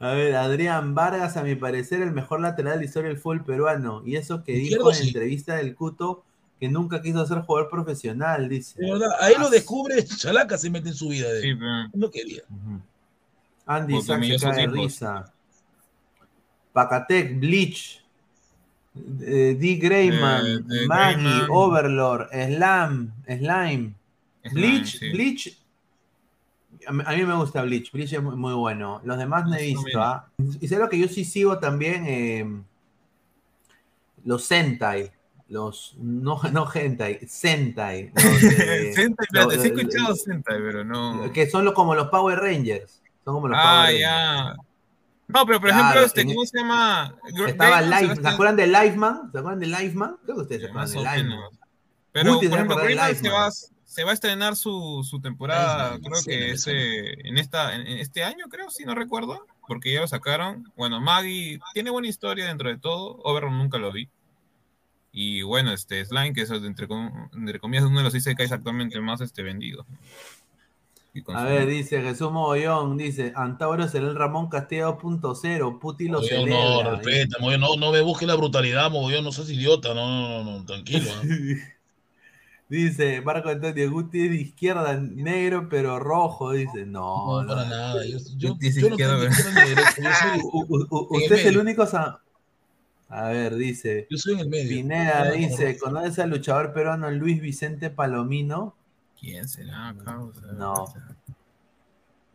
a 0.00 0.12
ver, 0.12 0.36
Adrián 0.36 0.94
Vargas, 0.94 1.36
a 1.36 1.42
mi 1.42 1.56
parecer, 1.56 2.02
el 2.02 2.12
mejor 2.12 2.40
lateral 2.40 2.74
de 2.74 2.78
la 2.80 2.84
historia 2.84 3.08
del 3.08 3.18
fútbol 3.18 3.44
peruano. 3.44 4.02
Y 4.06 4.14
eso 4.16 4.44
que 4.44 4.52
Izquierdo, 4.52 4.84
dijo 4.84 4.90
en 4.92 4.96
sí. 4.96 5.08
entrevista 5.08 5.56
del 5.56 5.74
Cuto 5.74 6.24
que 6.60 6.68
nunca 6.68 7.02
quiso 7.02 7.24
ser 7.26 7.40
jugador 7.40 7.68
profesional, 7.70 8.48
dice. 8.48 8.80
De 8.80 8.92
verdad, 8.92 9.10
ahí 9.20 9.34
lo 9.38 9.50
descubre, 9.50 10.04
Chalaca 10.04 10.56
se 10.56 10.70
mete 10.70 10.90
en 10.90 10.94
su 10.94 11.08
vida. 11.08 11.32
De, 11.32 11.40
Sí, 11.42 11.54
pero... 11.54 11.88
No 11.94 12.10
quería. 12.10 12.42
Andy 13.66 14.00
Sack 14.00 14.24
se 14.24 14.38
cae 14.38 14.66
de 14.66 14.72
risa. 14.72 15.32
Pacatec, 16.72 17.38
Bleach, 17.38 18.04
eh, 19.20 19.56
D. 19.58 19.74
Greyman, 19.76 20.46
Eh, 20.46 20.58
de 20.64 20.86
Maggie, 20.86 21.22
Greyman. 21.22 21.46
Overlord, 21.50 22.28
Slam, 22.30 23.12
Slime, 23.26 23.94
Bleach, 24.52 24.98
sí. 24.98 25.10
Bleach. 25.10 25.58
A 26.86 26.92
mí, 26.92 27.24
me 27.24 27.34
gusta 27.34 27.62
Bleach, 27.62 27.90
Bleach 27.92 28.12
es 28.12 28.22
muy, 28.22 28.36
muy 28.36 28.54
bueno. 28.54 29.00
Los 29.04 29.18
demás 29.18 29.46
no 29.46 29.54
he 29.56 29.62
visto. 29.66 30.00
¿ah? 30.02 30.28
Y 30.60 30.68
sé 30.68 30.76
lo 30.78 30.88
que 30.88 30.98
yo 30.98 31.08
sí 31.08 31.24
sigo 31.24 31.58
también, 31.58 32.04
eh, 32.06 32.46
los 34.24 34.44
Sentai. 34.44 35.12
Los, 35.48 35.94
no, 35.98 36.40
no 36.52 36.68
hentai, 36.72 37.20
Sentai. 37.26 38.12
los 38.14 38.22
Sentai, 38.94 39.26
espérate, 39.26 39.54
los- 39.56 39.62
sí 39.62 39.68
he 39.68 39.72
escuchado 39.74 40.14
Sentai, 40.14 40.58
pero 40.58 40.84
no... 40.84 41.32
que 41.32 41.48
son 41.48 41.64
los, 41.64 41.72
como 41.74 41.94
los 41.94 42.08
Power 42.08 42.38
Rangers. 42.38 43.02
Son 43.24 43.34
como 43.34 43.48
los 43.48 43.58
Ah, 43.58 43.62
Power 43.62 43.84
Rangers. 43.86 44.00
ya. 44.00 44.56
No, 45.28 45.44
pero 45.46 45.60
por 45.60 45.68
Claro, 45.70 45.82
ejemplo, 45.84 46.06
este, 46.06 46.20
en- 46.22 46.28
¿cómo 46.28 46.44
se 46.46 46.58
llama? 46.58 47.14
Estaba 47.46 47.80
Greyman, 47.82 48.02
Live, 48.02 48.16
¿se 48.16 48.28
acuerdan 48.28 48.56
de 48.56 48.66
Liveman? 48.66 49.32
¿Se 49.32 49.38
acuerdan 49.38 49.60
de 49.60 49.66
Liveman? 49.66 50.16
Creo 50.24 50.36
que 50.36 50.42
ustedes 50.42 50.62
se 50.62 50.68
acuerdan 50.68 50.90
de 50.90 50.96
Liveman. 50.98 51.24
menos. 51.28 51.52
Pero, 52.12 52.40
se 52.40 52.48
por 52.48 52.54
ejemplo, 52.58 52.76
Greyman 52.76 53.10
se 53.98 54.04
va, 54.04 54.12
a 54.12 54.14
estrenar 54.14 54.54
su, 54.54 55.04
su 55.04 55.20
temporada, 55.20 55.98
creo 55.98 56.14
sí, 56.14 56.30
que 56.30 56.50
ese, 56.52 57.28
en, 57.28 57.36
esta, 57.36 57.74
en, 57.74 57.84
en 57.84 57.98
este 57.98 58.22
año, 58.22 58.44
creo, 58.48 58.70
si 58.70 58.84
no 58.84 58.94
recuerdo, 58.94 59.44
porque 59.66 59.92
ya 59.92 60.02
lo 60.02 60.06
sacaron. 60.06 60.72
Bueno, 60.76 61.00
Maggie 61.00 61.58
tiene 61.74 61.90
buena 61.90 62.06
historia 62.06 62.46
dentro 62.46 62.68
de 62.68 62.78
todo, 62.78 63.18
Overlord 63.24 63.54
nunca 63.54 63.76
lo 63.78 63.90
vi. 63.90 64.08
Y 65.10 65.42
bueno, 65.42 65.72
este 65.72 66.04
Slime, 66.04 66.32
que 66.32 66.42
es 66.42 66.50
entre, 66.52 66.86
entre 67.32 67.58
comillas 67.58 67.86
uno 67.86 67.98
de 67.98 68.04
los 68.04 68.14
isekais 68.14 68.52
actualmente 68.52 69.00
más 69.00 69.20
este, 69.20 69.42
vendidos. 69.42 69.84
Y 71.12 71.24
A 71.34 71.42
ver, 71.42 71.66
dice 71.66 72.00
Jesús 72.00 72.30
Mogollón, 72.30 72.96
dice, 72.96 73.32
Antauro 73.34 73.88
será 73.88 74.06
el 74.06 74.14
Ramón 74.14 74.48
Castillo 74.48 74.96
punto 74.96 75.34
cero, 75.34 75.80
Puti 75.80 76.06
lo 76.06 76.20
Mogollón, 76.20 76.44
celebra. 76.46 76.84
no, 76.84 76.96
respeta, 76.98 77.38
Mogollón, 77.40 77.60
no, 77.62 77.76
no 77.76 77.90
me 77.90 78.00
busque 78.02 78.26
la 78.26 78.36
brutalidad, 78.36 78.92
Mogollón, 78.92 79.24
no 79.24 79.32
seas 79.32 79.50
idiota, 79.50 79.92
no, 79.92 80.06
no, 80.06 80.44
no, 80.44 80.58
no, 80.58 80.64
tranquilo. 80.64 81.10
¿ah? 81.16 81.22
dice 82.68 83.20
Marco 83.22 83.48
Antonio 83.48 83.90
Guti 83.90 84.24
es 84.26 84.30
de 84.30 84.36
izquierda, 84.36 84.94
negro 85.00 85.68
pero 85.68 85.98
rojo, 85.98 86.52
dice, 86.52 86.84
no, 86.86 87.42
No, 87.42 87.48
para 87.48 87.64
no. 87.64 87.70
nada. 87.70 88.04
Yo, 88.06 88.18
yo, 88.36 88.54
Dice 88.60 88.80
yo 88.80 88.88
izquierda, 88.88 89.24
yo 89.24 89.32
soy, 89.32 90.40
U- 90.52 90.66
u- 90.68 90.86
u- 90.90 91.08
en 91.10 91.16
el 91.16 91.22
usted 91.22 91.36
es 91.36 91.46
el 91.46 91.58
único... 91.58 91.86
sa- 91.86 92.20
A 93.08 93.28
ver, 93.28 93.54
dice, 93.56 94.06
yo 94.10 94.18
soy 94.18 94.34
en 94.34 94.40
el 94.40 94.48
medio. 94.48 94.68
Pineda 94.68 95.20
No, 95.20 95.30
no, 95.30 95.32
dice, 95.32 95.72
no. 95.74 95.78
¿conoces 95.78 96.18
al 96.18 96.30
luchador 96.30 96.72
peruano 96.72 97.10
Luis 97.10 97.40
Vicente 97.40 97.90
Palomino? 97.90 98.74
¿Quién 99.18 99.48
será, 99.48 99.94
causa? 100.04 100.40
No. 100.52 100.84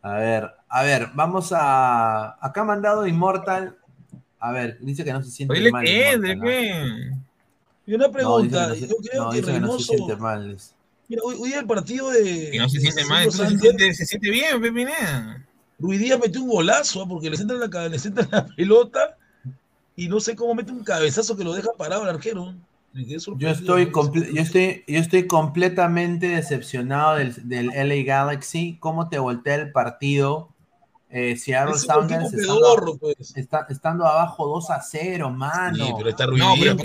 A 0.02 0.14
ver, 0.18 0.50
a 0.68 0.82
ver, 0.82 1.08
vamos 1.14 1.50
a... 1.56 2.36
Acá 2.44 2.60
ha 2.60 2.64
mandado 2.64 3.06
Immortal. 3.06 3.78
A 4.38 4.52
ver, 4.52 4.78
dice 4.80 5.02
que 5.04 5.12
no 5.14 5.22
se 5.22 5.30
siente 5.30 5.54
Oye, 5.54 5.70
mal. 5.72 5.82
¿qué? 5.84 6.12
Immortal, 6.12 6.20
¿De 6.20 6.36
¿no? 6.36 6.44
qué? 6.44 7.10
Y 7.86 7.94
una 7.94 8.06
No, 8.06 8.12
pregunta, 8.12 8.72
dice 8.72 8.86
que 8.88 8.92
no 8.94 8.96
se- 8.98 9.02
yo 9.04 9.10
creo 9.10 9.24
no, 9.24 9.30
que 9.30 9.36
que 9.36 9.40
no 9.42 9.46
se 9.46 9.52
Reynoso, 9.52 9.78
siente 9.92 10.16
mal. 10.16 10.56
Mira, 11.08 11.22
hoy, 11.24 11.36
hoy 11.38 11.48
día 11.50 11.60
el 11.60 11.66
partido 11.66 12.10
de. 12.10 12.50
Y 12.54 12.58
no 12.58 12.68
se 12.68 12.80
siente 12.80 13.04
mal, 13.04 13.30
se 13.30 13.46
siente, 13.58 13.94
se 13.94 14.06
siente 14.06 14.30
bien. 14.30 14.88
Ruiz 15.78 16.00
Díaz 16.00 16.18
metió 16.20 16.40
un 16.42 16.48
golazo 16.48 17.06
porque 17.08 17.28
le 17.28 17.36
centra 17.36 17.56
la, 17.58 17.88
le 17.88 17.98
centra 17.98 18.26
la 18.30 18.46
pelota 18.56 19.16
y 19.96 20.08
no 20.08 20.18
sé 20.20 20.34
cómo 20.34 20.54
mete 20.54 20.72
un 20.72 20.82
cabezazo 20.84 21.36
que 21.36 21.44
lo 21.44 21.52
deja 21.52 21.72
parado 21.76 22.02
al 22.04 22.08
arquero. 22.10 22.54
Yo 22.94 23.16
estoy, 23.48 23.90
yo 23.92 24.40
estoy, 24.40 24.84
yo 24.86 25.00
estoy 25.00 25.26
completamente 25.26 26.28
decepcionado 26.28 27.16
del, 27.16 27.48
del 27.48 27.70
LA 27.74 28.04
Galaxy. 28.04 28.76
¿Cómo 28.78 29.08
te 29.08 29.18
voltea 29.18 29.56
el 29.56 29.72
partido? 29.72 30.48
Eh, 31.10 31.36
Seattle 31.36 31.76
Sounders 31.76 32.32
estando, 32.32 32.96
pues. 33.00 33.36
está- 33.36 33.66
estando 33.68 34.06
abajo 34.06 34.46
2 34.46 34.70
a 34.70 34.80
0, 34.80 35.30
mano. 35.30 35.86
Sí, 35.86 35.92
pero 35.96 36.08
está 36.10 36.26
Ruiz 36.26 36.40
No, 36.42 36.54
pero. 36.58 36.76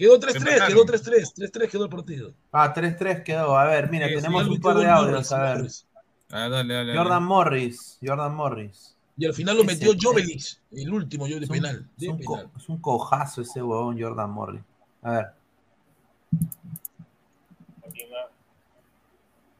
Quedó 0.00 0.18
3-3, 0.18 0.36
Empataron. 0.38 0.68
quedó 0.68 0.84
3-3, 0.86 1.34
3-3 1.36 1.68
quedó 1.70 1.84
el 1.84 1.90
partido. 1.90 2.32
Ah, 2.52 2.72
3-3 2.72 3.22
quedó. 3.22 3.58
A 3.58 3.64
ver, 3.66 3.90
mira, 3.90 4.08
Sí, 4.08 4.14
tenemos 4.14 4.48
un 4.48 4.58
par 4.58 4.76
de 4.78 4.88
audios. 4.88 5.30
A 5.30 5.42
ver, 5.42 5.56
Morris. 5.58 5.86
Ah, 6.30 6.48
dale, 6.48 6.72
dale. 6.72 6.96
Jordan 6.96 7.10
dale. 7.12 7.26
Morris. 7.26 7.98
Jordan 8.02 8.34
Morris. 8.34 8.96
Y 9.18 9.26
al 9.26 9.34
final 9.34 9.58
lo 9.58 9.64
metió 9.64 9.92
Jovelich, 10.00 10.58
el 10.72 10.90
último 10.90 11.26
yo 11.26 11.36
de 11.38 11.44
Es 11.44 11.50
un, 11.50 11.56
penal. 11.56 11.86
es 11.96 12.00
De 12.00 12.08
un 12.08 12.22
co- 12.22 12.36
penal. 12.36 12.50
es 12.56 12.68
un 12.70 12.78
cojazo 12.80 13.42
ese 13.42 13.62
huevón, 13.62 14.00
Jordan 14.00 14.30
Morris. 14.30 14.62
A 15.02 15.10
ver. 15.10 15.26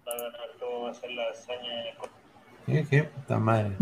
va 0.06 0.12
a 0.12 0.16
ganar 0.16 0.50
todo, 0.58 0.82
va 0.82 0.88
a 0.88 0.90
hacer 0.92 1.10
la 1.12 1.28
hazaña 1.28 1.74
de 1.82 1.94
¿Qué? 2.66 2.86
¿Qué? 2.88 3.04
Puta 3.04 3.38
madre. 3.38 3.76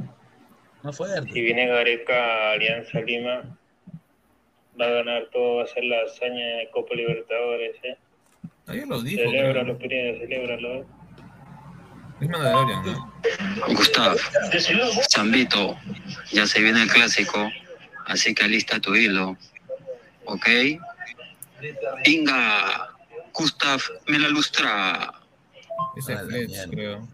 Más 0.82 0.96
fuerte. 0.96 1.32
Si 1.32 1.40
viene 1.40 1.66
Gareca 1.68 2.52
Alianza 2.52 3.00
Lima, 3.00 3.57
va 4.80 4.86
a 4.86 4.90
ganar 4.90 5.28
todo, 5.32 5.56
va 5.56 5.62
a 5.62 5.64
hacer 5.64 5.84
la 5.84 6.02
hazaña 6.02 6.46
de 6.58 6.70
Copa 6.70 6.94
Libertadores, 6.94 7.76
¿eh? 7.82 7.96
Ayer 8.66 8.86
lo 8.86 9.00
dijo. 9.02 9.22
Celébralo, 9.22 9.78
Pineda, 9.78 10.18
celébralo. 10.18 10.86
Es 12.20 12.28
Mandalorian, 12.28 12.84
¿no? 12.84 13.10
Gustav, 13.68 14.16
Chambito, 15.08 15.78
ya 16.32 16.46
se 16.46 16.60
viene 16.60 16.82
el 16.82 16.90
clásico, 16.90 17.50
así 18.06 18.34
que 18.34 18.44
alista 18.44 18.80
tu 18.80 18.94
hilo, 18.94 19.36
¿ok? 20.24 20.48
Inga, 22.04 22.88
Gustav, 23.32 23.80
me 24.06 24.18
la 24.18 24.28
lustra. 24.28 25.12
Ese 25.96 26.12
es 26.14 26.20
Fletch, 26.22 26.70
creo. 26.70 27.08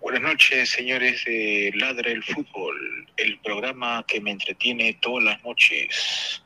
Buenas 0.00 0.22
noches, 0.22 0.70
señores 0.70 1.24
de 1.24 1.72
Ladra 1.74 2.10
el 2.10 2.22
Fútbol, 2.22 3.06
el 3.16 3.38
programa 3.40 4.04
que 4.06 4.20
me 4.20 4.30
entretiene 4.30 4.98
todas 5.00 5.24
las 5.24 5.44
noches. 5.44 6.42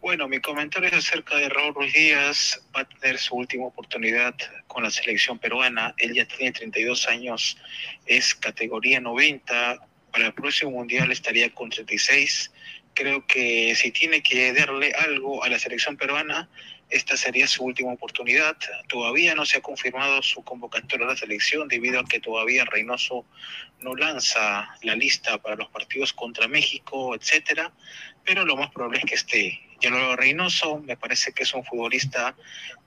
Bueno, 0.00 0.28
mi 0.28 0.40
comentario 0.40 0.88
es 0.90 0.94
acerca 0.94 1.36
de 1.36 1.48
Raúl 1.48 1.74
Ruiz 1.74 1.92
Díaz. 1.92 2.62
Va 2.74 2.82
a 2.82 2.88
tener 2.88 3.18
su 3.18 3.34
última 3.34 3.66
oportunidad 3.66 4.34
con 4.66 4.82
la 4.82 4.90
selección 4.90 5.38
peruana. 5.38 5.94
Él 5.96 6.14
ya 6.14 6.26
tiene 6.26 6.52
32 6.52 7.08
años, 7.08 7.56
es 8.04 8.34
categoría 8.34 9.00
90. 9.00 9.80
Para 10.12 10.26
el 10.26 10.34
próximo 10.34 10.70
mundial 10.72 11.10
estaría 11.10 11.52
con 11.52 11.70
36. 11.70 12.52
Creo 12.94 13.26
que 13.26 13.74
si 13.74 13.90
tiene 13.90 14.22
que 14.22 14.52
darle 14.52 14.92
algo 14.92 15.42
a 15.42 15.48
la 15.48 15.58
selección 15.58 15.96
peruana, 15.96 16.48
esta 16.88 17.16
sería 17.16 17.48
su 17.48 17.64
última 17.64 17.92
oportunidad. 17.92 18.56
Todavía 18.88 19.34
no 19.34 19.44
se 19.44 19.58
ha 19.58 19.60
confirmado 19.60 20.22
su 20.22 20.44
convocatoria 20.44 21.06
a 21.06 21.10
la 21.10 21.16
selección 21.16 21.68
debido 21.68 22.00
a 22.00 22.04
que 22.04 22.20
todavía 22.20 22.64
Reynoso 22.64 23.26
no 23.80 23.94
lanza 23.96 24.68
la 24.82 24.94
lista 24.94 25.38
para 25.38 25.56
los 25.56 25.68
partidos 25.68 26.12
contra 26.12 26.46
México, 26.48 27.14
etcétera, 27.14 27.72
pero 28.24 28.44
lo 28.44 28.56
más 28.56 28.70
probable 28.70 28.98
es 28.98 29.04
que 29.04 29.14
esté. 29.16 29.65
Ya 29.80 29.90
lo 29.90 29.96
veo 29.96 30.16
Reynoso, 30.16 30.78
me 30.78 30.96
parece 30.96 31.32
que 31.32 31.42
es 31.42 31.52
un 31.52 31.64
futbolista 31.64 32.34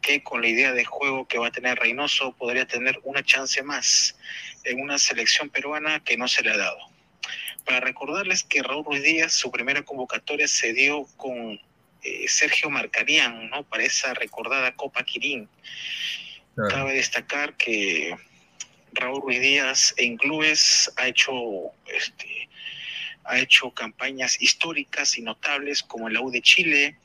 que 0.01 0.23
con 0.23 0.41
la 0.41 0.47
idea 0.47 0.73
de 0.73 0.85
juego 0.85 1.27
que 1.27 1.37
va 1.37 1.47
a 1.47 1.51
tener 1.51 1.77
Reynoso 1.77 2.33
podría 2.33 2.65
tener 2.65 2.99
una 3.03 3.23
chance 3.23 3.61
más 3.61 4.17
en 4.63 4.81
una 4.81 4.97
selección 4.97 5.49
peruana 5.49 6.03
que 6.03 6.17
no 6.17 6.27
se 6.27 6.41
le 6.41 6.51
ha 6.51 6.57
dado. 6.57 6.79
Para 7.65 7.79
recordarles 7.79 8.43
que 8.43 8.63
Raúl 8.63 8.85
Ruiz 8.85 9.03
Díaz, 9.03 9.33
su 9.33 9.51
primera 9.51 9.83
convocatoria 9.83 10.47
se 10.47 10.73
dio 10.73 11.05
con 11.17 11.59
eh, 12.03 12.25
Sergio 12.27 12.69
Marcarián, 12.69 13.49
¿no? 13.49 13.63
Para 13.63 13.83
esa 13.83 14.13
recordada 14.13 14.73
Copa 14.75 15.03
Quirín. 15.03 15.47
Claro. 16.55 16.69
Cabe 16.69 16.93
destacar 16.93 17.55
que 17.55 18.15
Raúl 18.93 19.21
Ruiz 19.21 19.41
Díaz 19.41 19.93
en 19.97 20.17
clubes 20.17 20.91
ha 20.95 21.07
hecho 21.07 21.33
este 21.85 22.48
ha 23.29 23.39
hecho 23.39 23.71
campañas 23.71 24.41
históricas 24.41 25.17
y 25.17 25.21
notables 25.21 25.83
como 25.83 26.07
en 26.07 26.15
la 26.15 26.21
U 26.21 26.31
de 26.31 26.41
Chile 26.41 26.97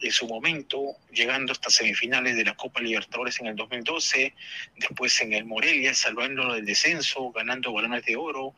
en 0.00 0.12
su 0.12 0.26
momento, 0.26 0.96
llegando 1.12 1.52
hasta 1.52 1.70
semifinales 1.70 2.36
de 2.36 2.44
la 2.44 2.54
Copa 2.54 2.80
Libertadores 2.80 3.40
en 3.40 3.46
el 3.46 3.56
2012, 3.56 4.34
después 4.76 5.20
en 5.20 5.32
el 5.32 5.44
Morelia, 5.44 5.94
salvando 5.94 6.52
del 6.52 6.66
descenso, 6.66 7.30
ganando 7.30 7.72
balones 7.72 8.04
de 8.04 8.16
oro, 8.16 8.54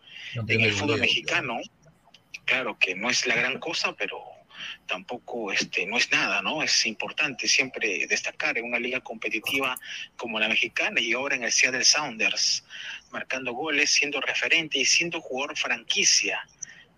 en 0.49 0.61
el 0.61 0.73
fútbol 0.73 1.01
mexicano, 1.01 1.61
claro 2.47 2.79
que 2.79 2.95
no 2.95 3.11
es 3.11 3.27
la 3.27 3.37
gran 3.37 3.59
cosa, 3.59 3.95
pero 3.95 4.25
tampoco 4.87 5.53
este 5.53 5.87
no 5.87 5.99
es 5.99 6.11
nada, 6.11 6.43
¿no? 6.43 6.63
Es 6.63 6.87
importante 6.87 7.47
siempre 7.47 8.07
destacar 8.09 8.57
en 8.59 8.65
una 8.65 8.79
liga 8.79 9.01
competitiva 9.01 9.79
como 10.17 10.41
la 10.41 10.49
mexicana 10.49 11.01
y 11.01 11.13
ahora 11.13 11.37
en 11.37 11.45
el 11.45 11.53
Seattle 11.53 11.85
Sounders, 11.85 12.65
marcando 13.11 13.53
goles, 13.53 13.91
siendo 13.91 14.21
referente 14.21 14.79
y 14.79 14.85
siendo 14.85 15.21
jugador 15.21 15.57
franquicia, 15.57 16.43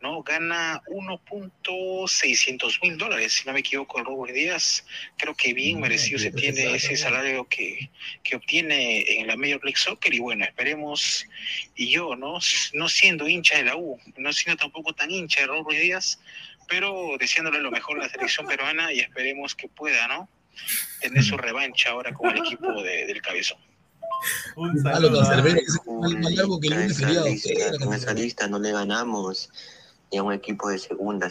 ¿no? 0.06 0.22
Gana 0.22 0.82
1.600 0.88 2.78
mil 2.82 2.96
dólares, 2.96 3.34
si 3.34 3.44
no 3.46 3.52
me 3.52 3.60
equivoco, 3.60 4.02
Robert 4.02 4.34
Díaz. 4.34 4.84
Creo 5.18 5.34
que 5.34 5.52
bien 5.52 5.80
merecido 5.80 6.18
se 6.18 6.30
tiene 6.30 6.74
ese 6.74 6.96
salario 6.96 7.46
que, 7.48 7.90
que 8.22 8.36
obtiene 8.36 9.20
en 9.20 9.26
la 9.26 9.36
Major 9.36 9.62
League 9.64 9.78
Soccer 9.78 10.14
y 10.14 10.18
bueno, 10.20 10.44
esperemos, 10.44 11.26
y 11.74 11.90
yo, 11.90 12.14
¿no? 12.16 12.38
No 12.74 12.88
siendo 12.88 13.28
hincha 13.28 13.56
de 13.58 13.64
la 13.64 13.76
U, 13.76 13.98
no 14.16 14.32
siendo 14.32 14.60
tampoco 14.60 14.92
tan 14.92 15.10
hincha 15.10 15.40
de 15.40 15.46
Robert 15.48 15.80
Díaz, 15.80 16.18
pero 16.68 17.16
deseándole 17.18 17.60
lo 17.60 17.70
mejor 17.70 17.98
a 18.00 18.04
la 18.04 18.08
selección 18.08 18.46
peruana 18.46 18.92
y 18.92 19.00
esperemos 19.00 19.54
que 19.54 19.68
pueda, 19.68 20.06
¿no? 20.08 20.28
Tener 21.00 21.22
su 21.22 21.36
revancha 21.36 21.90
ahora 21.90 22.14
con 22.14 22.30
el 22.30 22.38
equipo 22.38 22.82
de- 22.82 23.06
del 23.06 23.20
Cabezón. 23.20 23.58
Un 24.56 24.82
saludo. 24.82 25.22
Con 25.84 26.24
esa 27.92 28.06
con 28.06 28.16
lista 28.16 28.48
no 28.48 28.58
le 28.58 28.72
ganamos 28.72 29.50
ni 30.10 30.18
a 30.18 30.22
un 30.22 30.32
equipo 30.32 30.68
de 30.68 30.78
segunda. 30.78 31.30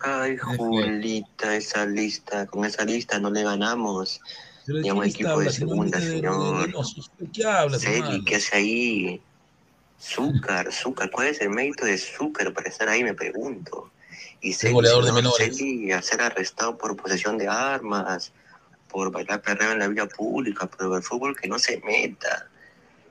Ay, 0.00 0.36
Julita, 0.36 1.54
esa 1.56 1.86
lista, 1.86 2.46
con 2.46 2.64
esa 2.64 2.84
lista 2.84 3.20
no 3.20 3.30
le 3.30 3.44
ganamos 3.44 4.20
Pero 4.66 4.78
¿de 4.78 4.82
ni 4.82 4.88
a 4.88 4.94
un 4.94 5.04
equipo 5.04 5.40
de 5.40 5.50
segunda, 5.50 5.98
de- 5.98 6.10
señor. 6.10 6.66
Reynoso. 6.66 7.02
¿De 7.18 7.30
qué 7.30 7.44
hablas, 7.44 7.82
Celi? 7.82 8.24
¿qué 8.24 8.36
hace 8.36 8.56
ahí? 8.56 9.22
Zúcar, 10.00 10.72
Zúcar, 10.72 11.10
¿cuál 11.10 11.28
es 11.28 11.40
el 11.40 11.50
mérito 11.50 11.84
de 11.84 11.96
Zúcar 11.96 12.52
para 12.52 12.68
estar 12.68 12.88
ahí? 12.88 13.04
Me 13.04 13.14
pregunto. 13.14 13.92
Y 14.40 14.52
Celi, 14.54 14.72
goleador 14.74 15.04
de 15.04 15.12
menores. 15.12 15.56
Celi, 15.56 15.92
a 15.92 16.02
ser 16.02 16.20
arrestado 16.20 16.76
por 16.76 16.96
posesión 16.96 17.38
de 17.38 17.46
armas, 17.46 18.32
por 18.88 19.12
bailar 19.12 19.40
perreo 19.40 19.70
en 19.70 19.78
la 19.78 19.86
vía 19.86 20.06
pública, 20.06 20.66
por 20.66 20.96
el 20.96 21.02
fútbol 21.04 21.36
que 21.36 21.46
no 21.46 21.60
se 21.60 21.80
meta. 21.80 22.48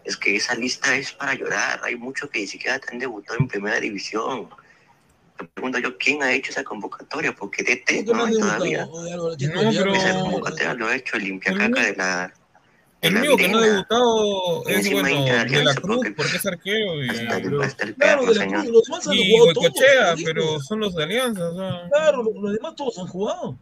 Es 0.03 0.18
que 0.18 0.36
esa 0.36 0.56
lista 0.56 0.95
es 0.95 1.11
para 1.11 1.34
llorar. 1.36 1.82
Hay 1.84 1.95
muchos 1.95 2.30
que 2.30 2.40
ni 2.40 2.48
siquiera 2.48 2.80
te 2.80 2.91
han 2.91 2.99
debutado 2.99 3.38
en 3.40 3.48
primera 3.48 3.80
división. 3.80 4.49
Me 5.40 5.48
pregunto 5.48 5.80
yo, 5.80 5.98
¿quién 5.98 6.22
ha 6.23 6.32
hecho 6.34 6.52
esa 6.52 6.64
convocatoria? 6.64 7.34
Porque 7.36 7.64
DT 7.64 8.06
¿Por 8.06 8.06
qué 8.06 8.14
no 8.14 8.26
hay 8.26 8.34
todavía. 8.34 8.86
No, 8.86 9.32
pero- 9.72 9.94
Esa 9.94 10.19
convocatoria 10.19 10.73
lo 10.73 10.88
ha 10.88 10.95
hecho 10.95 11.18
el 11.18 11.23
limpiacaca 11.23 11.82
de 11.84 11.95
la... 11.95 12.28
de 13.02 13.07
El 13.07 13.14
la 13.15 13.19
único 13.22 13.38
que 13.38 13.48
no 13.49 13.57
ha 13.57 13.61
debutado 13.61 14.68
es, 14.68 14.91
bueno, 14.91 15.26
de 15.26 15.45
de 15.45 15.64
la 15.64 15.73
Cruz, 15.76 16.07
porque- 16.15 16.38
es 16.38 16.45
arquero, 16.45 17.03
y, 17.03 17.10
Hasta 17.10 17.38
el, 17.38 17.61
hasta 17.61 17.84
el 17.86 17.95
Claro, 17.95 18.19
perro, 18.22 18.34
de 18.34 18.38
la 18.40 18.44
señor. 18.45 18.61
Cruz, 18.61 18.73
los 18.73 18.84
demás 18.84 19.07
han 19.07 19.14
y 19.14 19.32
jugado 19.32 19.53
todos. 19.53 20.22
Pero 20.26 20.60
son 20.61 20.80
los 20.80 20.95
de 20.95 21.03
Alianza. 21.03 21.49
o 21.49 21.56
sea. 21.56 21.90
Claro, 21.90 22.23
los, 22.23 22.53
demás 22.53 22.76
todos 22.76 22.98
han 22.99 23.07
jugado. 23.07 23.57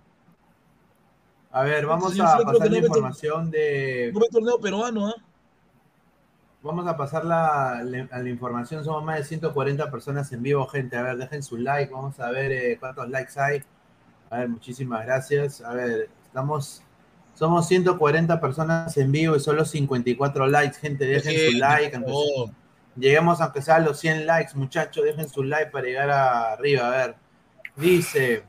A 1.52 1.64
ver, 1.64 1.86
vamos 1.86 2.14
Yo 2.16 2.24
a 2.24 2.38
pasar 2.44 2.60
la 2.60 2.66
no 2.70 2.78
información 2.78 3.49
de. 3.52 4.11
No 4.14 4.20
ve 4.20 4.28
torneo 4.32 4.60
peruano, 4.60 5.07
¿ah? 5.07 5.16
Vamos 6.61 6.86
a 6.88 6.98
pasar 6.98 7.23
la, 7.23 7.81
la- 7.86 8.07
a 8.11 8.19
la 8.19 8.30
información. 8.30 8.84
Somos 8.84 9.03
más 9.03 9.18
de 9.18 9.23
140 9.23 9.90
personas 9.90 10.31
en 10.34 10.44
vivo, 10.44 10.65
gente. 10.68 10.98
A 10.98 11.03
ver, 11.03 11.18
dejen 11.18 11.41
su 11.41 11.57
like. 11.57 11.91
Vamos 11.94 12.19
a 12.19 12.30
ver 12.31 12.52
eh, 12.52 12.77
cuántos 12.80 13.07
likes 13.10 13.40
hay. 13.40 13.64
A 14.30 14.40
ver, 14.40 14.49
muchísimas 14.49 15.06
gracias. 15.06 15.61
A 15.61 15.73
ver, 15.73 16.10
estamos. 16.26 16.84
Somos 17.34 17.68
140 17.69 18.41
personas 18.41 18.98
en 18.98 19.11
vivo 19.11 19.38
y 19.38 19.40
solo 19.40 19.64
54 19.64 20.48
likes, 20.48 20.77
gente. 20.80 21.06
Dejen 21.06 21.52
su 21.53 21.57
like. 21.57 21.95
aunque 21.95 22.11
favor. 22.11 22.48
sea- 22.48 22.56
lleguemos 22.98 23.40
aunque 23.40 23.61
sea 23.61 23.76
a 23.76 23.80
los 23.80 23.98
100 23.98 24.26
likes, 24.27 24.52
muchachos. 24.56 25.06
Dejen 25.06 25.30
su 25.30 25.44
like 25.44 25.72
para 25.72 25.86
llegar 25.86 26.10
arriba. 26.11 26.88
A 26.88 26.90
ver, 26.90 27.15
dice 27.77 28.44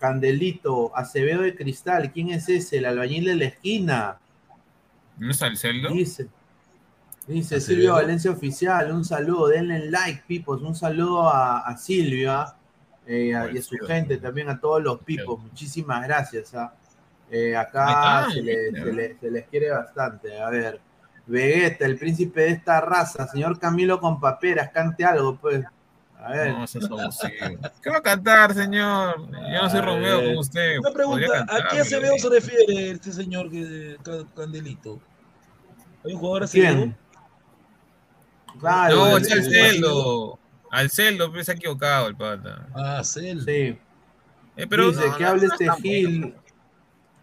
Candelito, 0.00 0.90
Acevedo 0.96 1.42
de 1.42 1.54
Cristal. 1.54 2.10
¿Quién 2.12 2.30
es 2.30 2.48
ese? 2.48 2.78
El 2.78 2.86
albañil 2.86 3.26
de 3.26 3.36
la 3.36 3.44
esquina. 3.44 4.18
¿No 5.16 5.30
es 5.30 5.40
el 5.42 5.56
celdo? 5.56 5.90
Dice. 5.90 6.28
Dice. 7.26 7.60
Silvio 7.60 7.94
Valencia 7.94 8.30
Oficial, 8.30 8.92
un 8.92 9.04
saludo, 9.04 9.48
denle 9.48 9.90
like, 9.90 10.22
pipos, 10.26 10.62
un 10.62 10.74
saludo 10.76 11.28
a, 11.28 11.58
a 11.60 11.76
Silvia 11.76 12.54
eh, 13.06 13.34
a- 13.34 13.50
y 13.50 13.58
a 13.58 13.62
su 13.62 13.76
gente, 13.86 14.16
también 14.18 14.48
a 14.48 14.60
todos 14.60 14.82
los 14.82 15.00
pipos, 15.00 15.40
muchísimas 15.40 16.06
gracias. 16.06 16.54
¿ah? 16.54 16.72
Eh, 17.30 17.56
acá 17.56 18.28
se, 18.32 18.42
le- 18.42 18.70
mira. 18.72 18.84
se 18.84 18.92
le- 18.92 19.16
se 19.18 19.30
les 19.30 19.46
quiere 19.48 19.70
bastante. 19.70 20.40
A 20.40 20.48
ver, 20.50 20.80
Vegeta, 21.26 21.84
el 21.86 21.98
príncipe 21.98 22.42
de 22.42 22.50
esta 22.50 22.80
raza, 22.80 23.26
señor 23.26 23.58
Camilo 23.58 23.98
con 23.98 24.20
paperas, 24.20 24.70
cante 24.70 25.04
algo, 25.04 25.36
pues. 25.36 25.64
A 26.20 26.30
ver. 26.30 26.52
No, 26.52 26.64
eso 26.64 26.78
es 26.78 26.84
abusivo. 26.84 27.58
¿Qué 27.82 27.90
va 27.90 27.98
a 27.98 28.02
cantar, 28.02 28.54
señor? 28.54 29.16
Yo 29.30 29.62
no 29.62 29.70
soy 29.70 29.80
Romeo 29.80 30.24
como 30.24 30.40
usted. 30.40 30.78
Una 30.78 30.92
pregunta, 30.92 31.46
¿a 31.48 31.68
qué 31.68 31.80
Acevedo 31.80 32.14
se 32.18 32.28
refiere 32.30 32.90
este 32.92 33.12
señor 33.12 33.50
que 33.50 33.96
Ca- 34.04 34.24
Candelito? 34.36 35.00
¿Hay 36.04 36.12
un 36.14 36.20
jugador 36.20 36.44
Acevedo? 36.44 36.94
Claro, 38.58 38.96
No, 38.96 39.16
es 39.18 39.30
al 39.32 39.38
el- 39.38 39.44
celdo. 39.44 40.38
Al 40.70 40.90
celdo, 40.90 41.30
pero 41.30 41.44
se 41.44 41.52
ha 41.52 41.54
equivocado 41.54 42.08
el 42.08 42.16
pata. 42.16 42.66
Ah, 42.74 43.02
Celdo. 43.04 43.44
Sí. 43.44 43.78
Eh, 44.56 44.66
pero 44.68 44.88
Dice 44.90 45.06
no, 45.08 45.16
que 45.16 45.22
no, 45.22 45.28
hable 45.30 45.46
no 45.46 45.52
este. 45.54 45.70
Gil. 45.82 46.34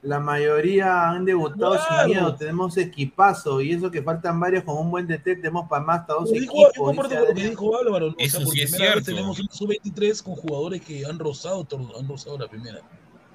La 0.02 0.20
mayoría 0.20 1.10
han 1.10 1.24
debutado 1.24 1.72
Claro. 1.78 2.04
sin 2.04 2.12
miedo. 2.12 2.36
Tenemos 2.36 2.78
equipazo. 2.78 3.62
Y 3.62 3.72
eso 3.72 3.90
que 3.90 4.02
faltan 4.02 4.40
varios 4.40 4.64
con 4.64 4.78
un 4.78 4.92
buen 4.92 5.08
DT. 5.08 5.38
Tenemos 5.38 5.68
para 5.70 5.84
más 5.84 6.02
hasta 6.02 6.14
dos 6.14 6.30
Yo 6.30 6.40
dijo, 6.42 6.54
equipos. 6.54 6.72
yo 6.76 6.84
comparto 6.84 7.16
con 7.16 7.28
lo 7.30 7.34
que 7.34 7.50
dijo 7.50 7.78
Álvaro. 7.78 8.06
¿no? 8.08 8.12
O 8.14 8.16
sea, 8.18 8.26
Eso 8.28 8.42
por 8.44 8.54
sí 8.54 8.62
es 8.62 8.72
cierto. 8.72 9.04
tenemos 9.04 9.40
un 9.40 9.48
sub-23 9.50 10.22
con 10.24 10.36
jugadores 10.36 10.82
que 10.82 11.06
han 11.06 11.18
rozado, 11.20 11.66
han 11.98 12.08
rozado 12.08 12.38
la 12.38 12.48
primera. 12.48 12.80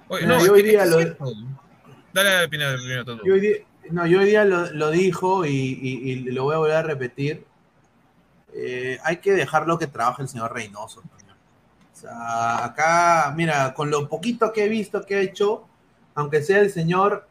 Oye, 0.09 0.27
no, 0.27 0.45
yo 0.45 0.53
hoy 0.53 0.63
día 0.63 0.85
lo-. 0.87 0.99
Dale 2.13 2.37
a 2.37 2.45
opinar 2.45 2.77
primero 2.77 3.05
todo. 3.05 3.21
Yo 3.25 3.35
hoy 3.35 3.41
día, 3.41 3.57
no, 3.91 4.07
yo 4.07 4.21
hoy 4.21 4.27
día 4.27 4.45
lo, 4.45 4.71
lo 4.73 4.91
dijo 4.91 5.47
y, 5.47 5.51
y- 5.51 6.11
y 6.11 6.17
lo 6.33 6.45
voy 6.45 6.55
a 6.55 6.59
volver 6.59 6.77
a 6.77 6.83
repetir. 6.83 7.45
Eh, 8.61 8.99
hay 9.05 9.19
que 9.19 9.33
dejarlo 9.33 9.79
que 9.79 9.87
trabaje 9.87 10.23
el 10.23 10.29
señor 10.29 10.53
Reynoso. 10.53 11.01
también. 11.03 11.29
Acá, 12.11 13.33
mira, 13.37 13.73
con 13.75 13.91
lo 13.91 14.09
poquito 14.09 14.53
que 14.53 14.65
he 14.65 14.69
visto 14.69 15.05
que 15.05 15.17
ha 15.17 15.21
hecho, 15.21 15.67
aunque 16.15 16.43
sea 16.43 16.61
el 16.61 16.71
señor 16.71 17.29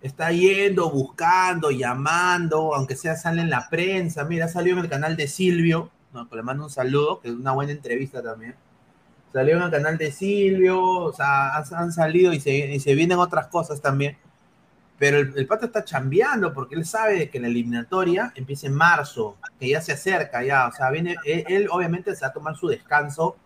está 0.00 0.32
yendo, 0.32 0.90
buscando, 0.90 1.70
llamando, 1.70 2.74
aunque 2.74 2.96
sea 2.96 3.16
sale 3.16 3.42
en 3.42 3.50
la 3.50 3.68
prensa. 3.68 4.24
Mira, 4.24 4.48
salió 4.48 4.72
en 4.74 4.80
el 4.80 4.88
canal 4.88 5.16
de 5.16 5.28
Silvio, 5.28 5.90
¿no? 6.12 6.28
le 6.32 6.42
mando 6.42 6.64
un 6.64 6.70
saludo, 6.70 7.20
que 7.20 7.28
es 7.28 7.34
una 7.34 7.52
buena 7.52 7.72
entrevista 7.72 8.22
también. 8.22 8.54
Salió 9.32 9.56
en 9.56 9.62
el 9.62 9.70
canal 9.70 9.98
de 9.98 10.12
Silvio, 10.12 10.80
o 10.80 11.12
sea, 11.12 11.56
han, 11.56 11.64
han 11.74 11.92
salido 11.92 12.32
y 12.32 12.40
se, 12.40 12.50
y 12.52 12.80
se 12.80 12.94
vienen 12.94 13.18
otras 13.18 13.48
cosas 13.48 13.80
también. 13.80 14.16
Pero 15.02 15.18
el, 15.18 15.48
pato 15.48 15.66
está 15.66 15.84
chambeando 15.84 16.54
porque 16.54 16.76
él 16.76 16.86
sabe 16.86 17.28
que 17.28 17.40
la 17.40 17.48
eliminatoria 17.48 18.32
empieza 18.36 18.68
en 18.68 18.74
marzo, 18.74 19.36
que 19.58 19.68
ya 19.68 19.80
se 19.80 19.90
acerca 19.90 20.44
ya. 20.44 20.68
O 20.68 20.72
sea, 20.72 20.92
viene, 20.92 21.16
él, 21.24 21.44
él 21.48 21.68
obviamente 21.72 22.14
se 22.14 22.20
va 22.20 22.28
a 22.28 22.32
tomar 22.32 22.54
su 22.54 22.68
descanso 22.68 23.36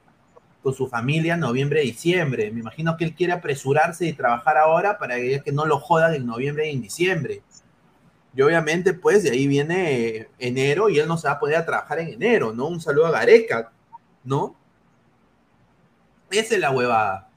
con 0.62 0.74
su 0.74 0.86
familia 0.86 1.32
en 1.32 1.40
noviembre, 1.40 1.80
diciembre. 1.80 2.50
Me 2.50 2.60
imagino 2.60 2.94
que 2.98 3.06
él 3.06 3.14
quiere 3.14 3.32
apresurarse 3.32 4.04
y 4.04 4.12
trabajar 4.12 4.58
ahora 4.58 4.98
para 4.98 5.16
que, 5.16 5.40
que 5.42 5.50
no 5.50 5.64
lo 5.64 5.78
jodan 5.80 6.12
en 6.12 6.26
noviembre 6.26 6.68
y 6.68 6.74
en 6.74 6.82
diciembre. 6.82 7.40
Y 8.34 8.42
obviamente, 8.42 8.92
pues, 8.92 9.22
de 9.22 9.30
ahí 9.30 9.46
viene 9.46 10.28
enero 10.38 10.90
y 10.90 10.98
él 10.98 11.08
no 11.08 11.16
se 11.16 11.26
va 11.26 11.34
a 11.36 11.40
poder 11.40 11.64
trabajar 11.64 12.00
en 12.00 12.08
enero, 12.08 12.52
¿no? 12.52 12.66
Un 12.66 12.82
saludo 12.82 13.06
a 13.06 13.12
Gareca, 13.12 13.72
¿no? 14.24 14.54
Esa 16.30 16.54
es 16.54 16.60
la 16.60 16.70
huevada. 16.70 17.30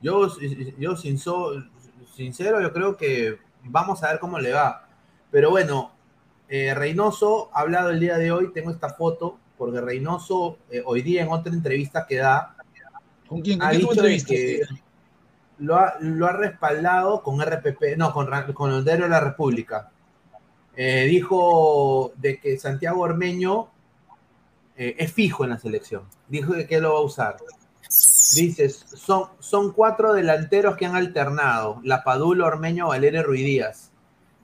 Yo, 0.00 0.28
yo 0.78 0.94
sin 0.94 1.18
so- 1.18 1.64
sincero, 2.14 2.60
yo 2.62 2.72
creo 2.72 2.96
que 2.96 3.44
vamos 3.68 4.02
a 4.02 4.10
ver 4.10 4.18
cómo 4.18 4.38
le 4.38 4.52
va. 4.52 4.86
Pero 5.30 5.50
bueno, 5.50 5.92
eh, 6.48 6.74
Reynoso 6.74 7.50
ha 7.52 7.60
hablado 7.60 7.90
el 7.90 8.00
día 8.00 8.18
de 8.18 8.30
hoy, 8.30 8.52
tengo 8.52 8.70
esta 8.70 8.90
foto, 8.90 9.38
porque 9.58 9.80
Reynoso 9.80 10.58
eh, 10.70 10.82
hoy 10.84 11.02
día 11.02 11.22
en 11.22 11.28
otra 11.28 11.52
entrevista 11.52 12.06
que 12.06 12.16
da, 12.16 12.56
¿Con 13.28 13.40
quién? 13.40 13.58
¿Con 13.58 13.68
ha 13.68 13.72
dicho 13.72 13.90
que 14.26 14.62
lo 15.58 15.76
ha, 15.76 15.96
lo 16.00 16.26
ha 16.26 16.32
respaldado 16.32 17.22
con 17.22 17.40
RPP, 17.40 17.96
no, 17.96 18.12
con, 18.12 18.28
con 18.52 18.72
el 18.72 18.84
diario 18.84 19.04
de 19.04 19.10
la 19.10 19.20
República. 19.20 19.90
Eh, 20.76 21.06
dijo 21.06 22.12
de 22.16 22.38
que 22.38 22.58
Santiago 22.58 23.00
Ormeño 23.00 23.70
es 24.76 25.10
fijo 25.10 25.42
en 25.42 25.50
la 25.50 25.58
selección. 25.58 26.02
Dijo 26.28 26.52
de 26.52 26.66
que 26.66 26.80
lo 26.82 26.92
va 26.92 26.98
a 26.98 27.02
usar. 27.02 27.36
Dices, 28.34 28.84
son, 28.94 29.28
son 29.38 29.72
cuatro 29.72 30.12
delanteros 30.12 30.76
que 30.76 30.86
han 30.86 30.96
alternado, 30.96 31.80
La 31.84 32.02
Padula, 32.02 32.46
Ormeño, 32.46 32.88
Valeria 32.88 33.22
Ruiz 33.22 33.44
Díaz. 33.44 33.92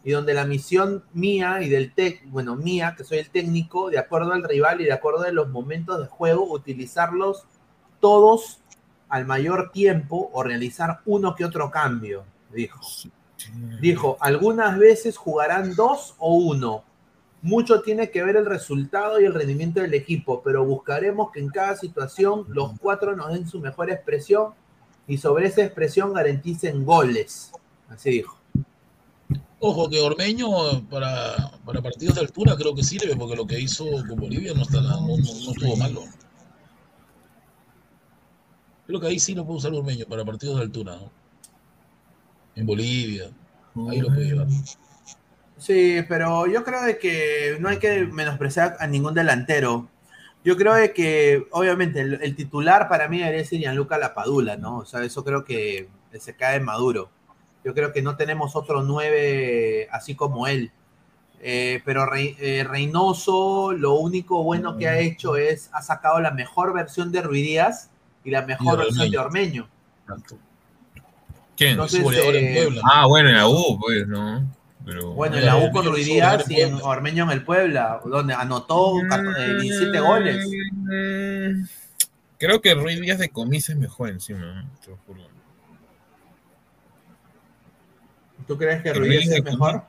Y 0.04 0.12
donde 0.12 0.34
la 0.34 0.44
misión 0.44 1.04
mía 1.12 1.62
y 1.62 1.68
del 1.68 1.94
tec, 1.94 2.22
bueno, 2.26 2.56
mía, 2.56 2.94
que 2.96 3.04
soy 3.04 3.18
el 3.18 3.30
técnico, 3.30 3.90
de 3.90 3.98
acuerdo 3.98 4.32
al 4.32 4.42
rival 4.42 4.80
y 4.80 4.84
de 4.84 4.92
acuerdo 4.92 5.22
a 5.22 5.32
los 5.32 5.48
momentos 5.48 6.00
de 6.00 6.06
juego, 6.06 6.50
utilizarlos 6.50 7.44
todos 8.00 8.60
al 9.08 9.26
mayor 9.26 9.70
tiempo 9.72 10.30
o 10.32 10.42
realizar 10.42 11.00
uno 11.04 11.34
que 11.34 11.44
otro 11.44 11.70
cambio, 11.70 12.24
dijo. 12.50 12.80
Dijo, 13.80 14.16
algunas 14.20 14.78
veces 14.78 15.16
jugarán 15.16 15.74
dos 15.74 16.14
o 16.18 16.34
uno. 16.34 16.84
Mucho 17.42 17.82
tiene 17.82 18.10
que 18.10 18.22
ver 18.22 18.36
el 18.36 18.46
resultado 18.46 19.20
y 19.20 19.24
el 19.24 19.34
rendimiento 19.34 19.80
del 19.80 19.94
equipo, 19.94 20.42
pero 20.44 20.64
buscaremos 20.64 21.32
que 21.32 21.40
en 21.40 21.48
cada 21.48 21.76
situación 21.76 22.44
los 22.48 22.78
cuatro 22.78 23.16
nos 23.16 23.32
den 23.32 23.48
su 23.48 23.58
mejor 23.58 23.90
expresión 23.90 24.52
y 25.08 25.18
sobre 25.18 25.48
esa 25.48 25.64
expresión 25.64 26.12
garanticen 26.12 26.84
goles. 26.84 27.50
Así 27.88 28.10
dijo. 28.10 28.38
Ojo, 29.58 29.88
que 29.90 30.00
Ormeño 30.00 30.48
para, 30.88 31.34
para 31.64 31.82
partidos 31.82 32.14
de 32.14 32.20
altura 32.22 32.56
creo 32.56 32.74
que 32.74 32.82
sirve, 32.84 33.16
porque 33.16 33.36
lo 33.36 33.46
que 33.46 33.60
hizo 33.60 33.84
con 34.08 34.16
Bolivia 34.20 34.54
no, 34.54 34.62
está, 34.62 34.80
no, 34.80 35.00
no- 35.00 35.16
no 35.16 35.50
estuvo 35.52 35.76
malo. 35.76 36.02
Creo 38.86 39.00
que 39.00 39.06
ahí 39.06 39.18
sí 39.18 39.34
lo 39.34 39.44
puede 39.44 39.58
usar 39.58 39.72
Ormeño 39.72 40.06
para 40.06 40.24
partidos 40.24 40.56
de 40.56 40.62
altura. 40.62 40.98
En 42.54 42.66
Bolivia. 42.66 43.30
Ahí 43.88 44.00
lo 44.00 44.08
puede 44.08 44.26
llevar. 44.26 44.46
Sí, 45.62 46.02
pero 46.08 46.48
yo 46.48 46.64
creo 46.64 46.82
de 46.82 46.98
que 46.98 47.56
no 47.60 47.68
hay 47.68 47.78
que 47.78 48.04
menospreciar 48.06 48.76
a 48.80 48.86
ningún 48.88 49.14
delantero. 49.14 49.88
Yo 50.44 50.56
creo 50.56 50.74
de 50.74 50.92
que, 50.92 51.46
obviamente, 51.52 52.00
el, 52.00 52.14
el 52.20 52.34
titular 52.34 52.88
para 52.88 53.06
mí 53.06 53.18
debería 53.18 53.44
ser 53.44 53.60
Gianluca 53.60 53.96
Lapadula, 53.96 54.56
¿no? 54.56 54.78
O 54.78 54.84
sea, 54.84 55.04
eso 55.04 55.22
creo 55.22 55.44
que 55.44 55.88
se 56.18 56.34
cae 56.34 56.58
maduro. 56.58 57.10
Yo 57.64 57.74
creo 57.74 57.92
que 57.92 58.02
no 58.02 58.16
tenemos 58.16 58.56
otro 58.56 58.82
nueve 58.82 59.86
así 59.92 60.16
como 60.16 60.48
él. 60.48 60.72
Eh, 61.40 61.80
pero 61.84 62.06
Rey- 62.06 62.36
eh, 62.40 62.64
Reynoso, 62.68 63.70
lo 63.70 63.94
único 63.94 64.42
bueno 64.42 64.76
que 64.76 64.88
ha 64.88 64.98
hecho 64.98 65.36
es, 65.36 65.70
ha 65.72 65.80
sacado 65.82 66.20
la 66.20 66.32
mejor 66.32 66.72
versión 66.72 67.12
de 67.12 67.22
Ruidías 67.22 67.88
y 68.24 68.30
la 68.32 68.42
mejor 68.42 68.80
Y 68.80 68.84
versión 68.84 69.10
de 69.12 69.18
Ormeño. 69.18 69.68
¿Quién? 71.56 71.70
Entonces, 71.72 72.00
Es 72.00 72.04
goleador 72.04 72.34
en 72.34 72.44
eh, 72.46 72.62
Puebla. 72.64 72.82
Ah, 72.84 73.06
bueno, 73.06 73.28
en 73.28 73.36
la 73.36 73.46
U, 73.48 73.78
pues, 73.80 74.08
¿no? 74.08 74.44
Pero... 74.84 75.12
Bueno, 75.12 75.36
en 75.36 75.46
la 75.46 75.56
U 75.56 75.70
Ruiz 75.90 76.06
Díaz 76.06 76.44
goleador 76.48 76.52
y 76.52 76.60
en. 76.60 76.74
Ormeño 76.82 77.24
en 77.24 77.30
el 77.30 77.44
Puebla, 77.44 78.00
donde 78.04 78.34
anotó 78.34 78.94
cat- 79.08 79.20
eh, 79.38 79.54
17 79.60 80.00
goles. 80.00 80.46
Mm, 80.72 81.64
Creo 82.38 82.60
que 82.60 82.74
Ruiz 82.74 83.00
Díaz 83.00 83.18
de 83.18 83.28
Comisa 83.28 83.72
es 83.72 83.78
mejor 83.78 84.08
encima, 84.10 84.40
¿no? 84.40 84.70
te 84.84 84.90
lo 84.90 84.96
juro. 85.06 85.20
¿Tú 88.46 88.58
crees 88.58 88.82
que 88.82 88.90
El 88.90 88.96
Ruiz 88.96 89.08
Ruiz 89.08 89.20
Díaz 89.20 89.30
de 89.30 89.38
es 89.38 89.44
mejor? 89.56 89.82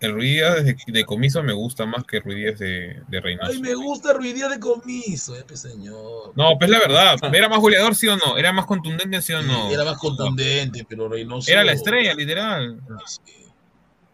El 0.00 0.12
Ruiz 0.14 0.32
Díaz 0.32 0.64
de, 0.64 0.76
de 0.88 1.04
Comiso 1.04 1.42
me 1.44 1.52
gusta 1.52 1.86
más 1.86 2.02
que 2.02 2.18
Ruiz 2.18 2.36
Díaz 2.36 2.58
de, 2.58 3.00
de 3.06 3.20
Reynoso. 3.20 3.52
Ay, 3.52 3.60
me 3.60 3.74
gusta 3.74 4.12
Ruidía 4.12 4.48
de 4.48 4.58
comiso, 4.58 5.36
eh, 5.36 5.44
pues, 5.46 5.60
señor. 5.60 6.32
No, 6.34 6.58
pues 6.58 6.68
la 6.68 6.80
verdad, 6.80 7.16
¿era 7.32 7.48
más 7.48 7.60
goleador 7.60 7.94
sí 7.94 8.08
o 8.08 8.16
no? 8.16 8.36
¿Era 8.36 8.52
más 8.52 8.66
contundente 8.66 9.22
sí 9.22 9.32
o 9.32 9.42
no? 9.42 9.70
Era 9.70 9.84
más 9.84 9.98
contundente, 9.98 10.84
pero 10.88 11.08
Reynoso. 11.08 11.48
Era 11.52 11.62
la 11.62 11.72
estrella, 11.72 12.14
literal. 12.14 12.80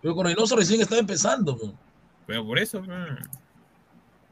Pero 0.08 0.16
con 0.16 0.24
Reynoso 0.24 0.56
recién 0.56 0.80
estaba 0.80 1.00
empezando. 1.02 1.74
Pero 2.26 2.46
por 2.46 2.58
eso. 2.58 2.82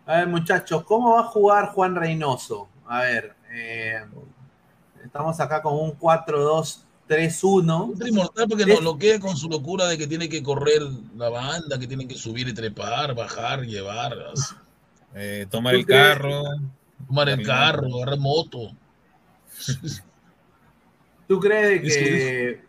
A 0.07 0.17
ver, 0.17 0.27
muchachos, 0.27 0.83
¿cómo 0.85 1.13
va 1.13 1.21
a 1.21 1.25
jugar 1.25 1.67
Juan 1.67 1.95
Reynoso? 1.95 2.67
A 2.87 3.01
ver, 3.01 3.37
eh, 3.51 4.03
estamos 5.05 5.39
acá 5.39 5.61
con 5.61 5.75
un 5.75 5.91
4-2-3-1. 5.99 7.89
Ultra 7.91 8.09
inmortal 8.09 8.49
porque 8.49 8.65
nos 8.65 8.83
lo 8.83 8.97
queda 8.97 9.21
con 9.21 9.37
su 9.37 9.51
locura 9.51 9.85
de 9.85 9.99
que 9.99 10.07
tiene 10.07 10.31
que 10.31 10.43
correr 10.43 10.81
la 11.15 11.29
banda, 11.29 11.79
que 11.79 11.87
tiene 11.87 12.09
que 12.09 12.15
subir 12.15 12.49
y 12.49 12.55
trepar, 12.55 13.15
bajar, 13.15 13.61
llevar. 13.61 14.17
Eh, 15.15 15.47
tomar 15.51 15.75
¿Tú 15.75 15.81
el 15.81 15.85
crees? 15.85 16.15
carro. 16.15 16.43
tomar 17.07 17.29
el 17.29 17.47
carro, 17.47 17.97
agarrar 17.97 18.19
moto. 18.19 18.71
¿Tú 21.29 21.39
crees 21.39 21.83
que 21.83 22.67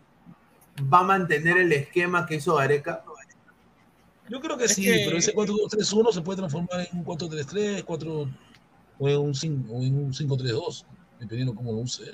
va 0.82 1.00
a 1.00 1.04
mantener 1.04 1.58
el 1.58 1.72
esquema 1.72 2.26
que 2.26 2.36
hizo 2.36 2.56
Gareca? 2.56 3.04
Yo 4.30 4.42
creo 4.42 4.58
que 4.58 4.66
Es 4.66 4.74
sí, 4.76 4.84
que- 4.84 5.04
pero 5.06 5.18
ese 5.18 5.34
4-2-3-1 5.34 6.12
se 6.12 6.22
puede 6.22 6.38
transformar 6.38 6.82
en 6.92 6.98
un 7.00 7.04
4-3-3, 7.06 7.84
4 7.84 8.30
o 9.00 9.10
en 9.10 9.18
un 9.18 9.34
5 9.34 9.74
o 9.74 9.82
en 9.84 9.96
un 9.98 10.14
5-3-2, 10.14 10.86
dependiendo 11.20 11.56
cómo 11.56 11.72
lo 11.72 11.78
use. 11.78 12.14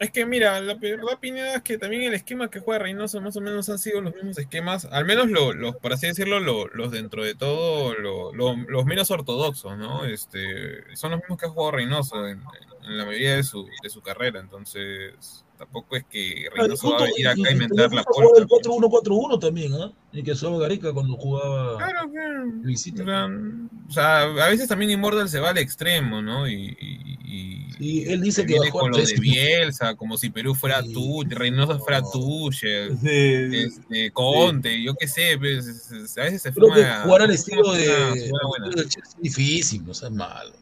Es 0.00 0.12
que 0.12 0.24
mira, 0.24 0.60
la 0.60 0.74
verdad, 0.74 1.18
Pineda, 1.20 1.56
es 1.56 1.62
que 1.62 1.76
también 1.76 2.02
el 2.04 2.14
esquema 2.14 2.48
que 2.48 2.60
juega 2.60 2.78
Reynoso 2.84 3.20
más 3.20 3.36
o 3.36 3.40
menos 3.40 3.68
han 3.68 3.80
sido 3.80 4.00
los 4.00 4.14
mismos 4.14 4.38
esquemas, 4.38 4.84
al 4.84 5.04
menos 5.04 5.28
lo- 5.28 5.52
los, 5.52 5.74
por 5.76 5.92
así 5.92 6.06
decirlo, 6.06 6.38
lo- 6.38 6.68
los 6.68 6.92
dentro 6.92 7.24
de 7.24 7.34
todo, 7.34 7.94
lo- 7.94 8.32
lo- 8.32 8.54
los 8.56 8.84
menos 8.84 9.10
ortodoxos, 9.10 9.76
¿no? 9.76 10.04
Este, 10.04 10.84
son 10.94 11.10
los 11.10 11.20
mismos 11.20 11.38
que 11.38 11.46
ha 11.46 11.48
jugado 11.48 11.72
Reynoso 11.72 12.28
en, 12.28 12.38
en 12.38 12.77
la 12.96 13.04
mayoría 13.04 13.36
de 13.36 13.42
su, 13.42 13.66
de 13.82 13.90
su 13.90 14.00
carrera, 14.00 14.40
entonces 14.40 15.44
tampoco 15.58 15.96
es 15.96 16.04
que 16.08 16.48
Reynoso 16.54 16.92
va 16.92 16.98
a 16.98 17.02
venir 17.04 17.26
acá 17.28 17.48
a 17.48 17.52
inventar 17.52 17.92
la 17.92 18.04
polka. 18.04 18.38
el 18.40 18.46
4-1-4-1 18.46 19.40
también, 19.40 19.74
¿ah? 19.74 19.92
Y 20.12 20.22
que 20.22 20.34
Suave 20.36 20.58
Gareca 20.60 20.92
cuando 20.92 21.16
jugaba 21.16 21.76
Claro 21.78 22.10
que, 22.12 22.66
visita. 22.66 23.02
o 23.02 23.92
sea, 23.92 24.22
a 24.22 24.48
veces 24.48 24.68
también 24.68 24.92
Immortal 24.92 25.28
se 25.28 25.40
va 25.40 25.50
al 25.50 25.58
extremo, 25.58 26.22
¿no? 26.22 26.46
Y, 26.48 26.76
y, 26.80 27.66
Y 27.80 28.08
él 28.10 28.20
dice 28.22 28.42
que 28.46 28.54
viene 28.54 28.70
con 28.70 28.90
lo 28.90 28.96
de. 28.96 29.14
Bielsa, 29.20 29.94
como 29.96 30.16
si 30.16 30.30
Perú 30.30 30.54
fuera 30.54 30.80
tú, 30.82 31.24
Reynoso 31.28 31.78
fuera 31.80 32.02
Tuchel, 32.02 32.96
Sí, 32.98 33.50
sí. 33.50 33.56
este, 33.66 34.10
Conte, 34.12 34.80
yo 34.82 34.94
qué 34.94 35.06
sé, 35.08 35.36
pues, 35.38 35.66
es- 35.66 35.90
es- 35.92 36.18
a 36.18 36.22
veces 36.22 36.42
se 36.42 36.52
Creo 36.52 36.72
que 36.72 36.84
jugar 37.04 37.22
al 37.22 37.30
estilo 37.32 37.72
de, 37.72 38.30
buena. 38.46 38.70
Chelsea 38.74 39.02
es 39.04 39.16
difícil, 39.20 39.84
no 39.84 39.92
sea 39.94 40.10
malo. 40.10 40.52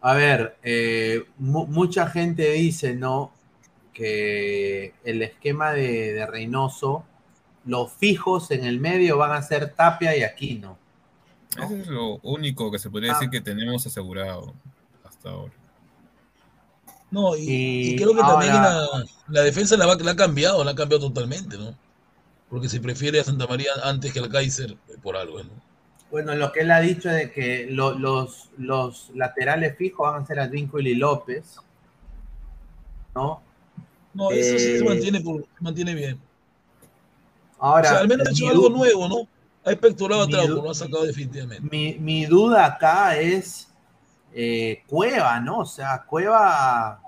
A 0.00 0.14
ver, 0.14 0.56
eh, 0.62 1.24
mu- 1.38 1.66
mucha 1.66 2.08
gente 2.08 2.50
dice, 2.52 2.94
¿no? 2.94 3.32
Que 3.92 4.94
el 5.04 5.22
esquema 5.22 5.72
de, 5.72 6.12
de 6.12 6.26
Reynoso, 6.26 7.04
los 7.64 7.92
fijos 7.92 8.50
en 8.52 8.64
el 8.64 8.78
medio 8.80 9.18
van 9.18 9.32
a 9.32 9.42
ser 9.42 9.74
Tapia 9.74 10.16
y 10.16 10.22
Aquino. 10.22 10.78
Eso 11.56 11.74
es 11.76 11.86
lo 11.88 12.16
único 12.22 12.70
que 12.70 12.78
se 12.78 12.90
podría 12.90 13.12
Ah. 13.12 13.14
decir 13.14 13.30
que 13.30 13.40
tenemos 13.40 13.84
asegurado 13.86 14.54
hasta 15.04 15.30
ahora. 15.30 15.52
No, 17.10 17.34
y, 17.36 17.40
Y 17.40 17.90
y 17.94 17.96
creo 17.96 18.14
que 18.14 18.20
también 18.20 18.52
la, 18.52 18.86
la 19.28 19.40
defensa 19.42 19.76
la, 19.76 19.86
va- 19.86 19.96
la 19.96 20.10
ha 20.12 20.16
cambiado, 20.16 20.62
la 20.62 20.72
ha 20.72 20.74
cambiado 20.74 21.08
totalmente, 21.08 21.56
¿no? 21.58 21.74
Porque 22.50 22.68
se 22.68 22.80
prefiere 22.80 23.18
a 23.20 23.24
Santa 23.24 23.46
María 23.46 23.72
antes 23.82 24.12
que 24.12 24.20
al 24.20 24.28
Kaiser 24.28 24.76
por 25.02 25.16
algo, 25.16 25.42
¿no? 25.42 25.50
Bueno, 26.10 26.34
lo 26.34 26.50
que 26.52 26.60
él 26.60 26.70
ha 26.70 26.80
dicho 26.80 27.08
de 27.10 27.30
que 27.30 27.66
lo- 27.70 27.98
los, 27.98 28.50
los 28.56 29.10
laterales 29.14 29.76
fijos 29.76 30.10
van 30.10 30.22
a 30.22 30.26
ser 30.26 30.40
Advíncula 30.40 30.88
y 30.88 30.94
López, 30.94 31.56
¿no? 33.14 33.42
No, 34.14 34.30
eso 34.30 34.58
sí 34.58 34.70
Eh, 34.72 34.78
se 34.78 34.84
mantiene, 34.84 35.20
por- 35.20 35.42
se 35.42 35.60
mantiene 35.60 35.94
bien. 35.94 36.18
Ahora, 37.58 37.88
o 37.88 37.92
sea, 37.92 38.00
al 38.00 38.08
menos 38.08 38.28
ha 38.28 38.30
hecho 38.30 38.48
algo 38.48 38.70
nuevo, 38.70 39.08
¿no? 39.08 39.28
Ha 39.64 39.72
espectorado 39.72 40.22
a 40.22 40.28
Trauco, 40.28 40.62
lo 40.62 40.70
ha 40.70 40.74
sacado 40.74 41.04
definitivamente. 41.04 41.68
Mi, 41.70 41.98
mi 41.98 42.24
duda 42.24 42.64
acá 42.64 43.16
es 43.18 43.68
eh, 44.32 44.82
Cueva, 44.86 45.40
¿no? 45.40 45.58
O 45.58 45.66
sea, 45.66 46.04
Cueva, 46.06 47.00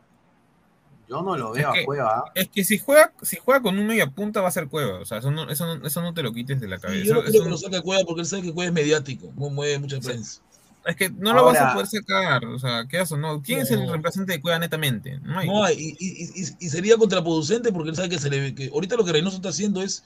yo 1.11 1.23
no 1.23 1.37
lo 1.37 1.51
veo 1.53 1.69
Es 1.69 1.74
que- 1.74 1.81
a 1.82 1.85
Cueva. 1.85 2.24
Es 2.35 2.49
que 2.49 2.65
si 2.65 2.78
juega, 2.78 3.12
si 3.20 3.37
juega 3.37 3.61
con 3.61 3.78
un 3.78 3.87
media 3.87 4.07
punta 4.09 4.41
va 4.41 4.49
a 4.49 4.53
ser 4.53 4.69
cueva. 4.69 5.01
O 5.01 5.05
sea, 5.05 5.19
eso 5.19 5.31
no, 5.31 5.51
eso 5.51 5.66
no, 5.77 5.87
eso 5.87 6.01
no 6.03 6.15
te 6.15 6.23
lo 6.23 6.32
quites 6.32 6.61
de 6.61 6.69
la 6.69 6.78
cabeza. 6.78 7.05
yo 7.05 7.15
no 7.15 7.20
Eso- 7.20 7.28
creo 7.31 7.32
que 7.32 7.39
eso 7.39 7.49
lo 7.51 7.57
saque 7.59 7.82
Cueva 7.82 8.05
porque 8.07 8.20
él 8.23 8.27
sabe 8.27 8.43
que 8.43 8.53
Cueva 8.55 8.69
es 8.69 8.73
mediático, 8.74 9.31
mu- 9.35 9.51
mueve 9.51 9.78
mucha 9.81 9.99
prensa. 9.99 10.41
es 10.87 10.97
que 10.97 11.11
no 11.11 11.35
lo 11.35 11.45
vas 11.45 11.59
a 11.59 11.73
poder 11.74 11.89
sacar. 11.89 12.45
O 12.47 12.59
sea, 12.59 12.87
¿qué 12.89 12.99
haces? 12.99 13.19
No? 13.19 13.43
¿Quién 13.43 13.59
es 13.61 13.70
el 13.70 13.87
reemplazante 13.89 14.32
de 14.32 14.41
cueva 14.41 14.59
netamente? 14.59 15.19
No 15.23 15.39
hay. 15.39 15.47
No, 15.49 15.69
y, 15.70 15.95
y- 15.99 16.24
y- 16.24 16.57
y 16.59 16.69
sería 16.70 16.97
contraproducente 16.97 17.70
porque 17.73 17.91
él 17.91 17.97
sabe 17.97 18.09
que 18.09 18.19
se 18.19 18.31
le 18.31 18.55
que 18.55 18.70
ahorita 18.73 18.97
lo 18.97 19.05
que 19.05 19.12
Reynoso 19.12 19.37
está 19.37 19.51
haciendo 19.51 19.82
es 19.82 20.05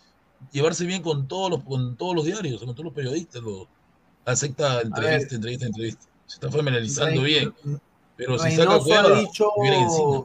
llevarse 0.53 0.85
bien 0.85 1.01
con 1.03 1.29
todos 1.29 1.49
los 1.51 1.63
con 1.63 1.97
todos 1.97 2.17
los 2.17 2.25
diarios, 2.25 2.59
con 2.61 2.71
todos 2.75 2.87
los 2.87 2.93
periodistas, 2.95 3.41
lo 3.43 3.69
acepta 4.25 4.81
entrevista, 4.81 5.35
entrevista, 5.37 5.67
entrevista. 5.67 6.05
Se 6.27 6.35
está 6.37 6.51
familiarizando 6.51 7.21
Rey- 7.23 7.35
bien. 7.35 7.55
Pero 8.17 8.39
si 8.39 8.51
saca 8.51 8.63
Reynoso 8.79 8.85
Cueva, 8.85 9.17
ha 9.17 9.21
dicho, 9.21 9.51
viene 9.63 9.83
encima. 9.83 10.23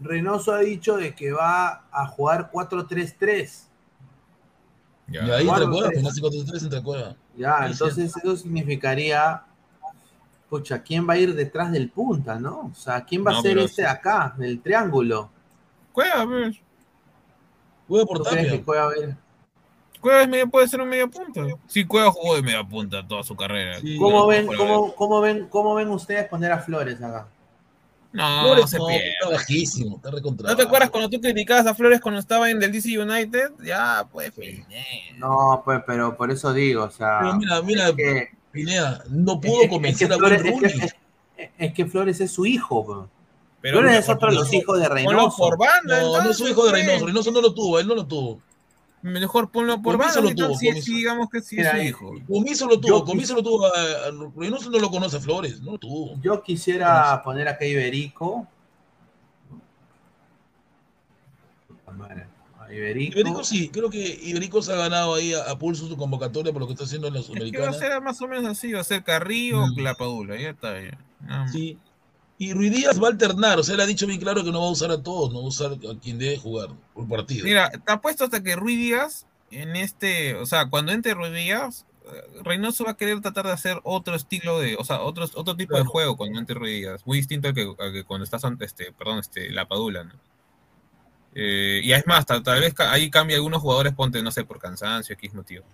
Reynoso 0.00 0.52
ha 0.52 0.58
dicho 0.60 0.96
de 0.96 1.14
que 1.14 1.32
va 1.32 1.84
a 1.90 2.06
jugar 2.06 2.50
4-3-3. 2.52 3.64
Y 5.10 5.16
ahí 5.18 5.24
entra 5.40 5.44
Cuatro, 5.46 5.70
Cueva, 5.70 5.88
tres. 5.88 6.02
pues 6.02 6.22
más 6.22 6.32
4-3 6.32 6.62
entra 6.64 6.82
Cueva. 6.82 7.16
Ya, 7.36 7.60
Ahí 7.62 7.72
entonces 7.72 8.14
eso 8.16 8.36
significaría, 8.36 9.42
pucha, 10.50 10.82
¿quién 10.82 11.08
va 11.08 11.14
a 11.14 11.18
ir 11.18 11.34
detrás 11.34 11.72
del 11.72 11.88
punta, 11.90 12.38
no? 12.38 12.70
O 12.72 12.74
sea, 12.74 13.04
¿quién 13.04 13.24
va 13.26 13.32
No, 13.32 13.38
a 13.38 13.42
ser 13.42 13.58
este 13.58 13.82
de 13.82 13.88
acá, 13.88 14.34
del 14.36 14.60
triángulo? 14.60 15.30
Cueva, 15.92 16.24
pues. 16.26 16.56
Cueva 17.88 18.04
por 18.06 18.18
¿Tú 18.18 18.24
crees 18.24 18.46
Tapia. 18.48 19.16
Cueva 20.00 20.22
es 20.22 20.28
media- 20.28 20.46
puede 20.46 20.68
ser 20.68 20.80
un 20.80 20.88
media 20.90 21.06
punta. 21.08 21.40
Sí, 21.66 21.84
Cueva 21.84 22.12
jugó 22.12 22.36
de 22.36 22.42
media 22.42 22.62
punta 22.62 23.04
toda 23.06 23.22
su 23.24 23.34
carrera. 23.34 23.78
¿Cómo 23.98 24.20
No, 24.20 24.26
ven, 24.28 24.46
cómo, 24.46 24.94
cómo 24.94 25.20
ven, 25.20 25.48
cómo 25.48 25.74
ven 25.74 25.88
ustedes 25.88 26.28
poner 26.28 26.52
a 26.52 26.58
Flores 26.60 27.02
acá? 27.02 27.26
No, 28.10 28.42
Flores 28.42 28.62
no 28.64 28.68
se 28.68 28.78
no, 28.78 28.86
pierde. 28.86 29.08
está 29.10 29.28
bajísimo, 29.30 29.96
está 29.96 30.10
recontra. 30.10 30.48
¿No 30.50 30.56
te 30.56 30.62
acuerdas 30.62 30.90
cuando 30.90 31.10
tú 31.10 31.20
criticabas 31.20 31.66
a 31.66 31.74
Flores 31.74 32.00
cuando 32.00 32.18
estaba 32.20 32.50
en 32.50 32.62
el 32.62 32.72
DC 32.72 32.98
United? 32.98 33.50
Ya, 33.62 34.08
pues. 34.10 34.32
No, 35.18 35.62
pues, 35.64 35.82
pero 35.86 36.16
por 36.16 36.30
eso 36.30 36.52
digo, 36.52 36.84
o 36.84 36.90
sea. 36.90 37.18
Pero 37.20 37.34
mira, 37.36 37.62
mira, 37.62 37.88
es 37.88 37.94
que- 37.94 38.28
Pineda, 38.50 39.04
no 39.10 39.38
pudo 39.40 39.68
convencer 39.68 40.10
es 40.10 40.16
que 40.18 40.24
a 40.24 40.28
Wayne 40.28 40.38
Flores- 40.38 40.54
es 40.54 40.60
que- 40.60 40.68
Rooney. 40.78 40.86
es- 41.36 41.50
es 41.58 41.72
que 41.74 41.86
Flores 41.86 42.20
es 42.20 42.30
su 42.32 42.46
hijo, 42.46 42.82
bro. 42.82 43.10
Pero 43.60 43.80
Flores 43.80 43.98
es 43.98 44.08
otro 44.08 44.30
de 44.30 44.36
los 44.36 44.52
hijos 44.54 44.80
de 44.80 44.88
Reynoso. 44.88 45.36
por 45.36 45.58
banda, 45.58 46.00
No, 46.00 46.22
no 46.22 46.30
es 46.30 46.36
su 46.38 46.48
hijo 46.48 46.64
de 46.64 46.72
Reynoso. 46.72 46.98
pues. 47.00 47.06
Reynoso 47.06 47.30
no 47.30 47.40
lo 47.42 47.52
tuvo, 47.52 47.78
él 47.78 47.86
no 47.86 47.94
lo 47.94 48.06
tuvo. 48.06 48.40
Mejor 49.02 49.50
ponlo 49.52 49.80
por 49.80 49.96
Comiso 49.96 50.20
lo 50.20 50.28
¿qué 50.30 50.34
tal 50.34 50.46
tuvo, 50.48 50.58
si- 50.58 50.94
digamos 50.96 51.28
que 51.30 51.40
sí 51.40 51.56
es 51.60 51.68
su 51.70 51.76
ahí- 51.76 51.88
hijo. 51.88 52.12
Comiso 52.26 52.66
lo 52.66 52.80
tuvo, 52.80 52.98
Yo- 52.98 53.04
Comiso 53.04 53.34
lo 53.36 53.42
tuvo. 53.44 53.66
a- 53.66 54.10
no 54.10 54.78
lo 54.80 54.90
conoce 54.90 55.16
a 55.16 55.20
Flores, 55.20 55.60
no 55.62 55.72
lo 55.72 55.78
tuvo. 55.78 56.20
Yo 56.20 56.42
quisiera 56.42 57.22
poner 57.22 57.46
acá 57.48 57.64
a 57.64 57.68
Iberico. 57.68 58.46
Puta 61.68 61.92
madre, 61.92 62.26
A 62.60 62.72
Iberico. 62.72 63.18
Iberico 63.18 63.44
sí, 63.44 63.68
creo 63.70 63.88
que 63.88 63.98
Iberico 64.22 64.60
se 64.62 64.72
ha 64.72 64.76
ganado 64.76 65.14
ahí 65.14 65.32
a, 65.32 65.50
a 65.50 65.58
pulso 65.58 65.86
su 65.86 65.96
convocatoria 65.96 66.52
por 66.52 66.60
lo 66.62 66.66
que 66.66 66.72
está 66.74 66.84
haciendo 66.84 67.06
en 67.08 67.14
la 67.14 67.20
Es 67.20 67.26
que 67.26 67.32
va 67.32 67.36
a 67.38 67.40
Sudamericana. 67.46 67.72
ser 67.78 68.02
más 68.02 68.20
o 68.20 68.28
menos 68.28 68.46
así, 68.46 68.72
va 68.72 68.80
a 68.80 68.84
ser 68.84 69.04
Carrillo 69.04 69.58
Mm. 69.66 69.70
o 69.72 69.74
Clapadula, 69.74 70.36
ya 70.40 70.50
está. 70.50 70.80
Ya. 70.82 70.98
Más. 71.20 71.52
Sí. 71.52 71.78
Y 72.40 72.52
Ruiz 72.52 72.72
Díaz 72.72 73.02
va 73.02 73.08
a 73.08 73.10
alternar, 73.10 73.58
o 73.58 73.64
sea, 73.64 73.74
él 73.74 73.80
ha 73.80 73.86
dicho 73.86 74.06
bien 74.06 74.20
claro 74.20 74.44
que 74.44 74.52
no 74.52 74.60
va 74.60 74.68
a 74.68 74.70
usar 74.70 74.92
a 74.92 75.02
todos, 75.02 75.32
no 75.32 75.40
va 75.40 75.46
a 75.46 75.48
usar 75.48 75.72
a 75.72 76.00
quien 76.00 76.18
debe 76.18 76.38
jugar 76.38 76.68
por 76.94 77.08
partido. 77.08 77.44
Mira, 77.44 77.68
te 77.70 77.92
apuesto 77.92 78.24
hasta 78.24 78.42
que 78.42 78.54
Ruiz 78.54 78.78
Díaz, 78.78 79.26
en 79.50 79.74
este, 79.74 80.36
o 80.36 80.46
sea, 80.46 80.70
cuando 80.70 80.92
entre 80.92 81.14
Ruiz 81.14 81.32
Díaz, 81.32 81.84
eh, 82.04 82.42
Reynoso 82.44 82.84
va 82.84 82.92
a 82.92 82.96
querer 82.96 83.20
tratar 83.20 83.46
de 83.46 83.52
hacer 83.52 83.80
otro 83.82 84.14
estilo 84.14 84.60
de, 84.60 84.76
o 84.76 84.84
sea, 84.84 85.00
otro, 85.00 85.24
otro 85.34 85.56
tipo 85.56 85.76
de 85.76 85.82
juego 85.82 86.16
cuando 86.16 86.38
entre 86.38 86.54
Ruiz 86.54 86.74
Díaz, 86.74 87.06
muy 87.06 87.18
distinto 87.18 87.48
al 87.48 87.54
que, 87.54 87.74
al 87.76 87.92
que 87.92 88.04
cuando 88.04 88.22
estás 88.22 88.44
ante, 88.44 88.66
este, 88.66 88.92
perdón, 88.92 89.18
este, 89.18 89.50
la 89.50 89.66
Padula, 89.66 90.04
¿no? 90.04 90.14
Eh, 91.34 91.80
y 91.82 91.92
es 91.92 92.06
más, 92.06 92.24
tal, 92.24 92.42
tal 92.44 92.60
vez 92.60 92.72
ahí 92.78 93.10
cambia 93.10 93.36
algunos 93.36 93.60
jugadores, 93.60 93.94
ponte, 93.94 94.22
no 94.22 94.30
sé, 94.30 94.44
por 94.44 94.60
cansancio, 94.60 95.14
X 95.14 95.34
motivo. 95.34 95.64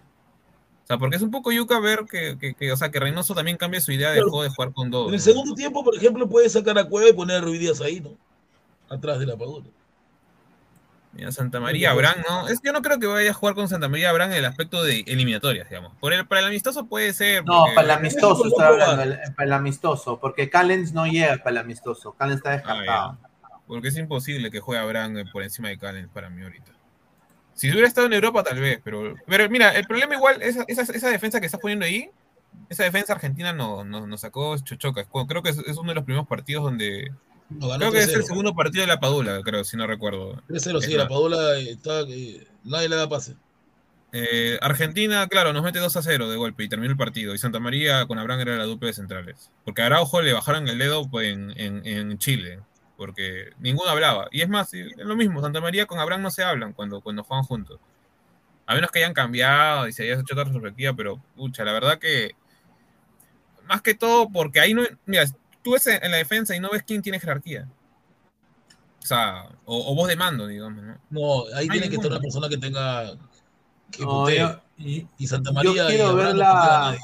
O 0.84 0.86
sea, 0.86 0.98
porque 0.98 1.16
es 1.16 1.22
un 1.22 1.30
poco 1.30 1.50
yuca 1.50 1.80
ver 1.80 2.04
que, 2.10 2.36
que, 2.38 2.54
que, 2.54 2.70
o 2.70 2.76
sea, 2.76 2.90
que 2.90 3.00
Reynoso 3.00 3.34
también 3.34 3.56
cambia 3.56 3.80
su 3.80 3.90
idea 3.90 4.10
de 4.10 4.16
Claro. 4.16 4.30
juego 4.30 4.42
de 4.44 4.50
jugar 4.50 4.72
con 4.72 4.90
dos. 4.90 5.08
En 5.08 5.14
el 5.14 5.18
¿no? 5.20 5.24
segundo 5.24 5.54
tiempo, 5.54 5.82
por 5.82 5.96
ejemplo, 5.96 6.28
puede 6.28 6.48
sacar 6.50 6.78
a 6.78 6.84
Cueva 6.84 7.08
y 7.08 7.12
poner 7.14 7.38
a 7.38 7.40
Ruiz 7.40 7.58
Díaz 7.58 7.80
ahí, 7.80 8.00
¿no? 8.00 8.10
Atrás 8.94 9.18
de 9.18 9.24
la 9.26 9.36
Padula. 9.36 9.66
Mira, 11.14 11.30
Santa 11.30 11.60
María 11.60 11.92
Abraham, 11.92 12.16
¿no? 12.28 12.48
Es 12.48 12.60
que 12.60 12.66
yo 12.68 12.72
no 12.72 12.82
creo 12.82 12.98
que 12.98 13.06
vaya 13.06 13.30
a 13.30 13.34
jugar 13.34 13.54
con 13.54 13.68
Santa 13.68 13.88
María 13.88 14.10
Abraham 14.10 14.32
en 14.32 14.38
el 14.38 14.44
aspecto 14.46 14.82
de 14.82 15.04
eliminatorias, 15.06 15.68
digamos. 15.70 15.92
Por 16.00 16.12
el, 16.12 16.26
para 16.26 16.40
el 16.40 16.48
amistoso 16.48 16.86
puede 16.86 17.12
ser. 17.14 17.44
No, 17.44 17.64
para 17.74 17.82
el 17.82 17.90
amistoso 17.92 18.44
no 18.44 18.64
hablando, 18.64 19.02
el- 19.04 19.18
para 19.34 19.46
el 19.46 19.52
amistoso, 19.52 20.18
porque 20.18 20.50
Callens 20.50 20.92
no 20.92 21.06
llega 21.06 21.36
para 21.38 21.50
el 21.50 21.58
amistoso, 21.58 22.12
Callens 22.12 22.38
está 22.38 22.50
descartado. 22.50 23.16
Porque 23.66 23.88
es 23.88 23.96
imposible 23.96 24.50
que 24.50 24.60
juegue 24.60 24.82
Abraham 24.82 25.24
por 25.32 25.42
encima 25.44 25.68
de 25.68 25.78
Callens 25.78 26.10
para 26.12 26.28
mí 26.28 26.42
ahorita. 26.42 26.72
Si 27.54 27.70
hubiera 27.70 27.86
estado 27.86 28.06
en 28.08 28.12
Europa, 28.14 28.42
tal 28.42 28.58
vez, 28.60 28.80
pero. 28.82 29.14
Pero 29.26 29.48
mira, 29.48 29.70
el 29.76 29.86
problema 29.86 30.14
igual, 30.14 30.42
esa, 30.42 30.64
esa, 30.68 30.82
esa 30.82 31.08
defensa 31.10 31.38
que 31.40 31.46
estás 31.46 31.60
poniendo 31.60 31.84
ahí, 31.86 32.10
esa 32.68 32.82
defensa 32.84 33.12
argentina 33.12 33.52
nos 33.52 33.86
no, 33.86 34.06
nos 34.06 34.20
sacó 34.20 34.56
chochoca. 34.58 35.06
Creo 35.28 35.42
que 35.42 35.50
es, 35.50 35.58
es 35.58 35.76
uno 35.76 35.90
de 35.90 35.94
los 35.96 36.04
primeros 36.04 36.26
partidos 36.26 36.64
donde. 36.64 37.10
No, 37.50 37.68
Creo 37.76 37.92
que 37.92 37.98
es 37.98 38.08
el 38.08 38.22
3-0. 38.22 38.26
segundo 38.26 38.54
partido 38.54 38.82
de 38.82 38.88
la 38.88 38.98
Padula, 39.00 39.40
creo, 39.44 39.64
si 39.64 39.76
no 39.76 39.86
recuerdo. 39.86 40.42
3-0, 40.48 40.80
sí, 40.80 40.94
la. 40.94 41.06
Padula 41.08 41.58
está. 41.58 42.00
eh, 42.08 42.46
nadie 42.64 42.88
le 42.88 42.96
da 42.96 43.08
pase. 43.08 43.34
Eh, 44.16 44.58
Argentina, 44.62 45.26
claro, 45.28 45.52
nos 45.52 45.62
mete 45.64 45.80
2 45.80 45.96
a 45.96 46.02
0 46.02 46.30
de 46.30 46.36
golpe 46.36 46.62
y 46.64 46.68
terminó 46.68 46.90
el 46.90 46.96
partido. 46.96 47.34
Y 47.34 47.38
Santa 47.38 47.58
María 47.58 48.06
con 48.06 48.18
Abraham 48.18 48.40
era 48.40 48.56
la 48.56 48.64
dupla 48.64 48.86
de 48.88 48.92
centrales. 48.94 49.50
Porque 49.64 49.82
a 49.82 49.86
Araujo 49.86 50.22
le 50.22 50.32
bajaron 50.32 50.68
el 50.68 50.78
dedo 50.78 51.08
pues, 51.10 51.32
en, 51.32 51.52
en- 51.58 51.84
en 51.86 52.18
Chile. 52.18 52.60
Porque 52.96 53.50
ninguno 53.58 53.90
hablaba. 53.90 54.28
Y 54.30 54.42
es 54.42 54.48
más, 54.48 54.72
es 54.74 54.96
lo 54.96 55.16
mismo. 55.16 55.40
Santa 55.40 55.60
María 55.60 55.86
con 55.86 55.98
Abraham 55.98 56.22
no 56.22 56.30
se 56.30 56.44
hablan 56.44 56.72
cuando, 56.72 57.00
cuando 57.00 57.24
juegan 57.24 57.44
juntos. 57.44 57.80
A 58.66 58.74
menos 58.74 58.90
que 58.90 59.00
hayan 59.00 59.12
cambiado 59.14 59.88
y 59.88 59.92
se 59.92 60.04
haya 60.04 60.14
hecho 60.20 60.34
otra 60.34 60.44
perspectiva, 60.44 60.94
pero 60.94 61.20
pucha, 61.36 61.64
la 61.64 61.72
verdad 61.72 61.98
que. 61.98 62.32
Más 63.66 63.82
que 63.82 63.94
todo, 63.94 64.28
porque 64.30 64.60
ahí 64.60 64.74
no. 64.74 64.82
Mira, 65.06 65.24
tú 65.62 65.72
ves 65.72 65.86
en 65.86 66.10
la 66.10 66.16
defensa 66.18 66.54
y 66.54 66.60
no 66.60 66.70
ves 66.70 66.82
quién 66.82 67.02
tiene 67.02 67.18
jerarquía. 67.20 67.68
O 69.02 69.06
sea, 69.06 69.48
o, 69.66 69.92
o 69.92 69.94
voz 69.94 70.08
de 70.08 70.16
mando, 70.16 70.46
digamos, 70.46 70.82
¿no? 70.82 70.98
No, 71.10 71.44
ahí 71.56 71.66
No 71.66 71.72
tiene 71.72 71.88
que 71.90 71.96
estar 71.96 72.10
una 72.10 72.20
persona 72.20 72.48
que 72.48 72.56
tenga. 72.58 73.12
que 73.90 74.02
No, 74.02 74.08
putee. 74.22 74.38
yo- 74.38 74.60
y- 74.78 75.06
y 75.18 75.26
Santa 75.26 75.50
yo 75.50 75.54
María. 75.54 75.84
y 75.84 75.88
quiero 75.88 76.06
Abraham 76.08 76.26
ver 76.26 76.34
no 76.34 76.40
la- 76.40 76.96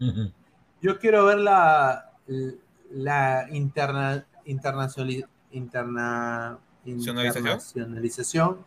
nadie. 0.00 0.10
Ujú. 0.10 0.32
Yo 0.82 0.98
quiero 0.98 1.24
ver 1.26 1.38
la, 1.38 2.10
la 2.90 3.46
interna, 3.50 4.26
internacionali- 4.46 5.26
interna, 5.50 6.58
¿Nacionalización? 6.84 7.44
internacionalización 7.44 8.58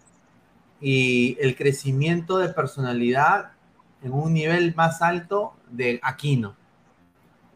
y 0.81 1.37
el 1.39 1.55
crecimiento 1.55 2.37
de 2.37 2.49
personalidad 2.49 3.51
en 4.01 4.13
un 4.13 4.33
nivel 4.33 4.73
más 4.75 5.01
alto 5.01 5.53
de 5.69 5.99
Aquino. 6.01 6.55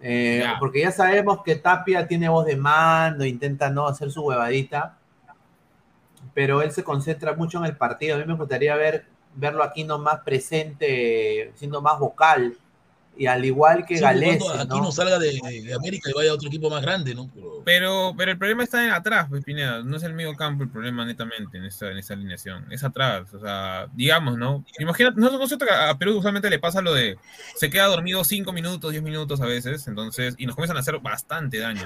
Eh. 0.01 0.43
Porque 0.59 0.81
ya 0.81 0.91
sabemos 0.91 1.41
que 1.43 1.55
Tapia 1.55 2.07
tiene 2.07 2.27
voz 2.27 2.45
de 2.45 2.57
mando, 2.57 3.23
intenta 3.25 3.69
no 3.69 3.87
hacer 3.87 4.11
su 4.11 4.21
huevadita, 4.21 4.97
pero 6.33 6.61
él 6.61 6.71
se 6.71 6.83
concentra 6.83 7.33
mucho 7.33 7.59
en 7.59 7.65
el 7.65 7.77
partido. 7.77 8.15
A 8.15 8.19
mí 8.19 8.25
me 8.25 8.35
gustaría 8.35 8.75
ver, 8.75 9.05
verlo 9.35 9.63
aquí 9.63 9.85
nomás 9.85 10.19
presente, 10.19 11.53
siendo 11.55 11.81
más 11.81 11.99
vocal. 11.99 12.57
Y 13.15 13.27
al 13.27 13.45
igual 13.45 13.85
que 13.85 13.97
Sí, 13.97 14.01
Galés, 14.01 14.41
aquí 14.57 14.67
¿no? 14.69 14.85
no 14.85 14.91
salga 14.91 15.19
de, 15.19 15.33
de 15.33 15.73
América 15.75 16.09
y 16.09 16.13
vaya 16.13 16.31
a 16.31 16.33
otro 16.33 16.47
equipo 16.47 16.67
más 16.71 16.81
grande, 16.81 17.13
¿no? 17.13 17.29
Pero 17.63 18.13
Pero, 18.15 18.31
el 18.31 18.37
problema 18.39 18.63
está 18.63 18.83
en 18.83 18.89
atrás, 18.91 19.27
pues, 19.29 19.43
Pineda. 19.43 19.83
No 19.83 19.97
es 19.97 20.03
el 20.03 20.13
medio 20.13 20.33
campo 20.35 20.63
el 20.63 20.69
problema 20.69 21.05
netamente 21.05 21.59
en 21.59 21.65
esta, 21.65 21.91
en 21.91 21.97
esta 21.99 22.15
alineación. 22.15 22.65
Es 22.71 22.83
atrás. 22.83 23.31
O 23.33 23.39
sea, 23.39 23.87
digamos, 23.93 24.37
¿no? 24.39 24.65
Imagínate, 24.79 25.19
nosotros 25.21 25.61
a 25.69 25.89
a 25.91 25.97
Perú 25.99 26.17
usualmente 26.17 26.49
le 26.49 26.57
pasa 26.57 26.81
lo 26.81 26.91
de 26.93 27.17
se 27.55 27.69
queda 27.69 27.85
dormido 27.85 28.23
5 28.23 28.51
minutos, 28.51 28.89
10 28.91 29.03
minutos 29.03 29.41
a 29.41 29.45
veces, 29.45 29.87
entonces, 29.87 30.33
y 30.39 30.47
nos 30.47 30.55
comienzan 30.55 30.77
a 30.77 30.79
hacer 30.79 30.97
bastante 30.99 31.59
daño. 31.59 31.83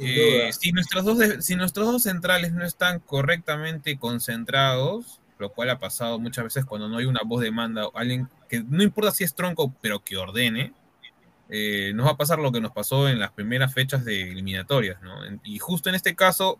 Eh, 0.00 0.50
si, 0.58 0.72
nuestros 0.72 1.04
dos, 1.04 1.18
de- 1.18 1.42
si 1.42 1.56
nuestros 1.56 1.86
dos 1.86 2.02
centrales 2.02 2.52
no 2.52 2.64
están 2.64 3.00
correctamente 3.00 3.98
concentrados, 3.98 5.20
lo 5.38 5.50
cual 5.50 5.70
ha 5.70 5.78
pasado 5.78 6.18
muchas 6.18 6.44
veces 6.44 6.64
cuando 6.64 6.88
no 6.88 6.98
hay 6.98 7.04
una 7.04 7.20
voz 7.24 7.42
de 7.42 7.50
manda, 7.50 7.86
o 7.86 7.96
alguien 7.96 8.28
que 8.48 8.62
no 8.62 8.82
importa 8.82 9.10
si 9.12 9.24
es 9.24 9.34
tronco, 9.34 9.74
pero 9.80 10.02
que 10.04 10.16
ordene, 10.16 10.72
eh, 11.50 11.92
nos 11.94 12.06
va 12.06 12.12
a 12.12 12.16
pasar 12.16 12.38
lo 12.38 12.52
que 12.52 12.60
nos 12.60 12.72
pasó 12.72 13.08
en 13.08 13.18
las 13.20 13.32
primeras 13.32 13.74
fechas 13.74 14.04
de 14.04 14.22
eliminatorias, 14.32 14.98
Y 15.44 15.58
justo 15.58 15.88
en 15.88 15.94
este 15.96 16.14
caso, 16.16 16.58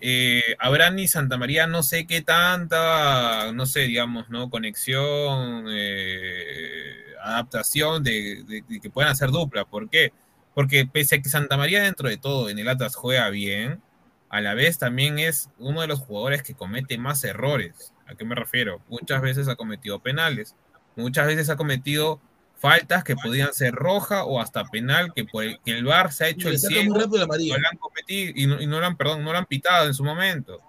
eh, 0.00 0.56
Abraham 0.58 0.98
y 1.00 1.08
Santa 1.08 1.36
María 1.38 1.66
no 1.66 1.82
sé 1.82 2.06
qué 2.06 2.22
tanta, 2.22 3.52
no 3.52 3.66
sé, 3.66 3.80
digamos, 3.82 4.28
¿no? 4.30 4.50
Conexión, 4.50 5.66
eh, 5.70 6.94
adaptación 7.22 8.02
de, 8.02 8.44
de- 8.46 8.64
de 8.68 8.80
que 8.80 8.90
puedan 8.90 9.10
hacer 9.12 9.30
dupla. 9.30 9.64
¿Por 9.64 9.88
qué? 9.90 10.12
Porque 10.54 10.86
pese 10.86 11.16
a 11.16 11.22
que 11.22 11.28
Santa 11.28 11.56
María 11.56 11.82
dentro 11.82 12.08
de 12.08 12.16
todo 12.18 12.48
en 12.50 12.58
el 12.58 12.68
Atlas 12.68 12.96
juega 12.96 13.28
bien, 13.30 13.80
a 14.28 14.40
la 14.40 14.54
vez 14.54 14.78
también 14.78 15.18
es 15.18 15.48
uno 15.58 15.80
de 15.80 15.86
los 15.86 16.00
jugadores 16.00 16.42
que 16.42 16.54
comete 16.54 16.98
más 16.98 17.24
errores. 17.24 17.92
¿A 18.06 18.14
qué 18.14 18.24
me 18.24 18.34
refiero? 18.34 18.82
Muchas 18.88 19.22
veces 19.22 19.48
ha 19.48 19.56
cometido 19.56 20.00
penales, 20.00 20.54
muchas 20.96 21.26
veces 21.26 21.50
ha 21.50 21.56
cometido 21.56 22.20
faltas 22.56 23.04
que 23.04 23.14
podían 23.16 23.52
ser 23.52 23.74
roja 23.74 24.24
o 24.24 24.40
hasta 24.40 24.64
penal, 24.64 25.12
que, 25.14 25.24
por 25.24 25.44
el, 25.44 25.60
que 25.64 25.76
el 25.76 25.84
VAR 25.84 26.12
se 26.12 26.24
ha 26.24 26.28
hecho 26.28 26.48
el 26.48 26.58
ciego 26.68 26.94
la 27.18 27.26
no 27.56 27.62
la 27.62 27.68
han 27.68 27.78
y 28.08 28.46
no, 28.46 28.60
y 28.62 28.66
no 28.66 28.80
lo 28.80 28.86
han, 28.86 28.96
perdón, 28.96 29.22
no 29.24 29.32
lo 29.32 29.38
han 29.38 29.46
pitado 29.46 29.86
en 29.86 29.94
su 29.94 30.02
momento. 30.04 30.60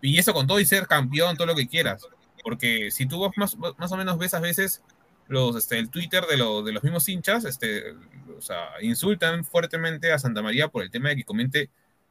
Y 0.00 0.18
eso 0.18 0.32
con 0.32 0.46
todo 0.46 0.60
y 0.60 0.64
ser 0.64 0.86
campeón, 0.86 1.36
todo 1.36 1.46
lo 1.48 1.54
que 1.56 1.66
quieras. 1.66 2.06
Porque 2.42 2.90
si 2.90 3.06
tú 3.06 3.20
vas 3.20 3.32
más, 3.36 3.56
más 3.78 3.92
o 3.92 3.96
menos 3.96 4.16
ves 4.16 4.32
a 4.34 4.40
veces 4.40 4.82
los, 5.28 5.56
este, 5.56 5.78
el 5.78 5.90
Twitter 5.90 6.24
de, 6.26 6.36
lo- 6.36 6.62
de 6.62 6.72
los 6.72 6.82
mismos 6.82 7.08
hinchas, 7.08 7.44
este, 7.44 7.92
o 8.36 8.40
sea, 8.40 8.68
insultan 8.80 9.44
fuertemente 9.44 10.12
a 10.12 10.18
Santa 10.18 10.42
María 10.42 10.68
por 10.68 10.82
el 10.82 10.90
tema 10.90 11.10
de 11.10 11.16
que 11.16 11.24
comente 11.24 11.68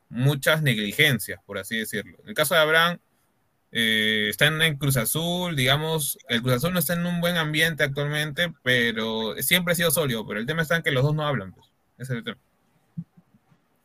muchas 0.09 0.61
negligencias, 0.61 1.39
por 1.45 1.57
así 1.57 1.77
decirlo. 1.77 2.17
En 2.23 2.29
el 2.29 2.35
caso 2.35 2.55
de 2.55 2.61
Abraham, 2.61 2.99
eh, 3.71 4.27
está 4.29 4.47
en, 4.47 4.77
Cruz 4.77 4.97
Azul, 4.97 5.55
digamos, 5.55 6.17
el 6.27 6.41
Cruz 6.41 6.55
Azul 6.55 6.73
no 6.73 6.79
está 6.79 6.93
en 6.93 7.05
un 7.05 7.21
buen 7.21 7.37
ambiente 7.37 7.83
actualmente, 7.83 8.53
pero 8.63 9.35
siempre 9.39 9.73
ha 9.73 9.75
sido 9.75 9.91
sólido, 9.91 10.25
pero 10.25 10.39
el 10.39 10.45
tema 10.45 10.63
está 10.63 10.75
en 10.75 10.83
que 10.83 10.91
los 10.91 11.03
dos 11.03 11.13
no 11.13 11.25
hablan, 11.25 11.51
pues. 11.51 11.67
Ese 11.97 12.13
es 12.13 12.17
el 12.17 12.23
tema. 12.23 12.37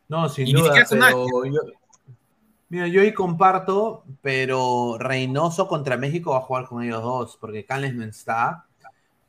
No, 0.08 0.28
sin 0.28 0.46
Y 0.46 0.52
duda, 0.52 0.72
pero 0.88 1.44
yo, 1.46 1.60
mira, 2.68 2.86
yo 2.88 3.02
ahí 3.02 3.12
comparto, 3.12 4.04
pero 4.22 4.96
Reynoso 4.98 5.66
contra 5.66 5.96
México 5.96 6.30
va 6.32 6.38
a 6.38 6.42
jugar 6.42 6.66
con 6.66 6.82
ellos 6.82 7.02
dos, 7.02 7.36
porque 7.38 7.64
Canles 7.64 7.94
no 7.94 8.04
está, 8.04 8.66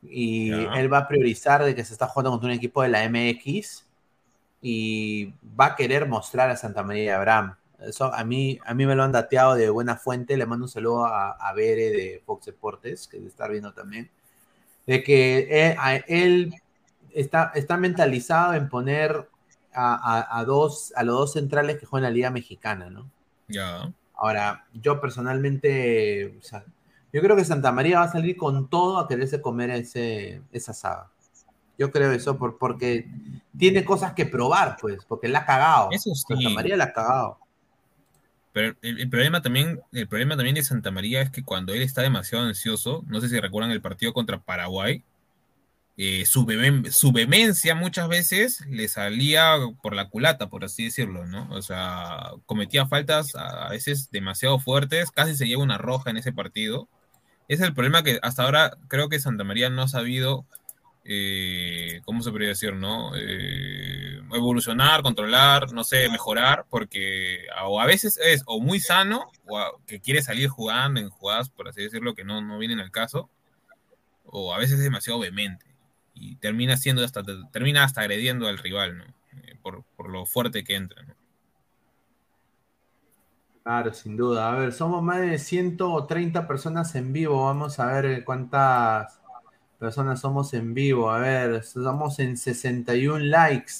y 0.02 0.50
Ya. 0.50 0.74
él 0.76 0.92
va 0.92 1.00
a 1.00 1.08
priorizar 1.08 1.64
de 1.64 1.76
que 1.76 1.84
se 1.84 1.94
está 1.94 2.08
jugando 2.08 2.32
contra 2.32 2.48
un 2.48 2.56
equipo 2.56 2.82
de 2.82 2.90
la 2.90 3.04
MX, 3.10 3.86
y 4.62 5.34
va 5.60 5.68
a 5.68 5.76
querer 5.76 6.08
mostrar 6.08 6.50
a 6.50 6.56
Santa 6.56 6.82
María 6.84 7.04
y 7.04 7.10
Abraham. 7.10 7.56
Eso 7.88 8.14
a 8.14 8.24
mí, 8.24 8.60
a 8.66 8.74
mí 8.74 8.86
me 8.86 8.96
lo 8.96 9.04
han 9.04 9.12
dateado 9.12 9.56
de 9.56 9.70
buena 9.70 9.96
fuente, 9.98 10.38
le 10.38 10.46
mando 10.46 10.66
un 10.66 10.70
saludo 10.70 11.06
a, 11.06 11.32
a 11.32 11.54
Bere 11.54 11.90
de 11.92 12.22
Fox 12.26 12.46
Deportes, 12.48 13.08
que 13.08 13.18
debe 13.18 13.30
estar 13.30 13.52
viendo 13.52 13.74
también, 13.74 14.10
de 14.88 15.04
que 15.04 15.48
él, 15.72 15.76
a- 15.80 15.96
él 15.96 16.54
está, 17.14 17.52
está 17.56 17.78
mentalizado 17.78 18.54
en 18.54 18.70
poner 18.70 19.28
a, 19.74 20.40
a- 20.40 20.46
dos, 20.46 20.94
a 20.96 21.04
los 21.04 21.16
dos 21.16 21.34
centrales 21.34 21.78
que 21.78 21.86
juegan 21.86 22.06
en 22.06 22.12
la 22.12 22.16
Liga 22.16 22.30
Mexicana, 22.32 22.90
¿no? 22.90 23.10
Ya. 23.48 23.92
Ahora, 24.16 24.66
yo 24.74 25.02
personalmente, 25.02 26.38
o 26.40 26.42
sea, 26.42 26.64
yo 27.12 27.22
creo 27.22 27.36
que 27.36 27.46
Santa 27.46 27.72
María 27.72 28.00
va 28.00 28.06
a 28.06 28.12
salir 28.12 28.38
con 28.38 28.70
todo 28.70 28.98
a 29.00 29.08
quererse 29.08 29.42
comer 29.42 29.70
ese, 29.72 30.42
esa 30.52 30.74
saga. 30.74 31.12
Yo 31.78 31.92
creo 31.92 32.12
eso 32.12 32.38
por, 32.38 32.58
porque 32.58 33.10
tiene 33.58 33.84
cosas 33.84 34.14
que 34.14 34.26
probar, 34.26 34.78
pues, 34.80 35.04
porque 35.06 35.28
la 35.28 35.40
ha 35.40 35.46
cagado. 35.46 35.90
Eso 35.92 36.16
sí. 36.16 36.24
Santa 36.28 36.50
María 36.50 36.78
la 36.78 36.86
ha 36.86 36.94
cagado. 36.94 37.40
Pero 38.56 38.74
el, 38.84 39.10
problema 39.10 39.42
también, 39.42 39.82
el 39.92 40.08
problema 40.08 40.38
también 40.38 40.56
de 40.56 40.64
Santa 40.64 40.90
María 40.90 41.22
es 41.22 41.30
que 41.30 41.44
cuando 41.44 41.74
él 41.74 41.82
está 41.82 42.02
demasiado 42.02 42.46
ansioso, 42.46 43.04
no 43.06 43.20
sé 43.20 43.28
si 43.28 43.38
recuerdan 43.38 43.72
el 43.72 43.82
partido 43.82 44.14
contra 44.14 44.40
Paraguay, 44.40 45.04
eh, 45.98 46.26
su, 46.26 46.48
su 46.90 47.12
vehemencia 47.12 47.76
muchas 47.76 48.08
veces 48.08 48.62
le 48.70 48.88
salía 48.88 49.58
por 49.84 49.94
la 49.94 50.08
culata, 50.08 50.48
por 50.48 50.64
así 50.64 50.86
decirlo, 50.86 51.26
¿no? 51.26 51.50
O 51.52 51.62
sea, 51.62 52.32
cometía 52.46 52.88
faltas 52.88 53.36
a 53.36 53.68
veces 53.72 54.10
demasiado 54.10 54.58
fuertes, 54.58 55.12
casi 55.12 55.36
se 55.36 55.48
lleva 55.48 55.62
una 55.62 55.78
roja 55.78 56.10
en 56.10 56.16
ese 56.16 56.32
partido. 56.32 56.88
Ese 57.50 57.64
es 57.64 57.68
el 57.68 57.74
problema 57.74 58.04
que 58.04 58.20
hasta 58.22 58.44
ahora 58.44 58.78
creo 58.88 59.10
que 59.10 59.20
Santa 59.20 59.44
María 59.44 59.70
no 59.70 59.82
ha 59.82 59.90
sabido, 59.90 60.46
eh, 61.06 62.02
¿cómo 62.06 62.24
se 62.24 62.32
podría 62.32 62.50
decir, 62.50 62.74
no? 62.76 63.14
Eh, 63.16 64.20
evolucionar, 64.34 65.04
controlar, 65.04 65.72
no 65.74 65.84
sé, 65.84 66.10
mejorar, 66.10 66.66
porque 66.70 67.48
a- 67.56 67.84
a 67.84 67.86
veces 67.86 68.20
es 68.24 68.44
o 68.48 68.60
muy 68.62 68.80
sano, 68.80 69.32
o 69.48 69.80
que 69.88 70.02
quiere 70.02 70.22
salir 70.24 70.50
jugando 70.50 71.00
en 71.00 71.10
jugadas, 71.10 71.50
por 71.50 71.70
así 71.70 71.84
decirlo, 71.84 72.16
que 72.16 72.26
no, 72.26 72.42
no 72.42 72.58
vienen 72.60 72.80
al 72.80 72.92
caso, 72.92 73.30
o 74.26 74.54
a 74.54 74.58
veces 74.60 74.78
es 74.80 74.84
demasiado 74.84 75.20
vehemente 75.20 75.66
y 76.14 76.38
termina 76.38 76.78
siendo 76.78 77.04
hasta, 77.04 77.24
termina 77.52 77.84
hasta 77.84 78.02
agrediendo 78.02 78.48
al 78.48 78.58
rival, 78.58 78.98
¿no? 78.98 79.06
Eh, 79.44 79.58
por, 79.62 79.84
por 79.96 80.10
lo 80.10 80.26
fuerte 80.26 80.64
que 80.64 80.76
entra, 80.76 81.04
¿no? 81.04 81.16
Claro, 83.64 83.94
sin 83.94 84.16
duda. 84.16 84.52
A 84.52 84.56
ver, 84.56 84.72
somos 84.74 85.02
más 85.02 85.22
de 85.22 85.40
130 85.40 86.48
personas 86.48 86.94
en 86.96 87.12
vivo. 87.14 87.46
Vamos 87.46 87.80
a 87.80 87.88
ver 87.88 88.24
cuántas 88.24 89.20
personas 89.80 90.22
somos 90.22 90.54
en 90.54 90.74
vivo. 90.74 91.10
A 91.12 91.20
ver, 91.20 91.56
estamos 91.56 92.20
en 92.20 92.38
61 92.38 93.20
likes. 93.20 93.74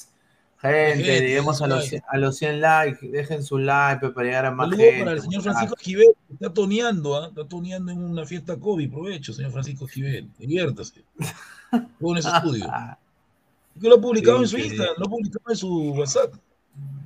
Gente, 0.60 1.04
Gente, 1.04 1.20
lleguemos 1.20 1.60
a 1.60 1.66
los, 1.66 1.84
su 1.84 1.90
100 1.90 2.02
a 2.08 2.16
los 2.18 2.36
100 2.38 2.60
likes. 2.60 3.08
Dejen 3.08 3.42
su 3.42 3.58
like 3.58 4.00
pues, 4.00 4.12
para 4.12 4.26
llegar 4.26 4.46
a 4.46 4.50
más 4.50 4.66
Saludos 4.66 4.84
gente. 4.86 5.04
para 5.04 5.12
el 5.12 5.22
señor 5.22 5.42
Francisco 5.42 5.76
Esquivel, 5.76 6.08
está 6.32 6.52
toneando, 6.52 7.16
¿ah? 7.16 7.28
está 7.28 7.46
toneando 7.46 7.92
en 7.92 8.02
una 8.02 8.24
fiesta 8.24 8.56
COVID. 8.56 8.90
Provecho, 8.90 9.32
señor 9.32 9.52
Francisco 9.52 9.86
Esquivel, 9.86 10.30
diviértase. 10.38 11.04
Con 12.00 12.16
ese 12.16 12.28
estudio. 12.28 12.66
Que 13.78 13.90
lo 13.90 13.96
ha 13.96 14.00
publicado 14.00 14.38
en 14.40 14.48
su. 14.48 14.56
Instagram, 14.56 14.94
lo 14.96 15.04
ha 15.04 15.10
publicado 15.10 15.44
en 15.50 15.56
su 15.56 15.92
WhatsApp. 15.92 16.32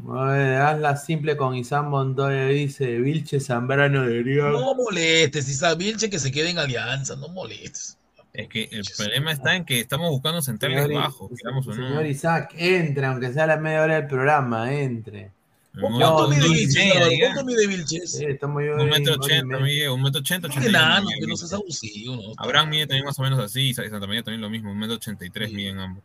A 0.08 0.24
ver, 0.26 0.62
hazla 0.62 0.96
simple 0.96 1.36
con 1.36 1.54
Isam 1.54 1.88
Montoya, 1.88 2.46
dice 2.46 2.98
Vilche 2.98 3.40
Zambrano 3.40 4.06
de 4.06 4.18
Griego. 4.22 4.50
No 4.50 4.74
molestes, 4.74 5.48
Isaac 5.48 5.78
Vilche, 5.78 6.08
que 6.08 6.18
se 6.18 6.30
quede 6.32 6.50
en 6.50 6.58
alianza, 6.58 7.16
no 7.16 7.28
molestes. 7.28 7.98
Es 8.32 8.48
que 8.48 8.69
el 8.70 8.85
problema 8.97 9.32
está 9.32 9.57
en 9.57 9.65
que 9.65 9.81
estamos 9.81 10.09
buscando 10.11 10.40
centrales 10.40 10.86
Señor, 10.86 11.02
bajos. 11.02 11.31
Señor 11.74 12.07
Isaac, 12.07 12.55
entre, 12.57 13.07
aunque 13.07 13.32
sea 13.32 13.44
a 13.44 13.48
la 13.48 13.57
media 13.57 13.82
hora 13.82 13.94
del 13.97 14.07
programa, 14.07 14.73
entre. 14.73 15.32
¿Cuánto 15.81 16.28
mide 16.28 16.48
Vilches. 16.48 17.19
¿Cuánto 17.20 17.44
mide 17.44 17.66
Vilches? 17.66 18.20
Un 18.43 18.89
metro 18.89 19.15
ochenta, 19.15 19.59
mide, 19.59 19.89
un 19.89 20.02
metro 20.02 20.20
ochenta, 20.20 20.48
ochenta 20.48 21.02
que 21.19 21.27
no 21.27 21.36
seas 21.36 21.52
abusivo, 21.52 22.16
¿no? 22.16 22.23
Abraham 22.36 22.70
mide 22.70 22.86
también 22.86 23.05
más 23.05 23.19
o 23.19 23.23
menos 23.23 23.39
así, 23.39 23.70
y 23.70 23.74
Santa 23.74 24.07
María 24.07 24.23
también 24.23 24.40
lo 24.40 24.51
mismo, 24.51 24.73
un 24.73 24.78
metro 24.78 24.97
ochenta 24.97 25.24
y 25.24 25.31
tres 25.31 25.52
miden 25.52 25.78
ambos. 25.78 26.05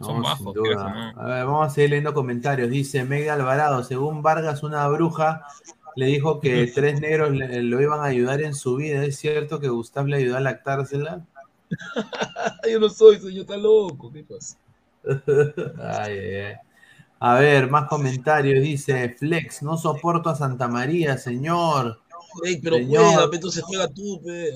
Son 0.00 0.22
bajos, 0.22 0.54
sin 0.54 0.62
quieras 0.62 0.82
o 0.82 0.88
duda. 0.88 1.12
no. 1.12 1.20
A 1.20 1.26
ver, 1.26 1.44
vamos 1.46 1.66
a 1.66 1.70
seguir 1.70 1.90
leyendo 1.90 2.14
comentarios. 2.14 2.70
Dice 2.70 3.04
Meg 3.04 3.28
Alvarado, 3.28 3.82
según 3.82 4.22
Vargas, 4.22 4.62
una 4.62 4.86
bruja 4.88 5.44
le 6.00 6.06
dijo 6.06 6.40
que 6.40 6.66
tres 6.74 6.98
negros 6.98 7.30
le- 7.32 7.62
lo 7.62 7.78
iban 7.80 8.00
a 8.00 8.04
ayudar 8.04 8.40
en 8.40 8.54
su 8.54 8.76
vida. 8.76 9.04
¿Es 9.04 9.16
cierto 9.18 9.60
que 9.60 9.68
Gustav 9.68 10.06
le 10.06 10.16
ayudó 10.16 10.38
a 10.38 10.40
lactársela? 10.40 11.26
Yo 12.70 12.80
no 12.80 12.88
soy, 12.88 13.18
señor, 13.18 13.42
está 13.42 13.58
loco, 13.58 14.10
¿qué 14.10 14.24
pasa? 14.24 14.56
Ay, 16.02 16.18
ay. 16.18 16.54
A 17.18 17.34
ver, 17.38 17.68
más 17.68 17.86
comentarios. 17.86 18.62
Dice 18.62 19.10
Flex, 19.10 19.62
no 19.62 19.76
soporto 19.76 20.30
a 20.30 20.34
Santa 20.34 20.68
María, 20.68 21.18
señor. 21.18 22.00
Ey, 22.44 22.58
pero 22.62 22.76
Señor. 22.76 23.30
entonces 23.34 23.62
juega 23.62 23.86
tú, 23.88 24.22
pe. 24.24 24.52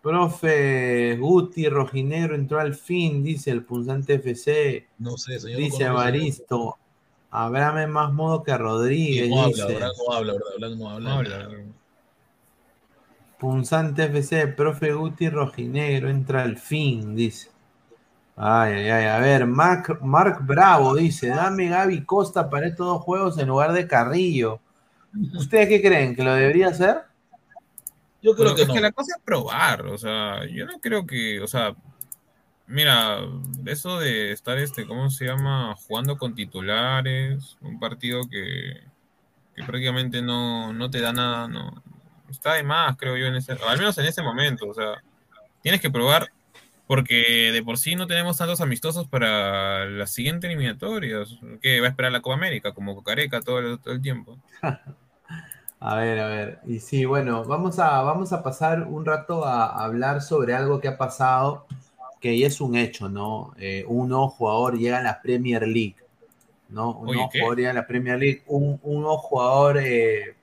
Profe 0.00 1.16
Guti 1.20 1.68
Rojinegro 1.68 2.34
entró 2.34 2.58
al 2.58 2.74
fin, 2.74 3.22
dice 3.22 3.50
el 3.50 3.64
punzante 3.64 4.14
FC. 4.14 4.86
No 4.98 5.18
sé, 5.18 5.38
señor. 5.38 5.58
Dice 5.58 5.84
conozco 5.86 6.78
Abraham 7.32 7.90
más 7.90 8.12
modo 8.12 8.42
que 8.42 8.56
Rodríguez, 8.56 9.30
No 9.30 9.42
habla, 9.42 9.66
no 9.66 10.12
habla, 10.14 10.32
¿verdad? 10.34 10.92
Habla. 10.92 11.14
Habla. 11.14 11.48
Punzante 13.38 14.04
FC, 14.04 14.48
profe 14.48 14.92
Guti 14.92 15.30
Rojinegro 15.30 16.10
entra 16.10 16.42
al 16.42 16.58
fin, 16.58 17.16
dice. 17.16 17.50
Ay, 18.36 18.74
ay, 18.74 18.88
ay. 18.90 19.04
A 19.06 19.18
ver, 19.18 19.46
Mark, 19.46 19.98
Mark 20.02 20.40
Bravo 20.42 20.94
dice: 20.94 21.28
Dame 21.28 21.68
Gaby 21.68 22.04
Costa 22.04 22.48
para 22.48 22.66
estos 22.66 22.86
dos 22.86 23.02
juegos 23.02 23.38
en 23.38 23.48
lugar 23.48 23.72
de 23.72 23.86
Carrillo. 23.86 24.60
¿Ustedes 25.34 25.68
qué 25.68 25.82
creen? 25.82 26.14
¿Que 26.14 26.22
lo 26.22 26.34
debería 26.34 26.68
hacer? 26.68 26.98
Yo 28.22 28.36
creo 28.36 28.54
que 28.54 28.62
es 28.62 28.68
no. 28.68 28.74
que 28.74 28.80
la 28.80 28.92
cosa 28.92 29.14
es 29.16 29.22
probar, 29.24 29.86
o 29.86 29.98
sea, 29.98 30.46
yo 30.46 30.64
no 30.64 30.78
creo 30.80 31.04
que, 31.06 31.40
o 31.40 31.48
sea, 31.48 31.74
mira, 32.66 33.20
eso 33.66 33.98
de 33.98 34.32
estar, 34.32 34.58
este, 34.58 34.86
¿cómo 34.86 35.10
se 35.10 35.26
llama? 35.26 35.74
Jugando 35.86 36.16
con 36.16 36.34
titulares, 36.34 37.56
un 37.60 37.78
partido 37.78 38.22
que, 38.28 38.80
que 39.54 39.62
prácticamente 39.64 40.22
no, 40.22 40.72
no 40.72 40.90
te 40.90 41.00
da 41.00 41.12
nada, 41.12 41.48
no, 41.48 41.82
está 42.30 42.54
de 42.54 42.62
más, 42.62 42.96
creo 42.96 43.16
yo, 43.16 43.26
en 43.26 43.36
ese, 43.36 43.52
al 43.52 43.78
menos 43.78 43.96
en 43.98 44.06
ese 44.06 44.22
momento, 44.22 44.68
o 44.68 44.74
sea, 44.74 45.02
tienes 45.62 45.80
que 45.80 45.90
probar, 45.90 46.32
porque 46.86 47.50
de 47.52 47.62
por 47.62 47.78
sí 47.78 47.94
no 47.94 48.06
tenemos 48.06 48.36
tantos 48.36 48.60
amistosos 48.60 49.06
para 49.06 49.86
la 49.86 50.06
siguiente 50.06 50.46
eliminatoria, 50.46 51.24
que 51.60 51.80
va 51.80 51.86
a 51.86 51.90
esperar 51.90 52.12
la 52.12 52.20
Copa 52.20 52.34
América, 52.34 52.72
como 52.72 52.94
Cocareca 52.94 53.40
todo 53.40 53.58
el, 53.60 53.78
todo 53.78 53.94
el 53.94 54.02
tiempo. 54.02 54.38
A 55.84 55.96
ver, 55.96 56.20
a 56.20 56.28
ver. 56.28 56.60
Y 56.64 56.78
sí, 56.78 57.06
bueno, 57.06 57.42
vamos 57.42 57.80
a, 57.80 58.02
vamos 58.02 58.32
a 58.32 58.44
pasar 58.44 58.84
un 58.84 59.04
rato 59.04 59.44
a 59.44 59.82
hablar 59.82 60.22
sobre 60.22 60.54
algo 60.54 60.78
que 60.78 60.86
ha 60.86 60.96
pasado, 60.96 61.66
que 62.22 62.38
ya 62.38 62.46
es 62.48 62.60
un 62.62 62.76
hecho, 62.76 63.10
¿no? 63.10 63.52
Eh, 63.58 63.84
un 63.88 64.08
nuevo 64.10 64.30
jugador 64.30 64.78
llega 64.78 64.98
a 64.98 65.02
la 65.02 65.20
Premier 65.22 65.66
League, 65.68 65.96
¿no? 66.70 66.92
Un 66.98 67.08
Oye, 67.08 67.14
nuevo 67.16 67.30
¿qué? 67.32 67.40
jugador 67.40 67.58
llega 67.58 67.70
a 67.72 67.74
la 67.74 67.86
Premier 67.86 68.18
League, 68.18 68.42
un, 68.46 68.80
un 68.84 69.02
nuevo 69.02 69.18
jugador, 69.18 69.78
eh, 69.78 70.36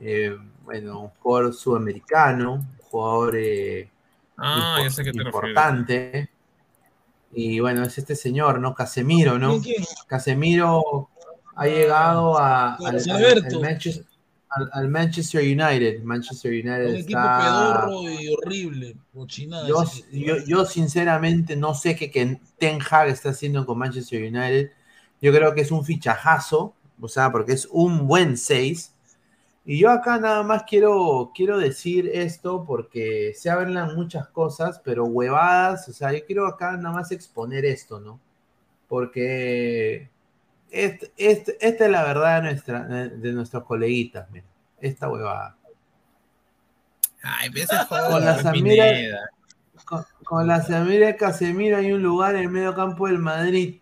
eh, 0.00 0.36
bueno, 0.64 1.00
un 1.00 1.08
jugador 1.20 1.54
sudamericano, 1.54 2.54
un 2.54 2.78
jugador 2.90 3.36
eh, 3.38 3.88
Ah, 4.36 4.78
impor- 4.78 4.90
sé 4.90 5.02
refieres. 5.04 5.16
importante. 5.24 6.30
Y 7.34 7.60
bueno, 7.60 7.84
es 7.84 7.96
este 7.98 8.14
señor, 8.16 8.60
¿no? 8.60 8.74
Casemiro, 8.74 9.38
¿no? 9.38 9.60
¿Quién, 9.60 9.76
quién? 9.76 9.84
Casemiro 10.06 11.08
ha 11.54 11.66
llegado 11.66 12.38
a, 12.38 12.74
al, 12.76 12.96
al- 12.96 13.10
Alberto. 13.10 13.56
al 13.56 13.60
Manchester, 13.62 14.04
al- 14.54 14.70
al 14.72 14.88
Manchester 14.88 15.42
United. 15.42 16.02
Manchester 16.02 16.50
United 16.52 16.88
Un 16.88 16.96
equipo 16.96 17.20
pedorro 17.20 18.02
y 18.10 18.28
horrible. 18.28 18.96
Cochinada. 19.12 19.68
Yo, 19.68 19.84
yo, 20.12 20.36
yo 20.46 20.64
sinceramente 20.64 21.56
no 21.56 21.74
sé 21.74 21.96
qué 21.96 22.10
que 22.10 22.38
Ten 22.58 22.78
Hag 22.88 23.08
está 23.08 23.30
haciendo 23.30 23.64
con 23.66 23.78
Manchester 23.78 24.20
United. 24.22 24.70
Yo 25.20 25.32
creo 25.32 25.54
que 25.54 25.60
es 25.62 25.70
un 25.70 25.84
fichajazo, 25.84 26.74
o 27.00 27.08
sea, 27.08 27.30
porque 27.32 27.52
es 27.52 27.66
un 27.70 28.06
buen 28.06 28.36
6. 28.36 28.92
Y 29.64 29.78
yo 29.78 29.90
acá 29.90 30.18
nada 30.18 30.42
más 30.42 30.64
quiero, 30.64 31.30
quiero 31.34 31.56
decir 31.58 32.10
esto 32.12 32.64
porque 32.66 33.32
se 33.36 33.48
hablan 33.48 33.94
muchas 33.94 34.28
cosas, 34.28 34.80
pero 34.84 35.04
huevadas, 35.04 35.88
o 35.88 35.92
sea, 35.92 36.12
yo 36.12 36.24
quiero 36.26 36.46
acá 36.48 36.76
nada 36.76 36.94
más 36.96 37.12
exponer 37.12 37.64
esto, 37.64 38.00
¿no? 38.00 38.18
Porque 38.88 40.10
este- 40.72 41.12
este- 41.16 41.56
esta 41.60 41.84
es 41.84 41.90
la 41.90 42.02
verdad 42.04 42.42
de, 42.42 42.50
nuestra, 42.50 42.84
de 42.84 43.32
nuestros 43.32 43.64
coleguitas, 43.64 44.30
mira, 44.30 44.44
esta 44.80 45.08
huevada. 45.08 45.56
Ay, 47.22 47.50
Con 47.88 48.24
la 48.24 48.42
Samira, 48.42 48.84
con, 49.84 50.04
con 50.24 50.46
la 50.46 50.62
Samira 50.62 51.16
Casemiro 51.16 51.76
hay 51.76 51.92
un 51.92 52.02
lugar 52.02 52.34
en 52.34 52.42
el 52.42 52.48
medio 52.48 52.74
campo 52.74 53.06
del 53.06 53.18
Madrid. 53.18 53.80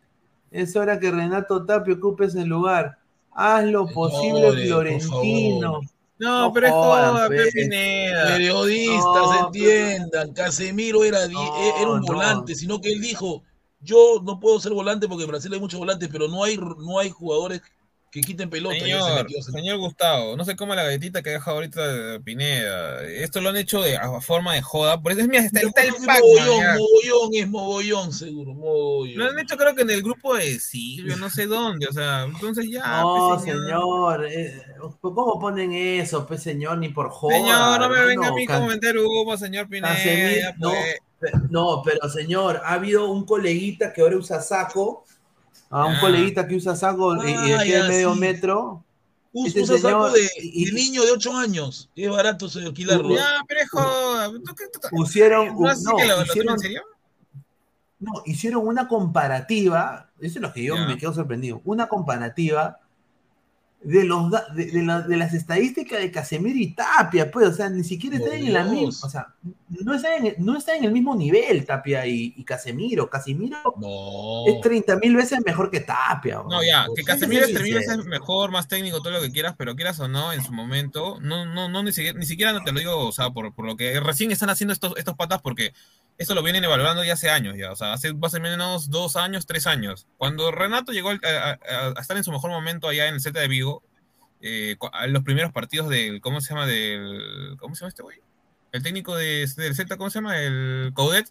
Es 0.50 0.76
hora 0.76 0.98
que 0.98 1.10
Renato 1.10 1.64
Tapio 1.64 1.94
ocupe 1.94 2.26
ese 2.26 2.44
lugar. 2.44 2.98
Haz 3.32 3.64
lo 3.64 3.86
posible, 3.86 4.42
por 4.48 4.58
Florentino. 4.58 5.80
No, 6.18 6.52
pero 6.52 6.66
es 6.66 6.72
joda, 6.72 7.26
pues. 7.28 7.46
pe, 7.54 7.62
Pineda. 7.62 8.26
Periodistas, 8.26 9.04
No, 9.04 9.46
entiendan. 9.46 10.34
Casemiro 10.34 11.02
era, 11.04 11.26
No, 11.28 11.56
era 11.78 11.88
un 11.90 12.00
no. 12.00 12.06
volante, 12.06 12.54
sino 12.54 12.78
que 12.78 12.92
él 12.92 13.00
dijo: 13.00 13.42
Yo 13.80 14.20
no 14.22 14.40
puedo 14.40 14.60
ser 14.60 14.72
volante 14.72 15.08
porque 15.08 15.24
en 15.24 15.30
Brasil 15.30 15.52
hay 15.52 15.60
muchos 15.60 15.80
volantes, 15.80 16.08
pero 16.10 16.28
no 16.28 16.44
hay, 16.44 16.56
no 16.56 16.98
hay 16.98 17.10
jugadores 17.10 17.62
que 18.10 18.20
quiten 18.22 18.50
pelota. 18.50 18.74
Se 18.74 18.80
Señor, 18.82 19.26
se- 19.30 19.52
señor 19.52 19.78
Gustavo, 19.78 20.36
no 20.36 20.44
se 20.44 20.56
coma 20.56 20.74
la 20.74 20.82
galletita 20.82 21.22
que 21.22 21.30
deja 21.30 21.50
ahorita 21.50 22.18
Pineda. 22.24 23.04
Esto 23.06 23.40
lo 23.40 23.50
han 23.50 23.56
hecho 23.56 23.80
de, 23.82 23.96
a 23.96 24.20
forma 24.20 24.54
de 24.54 24.62
joda. 24.62 25.00
Por 25.00 25.12
eso 25.12 25.20
es, 25.20 25.28
mira, 25.28 25.44
está, 25.44 25.60
está 25.60 25.82
el 25.82 25.90
Es 25.90 25.94
Pac-Man, 26.04 26.18
mogollón, 26.20 26.64
mogollón, 26.78 27.30
es 27.34 27.48
mogollón, 27.48 28.12
seguro. 28.12 28.54
Mogollón. 28.54 29.16
Lo 29.18 29.30
han 29.30 29.38
hecho 29.38 29.56
creo 29.56 29.74
que 29.76 29.82
en 29.82 29.90
el 29.90 30.02
grupo 30.02 30.34
de 30.36 30.58
Silvio, 30.58 31.16
no 31.18 31.30
sé 31.30 31.46
dónde, 31.46 31.86
o 31.86 31.92
sea, 31.92 32.24
entonces 32.24 32.68
ya. 32.68 33.00
No, 33.02 33.38
pues, 33.38 33.42
señor. 33.54 34.26
eh, 34.26 34.60
¿Cómo 35.00 35.38
ponen 35.38 35.72
eso, 35.72 36.26
pues, 36.26 36.42
señor? 36.42 36.78
Ni 36.78 36.88
por 36.88 37.10
joda. 37.10 37.36
Señor, 37.36 37.80
no 37.80 37.88
me 37.90 38.04
venga 38.06 38.28
a 38.28 38.32
mí 38.32 38.44
Can- 38.46 38.56
como 38.60 38.70
meter 38.72 38.98
humo, 38.98 39.36
señor 39.36 39.68
Pineda. 39.68 39.94
Ya, 40.02 40.52
no, 40.58 40.70
pues. 40.70 40.96
pe- 41.20 41.30
no, 41.50 41.82
pero 41.84 42.08
señor, 42.08 42.60
ha 42.64 42.72
habido 42.72 43.08
un 43.10 43.24
coleguita 43.24 43.92
que 43.92 44.00
ahora 44.00 44.16
usa 44.16 44.40
saco. 44.42 45.04
A 45.70 45.86
un 45.86 45.94
Ah. 45.94 46.00
coleguita 46.00 46.46
que 46.48 46.56
usa 46.56 46.74
saco 46.76 47.14
y, 47.24 47.30
y 47.30 47.34
Ah, 47.34 47.58
de 47.62 47.68
ya, 47.70 47.84
medio 47.88 48.12
sí. 48.14 48.20
metro. 48.20 48.84
Us- 49.32 49.46
Este 49.48 49.62
usa 49.62 49.78
saco 49.78 50.10
de, 50.10 50.28
y- 50.42 50.64
de 50.66 50.72
niño 50.72 51.04
de 51.04 51.12
8 51.12 51.36
años. 51.36 51.88
Es 51.94 52.10
barato 52.10 52.48
se 52.48 52.58
alquilarlo. 52.60 53.14
Ya, 53.14 53.44
pero 53.46 53.60
es 53.60 53.70
joda. 53.70 54.30
¿Tú 54.32 54.54
qué- 54.56 54.64
tú- 54.72 54.80
Pusieron, 54.90 55.56
¿No 55.60 55.68
así 55.68 55.84
no, 55.84 55.96
que 55.96 56.06
lo, 56.08 56.16
lo 56.16 56.22
hicieron, 56.24 56.46
toman 56.46 56.54
en 56.56 56.60
serio? 56.60 56.82
no, 58.00 58.12
hicieron 58.26 58.66
una 58.66 58.88
comparativa. 58.88 60.10
Eso 60.18 60.38
es 60.38 60.42
lo 60.42 60.52
que 60.52 60.64
yo 60.64 60.74
Ya. 60.74 60.86
me 60.86 60.98
quedo 60.98 61.12
sorprendido. 61.14 61.60
Una 61.64 61.86
comparativa 61.88 62.80
de, 63.82 64.04
los, 64.04 64.30
de, 64.54 64.66
de 64.66 64.82
la- 64.82 65.00
de 65.00 65.16
las 65.16 65.32
estadísticas 65.32 65.98
de 66.00 66.10
Casemiro 66.10 66.58
y 66.58 66.74
Tapia, 66.74 67.30
pues, 67.30 67.48
o 67.48 67.52
sea, 67.54 67.70
ni 67.70 67.82
siquiera 67.82 68.16
están 68.18 68.34
en 68.34 68.52
la 68.52 68.64
misma, 68.64 69.06
o 69.06 69.10
sea, 69.10 69.28
no 69.68 69.94
están 69.94 70.26
en, 70.26 70.34
no 70.38 70.56
están 70.58 70.76
en 70.76 70.84
el 70.84 70.92
mismo 70.92 71.16
nivel 71.16 71.64
Tapia 71.64 72.06
y, 72.06 72.34
y 72.36 72.44
Casemiro. 72.44 73.08
Casemiro 73.08 73.56
No. 73.80 74.44
es 74.52 74.60
30 74.60 74.96
mil 74.96 75.16
veces 75.16 75.38
mejor 75.46 75.70
que 75.70 75.80
Tapia. 75.80 76.42
No, 76.48 76.62
ya, 76.62 76.86
que 76.94 77.02
Casemiro 77.04 77.46
es 77.46 77.48
mil 77.54 77.58
sincero. 77.64 77.78
veces 77.80 78.04
mejor, 78.04 78.50
más 78.50 78.68
técnico, 78.68 79.00
todo 79.00 79.12
lo 79.14 79.20
que 79.22 79.32
quieras, 79.32 79.54
pero 79.56 79.74
quieras 79.74 79.98
o 80.00 80.08
no, 80.08 80.32
en 80.34 80.44
su 80.44 80.52
momento, 80.52 81.18
no, 81.20 81.46
no, 81.46 81.68
no, 81.70 81.82
ni 81.82 81.92
siquiera, 81.92 82.18
ni 82.18 82.26
siquiera 82.26 82.52
no 82.52 82.62
te 82.62 82.72
lo 82.72 82.80
digo, 82.80 83.06
o 83.06 83.12
sea, 83.12 83.30
por, 83.30 83.54
por 83.54 83.64
lo 83.64 83.76
que 83.76 83.98
recién 84.00 84.30
están 84.30 84.50
haciendo 84.50 84.74
estos, 84.74 84.92
estos 84.98 85.14
patas, 85.14 85.40
porque 85.40 85.72
esto 86.20 86.34
lo 86.34 86.42
vienen 86.42 86.62
evaluando 86.64 87.02
ya 87.02 87.14
hace 87.14 87.30
años, 87.30 87.56
ya, 87.56 87.72
o 87.72 87.76
sea, 87.76 87.92
hace 87.94 88.12
más 88.14 88.34
o 88.34 88.40
menos 88.40 88.90
dos 88.90 89.16
años, 89.16 89.46
tres 89.46 89.66
años. 89.66 90.06
Cuando 90.18 90.50
Renato 90.52 90.92
llegó 90.92 91.10
a, 91.10 91.18
a- 91.22 91.58
a 91.96 92.00
estar 92.00 92.16
en 92.16 92.24
su 92.24 92.30
mejor 92.30 92.50
momento 92.50 92.88
allá 92.88 93.08
en 93.08 93.14
el 93.14 93.20
Z 93.20 93.38
de 93.40 93.48
Vigo, 93.48 93.82
eh, 94.42 94.76
los 95.08 95.22
primeros 95.22 95.52
partidos 95.52 95.88
del, 95.88 96.20
¿cómo 96.20 96.40
se 96.40 96.50
llama? 96.50 96.66
Del, 96.66 97.56
¿cómo 97.58 97.74
se 97.74 97.80
llama 97.80 97.88
este 97.88 98.02
güey? 98.02 98.18
El 98.72 98.82
técnico 98.82 99.16
de, 99.16 99.46
del 99.56 99.74
Z, 99.74 99.96
¿cómo 99.96 100.10
se 100.10 100.18
llama? 100.18 100.38
El 100.38 100.92
Coudet. 100.94 101.30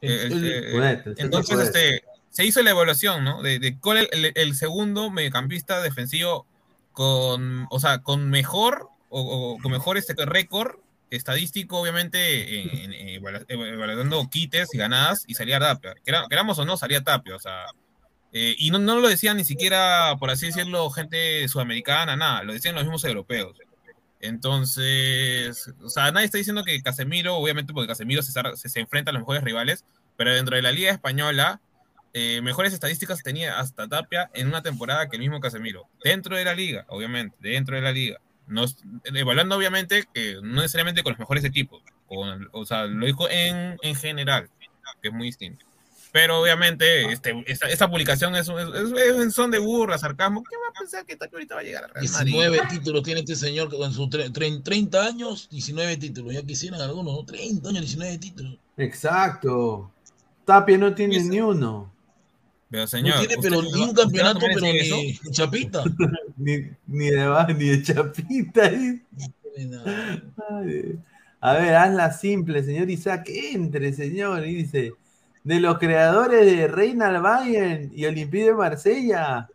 El- 0.00 0.10
El- 0.10 0.32
el- 0.32 0.44
eh, 0.44 1.02
el 1.06 1.14
entonces, 1.18 1.56
este, 1.64 2.04
se 2.30 2.44
hizo 2.44 2.62
la 2.62 2.70
evaluación, 2.70 3.24
¿no? 3.24 3.42
De, 3.42 3.58
de 3.58 3.78
cuál 3.78 3.98
es 3.98 4.08
el, 4.12 4.32
el 4.34 4.54
segundo 4.54 5.10
mediocampista 5.10 5.80
defensivo 5.82 6.46
con, 6.92 7.66
o 7.70 7.80
sea, 7.80 7.98
con 8.02 8.30
mejor 8.30 8.88
o, 9.08 9.20
o 9.20 9.58
con 9.62 9.72
mejor 9.72 9.96
este 9.96 10.14
récord 10.24 10.76
estadístico, 11.10 11.78
obviamente, 11.80 12.60
en, 12.62 12.92
en- 12.92 13.22
evalu- 13.22 13.44
evaluando 13.48 14.28
quites 14.30 14.72
y 14.74 14.78
ganadas, 14.78 15.24
y 15.26 15.34
salía 15.34 15.58
Tapia. 15.58 15.94
Quera- 16.04 16.26
Queramos 16.28 16.58
o 16.58 16.64
no, 16.64 16.76
salía 16.76 17.02
Tapia, 17.02 17.36
o 17.36 17.40
sea. 17.40 17.66
eh, 18.32 18.54
y 18.58 18.70
no, 18.70 18.78
no 18.78 19.00
lo 19.00 19.08
decían 19.08 19.36
ni 19.36 19.44
siquiera, 19.44 20.16
por 20.20 20.30
así 20.30 20.46
decirlo, 20.46 20.88
gente 20.90 21.48
sudamericana, 21.48 22.16
nada, 22.16 22.42
lo 22.44 22.52
decían 22.52 22.74
los 22.76 22.84
mismos 22.84 23.04
europeos. 23.04 23.56
Entonces, 24.20 25.72
o 25.82 25.88
sea, 25.88 26.12
nadie 26.12 26.26
está 26.26 26.38
diciendo 26.38 26.62
que 26.64 26.82
Casemiro, 26.82 27.36
obviamente 27.36 27.72
porque 27.72 27.88
Casemiro 27.88 28.22
se, 28.22 28.32
se, 28.56 28.68
se 28.68 28.80
enfrenta 28.80 29.10
a 29.10 29.12
los 29.14 29.20
mejores 29.22 29.42
rivales, 29.42 29.84
pero 30.16 30.34
dentro 30.34 30.56
de 30.56 30.62
la 30.62 30.72
Liga 30.72 30.90
Española, 30.92 31.60
eh, 32.12 32.40
mejores 32.42 32.72
estadísticas 32.72 33.22
tenía 33.22 33.58
hasta 33.58 33.88
Tapia 33.88 34.30
en 34.34 34.48
una 34.48 34.62
temporada 34.62 35.08
que 35.08 35.16
el 35.16 35.22
mismo 35.22 35.40
Casemiro. 35.40 35.86
Dentro 36.04 36.36
de 36.36 36.44
la 36.44 36.54
liga, 36.54 36.84
obviamente, 36.88 37.36
dentro 37.40 37.76
de 37.76 37.82
la 37.82 37.92
liga. 37.92 38.20
No, 38.50 38.64
evaluando 39.04 39.56
obviamente 39.56 40.04
que 40.12 40.34
no 40.42 40.60
necesariamente 40.60 41.02
con 41.02 41.12
los 41.12 41.18
mejores 41.20 41.44
equipos, 41.44 41.82
con- 42.08 42.48
o 42.52 42.64
sea, 42.66 42.84
lo 42.86 43.06
dijo 43.06 43.28
en, 43.30 43.78
en 43.82 43.94
general, 43.94 44.50
que 45.00 45.08
es 45.08 45.14
muy 45.14 45.26
distinto. 45.28 45.64
Pero 46.12 46.40
obviamente 46.40 47.12
este, 47.12 47.44
esta, 47.46 47.68
esta 47.68 47.88
publicación 47.88 48.34
es, 48.34 48.48
un- 48.48 48.58
es, 48.58 48.92
es 49.26 49.32
son 49.34 49.52
de 49.52 49.60
burla, 49.60 49.96
sarcasmo. 49.96 50.42
¿Qué 50.42 50.56
va 50.56 50.68
a 50.70 50.80
pensar 50.80 51.06
que 51.06 51.14
Tapia 51.14 51.36
ahorita 51.36 51.54
va 51.54 51.60
a 51.60 51.64
llegar 51.64 51.84
a 51.84 51.86
Real 51.86 52.08
Madrid? 52.10 52.32
19 52.32 52.60
títulos 52.68 53.02
tiene 53.04 53.20
este 53.20 53.36
señor 53.36 53.70
en 53.72 53.92
sus 53.92 54.08
tre- 54.08 54.32
tre- 54.32 54.60
30 54.62 55.06
años, 55.06 55.48
19 55.50 55.96
títulos. 55.98 56.34
Ya 56.34 56.42
quisieran 56.42 56.80
algunos, 56.80 57.14
¿no? 57.14 57.24
30 57.24 57.68
años, 57.68 57.82
19 57.82 58.18
títulos. 58.18 58.58
Exacto. 58.76 59.92
Tapia 60.44 60.76
no 60.78 60.92
tiene 60.94 61.20
ni 61.22 61.40
uno. 61.40 61.92
Pero 62.68 62.82
No 62.82 62.86
señor, 62.88 63.18
tiene, 63.20 63.36
¿usted- 63.36 63.48
pero 63.48 63.62
ni 63.62 63.72
un 63.82 63.88
no 63.88 63.94
campeonato, 63.94 64.40
pero 64.40 64.60
ni 64.60 65.18
chapita. 65.30 65.84
ni, 66.40 66.70
ni 66.86 67.10
de 67.10 67.26
ba- 67.26 67.46
ni 67.46 67.64
de 67.68 67.82
chapita. 67.82 68.66
¿eh? 68.66 69.00
Ay, 70.50 70.98
A 71.40 71.54
ver, 71.54 71.74
hazla 71.74 72.12
simple, 72.12 72.62
señor 72.62 72.90
Isaac. 72.90 73.28
Entre, 73.28 73.92
señor. 73.92 74.46
Y 74.46 74.54
dice: 74.56 74.92
De 75.44 75.60
los 75.60 75.78
creadores 75.78 76.44
de 76.46 76.68
Reina 76.68 77.08
al 77.08 77.20
Bayern 77.22 77.90
y 77.94 78.04
Olympique 78.06 78.44
de 78.46 78.54
Marsella, 78.54 79.48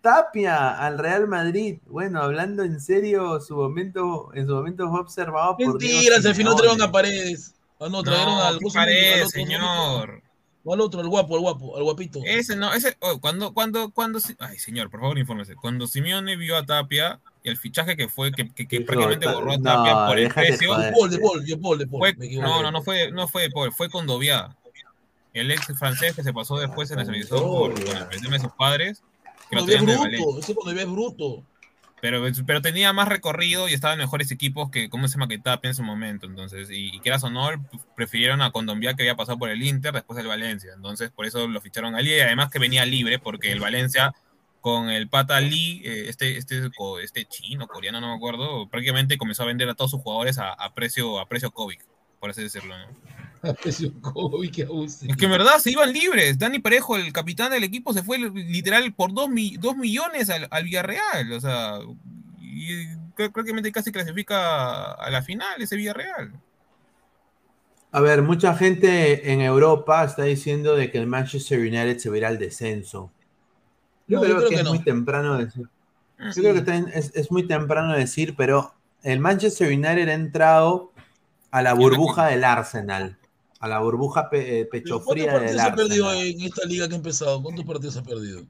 Tapia 0.00 0.78
al 0.78 0.98
Real 0.98 1.28
Madrid. 1.28 1.78
Bueno, 1.86 2.22
hablando 2.22 2.62
en 2.62 2.80
serio, 2.80 3.40
su 3.40 3.56
momento, 3.56 4.30
en 4.34 4.46
su 4.46 4.54
momento 4.54 4.88
fue 4.90 5.00
observado 5.00 5.56
por 5.56 5.78
Diego 5.78 5.96
Mentiras, 5.98 6.26
al 6.26 6.34
final 6.34 6.56
trajeron 6.56 6.82
a 6.82 6.92
Paredes. 6.92 7.54
Ah, 7.80 7.88
no, 7.90 8.02
trajeron 8.02 8.34
No, 8.34 8.42
al 8.42 8.58
¿qué 8.58 8.64
¿cómo 8.64 8.70
se 8.70 8.78
llama? 8.78 8.82
Al 8.82 8.86
Paredes, 8.88 9.16
otro, 9.26 9.30
señor. 9.30 10.22
O 10.62 10.74
al 10.74 10.80
otro, 10.82 11.00
al 11.00 11.08
guapo, 11.08 11.34
al 11.36 11.40
guapo, 11.40 11.76
al 11.76 11.82
guapito. 11.84 12.20
Ese 12.24 12.54
no, 12.54 12.72
ese, 12.74 12.96
oh, 13.00 13.18
cuando, 13.18 13.54
cuando, 13.54 13.90
cuando, 13.92 14.18
ay 14.40 14.58
señor, 14.58 14.90
por 14.90 15.00
favor 15.00 15.18
infórmese. 15.18 15.54
Cuando 15.56 15.86
Simeone 15.86 16.36
vio 16.36 16.56
a 16.56 16.66
Tapia, 16.66 17.18
el 17.44 17.56
fichaje 17.56 17.96
que 17.96 18.08
fue, 18.08 18.30
que, 18.30 18.50
que- 18.52 18.80
prácticamente 18.82 19.26
borró 19.26 19.52
a 19.52 19.56
no, 19.56 19.62
Tapia 19.64 20.06
por 20.06 20.18
el 20.18 20.32
precio. 20.32 20.74
joder. 20.74 20.86
De 20.86 20.92
Paul, 20.92 21.10
de 21.10 21.18
Paul, 21.18 21.46
de 21.46 21.56
Paul, 21.56 21.78
de 21.78 21.86
Paul. 21.86 22.00
Fue- 22.00 22.14
me 22.14 22.26
equivoqué. 22.26 22.48
no, 22.48 22.62
no, 22.62 22.70
no 22.72 22.82
fue, 22.82 23.10
no 23.10 23.26
fue 23.26 23.42
de 23.42 23.50
Paul, 23.50 23.72
fue 23.72 23.88
con 23.88 24.06
Dovia. 24.06 24.54
El 25.32 25.50
ex 25.50 25.66
francés 25.78 26.14
que 26.14 26.22
se 26.24 26.32
pasó 26.32 26.58
después 26.58 26.88
se 26.88 26.96
nacionalizó 26.96 27.36
por, 27.40 27.72
por 27.72 28.12
el 28.12 28.20
tema 28.20 28.36
de 28.36 28.40
sus 28.40 28.52
padres. 28.52 29.02
Que 29.48 29.56
es 29.58 29.80
bruto, 29.82 30.38
ese 30.38 30.54
cuando 30.54 30.80
es 30.80 30.90
bruto. 30.90 31.42
Pero, 32.00 32.22
pero 32.46 32.62
tenía 32.62 32.92
más 32.92 33.08
recorrido 33.08 33.68
y 33.68 33.74
estaba 33.74 33.92
en 33.92 33.98
mejores 33.98 34.30
equipos 34.30 34.70
que, 34.70 34.88
¿cómo 34.88 35.06
se 35.06 35.18
llama? 35.18 35.28
Que 35.28 35.40
en 35.62 35.74
su 35.74 35.82
momento. 35.82 36.26
Entonces, 36.26 36.70
y, 36.70 36.94
y 36.94 37.00
quieras 37.00 37.24
o 37.24 37.30
no, 37.30 37.48
prefirieron 37.94 38.40
a 38.42 38.52
Condombia 38.52 38.94
que 38.94 39.02
había 39.02 39.16
pasado 39.16 39.38
por 39.38 39.50
el 39.50 39.62
Inter 39.62 39.92
después 39.92 40.16
del 40.16 40.26
Valencia. 40.26 40.72
Entonces, 40.74 41.10
por 41.10 41.26
eso 41.26 41.46
lo 41.46 41.60
ficharon 41.60 41.94
a 41.94 42.02
y 42.02 42.20
además 42.20 42.50
que 42.50 42.58
venía 42.58 42.86
libre 42.86 43.18
porque 43.18 43.52
el 43.52 43.60
Valencia 43.60 44.14
con 44.60 44.90
el 44.90 45.08
pata 45.08 45.40
Lee, 45.40 45.82
eh, 45.84 46.04
este, 46.08 46.36
este, 46.36 46.70
este 47.02 47.24
chino, 47.24 47.66
coreano, 47.66 48.00
no 48.00 48.08
me 48.08 48.16
acuerdo, 48.16 48.68
prácticamente 48.68 49.16
comenzó 49.16 49.42
a 49.42 49.46
vender 49.46 49.68
a 49.68 49.74
todos 49.74 49.90
sus 49.90 50.02
jugadores 50.02 50.38
a, 50.38 50.52
a 50.52 50.74
precio, 50.74 51.18
a 51.18 51.28
precio 51.28 51.50
COVID, 51.50 51.78
por 52.18 52.30
así 52.30 52.42
decirlo, 52.42 52.76
¿no? 52.76 52.86
Es 53.64 55.16
que 55.16 55.24
en 55.24 55.30
verdad 55.30 55.58
se 55.58 55.70
iban 55.70 55.92
libres. 55.92 56.38
Dani 56.38 56.58
Parejo, 56.58 56.96
el 56.96 57.12
capitán 57.12 57.50
del 57.50 57.64
equipo, 57.64 57.92
se 57.92 58.02
fue 58.02 58.18
literal 58.18 58.92
por 58.92 59.12
2 59.14 59.28
millones 59.30 60.28
al, 60.30 60.46
al 60.50 60.64
Villarreal. 60.64 61.32
O 61.32 61.40
sea, 61.40 61.78
y 62.40 62.86
creo- 63.14 63.32
prácticamente 63.32 63.72
casi 63.72 63.90
clasifica 63.92 64.92
a 64.92 65.10
la 65.10 65.22
final 65.22 65.60
ese 65.62 65.76
Villarreal. 65.76 66.32
A 67.92 68.00
ver, 68.00 68.22
mucha 68.22 68.54
gente 68.54 69.32
en 69.32 69.40
Europa 69.40 70.04
está 70.04 70.22
diciendo 70.24 70.76
de 70.76 70.90
que 70.90 70.98
el 70.98 71.06
Manchester 71.06 71.58
United 71.58 71.98
se 71.98 72.10
verá 72.10 72.28
al 72.28 72.38
descenso. 72.38 73.10
Yo, 74.06 74.18
No, 74.18 74.22
creo, 74.24 74.34
yo 74.34 74.36
creo 74.38 74.48
que, 74.50 74.54
que 74.56 74.60
es 74.60 74.64
no. 74.64 74.74
muy 74.74 74.84
temprano 74.84 75.38
decir. 75.38 75.66
Ah, 76.18 76.30
Yo 76.36 76.42
creo 76.42 76.64
que 76.64 76.84
es 77.14 77.30
muy 77.32 77.46
temprano 77.48 77.92
decir, 77.94 78.34
pero 78.36 78.74
el 79.02 79.18
Manchester 79.18 79.68
United 79.68 80.08
ha 80.08 80.12
entrado 80.12 80.92
a 81.50 81.62
la 81.62 81.72
burbuja 81.72 82.26
del 82.26 82.44
Arsenal. 82.44 83.16
A 83.60 83.68
la 83.68 83.78
burbuja 83.80 84.28
pe- 84.30 84.60
eh, 84.60 84.64
pecho 84.64 85.02
¿Cuántos 85.04 85.26
partidos 85.26 85.60
ha 85.60 85.74
perdido 85.74 86.12
en 86.14 86.40
esta 86.40 86.64
liga 86.64 86.88
que 86.88 86.94
ha 86.94 86.96
empezado? 86.96 87.42
¿Cuántos 87.42 87.64
partidos 87.66 87.94
se 87.94 88.00
ha 88.00 88.02
perdido? 88.02 88.46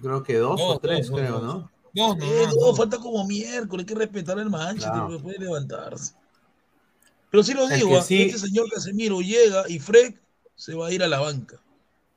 Creo 0.00 0.22
que 0.22 0.36
dos, 0.38 0.60
o 0.60 0.66
Dos, 0.68 0.80
tres, 0.80 1.08
dos, 1.08 1.18
creo, 1.20 1.40
dos. 1.40 1.42
¿no? 1.42 1.70
Dos, 1.92 2.16
Eh, 2.22 2.46
no, 2.60 2.74
falta 2.74 2.96
como 2.98 3.26
miércoles, 3.26 3.84
hay 3.84 3.94
que 3.94 3.98
respetar 3.98 4.38
al 4.38 4.48
Manchester, 4.48 4.90
Claro. 4.92 5.08
no 5.10 5.20
puede 5.20 5.38
levantarse. 5.38 6.14
Pero 7.30 7.42
sí 7.42 7.54
lo 7.54 7.68
digo, 7.68 7.90
que 7.90 7.96
ah, 7.98 8.02
sí- 8.02 8.22
este 8.22 8.38
señor 8.38 8.70
Casemiro 8.70 9.20
llega 9.20 9.68
y 9.68 9.78
Fred 9.78 10.14
se 10.54 10.74
va 10.74 10.86
a 10.88 10.92
ir 10.92 11.02
a 11.02 11.08
la 11.08 11.18
banca. 11.20 11.60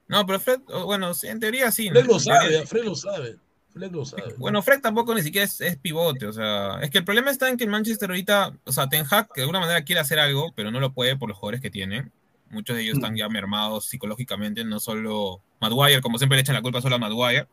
No, 0.07 0.25
pero 0.25 0.39
Fred, 0.39 0.61
oh, 0.69 0.85
bueno, 0.85 1.11
en 1.23 1.39
teoría 1.39 1.71
sí. 1.71 1.89
Fred 1.89 2.05
¿no? 2.05 2.13
lo 2.13 2.19
sabe, 2.19 2.59
ah, 2.59 2.65
Fred 2.65 2.83
lo 2.83 2.95
sabe. 2.95 3.37
Fred 3.73 3.91
lo 3.91 4.05
sabe. 4.05 4.35
Bueno, 4.37 4.61
Fred 4.61 4.81
tampoco 4.81 5.15
ni 5.15 5.21
siquiera 5.23 5.45
es, 5.45 5.59
es 5.61 5.77
pivote, 5.77 6.27
o 6.27 6.33
sea, 6.33 6.79
es 6.81 6.89
que 6.91 6.99
el 6.99 7.03
problema 7.05 7.31
está 7.31 7.49
en 7.49 7.57
que 7.57 7.63
el 7.63 7.69
Manchester 7.69 8.09
ahorita, 8.09 8.53
o 8.65 8.71
sea, 8.71 8.87
Ten 8.87 9.05
Hag 9.09 9.27
que 9.33 9.41
de 9.41 9.43
alguna 9.43 9.59
manera 9.59 9.83
quiere 9.83 9.99
hacer 10.01 10.19
algo, 10.19 10.53
pero 10.55 10.69
no 10.71 10.79
lo 10.79 10.93
puede 10.93 11.15
por 11.17 11.27
los 11.29 11.37
jugadores 11.37 11.61
que 11.61 11.69
tiene. 11.71 12.09
Muchos 12.49 12.75
de 12.75 12.83
ellos 12.83 12.97
están 12.97 13.15
ya 13.15 13.27
mermados 13.29 13.85
psicológicamente, 13.85 14.63
no 14.63 14.79
solo 14.79 15.41
Maguire, 15.59 16.01
como 16.01 16.19
siempre 16.19 16.35
le 16.35 16.41
echan 16.41 16.53
la 16.55 16.61
culpa 16.61 16.81
solo 16.81 16.95
a 16.95 16.99
Maguire. 16.99 17.47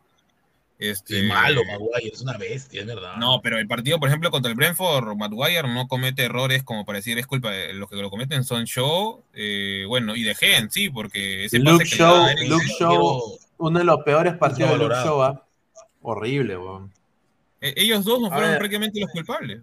Este, 0.78 1.20
Sí, 1.20 1.26
malo, 1.26 1.62
Maguire, 1.64 2.10
es 2.12 2.20
una 2.22 2.36
bestia, 2.38 2.80
es 2.82 2.86
verdad. 2.86 3.16
No, 3.18 3.40
pero 3.42 3.58
el 3.58 3.66
partido, 3.66 3.98
por 3.98 4.08
ejemplo, 4.08 4.30
contra 4.30 4.50
el 4.50 4.56
Brentford, 4.56 5.14
Maguire 5.16 5.68
no 5.68 5.88
comete 5.88 6.24
errores 6.24 6.62
como 6.62 6.84
para 6.86 6.96
decir 6.98 7.18
es 7.18 7.26
culpa 7.26 7.50
de 7.50 7.72
los 7.74 7.88
que 7.88 7.96
lo 7.96 8.10
cometen 8.10 8.44
son 8.44 8.64
Shaw, 8.64 9.22
eh, 9.34 9.84
bueno, 9.88 10.16
y 10.16 10.22
de 10.22 10.34
Gen, 10.34 10.70
sí, 10.70 10.88
porque 10.90 11.44
ese 11.46 11.58
Luke 11.58 11.84
pase 11.84 11.96
que 11.96 12.02
Eriksen- 12.02 12.48
Luke 12.48 12.66
Shaw, 12.78 13.38
uno 13.58 13.78
de 13.78 13.84
los 13.84 14.00
peores 14.04 14.34
partidos 14.38 14.70
de 14.72 14.78
Luke. 14.78 14.94
Shaw. 14.94 15.22
¿ah? 15.22 15.46
Horrible, 16.02 16.56
weón. 16.56 16.92
Eh, 17.60 17.74
ellos 17.76 18.04
dos 18.04 18.20
no 18.20 18.26
A 18.28 18.30
fueron 18.30 18.50
ver. 18.50 18.58
prácticamente 18.58 19.00
los 19.00 19.10
culpables. 19.10 19.60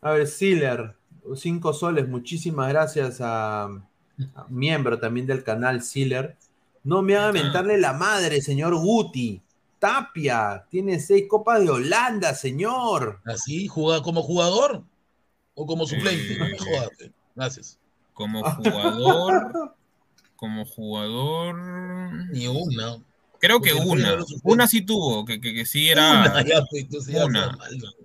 A 0.00 0.10
ver, 0.12 0.26
Sealer, 0.26 0.94
cinco 1.36 1.72
soles, 1.72 2.08
muchísimas 2.08 2.68
gracias 2.68 3.20
a, 3.20 3.64
a 3.64 4.46
miembro 4.48 4.98
también 4.98 5.26
del 5.26 5.42
canal 5.44 5.82
Sealer. 5.82 6.36
No 6.82 7.02
me 7.02 7.16
haga 7.16 7.32
mentarle 7.32 7.78
la 7.78 7.92
madre, 7.94 8.40
señor 8.42 8.74
Guti. 8.76 9.40
Tapia, 9.78 10.64
tiene 10.70 10.98
seis 10.98 11.24
copas 11.28 11.60
de 11.60 11.70
Holanda, 11.70 12.34
señor. 12.34 13.20
¿Así? 13.24 13.68
¿Juega 13.68 14.02
como 14.02 14.22
jugador 14.22 14.82
o 15.54 15.66
como 15.66 15.86
suplente? 15.86 16.34
Eh. 16.34 17.10
Gracias. 17.34 17.78
Como 18.14 18.42
jugador, 18.54 19.74
como 20.36 20.64
jugador. 20.64 21.54
Ni 22.30 22.46
una. 22.46 22.98
Creo 23.46 23.60
que 23.60 23.72
una. 23.74 24.16
Una 24.42 24.66
sí 24.68 24.80
tuvo, 24.82 25.24
que, 25.24 25.40
que, 25.40 25.54
que 25.54 25.66
sí 25.66 25.88
era. 25.88 26.20
Una, 26.22 26.44
ya, 26.44 26.64
pues, 26.70 26.86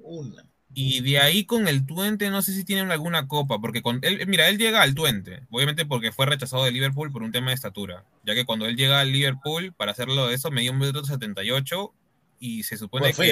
una. 0.03 0.45
Y 0.73 1.01
de 1.01 1.19
ahí 1.19 1.45
con 1.45 1.67
el 1.67 1.85
Twente, 1.85 2.29
no 2.29 2.41
sé 2.41 2.53
si 2.53 2.63
tienen 2.63 2.91
alguna 2.91 3.27
copa, 3.27 3.59
porque 3.59 3.81
con 3.81 3.99
él, 4.03 4.25
mira, 4.27 4.47
él 4.49 4.57
llega 4.57 4.81
al 4.81 4.93
Twente, 4.95 5.41
obviamente 5.49 5.85
porque 5.85 6.11
fue 6.11 6.25
rechazado 6.27 6.63
de 6.63 6.71
Liverpool 6.71 7.11
por 7.11 7.23
un 7.23 7.31
tema 7.31 7.49
de 7.49 7.55
estatura, 7.55 8.05
ya 8.23 8.35
que 8.35 8.45
cuando 8.45 8.65
él 8.67 8.77
llega 8.77 8.99
al 8.99 9.11
Liverpool, 9.11 9.73
para 9.75 9.91
hacerlo 9.93 10.27
de 10.27 10.35
eso, 10.35 10.51
medía 10.51 10.71
un 10.71 10.77
metro 10.77 11.03
setenta 11.03 11.43
y 11.43 11.51
ocho 11.51 11.91
y 12.39 12.63
se 12.63 12.77
supone 12.77 13.11
Bueno, 13.17 13.17
que 13.17 13.29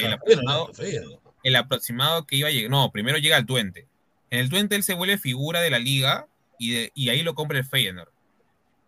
el 1.44 1.56
aproximado, 1.56 2.20
el 2.20 2.26
que 2.26 2.36
iba 2.38 2.48
a 2.50 2.52
llegar, 2.52 2.72
no, 2.72 2.92
primero 2.92 3.18
llega 3.20 3.38
al 3.38 3.46
Twente. 3.46 3.88
En 4.32 4.40
el 4.40 4.50
Twente 4.50 4.76
él 4.76 4.84
se 4.84 4.96
vuelve 4.96 5.18
figura 5.18 5.62
de 5.62 5.70
la 5.70 5.80
liga 5.80 6.28
y, 6.60 6.72
de- 6.72 6.92
y 6.96 7.10
ahí 7.10 7.22
lo 7.22 7.36
compra 7.36 7.60
el 7.60 7.66
Feyenoord. 7.66 8.10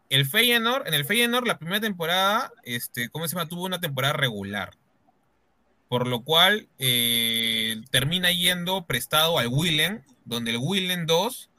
El 0.10 0.26
Feyenoord, 0.26 0.88
en 0.88 0.94
el 0.95 1.06
Feyenoord 1.06 1.45
la 1.48 1.60
primera 1.60 1.80
temporada, 1.80 2.52
este, 2.64 3.10
¿cómo 3.10 3.27
se 3.27 3.36
llama? 3.36 3.48
Tuvo 3.48 3.65
una 3.65 3.80
temporada 3.80 4.14
regular. 4.14 4.72
Por 5.88 6.07
lo 6.07 6.23
cual 6.23 6.68
eh, 6.77 7.81
termina 7.91 8.31
yendo 8.31 8.86
prestado 8.86 9.40
al 9.40 9.48
Willen, 9.48 10.03
donde 10.26 10.52
el 10.52 10.57
Willen 10.60 11.06
2 11.06 11.49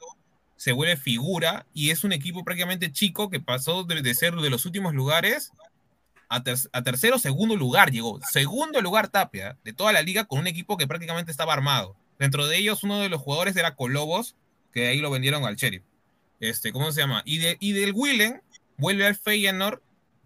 se 0.55 0.71
vuelve 0.73 0.95
figura 0.95 1.65
y 1.73 1.89
es 1.89 2.03
un 2.03 2.11
equipo 2.13 2.43
prácticamente 2.43 2.91
chico 2.91 3.29
que 3.29 3.39
pasó 3.39 3.83
de, 3.83 4.13
ser 4.13 4.35
de 4.35 4.49
los 4.49 4.65
últimos 4.65 4.93
lugares 4.93 5.51
a, 6.29 6.43
ter- 6.43 6.69
a 6.71 6.81
tercero 6.83 7.19
segundo 7.19 7.55
lugar. 7.55 7.91
Llegó 7.91 8.19
segundo 8.31 8.79
lugar 8.81 9.09
Tapia 9.09 9.57
de 9.63 9.73
toda 9.73 9.91
la 9.91 10.01
liga 10.01 10.25
con 10.25 10.39
un 10.39 10.47
equipo 10.47 10.77
que 10.77 10.87
prácticamente 10.87 11.31
estaba 11.31 11.53
armado. 11.53 11.95
Dentro 12.19 12.47
de 12.47 12.57
ellos 12.57 12.83
uno 12.83 12.99
de 12.99 13.09
los 13.09 13.21
jugadores 13.21 13.55
era 13.55 13.75
Colobos, 13.75 14.35
que 14.71 14.87
ahí 14.87 14.99
lo 14.99 15.09
vendieron 15.09 15.43
al 15.45 15.55
Sheriff. 15.55 15.83
Este, 16.41 16.73
¿Cómo 16.73 16.91
se 16.91 16.99
llama? 17.01 17.21
Y, 17.23 17.37
de, 17.37 17.55
y 17.61 17.71
del 17.71 17.93
Willen 17.95 18.41
vuelve 18.77 19.05
al 19.07 19.15
Feyenoord 19.15 19.79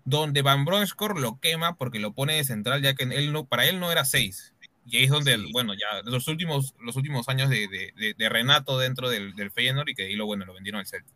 donde 0.05 0.41
Van 0.41 0.65
Bronckhorst 0.65 1.19
lo 1.19 1.39
quema 1.39 1.75
porque 1.77 1.99
lo 1.99 2.13
pone 2.13 2.35
de 2.35 2.43
central, 2.43 2.81
ya 2.81 2.93
que 2.95 3.03
él 3.03 3.31
no, 3.33 3.45
para 3.45 3.65
él 3.65 3.79
no 3.79 3.91
era 3.91 4.05
seis. 4.05 4.53
Y 4.87 4.97
ahí 4.97 5.03
es 5.05 5.09
donde, 5.09 5.35
bueno, 5.51 5.73
ya 5.73 6.01
los 6.03 6.27
últimos, 6.27 6.75
los 6.79 6.95
últimos 6.95 7.27
años 7.27 7.49
de, 7.49 7.67
de- 7.67 7.91
de- 7.97 8.13
de 8.15 8.29
Renato 8.29 8.77
dentro 8.77 9.09
del, 9.09 9.35
del 9.35 9.51
Feyenoord 9.51 9.89
y 9.89 9.95
que 9.95 10.03
ahí 10.03 10.15
lo, 10.15 10.25
bueno, 10.27 10.45
lo 10.45 10.53
vendieron 10.53 10.79
al 10.79 10.85
Celtic. 10.87 11.11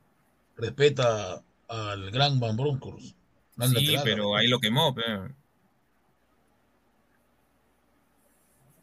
Respeta 0.57 1.43
al 1.67 2.09
gran 2.11 2.39
Van 2.39 2.57
Bronckhorst. 2.57 3.05
Sí, 3.05 3.15
lateral, 3.57 4.01
pero 4.03 4.23
¿no? 4.23 4.35
ahí 4.35 4.47
lo 4.47 4.59
quemó. 4.59 4.93
pero- 4.95 5.30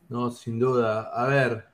No, 0.09 0.30
sin 0.30 0.59
duda. 0.59 1.10
A 1.12 1.26
ver, 1.26 1.66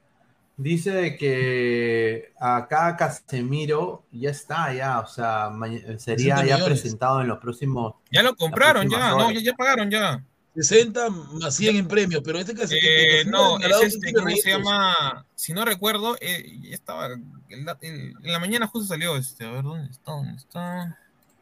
dice 0.56 1.16
que 1.16 2.32
acá 2.40 2.96
Casemiro 2.96 4.04
ya 4.12 4.30
está, 4.30 4.72
ya, 4.74 5.00
o 5.00 5.06
sea, 5.06 5.50
sería 5.98 6.36
60 6.38 6.44
ya 6.58 6.64
presentado 6.64 7.20
en 7.20 7.28
los 7.28 7.38
próximos. 7.38 7.94
Ya 8.10 8.22
lo 8.22 8.34
compraron, 8.36 8.88
ya, 8.88 9.10
no, 9.10 9.16
horas. 9.16 9.34
ya, 9.34 9.40
ya 9.40 9.52
pagaron, 9.54 9.90
ya. 9.90 10.22
60 10.54 11.08
más 11.08 11.54
100 11.56 11.76
en 11.76 11.88
premios, 11.88 12.20
pero 12.22 12.38
este 12.38 12.54
casi 12.54 12.74
Eh, 12.76 13.24
no, 13.26 13.58
es 13.58 13.94
este, 13.94 14.12
¿cómo 14.12 14.28
se 14.36 14.50
llama? 14.50 15.24
Si 15.34 15.54
no 15.54 15.64
recuerdo, 15.64 16.16
eh, 16.20 16.44
ya 16.62 16.74
estaba, 16.74 17.06
el- 17.06 17.22
el- 17.48 18.14
en 18.22 18.32
la 18.32 18.38
mañana 18.38 18.66
justo 18.66 18.86
salió 18.88 19.16
este, 19.16 19.46
a 19.46 19.50
ver, 19.50 19.62
¿dónde 19.62 19.90
está? 19.90 20.12
¿Dónde 20.12 20.36
está? 20.36 20.98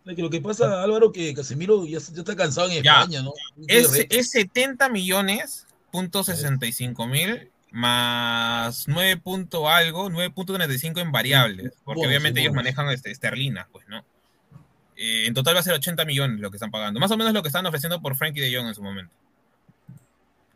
Es 0.07 0.15
que 0.16 0.23
lo 0.23 0.31
que 0.31 0.41
pasa, 0.41 0.82
Álvaro, 0.82 1.11
que 1.12 1.35
Casemiro 1.35 1.85
ya, 1.87 1.99
ya 1.99 2.20
está 2.20 2.37
cansado 2.37 2.70
en 2.70 2.82
Ya. 2.85 3.01
España, 3.01 3.23
¿no? 3.23 3.32
Tiene 3.66 3.82
Es, 3.82 4.07
es 4.11 4.31
70 4.31 4.89
millones, 4.89 5.66
punto 5.91 6.23
65 6.23 7.07
mil, 7.09 7.51
más 7.72 8.88
9 8.88 9.16
punto 9.18 9.68
algo, 9.68 10.10
9.35 10.10 11.01
en 11.01 11.12
variables, 11.12 11.72
porque 11.84 12.01
Bonos, 12.01 12.09
obviamente 12.09 12.40
ellos 12.40 12.51
bonos. 12.51 12.64
manejan 12.64 12.88
este, 12.90 13.10
esterlinas, 13.10 13.66
pues, 13.70 13.86
¿no? 13.88 14.05
Eh, 14.97 15.26
en 15.26 15.34
total 15.34 15.55
va 15.55 15.60
a 15.60 15.62
ser 15.62 15.74
80 15.74 16.05
millones 16.05 16.40
lo 16.40 16.51
que 16.51 16.56
están 16.56 16.70
pagando, 16.70 17.01
más 17.01 17.10
o 17.10 17.16
menos 17.16 17.32
lo 17.32 17.42
que 17.42 17.48
están 17.48 17.66
ofreciendo 17.66 18.02
por 18.02 18.16
Frankie 18.16 18.40
de 18.40 18.55
Jong 18.55 18.68
en 18.68 18.74
su 18.74 18.82
momento. 18.82 19.14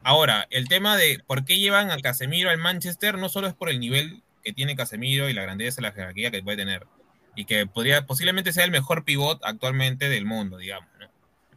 Ahora, 0.03 0.47
el 0.51 0.69
tema 0.69 0.97
de 0.97 1.23
por 1.27 1.45
qué 1.45 1.59
llevan 1.59 1.91
a 1.91 1.97
Casemiro 1.99 2.51
al 2.51 2.59
Manchester 2.59 3.17
no 3.17 3.29
solo 3.29 3.47
es 3.47 3.55
por 3.55 3.71
el 3.71 3.81
nivel 3.81 4.23
que 4.43 4.53
tiene 4.53 4.77
Casemiro 4.77 5.31
y 5.31 5.33
la 5.33 5.43
grandeza, 5.43 5.81
la 5.81 5.93
jerarquía 5.93 6.31
que 6.31 6.43
puede 6.43 6.59
tener, 6.59 6.87
y 7.35 7.47
que 7.47 7.67
podría 7.67 8.07
posiblemente 8.07 8.53
sea 8.53 8.65
el 8.65 8.71
mejor 8.71 9.05
pivot 9.05 9.41
actualmente 9.45 10.11
del 10.11 10.27
mundo, 10.27 10.59
digamos, 10.59 10.91
¿no? 11.01 11.09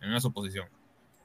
en 0.01 0.09
una 0.09 0.21
suposición 0.21 0.69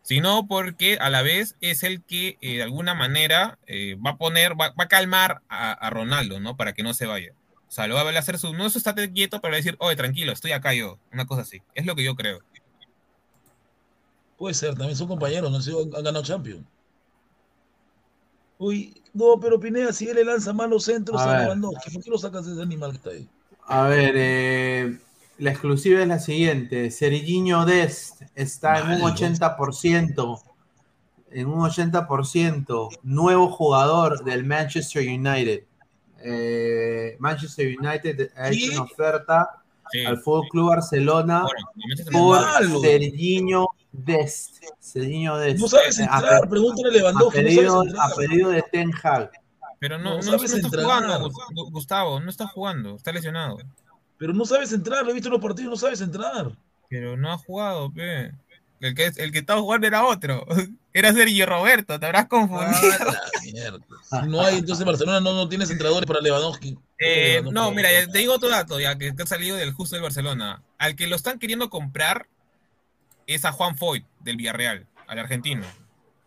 sino 0.02 0.46
porque 0.46 0.98
a 1.00 1.10
la 1.10 1.22
vez 1.22 1.56
es 1.60 1.82
el 1.82 2.02
que 2.02 2.36
eh, 2.40 2.56
de 2.56 2.62
alguna 2.62 2.94
manera 2.94 3.58
eh, 3.66 3.96
va 4.04 4.10
a 4.10 4.16
poner, 4.16 4.52
va, 4.52 4.70
va 4.78 4.84
a 4.84 4.88
calmar 4.88 5.42
a, 5.48 5.72
a 5.72 5.90
Ronaldo, 5.90 6.40
¿no? 6.40 6.56
Para 6.56 6.72
que 6.72 6.82
no 6.82 6.94
se 6.94 7.06
vaya. 7.06 7.32
O 7.72 7.74
sea, 7.74 7.86
lo 7.86 7.94
va 7.94 8.02
a 8.02 8.18
hacer 8.18 8.38
su. 8.38 8.52
No 8.52 8.66
eso 8.66 8.76
estate 8.76 9.10
quieto, 9.12 9.40
pero 9.40 9.56
decir, 9.56 9.76
oye, 9.78 9.96
tranquilo, 9.96 10.32
estoy 10.32 10.52
acá 10.52 10.74
yo. 10.74 10.98
Una 11.10 11.24
cosa 11.24 11.40
así. 11.40 11.62
Es 11.74 11.86
lo 11.86 11.96
que 11.96 12.04
yo 12.04 12.14
creo. 12.14 12.40
Puede 14.36 14.54
ser, 14.54 14.74
también 14.74 14.94
son 14.94 15.08
compañeros, 15.08 15.50
no 15.50 15.58
sé, 15.62 15.72
han 15.72 16.04
ganado 16.04 16.22
Champions. 16.22 16.66
Uy, 18.58 19.02
no, 19.14 19.40
pero 19.40 19.58
Pineda, 19.58 19.90
si 19.94 20.06
él 20.06 20.16
le 20.16 20.24
lanza 20.24 20.52
malos 20.52 20.84
centros 20.84 21.18
A 21.22 21.34
a. 21.34 21.42
Lewandowski, 21.44 21.90
¿por 21.92 22.02
qué 22.04 22.10
lo 22.10 22.18
sacas 22.18 22.44
de 22.44 22.52
ese 22.52 22.62
animal 22.62 22.90
que 22.90 22.96
está 22.98 23.10
ahí? 23.10 23.28
A 23.66 23.88
ver, 23.88 24.12
eh, 24.16 24.98
la 25.42 25.50
exclusiva 25.50 26.00
es 26.00 26.08
la 26.08 26.18
siguiente. 26.18 26.90
Serginho 26.90 27.64
Dest 27.64 28.22
está 28.34 28.78
en 28.80 29.02
un 29.02 29.10
80%. 29.10 30.42
En 31.30 31.46
un 31.48 31.60
80%. 31.60 32.88
Nuevo 33.02 33.48
jugador 33.50 34.22
del 34.24 34.44
Manchester 34.44 35.02
United. 35.06 35.64
Eh, 36.24 37.16
Manchester 37.18 37.74
United 37.78 38.30
ha 38.36 38.48
hecho 38.50 38.72
una 38.72 38.82
oferta 38.82 39.50
Sí. 39.90 40.04
al 40.06 40.18
Fútbol 40.18 40.48
Club 40.48 40.68
Barcelona 40.68 41.44
Manchester 41.74 42.12
por. 42.12 42.80
Serginho 42.80 43.68
Dest. 43.90 44.62
Serginho 44.78 45.36
Dest. 45.36 45.58
No 45.58 45.68
sabes 45.68 45.98
a 46.00 46.04
entrar, 46.04 46.48
pregúntale 46.48 46.88
a 46.88 46.92
a 46.92 46.94
Lewandowski, 46.94 47.38
no 47.40 47.44
pedido, 47.44 47.82
a 48.00 48.14
pedido 48.16 48.50
de 48.50 48.62
Ten 48.70 48.90
Hag. 49.02 49.30
Pero 49.80 49.98
no, 49.98 50.10
No 50.10 50.16
no, 50.16 50.22
sabes 50.22 50.52
no 50.52 50.58
está 50.58 50.82
jugando, 50.82 51.28
Gu- 51.28 51.70
Gustavo. 51.72 52.20
No 52.20 52.30
está 52.30 52.46
jugando. 52.46 52.94
Está 52.96 53.12
lesionado. 53.12 53.58
Pero 54.22 54.34
no 54.34 54.44
sabes 54.44 54.72
entrar, 54.72 55.04
lo 55.04 55.10
he 55.10 55.14
visto 55.14 55.26
en 55.26 55.32
los 55.32 55.42
partidos, 55.42 55.70
no 55.72 55.76
sabes 55.76 56.00
entrar. 56.00 56.52
Pero 56.88 57.16
no 57.16 57.32
ha 57.32 57.38
jugado, 57.38 57.92
pe. 57.92 58.30
El 58.78 58.94
que, 58.94 59.10
el 59.16 59.32
que 59.32 59.40
estaba 59.40 59.60
jugando 59.60 59.88
era 59.88 60.04
otro. 60.06 60.46
Era 60.92 61.12
Sergio 61.12 61.44
Roberto, 61.44 61.98
te 61.98 62.06
habrás 62.06 62.26
confundido. 62.28 62.70
Ah, 64.12 64.22
no 64.24 64.40
hay, 64.42 64.58
entonces 64.58 64.86
Barcelona 64.86 65.18
no, 65.18 65.34
no 65.34 65.48
tiene 65.48 65.66
centradores 65.66 66.06
para 66.06 66.20
Lewandowski. 66.20 66.78
Eh, 67.00 67.42
no, 67.50 67.72
mira, 67.72 67.88
te 68.12 68.18
digo 68.18 68.34
otro 68.34 68.48
dato, 68.48 68.78
ya 68.78 68.96
que 68.96 69.12
ha 69.18 69.26
salido 69.26 69.56
del 69.56 69.72
justo 69.72 69.96
del 69.96 70.04
Barcelona. 70.04 70.62
Al 70.78 70.94
que 70.94 71.08
lo 71.08 71.16
están 71.16 71.40
queriendo 71.40 71.68
comprar 71.68 72.28
es 73.26 73.44
a 73.44 73.50
Juan 73.50 73.76
Foyt 73.76 74.04
del 74.20 74.36
Villarreal, 74.36 74.86
al 75.08 75.18
argentino. 75.18 75.66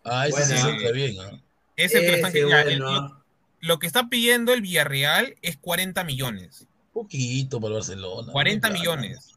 Ah, 0.03 0.27
ese 0.27 0.53
Bueno. 0.53 0.57
sí 0.57 0.69
entra 0.69 0.91
bien. 0.91 1.15
¿ah? 1.21 1.41
Es 1.77 1.95
el 1.95 2.01
que 2.01 2.09
lo 2.09 2.15
están 2.15 2.31
Ese 2.31 2.43
bueno. 2.43 2.91
lo, 2.91 3.23
lo 3.61 3.79
que 3.79 3.87
está 3.87 4.09
pidiendo 4.09 4.53
el 4.53 4.61
Villarreal 4.61 5.37
es 5.41 5.55
40 5.55 6.03
millones. 6.03 6.67
Poquito 6.95 7.59
para 7.59 7.67
el 7.67 7.73
Barcelona. 7.73 8.31
40 8.31 8.69
Claro. 8.69 8.79
millones. 8.79 9.33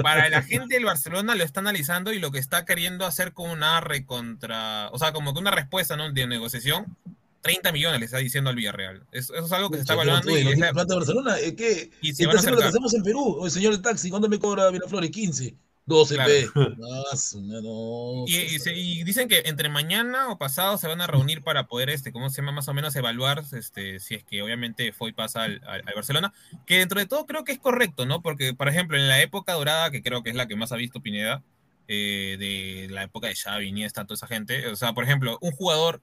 Para 0.00 0.28
la 0.28 0.42
gente 0.42 0.76
del 0.76 0.84
Barcelona 0.84 1.34
lo 1.34 1.42
está 1.42 1.58
analizando 1.58 2.12
y 2.12 2.20
lo 2.20 2.30
que 2.30 2.38
está 2.38 2.64
queriendo 2.64 3.04
hacer 3.04 3.32
con 3.32 3.50
una 3.50 3.80
recontra, 3.80 4.88
o 4.92 4.98
sea, 4.98 5.12
como 5.12 5.34
que 5.34 5.40
una 5.40 5.50
respuesta 5.50 5.96
¿no? 5.96 6.12
de 6.12 6.26
negociación, 6.28 6.96
30 7.42 7.72
millones 7.72 7.98
le 7.98 8.04
está 8.06 8.18
diciendo 8.18 8.48
al 8.48 8.54
Villarreal. 8.54 9.02
Eso, 9.10 9.34
eso 9.34 9.44
es 9.46 9.52
algo 9.52 9.70
que 9.70 9.78
se 9.78 9.80
está 9.82 9.94
evaluando 9.94 10.32
¿qué 10.32 10.40
y, 10.40 10.56
plata 10.56 10.94
Barcelona? 10.94 11.36
¿Es 11.40 11.54
que 11.54 11.90
y 12.00 12.14
se 12.14 12.22
está 12.22 12.36
haciendo 12.36 12.56
lo 12.58 12.62
que 12.62 12.68
hacemos 12.68 12.94
en 12.94 13.02
Perú. 13.02 13.38
O 13.40 13.46
el 13.46 13.50
señor 13.50 13.72
del 13.72 13.82
taxi, 13.82 14.08
¿cuánto 14.08 14.28
me 14.28 14.38
cobra 14.38 14.70
Miraflores? 14.70 15.10
15. 15.10 15.56
12 15.90 16.14
Claro. 16.14 16.30
P. 16.30 16.48
Ah, 16.54 17.16
no, 17.42 18.24
Y, 18.26 18.36
y 18.36 18.58
se- 18.60 18.74
y 18.76 19.02
dicen 19.04 19.28
que 19.28 19.42
entre 19.46 19.68
mañana 19.68 20.28
o 20.30 20.38
pasado 20.38 20.78
se 20.78 20.86
van 20.88 21.00
a 21.00 21.06
reunir 21.06 21.42
para 21.42 21.66
poder, 21.66 21.90
este, 21.90 22.12
¿cómo 22.12 22.30
se 22.30 22.40
llama? 22.40 22.52
Más 22.52 22.68
o 22.68 22.74
menos 22.74 22.94
evaluar 22.96 23.42
este, 23.52 23.98
si 24.00 24.14
es 24.14 24.24
que 24.24 24.40
obviamente 24.42 24.92
Foy 24.92 25.12
pasa 25.12 25.42
al, 25.42 25.60
al- 25.66 25.82
al 25.86 25.94
Barcelona, 25.94 26.32
que 26.66 26.78
dentro 26.78 27.00
de 27.00 27.06
todo 27.06 27.26
creo 27.26 27.44
que 27.44 27.52
es 27.52 27.58
correcto, 27.58 28.06
¿no? 28.06 28.22
Porque, 28.22 28.54
por 28.54 28.68
ejemplo, 28.68 28.96
en 28.96 29.08
la 29.08 29.20
época 29.20 29.52
dorada, 29.54 29.90
que 29.90 30.02
creo 30.02 30.22
que 30.22 30.30
es 30.30 30.36
la 30.36 30.46
que 30.46 30.56
más 30.56 30.72
ha 30.72 30.76
visto 30.76 31.00
Pineda, 31.00 31.42
eh, 31.88 32.36
de 32.38 32.86
la 32.94 33.02
época 33.02 33.26
de 33.26 33.34
Xavi, 33.34 33.66
Iniesta, 33.66 34.04
toda 34.04 34.14
esa 34.14 34.28
gente, 34.28 34.68
o 34.68 34.76
sea, 34.76 34.92
por 34.92 35.02
ejemplo, 35.04 35.38
un 35.40 35.50
jugador 35.50 36.00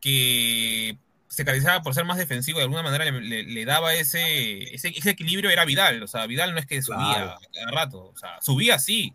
que 0.00 0.96
se 1.28 1.44
caracterizaba 1.44 1.82
por 1.82 1.94
ser 1.94 2.04
más 2.04 2.16
defensivo, 2.18 2.58
de 2.58 2.64
alguna 2.64 2.82
manera 2.82 3.04
le, 3.04 3.20
le- 3.20 3.42
le 3.44 3.64
daba 3.64 3.94
ese, 3.94 4.74
ese, 4.74 4.88
ese 4.88 5.10
equilibrio, 5.10 5.50
era 5.50 5.64
Vidal, 5.64 6.02
o 6.02 6.06
sea, 6.08 6.26
Vidal 6.26 6.52
no 6.54 6.58
es 6.58 6.66
que 6.66 6.80
subía 6.82 6.96
Claro. 7.14 7.30
a 7.32 7.40
cada 7.52 7.70
rato, 7.70 7.98
o 8.14 8.16
sea, 8.16 8.40
subía 8.40 8.78
sí, 8.78 9.12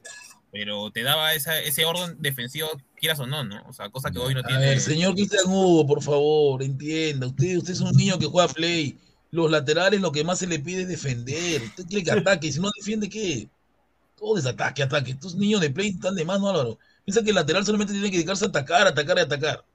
pero 0.52 0.92
te 0.92 1.02
daba 1.02 1.34
esa, 1.34 1.60
ese 1.60 1.84
orden 1.86 2.16
defensivo, 2.20 2.70
quieras 2.96 3.20
o 3.20 3.26
no, 3.26 3.44
¿no? 3.44 3.64
O 3.68 3.74
sea, 3.74 3.90
cosa 3.90 4.12
que 4.12 4.20
hoy 4.20 4.36
no 4.36 4.42
A 4.42 4.44
tiene. 4.44 4.60
ver, 4.66 4.80
señor 4.80 5.16
Cristian 5.16 5.46
Hugo, 5.48 5.88
por 5.88 6.04
favor, 6.04 6.62
entienda. 6.62 7.26
Usted, 7.28 7.58
usted 7.58 7.74
es 7.74 7.82
un 7.82 7.92
niño 7.98 8.20
que 8.20 8.28
juega 8.28 8.48
play. 8.54 8.96
Los 9.32 9.50
laterales 9.50 10.00
lo 10.00 10.12
que 10.12 10.24
más 10.24 10.38
se 10.38 10.46
le 10.46 10.60
pide 10.60 10.84
es 10.84 10.88
defender. 10.88 11.64
Usted 11.64 11.86
quiere 11.88 12.04
que 12.04 12.12
ataque. 12.20 12.52
Si 12.52 12.60
no 12.60 12.70
defiende, 12.78 13.10
¿qué? 13.10 13.50
Todo 14.16 14.38
es 14.38 14.46
ataque, 14.46 14.84
ataque. 14.84 15.10
Estos 15.14 15.34
niños 15.34 15.60
de 15.60 15.72
play 15.72 15.90
están 15.90 16.14
de 16.14 16.24
más, 16.24 16.40
¿no, 16.40 16.50
Álvaro? 16.50 16.78
Piensa 17.04 17.24
que 17.24 17.30
el 17.32 17.36
lateral 17.36 17.66
solamente 17.66 17.94
tiene 17.94 18.12
que 18.12 18.18
dedicarse 18.18 18.46
a 18.46 18.50
atacar, 18.50 18.86
atacar 18.86 19.18
y 19.18 19.22
atacar. 19.22 19.66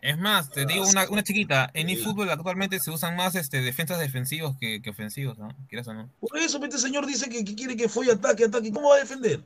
Es 0.00 0.16
más, 0.16 0.50
te 0.50 0.64
digo 0.64 0.86
una, 0.86 1.08
una 1.10 1.22
chiquita, 1.22 1.70
en 1.74 1.88
eFootball 1.88 2.30
actualmente 2.30 2.78
se 2.78 2.90
usan 2.90 3.16
más 3.16 3.34
este, 3.34 3.60
defensas 3.60 3.98
defensivos 3.98 4.56
que, 4.58 4.80
que 4.80 4.90
ofensivos, 4.90 5.38
¿no? 5.38 5.48
Quieras 5.68 5.88
o 5.88 5.94
no. 5.94 6.08
Por 6.20 6.38
eso 6.38 6.62
este 6.62 6.78
señor 6.78 7.04
dice 7.04 7.28
que, 7.28 7.44
que 7.44 7.54
quiere 7.54 7.76
que 7.76 7.88
fue 7.88 8.10
ataque, 8.10 8.44
ataque. 8.44 8.72
¿Cómo 8.72 8.90
va 8.90 8.96
a 8.96 9.00
defender? 9.00 9.42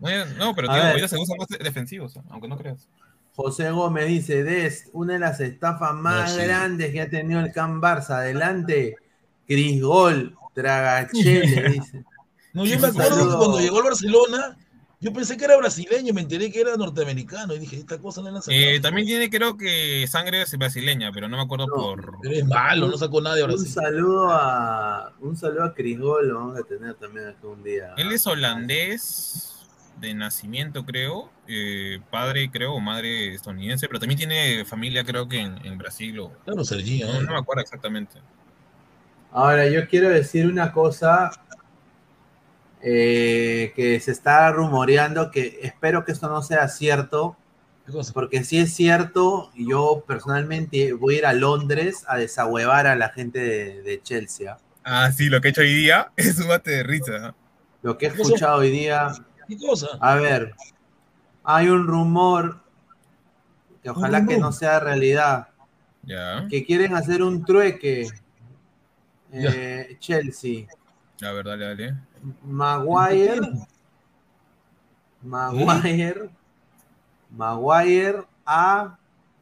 Bueno, 0.00 0.26
no, 0.36 0.54
pero 0.54 0.70
A 0.70 0.74
te 0.74 0.76
digo, 0.76 0.84
ver. 0.84 0.90
ahorita 0.92 1.08
se 1.08 1.18
usan 1.18 1.36
más 1.38 1.48
defensivos, 1.48 2.18
aunque 2.28 2.48
no 2.48 2.58
creas. 2.58 2.88
José 3.36 3.70
Gómez 3.70 4.06
dice, 4.06 4.42
Dest, 4.44 4.88
una 4.92 5.14
de 5.14 5.18
las 5.20 5.40
estafas 5.40 5.94
más 5.94 6.34
sí. 6.34 6.42
grandes 6.42 6.92
que 6.92 7.00
ha 7.00 7.10
tenido 7.10 7.40
el 7.40 7.52
Can 7.52 7.80
Barça. 7.80 8.16
Adelante, 8.16 8.96
Cris 9.46 9.80
Gol, 9.80 10.36
Tragachele, 10.54 11.68
dice. 11.72 12.04
No, 12.52 12.64
yo 12.64 12.78
me 12.78 12.88
acuerdo 12.88 13.30
que 13.30 13.36
cuando 13.36 13.58
llegó 13.60 13.78
al 13.78 13.84
Barcelona, 13.84 14.56
yo 15.04 15.12
pensé 15.12 15.36
que 15.36 15.44
era 15.44 15.58
brasileño, 15.58 16.14
me 16.14 16.22
enteré 16.22 16.50
que 16.50 16.62
era 16.62 16.78
norteamericano 16.78 17.52
y 17.54 17.58
dije, 17.58 17.76
esta 17.76 17.98
cosa 17.98 18.22
no 18.22 18.30
la 18.30 18.40
sacado. 18.40 18.58
Eh, 18.58 18.80
también 18.80 19.06
tiene 19.06 19.28
creo 19.28 19.54
que 19.54 20.06
sangre 20.08 20.42
brasileña, 20.56 21.12
pero 21.12 21.28
no 21.28 21.36
me 21.36 21.42
acuerdo 21.42 21.66
No. 21.66 21.74
por... 21.74 22.18
Pero 22.22 22.34
es 22.34 22.46
malo, 22.46 22.88
no 22.88 22.96
sacó 22.96 23.20
nada 23.20 23.36
de 23.36 23.42
Un 23.42 23.48
Brasil. 23.50 23.68
saludo 23.68 24.30
a 24.32 25.12
un 25.20 25.36
saludo 25.36 25.64
a 25.64 25.74
lo 26.22 26.34
vamos 26.36 26.58
a 26.58 26.62
tener 26.62 26.94
también 26.94 27.26
acá 27.28 27.46
un 27.46 27.62
día. 27.62 27.92
Él 27.98 28.12
es 28.12 28.26
holandés 28.26 29.54
de 30.00 30.14
nacimiento, 30.14 30.86
creo, 30.86 31.30
eh, 31.48 32.00
padre, 32.10 32.50
creo, 32.50 32.72
o 32.72 32.80
madre 32.80 33.34
estadounidense, 33.34 33.86
pero 33.86 34.00
también 34.00 34.16
tiene 34.16 34.64
familia, 34.64 35.04
creo 35.04 35.28
que 35.28 35.38
en, 35.40 35.66
en 35.66 35.76
Brasil 35.76 36.18
o... 36.18 36.32
Claro, 36.46 36.64
Serginho. 36.64 37.08
No, 37.12 37.20
no 37.20 37.32
me 37.32 37.38
acuerdo 37.38 37.60
exactamente. 37.62 38.18
Ahora, 39.32 39.68
yo 39.68 39.86
quiero 39.86 40.08
decir 40.08 40.46
una 40.46 40.72
cosa 40.72 41.30
eh, 42.86 43.72
que 43.74 43.98
se 43.98 44.10
está 44.10 44.52
rumoreando, 44.52 45.30
que 45.30 45.58
espero 45.62 46.04
que 46.04 46.12
esto 46.12 46.28
no 46.28 46.42
sea 46.42 46.68
cierto, 46.68 47.34
porque 48.12 48.44
si 48.44 48.58
es 48.58 48.74
cierto, 48.74 49.50
yo 49.56 50.04
personalmente 50.06 50.92
voy 50.92 51.14
a 51.14 51.18
ir 51.18 51.26
a 51.26 51.32
Londres 51.32 52.04
a 52.08 52.16
desahuevar 52.18 52.86
a 52.86 52.94
la 52.94 53.08
gente 53.08 53.38
de, 53.38 53.82
de 53.82 54.02
Chelsea. 54.02 54.58
Ah, 54.84 55.10
sí, 55.12 55.30
lo 55.30 55.40
que 55.40 55.48
he 55.48 55.50
hecho 55.50 55.62
hoy 55.62 55.72
día 55.72 56.12
es 56.16 56.38
un 56.38 56.48
bate 56.48 56.72
de 56.72 56.82
risa. 56.82 57.34
Lo 57.80 57.96
que 57.96 58.06
he 58.06 58.08
escuchado 58.10 58.58
hoy 58.58 58.70
día, 58.70 59.12
¿Qué 59.48 59.56
cosa? 59.56 59.88
a 60.00 60.14
ver, 60.16 60.54
hay 61.42 61.68
un 61.68 61.86
rumor 61.86 62.60
que 63.82 63.88
ojalá 63.88 64.26
que 64.26 64.36
no 64.36 64.52
sea 64.52 64.78
realidad, 64.80 65.48
Ya, 66.02 66.46
que 66.50 66.64
quieren 66.66 66.94
hacer 66.94 67.22
un 67.22 67.44
trueque 67.46 68.08
eh, 69.32 69.96
Chelsea. 70.00 70.66
la 71.20 71.32
verdad, 71.32 71.58
dale, 71.58 71.86
dale. 71.86 71.96
Maguire, 72.44 73.40
Maguire, 75.22 76.30
Maguire 77.30 78.24
a 78.46 78.98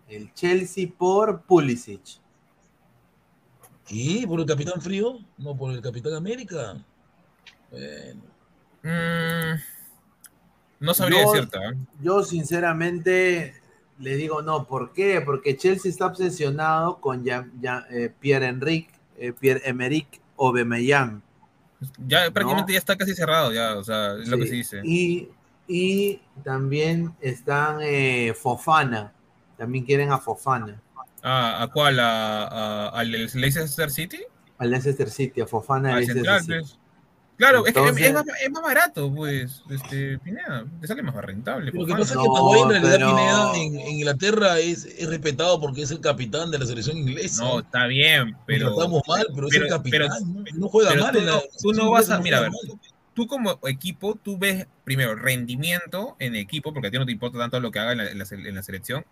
el 0.08 0.32
Chelsea 0.34 0.88
por 0.96 1.42
Pulisic. 1.42 2.00
¿Qué? 3.86 4.24
¿Por 4.26 4.40
el 4.40 4.46
Capitán 4.46 4.80
Frío? 4.80 5.18
No, 5.38 5.56
por 5.56 5.72
el 5.72 5.80
Capitán 5.82 6.14
América. 6.14 6.76
Bueno. 7.70 8.22
Mm, 8.82 9.60
no 10.80 10.94
sabría 10.94 11.22
Yo- 11.22 11.32
decirte, 11.32 11.58
¿eh? 11.58 11.76
Yo 12.00 12.22
sinceramente 12.22 13.54
le 13.98 14.16
digo 14.16 14.42
no, 14.42 14.66
¿por 14.66 14.92
qué? 14.92 15.20
Porque 15.20 15.56
Chelsea 15.56 15.90
está 15.90 16.06
obsesionado 16.06 17.00
con 17.00 17.24
Ya- 17.24 17.48
Ya- 17.60 17.86
eh, 17.90 18.12
Pierre-Enrique, 18.20 18.90
eh, 19.16 19.32
Pierre-Emerick 19.32 20.20
Aubameyang. 20.38 21.21
Ya 22.06 22.30
prácticamente 22.30 22.72
ya 22.72 22.78
está 22.78 22.96
casi 22.96 23.14
cerrado, 23.14 23.52
ya, 23.52 23.76
o 23.76 23.84
sea, 23.84 24.14
es 24.14 24.28
lo 24.28 24.38
que 24.38 24.46
se 24.46 24.54
dice. 24.54 24.80
Y, 24.84 25.28
y 25.68 26.20
también 26.44 27.14
están 27.20 27.78
eh, 27.82 28.34
Fofana, 28.40 29.12
también 29.56 29.84
quieren 29.84 30.12
a 30.12 30.18
Fofana. 30.18 30.80
Ah, 31.22 31.62
¿A 31.62 31.68
cuál? 31.68 31.98
¿A, 32.00 32.44
a- 32.46 32.88
¿Al 32.88 33.10
Leicester 33.10 33.90
City? 33.90 34.20
Al 34.58 34.70
Leicester 34.70 35.08
City, 35.10 35.40
a 35.40 35.46
Fofana 35.46 35.90
Al 35.90 35.96
Leicester 35.96 36.16
Central, 36.24 36.40
City. 36.42 36.58
pues. 36.60 36.78
Claro, 37.36 37.66
es 37.66 37.72
que 37.72 37.80
es- 37.80 37.86
Entonces- 37.86 38.06
es, 38.06 38.12
más, 38.14 38.24
es 38.44 38.50
más 38.50 38.62
barato, 38.62 39.12
pues, 39.12 39.62
este, 39.70 40.18
Pineda, 40.18 40.64
te 40.80 40.86
sale 40.86 41.02
más 41.02 41.14
rentable. 41.16 41.72
Lo 41.72 41.86
que 41.86 41.92
pasa 41.92 42.02
es 42.04 42.10
que 42.10 42.16
No, 42.28 42.32
Maguire 42.32 42.76
en 42.76 42.82
realidad 42.84 42.98
pero- 42.98 43.16
Pineda 43.16 43.56
en, 43.56 43.80
en 43.80 43.94
Inglaterra 43.96 44.58
es, 44.60 44.84
es 44.84 45.08
respetado 45.08 45.60
porque 45.60 45.82
es 45.82 45.90
el 45.90 46.00
capitán 46.00 46.50
de 46.50 46.58
la 46.58 46.66
selección 46.66 46.96
inglesa. 46.98 47.42
No, 47.42 47.60
está 47.60 47.86
bien, 47.86 48.36
pero... 48.46 48.66
Lo 48.70 48.74
tratamos 48.76 49.02
mal, 49.08 49.26
pero, 49.34 49.46
es 49.48 49.52
pero- 49.52 49.64
el 49.64 49.70
capitán. 49.70 50.08
pero- 50.08 50.08
¿no? 50.24 50.44
no 50.60 50.68
juega 50.68 50.90
pero 50.90 51.02
mal 51.02 51.12
tú 51.12 51.18
en 51.18 51.26
la 51.26 51.32
no- 51.32 51.42
tú 51.60 51.72
no 51.72 51.90
vas 51.90 52.10
a- 52.10 52.16
inglesa, 52.18 52.22
mira, 52.22 52.38
a 52.38 52.40
ver, 52.42 52.50
mal. 52.50 52.78
tú 53.14 53.26
como 53.26 53.58
equipo, 53.66 54.14
tú 54.22 54.38
ves 54.38 54.66
primero 54.84 55.14
rendimiento 55.16 56.16
en 56.20 56.36
equipo, 56.36 56.72
porque 56.72 56.88
a 56.88 56.90
ti 56.90 56.98
no 56.98 57.06
te 57.06 57.12
importa 57.12 57.38
tanto 57.38 57.58
lo 57.60 57.70
que 57.72 57.78
haga 57.80 57.92
en 57.92 57.98
la, 57.98 58.10
en 58.10 58.18
la 58.18 58.24
en 58.30 58.54
la 58.54 58.62
selección. 58.62 59.04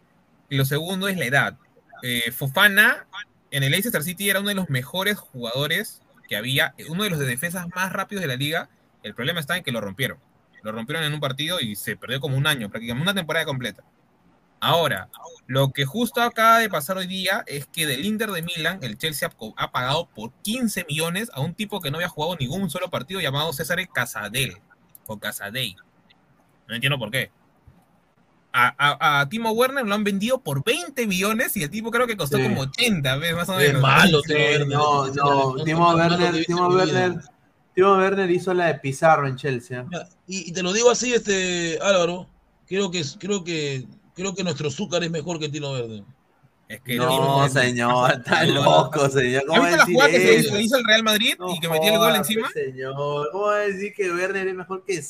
Y 0.49 0.57
lo 0.57 0.65
segundo 0.65 1.09
es 1.09 1.17
la 1.17 1.25
edad. 1.25 1.57
Eh, 2.03 2.31
Fofana 2.33 3.07
en 3.51 3.63
el 3.63 3.73
Leicester 3.73 4.03
City 4.03 4.31
era 4.31 4.41
uno 4.41 4.49
de 4.51 4.55
los 4.55 4.69
mejores 4.71 5.17
jugadores 5.19 6.01
que 6.31 6.37
había, 6.37 6.75
uno 6.89 7.03
de 7.03 7.11
los 7.11 7.19
de 7.19 7.27
defensas 7.27 7.67
más 7.75 7.93
rápidos 7.93 8.23
de 8.23 8.29
la 8.29 8.37
liga. 8.37 8.71
El 9.03 9.15
problema 9.15 9.41
está 9.41 9.57
en 9.57 9.65
que 9.65 9.73
lo 9.73 9.81
rompieron. 9.81 10.19
Lo 10.63 10.71
rompieron 10.71 11.05
en 11.05 11.13
un 11.13 11.19
partido 11.19 11.59
y 11.59 11.75
se 11.75 11.97
perdió 11.97 12.21
como 12.21 12.37
un 12.37 12.47
año, 12.47 12.71
prácticamente 12.71 13.03
una 13.03 13.15
temporada 13.15 13.45
completa. 13.45 13.83
Ahora, 14.61 15.09
lo 15.49 15.73
que 15.73 15.87
justo 15.87 16.23
acaba 16.23 16.61
de 16.61 16.71
pasar 16.71 16.99
hoy 16.99 17.09
día 17.09 17.43
es 17.49 17.67
que 17.67 17.85
del 17.85 18.05
Inter 18.05 18.31
de 18.31 18.43
Milán, 18.43 18.79
el 18.83 18.97
Chelsea 18.97 19.29
ha, 19.57 19.73
pagado 19.73 20.09
por 20.15 20.33
15 20.43 20.85
millones 20.89 21.31
a 21.35 21.41
un 21.41 21.55
tipo 21.55 21.81
que 21.81 21.91
no 21.91 21.97
había 21.97 22.09
jugado 22.09 22.37
ningún 22.39 22.71
solo 22.71 22.91
partido 22.91 23.21
llamado 23.21 23.53
César 23.53 23.81
Casadel, 23.93 24.57
o 25.09 25.19
Casadei. 25.19 25.75
No 26.69 26.77
entiendo 26.77 26.99
por 26.99 27.11
qué. 27.11 27.33
A, 28.53 28.75
a- 28.79 29.21
a 29.21 29.29
Timo 29.29 29.53
Werner 29.53 29.87
lo 29.87 29.95
han 29.95 30.03
vendido 30.03 30.41
por 30.41 30.65
20 30.65 31.07
millones 31.07 31.57
y 31.57 31.63
el 31.63 31.71
tipo 31.71 31.91
creo 31.91 32.07
que 32.07 32.17
costó 32.17 32.37
Sí. 32.37 32.43
como 32.43 32.63
80, 32.63 33.17
¿ves? 33.17 33.35
Más 33.35 33.49
o 33.49 33.61
Es 33.61 33.69
menos. 33.69 33.83
malo, 33.83 34.21
Sí, 34.23 34.33
Timo 34.35 34.41
Werner. 34.51 34.69
no, 34.69 35.07
Es 35.07 35.15
no, 35.17 35.65
Timo 35.65 35.81
malo 35.93 35.99
Werner, 36.17 36.45
Timo. 36.47 36.69
Werner, 36.69 37.21
Timo 37.75 37.97
Werner 37.97 38.31
hizo 38.31 38.53
la 38.53 38.67
de 38.67 38.75
Pizarro 38.81 39.29
en 39.29 39.37
Chelsea. 39.37 39.87
¿eh? 39.93 39.97
Y, 40.27 40.51
y 40.51 40.53
te 40.53 40.63
lo 40.65 40.73
digo 40.73 40.91
así, 40.91 41.15
este 41.15 41.79
Álvaro, 41.81 42.27
creo 42.67 42.91
que 42.91 43.05
creo 43.21 43.45
que 43.45 43.87
creo 44.15 44.35
que 44.35 44.43
nuestro 44.43 44.67
azúcar 44.69 45.05
es 45.05 45.11
mejor 45.13 45.39
que. 45.39 45.47
Es 45.47 46.81
que 46.83 46.97
No, 46.97 47.49
señor, 47.49 48.13
está 48.13 48.45
loco, 48.47 49.09
señor. 49.09 49.45
¿Cómo 49.47 49.63
¿Has 49.63 49.73
va 49.79 49.83
a 49.83 49.87
visto 49.87 49.91
la 49.93 49.95
jugada 50.07 50.11
que 50.11 50.35
hizo, 50.39 50.59
hizo 50.61 50.77
el 50.77 50.85
Real 50.85 51.03
Madrid 51.03 51.35
y 51.55 51.61
que 51.61 51.69
metió 51.69 51.93
el 51.93 51.99
gol 51.99 52.15
encima? 52.17 52.49
Señor, 52.53 53.29
¿cómo 53.33 53.45
va 53.47 53.57
a 53.57 53.59
decir 53.61 53.93
que 53.93 54.13
Werner 54.13 54.47
es 54.49 54.55
mejor 54.55 54.85
que 54.85 54.95
es 54.95 55.09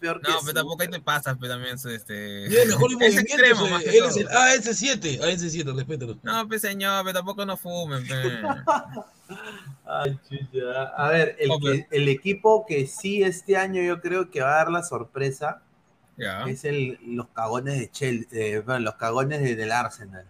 peor 0.00 0.20
que 0.20 0.30
No, 0.30 0.38
pero 0.42 0.54
tampoco 0.54 0.82
ahí 0.82 0.88
te 0.88 1.00
pasas, 1.00 1.36
pero 1.40 1.52
también 1.54 1.74
es 1.76 1.84
este. 1.84 2.48
Mejor 2.66 2.90
es 3.02 3.16
extremo, 3.18 3.68
más 3.68 3.82
que 3.82 3.90
él 3.98 4.04
es 4.06 4.16
el 4.16 4.24
todo. 4.26 4.34
AS7, 4.34 5.20
AS7, 5.20 5.74
respétalo. 5.76 6.18
No, 6.22 6.48
pues 6.48 6.62
señor, 6.62 7.04
pero 7.04 7.14
tampoco 7.18 7.44
no 7.46 7.56
fumen, 7.56 8.06
pe. 8.06 8.14
Ay, 9.86 10.18
chucha. 10.28 10.82
A 10.96 11.08
ver, 11.10 11.36
el, 11.38 11.50
que- 11.60 11.86
el 11.90 12.08
equipo 12.08 12.64
que 12.66 12.86
sí 12.86 13.22
este 13.22 13.56
año 13.56 13.82
yo 13.82 14.00
creo 14.00 14.30
que 14.30 14.40
va 14.40 14.52
a 14.54 14.56
dar 14.56 14.70
la 14.70 14.82
sorpresa 14.82 15.62
es 16.48 16.64
el, 16.64 16.98
los 17.06 17.28
cagones 17.28 17.78
de 17.78 17.90
Chelsea, 17.90 18.60
bueno, 18.62 18.80
los 18.80 18.94
cagones 18.94 19.40
de- 19.42 19.54
del 19.56 19.70
Arsenal. 19.72 20.24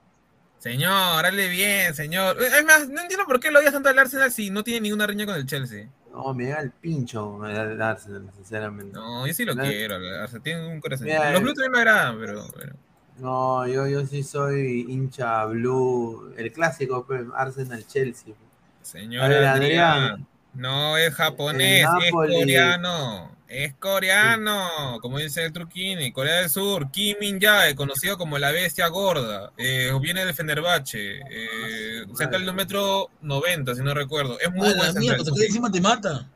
Señor, 0.58 1.24
hazle 1.24 1.48
bien, 1.48 1.94
señor. 1.94 2.42
Es 2.42 2.64
más, 2.64 2.88
no 2.88 3.00
entiendo 3.00 3.24
por 3.26 3.38
qué 3.38 3.50
lo 3.52 3.60
odias 3.60 3.72
tanto 3.72 3.88
al 3.88 3.98
Arsenal 3.98 4.32
si 4.32 4.50
no 4.50 4.64
tiene 4.64 4.80
ninguna 4.80 5.06
riña 5.06 5.24
con 5.26 5.36
el 5.36 5.46
Chelsea. 5.46 5.88
No, 6.16 6.32
me 6.32 6.46
da 6.46 6.60
el 6.60 6.70
pincho 6.70 7.44
el 7.46 7.82
Arsenal, 7.82 8.30
sinceramente. 8.34 8.94
No, 8.94 9.26
yo 9.26 9.34
sí 9.34 9.44
lo 9.44 9.54
quiero. 9.54 9.96
al 9.96 10.14
Arsenal 10.22 10.42
tiene 10.42 10.66
un 10.66 10.80
corazón. 10.80 11.06
Mira, 11.06 11.30
Los 11.30 11.42
Blues 11.42 11.54
también 11.54 11.72
me 11.72 11.78
agradan, 11.78 12.18
pero. 12.18 12.46
pero- 12.56 12.74
No, 13.18 13.66
yo, 13.66 13.86
yo 13.86 14.06
sí 14.06 14.22
soy 14.22 14.86
hincha 14.88 15.44
blue, 15.44 16.32
el 16.38 16.52
clásico 16.52 17.04
pues, 17.06 17.22
Arsenal-Chelsea. 17.34 18.34
Señor 18.82 19.28
ver, 19.28 19.44
Adrián. 19.44 19.92
Adrián. 19.92 20.26
No 20.54 20.96
es 20.96 21.14
japonés, 21.14 21.86
es 22.02 22.10
coreano. 22.10 23.35
Es 23.48 23.74
coreano, 23.74 24.98
como 25.00 25.18
dice 25.18 25.44
el 25.44 25.52
Truquini, 25.52 26.10
Corea 26.12 26.40
del 26.40 26.50
Sur. 26.50 26.90
Kim 26.90 27.16
Min 27.20 27.40
Jae, 27.40 27.76
conocido 27.76 28.18
como 28.18 28.38
la 28.38 28.50
bestia 28.50 28.88
gorda. 28.88 29.52
Eh, 29.56 29.92
viene 30.00 30.24
del 30.24 30.34
Fenerbahce. 30.34 31.20
Eh, 31.30 32.04
cerca 32.16 32.38
del 32.38 32.52
metro 32.54 33.08
90, 33.22 33.74
si 33.76 33.82
no 33.82 33.94
recuerdo. 33.94 34.38
Es 34.40 34.50
muy 34.52 34.68
Ah, 34.68 34.74
buen 34.76 34.92
central. 34.92 35.24
te 35.24 35.30
cae 35.30 35.46
encima 35.46 35.70
te 35.70 35.80
mata. 35.80 36.28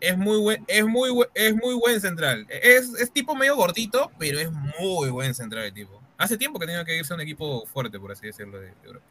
Es 0.00 0.16
muy 0.18 0.38
buen, 0.38 0.64
es 0.66 0.84
muy 0.84 1.10
buen, 1.10 1.28
es 1.34 1.54
muy 1.54 1.74
buen 1.74 2.00
central. 2.00 2.46
Es, 2.50 2.88
es 2.94 3.10
tipo 3.12 3.34
medio 3.34 3.56
gordito, 3.56 4.10
pero 4.18 4.38
es 4.38 4.50
muy 4.80 5.08
buen 5.10 5.34
central 5.34 5.64
el 5.64 5.72
tipo. 5.74 6.00
Hace 6.18 6.36
tiempo 6.36 6.58
que 6.58 6.66
tenía 6.66 6.84
que 6.84 6.96
irse 6.98 7.12
a 7.12 7.16
un 7.16 7.22
equipo 7.22 7.64
fuerte, 7.66 7.98
por 7.98 8.12
así 8.12 8.26
decirlo, 8.26 8.58
de, 8.60 8.66
de 8.66 8.74
Europa. 8.84 9.06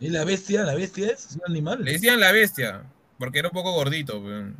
¿Es 0.00 0.10
la 0.10 0.24
bestia? 0.24 0.62
¿La 0.64 0.74
bestia 0.74 1.08
es? 1.12 1.26
¿Es 1.30 1.36
un 1.36 1.42
animal? 1.46 1.82
Le 1.84 1.92
decían 1.92 2.18
la 2.20 2.30
bestia, 2.32 2.82
porque 3.18 3.38
era 3.38 3.48
un 3.48 3.54
poco 3.54 3.72
gordito. 3.72 4.20
pero- 4.22 4.52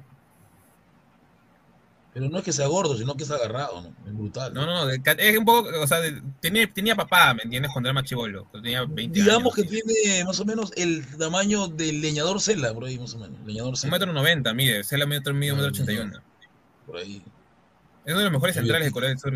Pero 2.17 2.31
no 2.31 2.39
es 2.39 2.45
que 2.45 2.53
sea 2.55 2.67
gordo, 2.67 2.97
sino 2.97 3.15
que 3.15 3.25
es 3.25 3.31
agarrado, 3.31 3.83
¿no? 3.83 3.89
Es 4.07 4.17
brutal. 4.17 4.55
No, 4.55 4.65
no, 4.65 4.89
es 4.91 5.39
un 5.39 5.45
poco, 5.45 5.69
o 5.83 5.87
sea, 5.87 5.99
tenía, 6.41 6.67
tenía 6.73 6.97
papá, 6.97 7.35
¿me 7.35 7.43
entiendes? 7.43 7.71
Cuando 7.71 7.91
era 7.91 7.93
más 7.93 8.05
chivolo, 8.05 8.47
tenía 8.53 8.87
20 8.87 9.21
Digamos 9.21 9.55
años. 9.55 9.55
que 9.55 9.83
tiene 9.83 10.25
más 10.25 10.41
o 10.41 10.47
menos 10.47 10.73
el 10.79 11.05
tamaño 11.19 11.69
del 11.69 12.01
leñador 12.01 12.41
Cela, 12.41 12.73
por 12.73 12.85
ahí 12.87 12.99
más 12.99 13.13
o 13.13 13.19
menos. 13.19 13.39
Leñador 13.45 13.69
Un 13.69 13.77
Cela. 13.77 13.91
metro 13.91 14.15
noventa, 14.15 14.55
mide, 14.55 14.81
el 14.91 15.07
metro 15.07 15.35
medio, 15.35 15.53
un 15.53 15.59
metro 15.59 15.73
ochenta 15.73 15.93
y 15.93 15.99
uno. 15.99 16.19
Por 16.87 16.97
ahí. 16.97 17.23
Es 18.07 18.13
uno 18.15 18.19
de 18.21 18.25
los 18.25 18.33
mejores 18.33 18.55
Sí, 18.55 18.61
centrales 18.61 18.87
de 18.87 18.93
Corea 18.93 19.11
del 19.11 19.19
Sur 19.19 19.35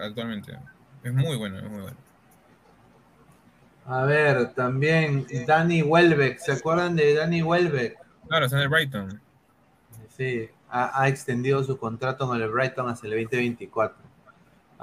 actualmente. 0.00 0.56
Es 1.02 1.12
muy 1.12 1.36
bueno, 1.36 1.58
es 1.58 1.68
muy 1.68 1.80
bueno. 1.80 1.96
A 3.86 4.04
ver, 4.04 4.54
también 4.54 5.26
Danny 5.48 5.82
Welbeck, 5.82 6.38
¿se 6.38 6.52
acuerdan 6.52 6.94
de 6.94 7.12
Danny 7.12 7.42
Welbeck? 7.42 7.98
Claro, 8.28 8.44
está 8.44 8.56
en 8.58 8.62
el 8.62 8.68
Brighton. 8.68 9.20
Sí, 10.16 10.48
ha, 10.70 11.02
ha 11.02 11.08
extendido 11.08 11.62
su 11.64 11.78
contrato 11.78 12.26
con 12.26 12.40
el 12.40 12.48
Brighton 12.48 12.88
hasta 12.88 13.06
el 13.06 13.12
2024. 13.12 14.10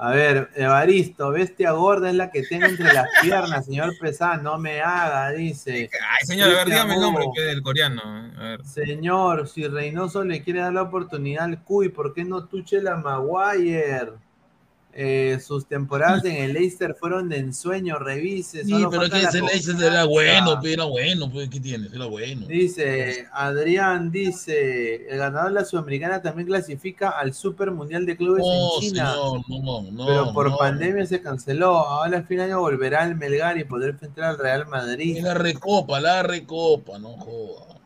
A 0.00 0.10
ver, 0.12 0.48
Evaristo, 0.54 1.30
bestia 1.30 1.72
gorda 1.72 2.08
es 2.08 2.14
la 2.14 2.30
que 2.30 2.44
tengo 2.44 2.66
entre 2.66 2.92
las 2.92 3.08
piernas, 3.20 3.64
señor 3.64 3.98
Pesán, 3.98 4.44
no 4.44 4.56
me 4.56 4.80
haga, 4.80 5.32
dice. 5.32 5.90
Ay, 6.08 6.24
señor, 6.24 6.50
a 6.50 6.54
ver, 6.54 6.66
dígame 6.68 6.94
el 6.94 7.00
nombre 7.00 7.24
que 7.34 7.40
es 7.40 7.46
del 7.48 7.62
coreano. 7.62 8.02
A 8.04 8.42
ver. 8.42 8.64
Señor, 8.64 9.48
si 9.48 9.66
Reynoso 9.66 10.22
le 10.22 10.44
quiere 10.44 10.60
dar 10.60 10.72
la 10.72 10.82
oportunidad 10.82 11.46
al 11.46 11.64
Cuy, 11.64 11.88
¿por 11.88 12.14
qué 12.14 12.24
no 12.24 12.46
Tuchel 12.46 12.86
a 12.86 12.96
Maguire? 12.96 14.12
Eh, 15.00 15.38
sus 15.38 15.64
temporadas 15.66 16.24
en 16.24 16.34
el 16.42 16.54
Leicester 16.54 16.92
fueron 16.98 17.28
de 17.28 17.38
ensueño, 17.38 18.00
revise. 18.00 18.64
Sí, 18.64 18.72
pero 18.72 18.90
falta 18.90 19.20
que 19.20 19.26
ese 19.26 19.40
Leicester 19.42 19.92
era 19.92 20.04
bueno, 20.06 20.58
pero 20.60 20.72
era 20.74 20.84
bueno, 20.86 21.30
pues, 21.30 21.48
¿qué 21.48 21.60
tienes? 21.60 21.92
Era 21.92 22.06
bueno. 22.06 22.48
Dice, 22.48 23.28
Adrián 23.32 24.10
dice, 24.10 25.08
el 25.08 25.18
ganador 25.18 25.50
de 25.50 25.54
la 25.60 25.64
Sudamericana 25.64 26.20
también 26.20 26.48
clasifica 26.48 27.10
al 27.10 27.32
Super 27.32 27.70
Mundial 27.70 28.06
de 28.06 28.16
Clubes 28.16 28.42
No, 28.44 28.74
en 28.74 28.80
China. 28.80 29.12
señor, 29.12 29.40
no, 29.48 29.82
no, 29.92 30.06
pero 30.06 30.32
por 30.32 30.58
pandemia 30.58 31.06
se 31.06 31.22
canceló. 31.22 31.76
Ahora 31.76 32.16
al 32.16 32.26
fin 32.26 32.38
de 32.38 32.42
año 32.46 32.58
volverá 32.58 33.04
al 33.04 33.14
Melgar 33.14 33.56
y 33.56 33.62
podrá 33.62 33.90
enfrentar 33.90 34.24
al 34.24 34.38
Real 34.38 34.66
Madrid. 34.66 35.18
Es 35.18 35.22
la 35.22 35.34
recopa, 35.34 36.00
la 36.00 36.24
recopa, 36.24 36.98
no 36.98 37.10
joda. 37.10 37.78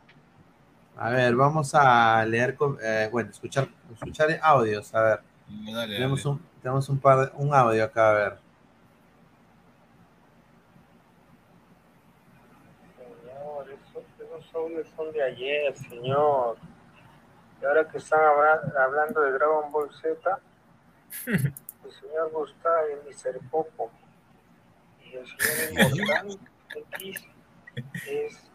A 0.97 1.10
ver, 1.10 1.36
vamos 1.36 1.74
a 1.74 2.24
leer, 2.24 2.56
eh, 2.82 3.10
bueno, 3.12 3.28
escuchar, 3.28 3.68
escuchar 3.93 4.40
audios. 4.43 4.94
A 4.94 5.02
ver, 5.02 5.20
Dale, 5.74 5.94
tenemos 5.97 6.24
dale. 6.24 6.36
un, 6.36 6.52
tenemos 6.62 6.89
un 6.89 6.98
par, 6.98 7.18
de- 7.30 7.36
un 7.36 7.52
audio 7.55 7.84
acá, 7.84 8.10
a 8.10 8.14
ver. 8.14 8.39
Señor, 12.98 13.66
esos, 13.70 14.05
esos 14.20 14.55
audios 14.55 14.89
son 14.97 15.12
de 15.12 15.22
ayer, 15.22 15.76
señor. 15.76 16.56
Y 17.60 17.64
ahora 17.64 17.89
que 17.89 17.98
están 17.98 18.20
habla- 18.20 18.72
hablando 18.84 19.20
de 19.20 19.32
Dragon 19.32 19.70
Ball 19.70 19.90
Z, 20.01 20.39
el 21.26 21.93
señor 21.93 22.30
Gustavo 22.32 22.86
y 22.89 22.93
el 22.93 23.14
Mr. 23.14 23.51
Popo 23.51 23.90
y 25.05 25.14
el 25.14 25.26
señor 25.26 25.93
Inmortal 25.97 26.39
X 26.98 27.24
es 28.09 28.51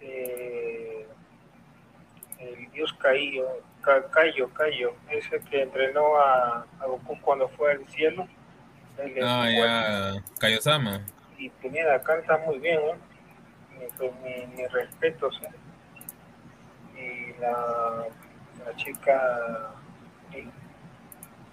eh, 0.00 1.06
el 2.38 2.70
dios 2.72 2.92
Caillo, 2.94 3.46
Ca- 3.46 3.67
Cayo, 3.82 4.48
Cayo, 4.54 4.94
ese 5.10 5.40
que 5.50 5.62
entrenó 5.62 6.16
a, 6.20 6.66
a 6.80 6.86
Goku 6.86 7.18
cuando 7.22 7.48
fue 7.50 7.72
al 7.72 7.86
cielo. 7.88 8.26
Ah, 9.22 9.48
ya. 9.48 10.22
Kayosama. 10.38 11.00
y 11.38 11.48
Pineda 11.50 12.02
canta 12.02 12.36
muy 12.38 12.58
bien, 12.58 12.80
¿eh? 12.80 12.94
Mi, 14.00 14.08
mi, 14.08 14.56
mi 14.56 14.66
respeto, 14.66 15.30
¿sí? 15.32 15.46
Y 17.00 17.40
la, 17.40 18.06
la 18.66 18.76
chica, 18.76 19.70
sí, 20.32 20.50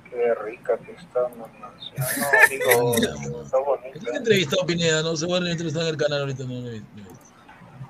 qué 0.09 0.33
rica 0.43 0.77
que 0.79 0.93
está, 0.93 1.27
mamá. 1.29 1.71
No, 1.97 2.43
digo, 2.49 3.41
está 3.43 3.59
bonita. 3.59 3.99
¿Qué 3.99 4.17
entrevistado 4.17 4.63
a 4.63 4.65
Pineda? 4.65 5.03
No 5.03 5.15
se 5.15 5.25
vuelve 5.27 5.49
a 5.49 5.51
entrevistar 5.51 5.83
en 5.83 5.89
el 5.89 5.97
canal 5.97 6.21
ahorita. 6.21 6.43
No, 6.45 6.61
no, 6.61 6.71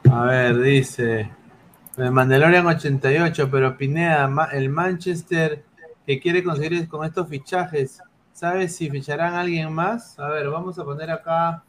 no. 0.04 0.16
A 0.16 0.26
ver, 0.26 0.60
dice 0.60 1.32
Mandalorian 1.98 2.66
88, 2.66 3.50
pero 3.50 3.78
Pineda, 3.78 4.30
el 4.52 4.70
Manchester 4.70 5.64
que 6.06 6.20
quiere 6.20 6.44
conseguir 6.44 6.88
con 6.88 7.06
estos 7.06 7.28
fichajes, 7.28 8.00
¿sabes 8.34 8.76
si 8.76 8.90
ficharán 8.90 9.34
a 9.34 9.42
alguien 9.42 9.72
más? 9.74 10.20
A 10.20 10.30
ver, 10.30 10.50
vamos 10.50 10.78
a 10.78 10.84
poner 10.84 11.10
acá. 11.10 11.64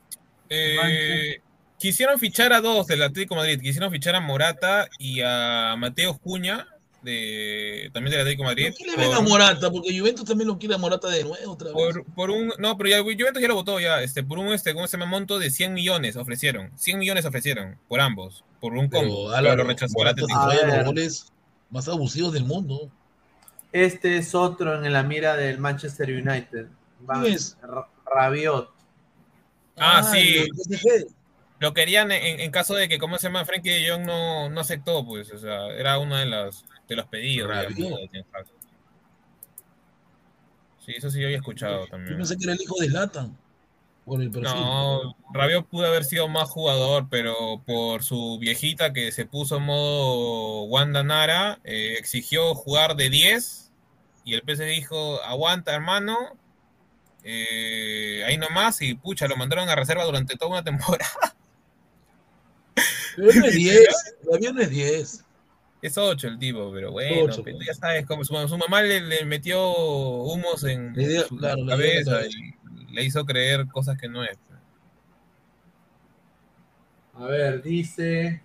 Eh, 0.48 1.40
quisieron 1.78 2.18
fichar 2.18 2.52
a 2.52 2.60
dos 2.60 2.86
del 2.86 3.02
Atlético 3.02 3.34
de 3.34 3.40
Madrid. 3.40 3.60
Quisieron 3.60 3.90
fichar 3.90 4.14
a 4.14 4.20
Morata 4.20 4.88
y 4.98 5.20
a 5.22 5.74
Mateo 5.78 6.18
Cuña, 6.18 6.66
de, 7.06 7.90
también 7.94 8.10
del 8.12 8.20
Atlético 8.20 8.42
de 8.42 8.48
Madrid. 8.48 8.74
¿Qué 8.76 8.84
le 8.84 8.96
ven 8.96 9.12
a 9.14 9.16
por- 9.16 9.28
Morata? 9.28 9.70
Porque 9.70 9.98
Juventus 9.98 10.24
también 10.26 10.48
lo 10.48 10.58
quiere 10.58 10.74
a 10.74 10.78
Morata 10.78 11.08
de 11.08 11.24
nuevo 11.24 11.52
otra 11.52 11.68
vez. 11.68 11.74
Por, 11.74 12.04
por 12.14 12.30
un, 12.30 12.52
no, 12.58 12.76
pero 12.76 12.90
ya 12.90 13.00
Juventus 13.00 13.40
ya 13.40 13.48
lo 13.48 13.54
votó 13.54 13.80
ya, 13.80 14.02
este, 14.02 14.22
por 14.22 14.38
un, 14.38 14.48
este, 14.52 14.74
¿cómo 14.74 14.86
se 14.86 14.98
llama? 14.98 15.10
Monto 15.10 15.38
de 15.38 15.50
100 15.50 15.72
millones 15.72 16.16
ofrecieron, 16.16 16.70
100 16.76 16.98
millones 16.98 17.24
ofrecieron, 17.24 17.78
por 17.88 18.00
ambos, 18.00 18.44
por 18.60 18.74
un 18.74 18.90
Pero, 18.90 19.02
combo, 19.08 19.30
pero 19.34 19.54
lo 19.56 19.64
rechazó 19.64 19.94
Morata 19.96 20.20
los 20.20 20.84
goles 20.84 21.32
más 21.70 21.88
abusivos 21.88 22.32
del 22.34 22.44
mundo. 22.44 22.90
Este 23.72 24.16
es 24.18 24.34
otro 24.34 24.84
en 24.84 24.92
la 24.92 25.02
mira 25.02 25.36
del 25.36 25.58
Manchester 25.58 26.08
United. 26.10 26.66
Va- 27.08 27.22
¿Quién 27.22 27.34
es? 27.34 27.56
Ra- 27.62 27.88
Rabiot. 28.06 28.70
Ah, 29.76 30.02
sí. 30.02 30.38
el 30.38 30.48
PSG. 30.54 31.06
Lo 31.58 31.72
querían 31.72 32.12
en, 32.12 32.40
en 32.40 32.50
caso 32.50 32.74
de 32.74 32.86
que, 32.88 32.98
¿cómo 32.98 33.16
se 33.18 33.28
llama? 33.28 33.44
Frankie 33.46 33.70
de 33.70 33.90
Jong 33.90 34.04
no, 34.04 34.50
no 34.50 34.60
aceptó, 34.60 35.06
pues, 35.06 35.32
o 35.32 35.38
sea, 35.38 35.68
era 35.68 35.98
uno 35.98 36.16
de 36.16 36.26
los, 36.26 36.64
de 36.88 36.96
los 36.96 37.06
pedidos. 37.06 37.50
digamos, 37.74 38.00
de 38.00 38.08
Ten 38.08 38.24
Hag. 38.32 38.46
Sí, 40.84 40.92
eso 40.96 41.10
sí 41.10 41.18
yo 41.20 41.26
había 41.26 41.38
escuchado 41.38 41.84
Yo 41.84 41.90
también. 41.90 42.16
pensé 42.16 42.36
que 42.36 42.44
era 42.44 42.52
el 42.52 42.60
hijo 42.62 42.76
de 42.80 42.88
Latan. 42.90 43.36
Por 44.04 44.22
el 44.22 44.30
perfil. 44.30 44.54
No, 44.54 45.16
Rabiot 45.34 45.66
pudo 45.66 45.86
haber 45.86 46.04
sido 46.04 46.28
más 46.28 46.48
jugador, 46.48 47.08
pero 47.10 47.60
por 47.66 48.04
su 48.04 48.38
viejita 48.38 48.92
que 48.92 49.10
se 49.10 49.26
puso 49.26 49.56
en 49.56 49.64
modo 49.64 50.62
Wanda 50.64 51.02
Nara, 51.02 51.58
eh, 51.64 51.96
exigió 51.98 52.54
jugar 52.54 52.94
de 52.94 53.10
10 53.10 53.72
y 54.24 54.34
el 54.34 54.42
PC 54.42 54.64
dijo, 54.66 55.20
aguanta 55.24 55.74
hermano, 55.74 56.16
eh, 57.24 58.22
ahí 58.26 58.38
nomás 58.38 58.80
y 58.80 58.94
pucha, 58.94 59.26
lo 59.26 59.36
mandaron 59.36 59.68
a 59.68 59.74
reserva 59.74 60.04
durante 60.04 60.36
toda 60.36 60.52
una 60.52 60.62
temporada. 60.64 61.34
Pero 63.16 63.32
no 63.34 63.46
es 63.46 63.54
10. 63.56 63.88
Todavía 64.24 64.52
no 64.52 64.60
es 64.60 64.70
10. 64.70 65.24
Es 65.82 65.96
8 65.98 66.28
el 66.28 66.38
tipo, 66.38 66.72
pero 66.72 66.90
bueno, 66.92 67.24
Ocho, 67.32 67.42
pero 67.44 67.58
ya 67.64 67.74
sabes, 67.74 68.06
como 68.06 68.24
su, 68.24 68.34
su 68.48 68.58
mamá 68.58 68.82
le, 68.82 69.00
le 69.00 69.24
metió 69.24 69.60
humos 69.76 70.64
en 70.64 70.92
Le 70.94 71.06
dio- 71.08 71.26
su 71.28 71.36
claro, 71.36 71.64
cabeza. 71.66 72.20
y 72.26 72.92
le 72.94 73.04
hizo 73.04 73.24
creer 73.24 73.66
cosas 73.68 73.96
que 73.98 74.08
no 74.08 74.24
es. 74.24 74.38
A 77.14 77.24
ver, 77.26 77.62
dice 77.62 78.42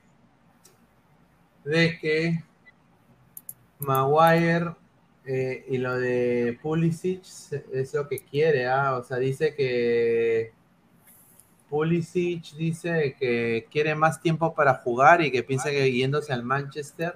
de 1.65 1.99
que 1.99 2.43
Maguire 3.79 4.75
eh, 5.25 5.65
y 5.69 5.77
lo 5.77 5.99
de 5.99 6.57
Pulisic 6.61 7.21
es 7.73 7.93
lo 7.93 8.07
que 8.07 8.23
quiere, 8.23 8.67
¿ah? 8.67 8.97
O 8.97 9.03
sea, 9.03 9.17
dice 9.17 9.53
que 9.55 10.53
Pulisic 11.71 12.53
dice 12.57 13.15
que 13.17 13.65
quiere 13.71 13.95
más 13.95 14.21
tiempo 14.21 14.53
para 14.53 14.75
jugar 14.75 15.21
y 15.21 15.31
que 15.31 15.41
piensa 15.41 15.69
que 15.71 15.89
yéndose 15.91 16.33
al 16.33 16.43
Manchester 16.43 17.15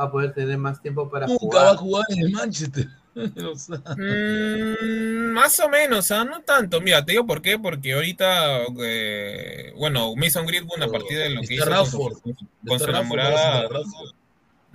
va 0.00 0.04
a 0.04 0.10
poder 0.10 0.32
tener 0.32 0.56
más 0.56 0.80
tiempo 0.80 1.08
para 1.10 1.26
Nunca 1.26 1.38
jugar. 1.40 1.64
va 1.66 1.70
a 1.72 1.76
jugar 1.76 2.04
en 2.08 2.18
el 2.20 2.32
Manchester. 2.32 2.86
O 3.16 3.54
sea, 3.56 3.78
Mm, 3.96 5.32
más 5.32 5.58
o 5.60 5.68
menos, 5.70 6.10
¿ah? 6.10 6.22
no 6.24 6.40
tanto. 6.42 6.80
Mira, 6.82 7.02
te 7.02 7.12
digo 7.12 7.26
por 7.26 7.40
qué, 7.40 7.58
porque 7.58 7.94
ahorita, 7.94 8.64
eh, 8.84 9.72
bueno, 9.76 10.14
Mason 10.16 10.44
Greenwood 10.46 10.82
a 10.82 10.88
partir 10.88 11.16
de 11.18 11.30
lo 11.30 11.40
que 11.40 11.54
hizo 11.54 11.64
con 11.70 11.86
su, 11.86 11.98
con 11.98 12.14
su- 12.14 12.28
Está 12.28 12.38
con 12.66 12.78
su 12.78 12.84
Rashford, 12.86 12.90
enamorada. 12.90 13.68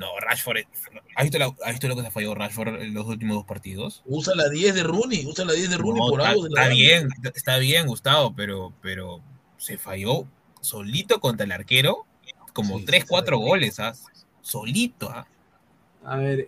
No, 0.02 0.19
Rashford. 0.19 0.57
es- 0.57 0.68
¿Has 1.15 1.23
visto, 1.23 1.38
la- 1.38 1.53
has 1.64 1.72
visto 1.72 1.88
lo 1.88 1.95
que 1.95 2.02
se 2.02 2.11
falló 2.11 2.34
Rashford 2.36 2.82
en 2.82 2.94
los 2.94 3.06
últimos 3.06 3.36
dos 3.38 3.45
partidos? 3.45 4.02
Usa 4.06 4.34
la 4.36 4.49
10 4.49 4.73
de 4.76 4.84
Rooney. 4.84 5.26
Usa 5.28 5.45
la 5.45 5.53
10 5.53 5.69
de 5.69 5.78
Rooney 5.78 6.02
No, 6.02 6.07
por 6.10 6.19
está, 6.22 6.32
algo. 6.32 6.44
de 6.44 6.49
la 6.49 6.53
está 6.56 6.61
banda. 6.61 6.76
bien, 6.76 7.10
está 7.36 7.57
bien, 7.57 7.88
Gustavo, 7.88 8.34
pero, 8.36 8.73
pero 8.82 9.22
se 9.57 9.78
falló 9.78 10.26
solito 10.60 11.19
contra 11.22 11.45
el 11.45 11.52
arquero, 11.52 12.06
como 12.53 12.80
Sí, 12.80 12.86
tres, 12.86 13.02
sí, 13.03 13.07
cuatro 13.10 13.38
sí. 13.38 13.44
goles, 13.44 13.80
¿ah? 13.80 13.94
Solito, 14.41 15.10
¿ah? 15.10 15.28
A 16.03 16.15
ver, 16.18 16.48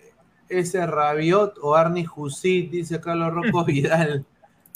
ese 0.50 0.86
Rabiot 0.86 1.58
o 1.62 1.76
Arnie 1.76 2.06
Jusit, 2.06 2.72
dice 2.72 3.00
Carlos 3.00 3.34
Rocco 3.34 3.64
Vidal. 3.66 4.26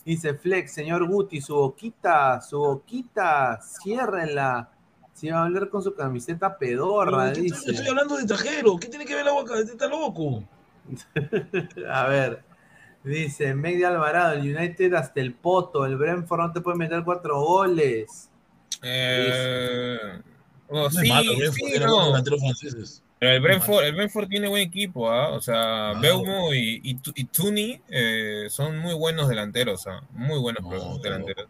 Dice 0.05 0.35
Flex, 0.35 0.71
señor 0.73 1.05
Guti, 1.07 1.41
su 1.41 1.53
boquita, 1.55 2.39
su 2.41 2.59
boquita, 2.59 3.59
ciérrenla. 3.61 4.69
Si 5.17 5.29
va 5.29 5.39
a 5.39 5.45
hablar 5.45 5.69
con 5.69 5.81
su 5.81 5.95
camiseta 5.95 6.59
pedorra, 6.59 7.33
¿qué 7.33 7.47
estoy, 7.47 7.51
dice. 7.51 7.71
estoy 7.71 7.87
hablando 7.87 8.17
de 8.17 8.21
extranjero. 8.21 8.77
¿Qué 8.77 8.87
tiene 8.87 9.03
que 9.03 9.15
ver 9.15 9.25
la 9.25 9.31
boca? 9.31 9.57
Está 9.59 9.87
loco. 9.87 10.43
A 11.89 12.07
ver, 12.07 12.43
dice 13.03 13.55
Meg 13.55 13.79
de 13.79 13.87
Alvarado, 13.87 14.33
el 14.33 14.55
United 14.55 14.93
hasta 14.93 15.19
el 15.19 15.33
poto, 15.33 15.87
el 15.87 15.97
Brentford 15.97 16.39
no 16.39 16.53
te 16.53 16.61
puede 16.61 16.77
meter 16.77 17.03
cuatro 17.03 17.41
goles. 17.41 18.29
Eh, 18.83 19.97
oh, 20.69 20.87
sí, 20.91 21.09
malo, 21.09 21.31
sí, 21.51 21.79
no. 21.79 22.13
Pero 23.19 23.31
el 23.31 23.41
Brentford, 23.41 23.83
el 23.85 23.95
Brentford 23.95 24.27
tiene 24.27 24.47
buen 24.47 24.61
equipo, 24.61 25.09
¿ah? 25.09 25.29
O 25.29 25.41
sea, 25.41 25.93
Beumo 25.99 26.53
y, 26.53 26.79
y, 26.83 26.93
Tu- 26.99 27.13
y 27.15 27.23
Tuni 27.23 27.81
eh, 27.89 28.45
son 28.49 28.77
muy 28.77 28.93
buenos 28.93 29.27
delanteros, 29.27 29.87
¿ah? 29.87 30.03
Muy 30.11 30.37
buenos 30.37 30.63
No, 30.63 30.99
delanteros. 30.99 31.47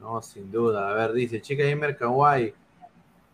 No, 0.00 0.22
sin 0.22 0.50
duda. 0.50 0.90
A 0.90 0.94
ver, 0.94 1.12
dice 1.12 1.40
Chica 1.40 1.64
Gamer 1.64 1.96
Kawaii. 1.96 2.54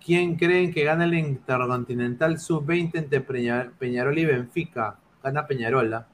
¿Quién 0.05 0.37
creen 0.37 0.73
que 0.73 0.85
gana 0.85 1.05
el 1.05 1.15
Intercontinental 1.15 2.39
Sub-20 2.39 2.99
entre 2.99 3.21
Peña- 3.21 3.71
Peñarol 3.79 4.19
y 4.19 4.25
Benfica? 4.27 4.99
Gana 5.23 5.47
Peñarola. 5.47 6.07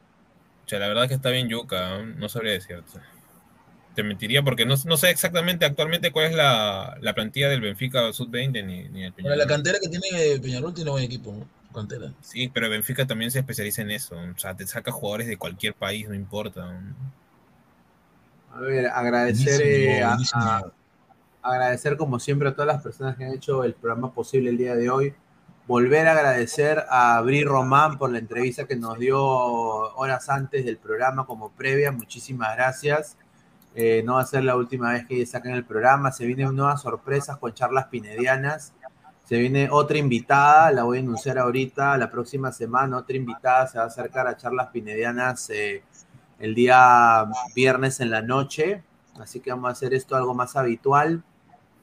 O 0.64 0.68
sea, 0.68 0.78
la 0.78 0.88
verdad 0.88 1.08
que 1.08 1.14
está 1.14 1.30
bien 1.30 1.48
Yuca, 1.48 1.96
¿ah? 1.96 2.02
no 2.02 2.28
sabría 2.28 2.52
decirte. 2.52 3.00
Te 3.94 4.04
mentiría 4.04 4.42
porque 4.44 4.64
no, 4.64 4.76
no 4.86 4.96
sé 4.96 5.10
exactamente 5.10 5.64
actualmente 5.64 6.12
cuál 6.12 6.26
es 6.26 6.34
la, 6.36 6.96
la 7.00 7.12
plantilla 7.14 7.48
del 7.48 7.60
Benfica 7.60 8.12
Sub-20 8.12 8.64
ni, 8.64 8.88
ni 8.88 9.04
el 9.04 9.12
Peñarol. 9.12 9.38
la 9.38 9.46
cantera 9.46 9.78
que 9.82 9.88
tiene 9.88 10.38
Peñarol 10.40 10.72
tiene 10.72 10.90
buen 10.92 11.02
equipo. 11.04 11.32
¿no? 11.32 11.46
Cantera. 11.74 12.12
Sí, 12.20 12.48
pero 12.48 12.70
Benfica 12.70 13.04
también 13.06 13.32
se 13.32 13.40
especializa 13.40 13.82
en 13.82 13.90
eso. 13.90 14.16
O 14.16 14.38
sea, 14.38 14.54
te 14.54 14.64
saca 14.66 14.92
jugadores 14.92 15.26
de 15.26 15.36
cualquier 15.36 15.74
país, 15.74 16.08
no 16.08 16.14
importa. 16.14 16.80
A 18.52 18.60
ver, 18.60 18.86
agradecer, 18.88 19.60
eh, 19.62 20.02
a- 20.02 20.08
buenísimo. 20.10 20.42
a- 20.42 20.72
agradecer 21.42 21.96
como 21.96 22.18
siempre 22.18 22.48
a 22.48 22.52
todas 22.52 22.66
las 22.66 22.82
personas 22.82 23.16
que 23.16 23.24
han 23.24 23.32
hecho 23.32 23.64
el 23.64 23.74
programa 23.74 24.12
posible 24.12 24.50
el 24.50 24.58
día 24.58 24.74
de 24.76 24.90
hoy. 24.90 25.14
Volver 25.66 26.08
a 26.08 26.12
agradecer 26.12 26.84
a 26.90 27.20
Bri 27.22 27.44
Román 27.44 27.96
por 27.96 28.10
la 28.10 28.18
entrevista 28.18 28.66
que 28.66 28.76
nos 28.76 28.98
dio 28.98 29.22
horas 29.24 30.28
antes 30.28 30.64
del 30.64 30.76
programa 30.78 31.24
como 31.24 31.50
previa. 31.50 31.92
Muchísimas 31.92 32.56
gracias. 32.56 33.16
Eh, 33.74 34.02
no 34.04 34.14
va 34.14 34.22
a 34.22 34.26
ser 34.26 34.42
la 34.44 34.56
última 34.56 34.92
vez 34.92 35.06
que 35.06 35.24
saquen 35.24 35.52
el 35.52 35.64
programa. 35.64 36.10
Se 36.10 36.26
vienen 36.26 36.54
nuevas 36.56 36.82
sorpresas 36.82 37.36
con 37.38 37.54
charlas 37.54 37.86
pinedianas. 37.86 38.72
Se 39.26 39.38
viene 39.38 39.68
otra 39.70 39.96
invitada, 39.96 40.72
la 40.72 40.82
voy 40.82 40.98
a 40.98 41.00
anunciar 41.02 41.38
ahorita, 41.38 41.96
la 41.96 42.10
próxima 42.10 42.50
semana. 42.50 42.96
Otra 42.96 43.16
invitada 43.16 43.68
se 43.68 43.78
va 43.78 43.84
a 43.84 43.86
acercar 43.86 44.26
a 44.26 44.36
charlas 44.36 44.68
pinedianas 44.72 45.48
eh, 45.50 45.84
el 46.40 46.54
día 46.54 47.26
viernes 47.54 48.00
en 48.00 48.10
la 48.10 48.22
noche. 48.22 48.82
Así 49.20 49.40
que 49.40 49.50
vamos 49.50 49.68
a 49.68 49.72
hacer 49.72 49.94
esto 49.94 50.16
algo 50.16 50.34
más 50.34 50.56
habitual. 50.56 51.22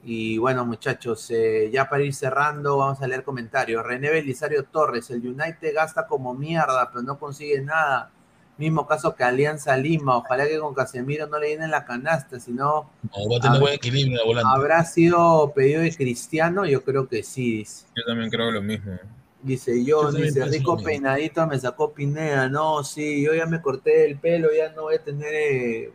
Y 0.04 0.38
bueno, 0.38 0.64
muchachos, 0.64 1.30
eh, 1.30 1.70
ya 1.72 1.88
para 1.88 2.02
ir 2.02 2.14
cerrando, 2.14 2.76
vamos 2.78 3.00
a 3.00 3.06
leer 3.06 3.22
comentarios. 3.24 3.84
René 3.84 4.10
Belisario 4.10 4.64
Torres, 4.64 5.10
el 5.10 5.26
United 5.26 5.74
gasta 5.74 6.06
como 6.06 6.34
mierda, 6.34 6.88
pero 6.90 7.02
no 7.02 7.18
consigue 7.18 7.60
nada. 7.60 8.10
Mismo 8.58 8.86
caso 8.88 9.14
que 9.14 9.22
Alianza 9.22 9.76
Lima. 9.76 10.16
Ojalá 10.16 10.46
que 10.48 10.58
con 10.58 10.74
Casemiro 10.74 11.28
no 11.28 11.38
le 11.38 11.50
llenen 11.50 11.70
la 11.70 11.84
canasta, 11.84 12.40
sino 12.40 12.90
No, 13.02 13.30
va 13.30 13.36
a 13.38 13.40
tener 13.40 13.60
buen 13.60 13.74
equilibrio 13.74 14.12
en 14.12 14.16
la 14.18 14.24
volante. 14.24 14.50
habrá 14.52 14.84
sido 14.84 15.52
pedido 15.54 15.82
de 15.82 15.94
Cristiano. 15.94 16.66
Yo 16.66 16.82
creo 16.82 17.08
que 17.08 17.22
sí, 17.22 17.58
dice. 17.58 17.86
Yo 17.94 18.02
también 18.04 18.30
creo 18.30 18.50
lo 18.50 18.60
mismo. 18.60 18.98
Dice 19.40 19.84
Yo 19.84 20.10
dice 20.10 20.44
rico 20.46 20.76
peinadito 20.76 21.46
me 21.46 21.58
sacó 21.58 21.92
Pineda. 21.92 22.48
No, 22.48 22.82
sí, 22.82 23.22
yo 23.22 23.34
ya 23.34 23.46
me 23.46 23.62
corté 23.62 24.04
el 24.04 24.18
pelo, 24.18 24.48
ya 24.52 24.72
no 24.72 24.82
voy 24.82 24.96
a 24.96 25.02
tener. 25.02 25.32
eh, 25.32 25.92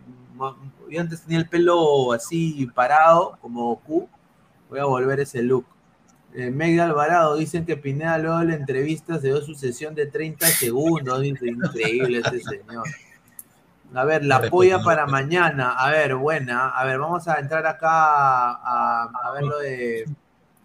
yo 0.89 1.01
antes 1.01 1.21
tenía 1.21 1.39
el 1.39 1.49
pelo 1.49 2.13
así 2.13 2.67
parado, 2.73 3.37
como 3.41 3.65
Goku. 3.65 4.07
Voy 4.69 4.79
a 4.79 4.85
volver 4.85 5.19
ese 5.19 5.41
look. 5.41 5.65
Eh, 6.33 6.49
Meg 6.49 6.75
de 6.75 6.81
Alvarado 6.81 7.35
dicen 7.35 7.65
que 7.65 7.77
Pineda 7.77 8.17
luego 8.17 8.39
de 8.39 8.45
la 8.45 8.55
entrevista 8.55 9.19
se 9.19 9.27
dio 9.27 9.41
su 9.41 9.53
sesión 9.55 9.93
de 9.93 10.07
30 10.07 10.47
segundos. 10.47 11.21
Dice, 11.21 11.47
increíble 11.47 12.19
este 12.19 12.39
señor. 12.39 12.87
A 13.93 14.05
ver, 14.05 14.25
la 14.25 14.49
polla 14.49 14.81
para 14.81 15.05
mañana. 15.05 15.73
A 15.73 15.91
ver, 15.91 16.15
buena. 16.15 16.69
A 16.69 16.85
ver, 16.85 16.97
vamos 16.97 17.27
a 17.27 17.39
entrar 17.39 17.67
acá 17.67 17.89
a, 17.91 19.03
a 19.03 19.31
ver 19.33 19.43
lo 19.43 19.59
de. 19.59 20.05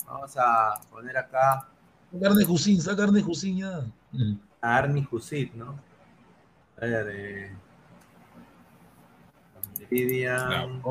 Vamos 0.07 0.35
a 0.39 0.81
poner 0.91 1.19
acá 1.19 1.69
Sacar 2.13 2.33
de 2.33 2.45
Jusín, 2.45 2.81
sacar 2.81 3.11
de 3.11 3.23
Jusín 3.23 3.59
ya. 3.59 3.85
A 4.63 4.89
Husit, 5.11 5.53
¿no? 5.55 5.79
A 6.81 6.87
ver, 6.87 7.07
eh. 7.11 7.53
Meridian. 9.91 10.83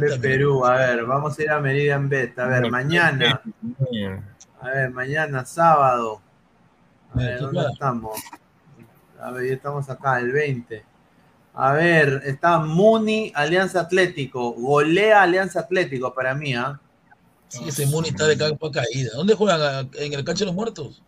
Bet 0.00 0.20
Perú. 0.20 0.64
A 0.64 0.76
ver, 0.76 1.04
vamos 1.04 1.38
a 1.38 1.42
ir 1.42 1.50
a 1.50 1.60
Meridian 1.60 2.08
Bet. 2.08 2.38
A 2.38 2.46
ver, 2.46 2.70
mañana. 2.70 3.40
A 4.60 4.68
ver, 4.68 4.90
mañana, 4.90 5.44
sábado. 5.44 6.20
A 7.12 7.18
ver, 7.18 7.40
¿dónde 7.40 7.60
claro. 7.60 7.72
estamos? 7.72 8.20
A 9.20 9.30
ver, 9.30 9.48
ya 9.48 9.54
estamos 9.54 9.88
acá, 9.88 10.18
el 10.18 10.32
20. 10.32 10.84
A 11.54 11.72
ver, 11.72 12.22
está 12.24 12.58
Muni, 12.58 13.32
Alianza 13.34 13.80
Atlético. 13.80 14.52
Golea 14.52 15.22
Alianza 15.22 15.60
Atlético 15.60 16.12
para 16.12 16.34
mí, 16.34 16.54
¿ah? 16.54 16.80
Sí, 17.58 17.68
ese 17.68 17.86
Muni 17.86 18.08
está 18.08 18.26
de 18.26 18.36
capa 18.36 18.70
caída. 18.70 19.10
¿Dónde 19.14 19.34
juegan? 19.34 19.90
¿En 19.94 20.12
el 20.12 20.24
cancha 20.24 20.40
de 20.40 20.46
los 20.46 20.54
muertos? 20.54 21.02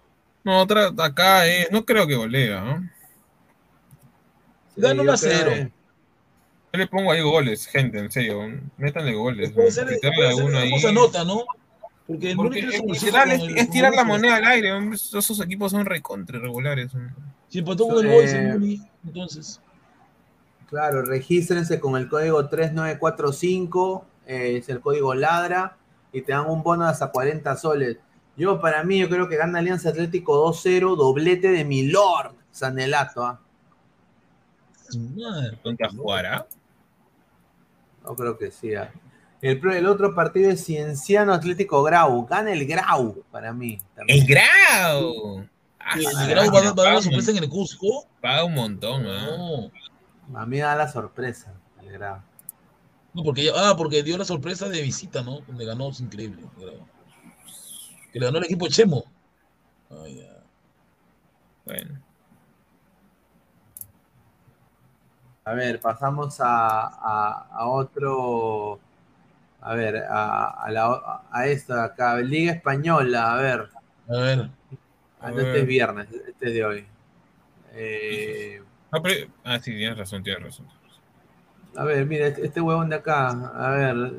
No, 0.44 0.60
otra 0.60 0.92
acá, 0.98 1.46
eh, 1.48 1.66
no 1.72 1.84
creo 1.84 2.06
que 2.06 2.14
golea. 2.14 2.60
¿no? 2.62 2.88
Gana 4.76 4.94
yo 4.94 5.02
1 5.02 5.12
a 5.12 5.16
creo 5.16 5.32
0. 5.38 5.50
que- 5.50 5.72
Yo 6.72 6.78
le 6.78 6.86
pongo 6.86 7.10
ahí 7.12 7.22
goles, 7.22 7.66
gente, 7.66 7.98
en 7.98 8.10
serio. 8.10 8.40
Métanle 8.76 9.14
goles. 9.14 9.52
Nota, 10.92 11.24
¿no? 11.24 11.44
Porque 12.06 12.30
el 12.30 12.36
Porque 12.36 12.60
es, 12.60 12.74
es- 13.02 13.04
el- 13.42 13.58
es 13.58 13.70
tirar 13.70 13.92
la 13.94 14.04
moneda 14.04 14.36
al 14.36 14.44
aire. 14.44 14.72
hombre. 14.72 14.96
Esos 14.96 15.40
equipos 15.40 15.72
son 15.72 15.84
recontra 15.86 16.38
irregulares. 16.38 16.94
hombre. 16.94 17.12
Si 17.48 17.58
empató 17.60 17.88
con 17.88 18.04
el 18.06 18.12
Boys 18.12 18.32
Eh, 18.32 18.42
Muni, 18.52 18.80
entonces. 19.04 19.60
Claro, 20.68 21.02
regístrense 21.02 21.80
con 21.80 21.96
el 21.96 22.08
código 22.08 22.48
3945, 22.48 24.04
eh, 24.26 24.58
es 24.58 24.68
el 24.68 24.80
código 24.80 25.14
LADRA, 25.14 25.76
y 26.16 26.22
te 26.22 26.32
dan 26.32 26.48
un 26.48 26.62
bono 26.62 26.84
de 26.86 26.90
hasta 26.92 27.10
40 27.10 27.54
soles. 27.56 27.98
Yo, 28.38 28.58
para 28.58 28.82
mí, 28.84 28.98
yo 28.98 29.08
creo 29.10 29.28
que 29.28 29.36
gana 29.36 29.58
Alianza 29.58 29.90
Atlético 29.90 30.50
2-0, 30.50 30.96
doblete 30.96 31.48
de 31.48 31.62
Milord, 31.62 32.32
Sanelato. 32.50 33.22
¿ah? 33.22 33.38
¿Contra 35.62 35.90
jugará? 35.90 36.46
No 38.02 38.14
creo 38.16 38.38
que 38.38 38.50
sí. 38.50 38.74
¿ah? 38.74 38.90
El, 39.42 39.86
otro 39.86 40.14
partido 40.14 40.50
es 40.50 40.64
Cienciano 40.64 41.34
Atlético 41.34 41.82
Grau. 41.82 42.24
Gana 42.26 42.50
el 42.52 42.66
Grau, 42.66 43.22
para 43.30 43.52
mí. 43.52 43.78
también. 43.94 44.20
¡El 44.20 44.26
Grau! 44.26 45.46
Ah, 45.78 45.96
El 45.98 46.30
Grau 46.30 46.50
va 46.50 46.58
a 46.60 46.62
dar- 46.62 46.78
va 46.78 46.82
a 46.82 46.84
dar 46.86 46.92
una 46.94 47.02
sorpresa 47.02 47.30
en 47.32 47.36
el 47.38 47.48
Cusco. 47.50 48.06
Paga 48.22 48.44
un 48.44 48.54
montón, 48.54 49.06
¿ah? 49.06 49.36
No, 50.28 50.38
A 50.40 50.46
mí 50.46 50.56
me 50.56 50.62
da 50.62 50.76
la 50.76 50.88
sorpresa, 50.90 51.52
el 51.82 51.92
Grau. 51.92 52.20
No 53.16 53.24
porque, 53.24 53.44
ya- 53.44 53.52
ah, 53.56 53.74
porque 53.76 54.02
dio 54.04 54.16
la 54.18 54.24
sorpresa 54.24 54.68
de 54.68 54.82
visita, 54.82 55.22
¿no? 55.22 55.40
Donde 55.40 55.64
ganó, 55.64 55.88
es 55.88 56.00
increíble. 56.00 56.42
Grau. 56.58 56.86
Que 58.12 58.20
le 58.20 58.26
ganó 58.26 58.38
el 58.38 58.44
equipo 58.44 58.68
Chemo. 58.68 59.04
Bueno. 61.64 62.00
A 65.44 65.52
ver, 65.54 65.80
pasamos 65.80 66.40
a, 66.40 66.86
a- 66.86 67.48
a 67.52 67.66
otro. 67.68 68.80
A 69.60 69.74
ver, 69.74 69.96
a, 69.96 70.48
a, 70.50 70.70
la, 70.70 71.22
a 71.30 71.46
esto 71.46 71.74
de 71.74 71.82
acá. 71.82 72.16
Liga 72.18 72.52
Española, 72.52 73.32
a 73.34 73.36
ver. 73.36 73.68
A 74.08 74.16
ver. 74.16 74.50
Ah, 75.20 75.30
no, 75.30 75.40
este 75.40 75.60
es 75.60 75.66
viernes, 75.66 76.08
este 76.12 76.46
es 76.48 76.52
de 76.54 76.64
hoy. 76.64 76.86
Eh, 77.72 78.62
Ah, 78.92 79.00
pero- 79.02 79.28
ah, 79.44 79.58
sí, 79.58 79.72
tienes 79.72 79.98
razón, 79.98 80.22
tienes 80.22 80.42
razón. 80.44 80.66
A 81.76 81.84
ver, 81.84 82.06
mira, 82.06 82.26
este, 82.28 82.46
este 82.46 82.60
huevón 82.60 82.88
de 82.88 82.96
acá. 82.96 83.28
A 83.54 83.70
ver. 83.70 84.12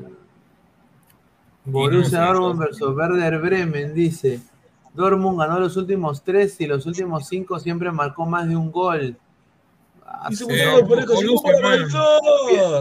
Borussia 1.64 2.20
Dortmund 2.22 2.58
versus 2.60 2.96
Werder 2.96 3.38
Bremen, 3.40 3.94
dice. 3.94 4.40
Dortmund 4.94 5.38
ganó 5.38 5.60
los 5.60 5.76
últimos 5.76 6.22
tres 6.22 6.60
y 6.60 6.66
los 6.66 6.86
últimos 6.86 7.28
cinco 7.28 7.58
siempre 7.58 7.92
marcó 7.92 8.24
más 8.26 8.48
de 8.48 8.56
un 8.56 8.70
gol. 8.72 9.16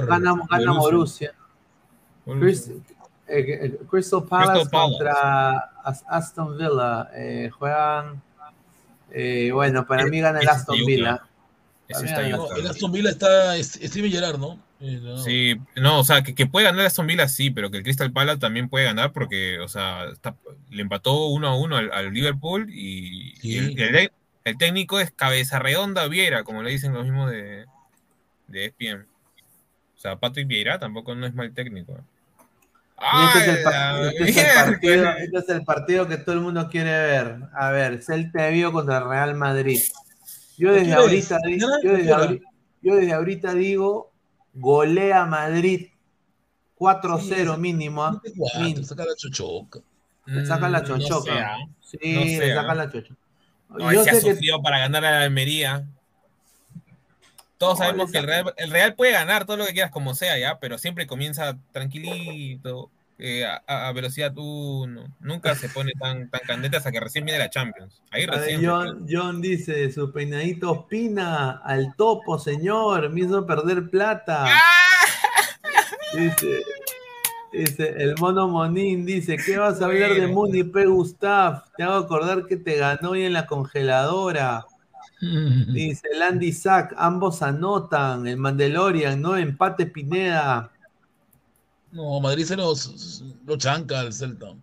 Gana, 0.08 0.34
Borussia. 0.80 1.34
Chris- 2.40 2.70
eh, 2.70 3.60
eh, 3.66 3.80
Crystal 3.90 4.24
Palace 4.24 4.52
Crystal 4.62 4.70
Palace. 4.72 4.90
contra 4.94 5.58
As- 5.84 6.06
Aston 6.08 6.58
Villa. 6.58 7.10
eh, 7.14 7.50
juegan. 7.58 8.22
bueno, 9.54 9.86
para 9.86 10.06
mí 10.06 10.20
gana 10.22 10.40
el 10.40 10.48
Aston 10.48 10.78
Villa. 10.86 11.22
Para 11.90 12.02
mí 12.02 12.10
gana 12.10 12.28
el 12.58 12.68
Aston 12.68 12.92
Villa 12.92 13.10
está 13.10 13.56
es- 13.58 13.74
Steven 13.84 14.12
Gerrard, 14.12 14.40
¿no? 14.40 14.58
Sí, 15.24 15.56
no, 15.76 16.00
o 16.00 16.04
sea, 16.04 16.22
que, 16.22 16.36
que 16.36 16.46
puede 16.46 16.66
ganar 16.66 16.86
Aston 16.86 17.08
Villa 17.08 17.28
sí, 17.28 17.50
pero 17.50 17.72
que 17.72 17.78
el 17.78 17.84
Crystal 17.84 18.12
Palace 18.12 18.40
también 18.40 18.70
puede 18.70 18.86
ganar 18.86 19.12
porque, 19.12 19.60
o 19.60 19.68
sea, 19.68 20.06
está- 20.06 20.36
le 20.70 20.82
empató 20.82 21.28
uno 21.28 21.48
a 21.48 21.58
uno 21.58 21.78
al, 21.78 21.92
al 21.92 22.14
Liverpool 22.14 22.70
y, 22.72 23.34
y 23.42 23.58
el, 23.58 23.96
el- 23.96 24.12
el 24.44 24.58
técnico 24.58 25.00
es 25.00 25.12
cabeza 25.12 25.60
redonda 25.60 26.08
Viera, 26.08 26.44
como 26.44 26.64
le 26.64 26.72
dicen 26.72 26.94
los 26.94 27.04
mismos 27.06 27.30
de, 27.32 27.66
de 28.48 28.66
ESPN. 28.66 29.06
O 29.96 30.00
sea, 30.00 30.16
Patrick 30.18 30.48
Vieira 30.48 30.80
tampoco 30.80 31.16
no 31.16 31.26
es 31.26 31.34
mal 31.34 31.52
técnico. 31.54 31.98
Este, 33.36 33.40
es 33.52 33.58
el, 33.58 33.64
pa- 33.64 33.96
¡Ay, 33.98 34.16
este 34.20 34.42
es 34.42 34.54
partido, 34.56 35.10
este 35.18 35.38
es 35.38 35.50
el 35.50 35.64
partido 35.66 36.08
que 36.08 36.18
todo 36.18 36.36
el 36.36 36.42
mundo 36.42 36.70
quiere 36.70 36.92
ver. 36.92 37.36
A 37.56 37.72
ver, 37.72 38.02
Celta 38.02 38.44
de 38.44 38.52
Vigo 38.52 38.72
contra 38.72 39.00
el 39.00 39.10
Real 39.10 39.36
Madrid. 39.36 39.80
Yo 40.58 40.72
desde 40.72 40.88
¿Qué 40.88 40.94
ahorita, 40.94 41.38
yo 41.58 41.68
yo 42.82 42.96
desde 42.96 43.14
ahorita 43.14 43.54
digo, 43.54 44.12
golea 44.60 45.26
Madrid 45.26 45.88
4-0 46.78 47.58
mínimo. 47.58 48.22
Mínimo. 48.60 48.84
saca 48.86 49.06
la 49.06 49.16
chochoca. 49.16 49.80
Le 50.26 50.46
sacan 50.46 50.72
la 50.72 50.80
Mm, 50.82 50.82
no 50.90 50.98
chochoca. 51.00 51.58
Sí, 51.82 51.98
No 52.14 52.22
¿ah? 52.72 52.76
la 52.76 52.92
chochoca. 52.92 53.16
No, 53.70 53.92
Yo 53.92 54.04
se 54.04 54.10
ha 54.10 54.14
que- 54.14 54.22
sufrido 54.22 54.62
para 54.62 54.80
ganar 54.80 55.04
a 55.06 55.12
la 55.12 55.22
Almería. 55.24 55.86
Todos 57.58 57.80
No, 57.80 57.86
sabemos 57.86 58.12
que 58.12 58.20
el 58.20 58.26
Real, 58.28 58.54
el 58.58 58.70
Real 58.70 58.94
puede 58.96 59.14
ganar 59.14 59.46
todo 59.46 59.58
lo 59.58 59.66
que 59.66 59.74
quieras 59.74 59.92
como 59.92 60.14
sea, 60.14 60.38
ya, 60.38 60.60
pero 60.60 60.78
siempre 60.78 61.08
comienza 61.08 61.58
tranquilito, 61.72 62.92
eh, 63.20 63.46
a, 63.46 63.92
velocidad 63.94 64.32
1. 64.36 65.16
Nunca 65.20 65.56
se 65.56 65.70
pone 65.70 65.94
tan, 66.00 66.30
tan 66.30 66.42
candente 66.46 66.78
hasta 66.78 66.92
que 66.92 67.00
recién 67.00 67.26
viene 67.26 67.40
la 67.40 67.50
Champions. 67.50 68.02
Ahí 68.12 68.26
ver, 68.26 68.36
recién. 68.36 68.66
John, 68.66 69.08
John 69.10 69.42
dice, 69.42 69.92
su 69.92 70.12
peinadito 70.12 70.72
Ospina, 70.72 71.62
al 71.64 71.96
topo, 71.96 72.38
señor, 72.38 73.10
me 73.10 73.22
hizo 73.22 73.46
perder 73.46 73.90
plata. 73.90 74.46
Dice, 76.14 76.64
dice, 77.52 77.96
el 77.98 78.16
mono 78.18 78.48
Monín 78.48 79.06
dice, 79.06 79.36
¿qué 79.36 79.58
vas 79.58 79.82
a 79.82 79.86
hablar 79.86 80.14
de 80.14 80.26
Muni 80.26 80.64
P. 80.64 80.86
Gustav? 80.86 81.66
Te 81.76 81.84
hago 81.84 81.96
acordar 81.96 82.46
que 82.46 82.56
te 82.56 82.78
ganó 82.78 83.10
hoy 83.10 83.24
en 83.24 83.34
la 83.34 83.46
congeladora. 83.46 84.66
Dice, 85.20 86.08
Landy 86.16 86.54
Sack, 86.54 86.94
ambos 86.98 87.42
anotan, 87.42 88.26
el 88.26 88.38
Mandalorian, 88.38 89.22
¿no? 89.22 89.36
Empate 89.36 89.86
Pineda. 89.86 90.72
No, 91.92 92.20
Madrid 92.20 92.46
se 92.46 92.56
lo, 92.56 92.74
lo 93.46 93.58
chanca 93.58 94.02
al 94.02 94.14
Celta. 94.14 94.56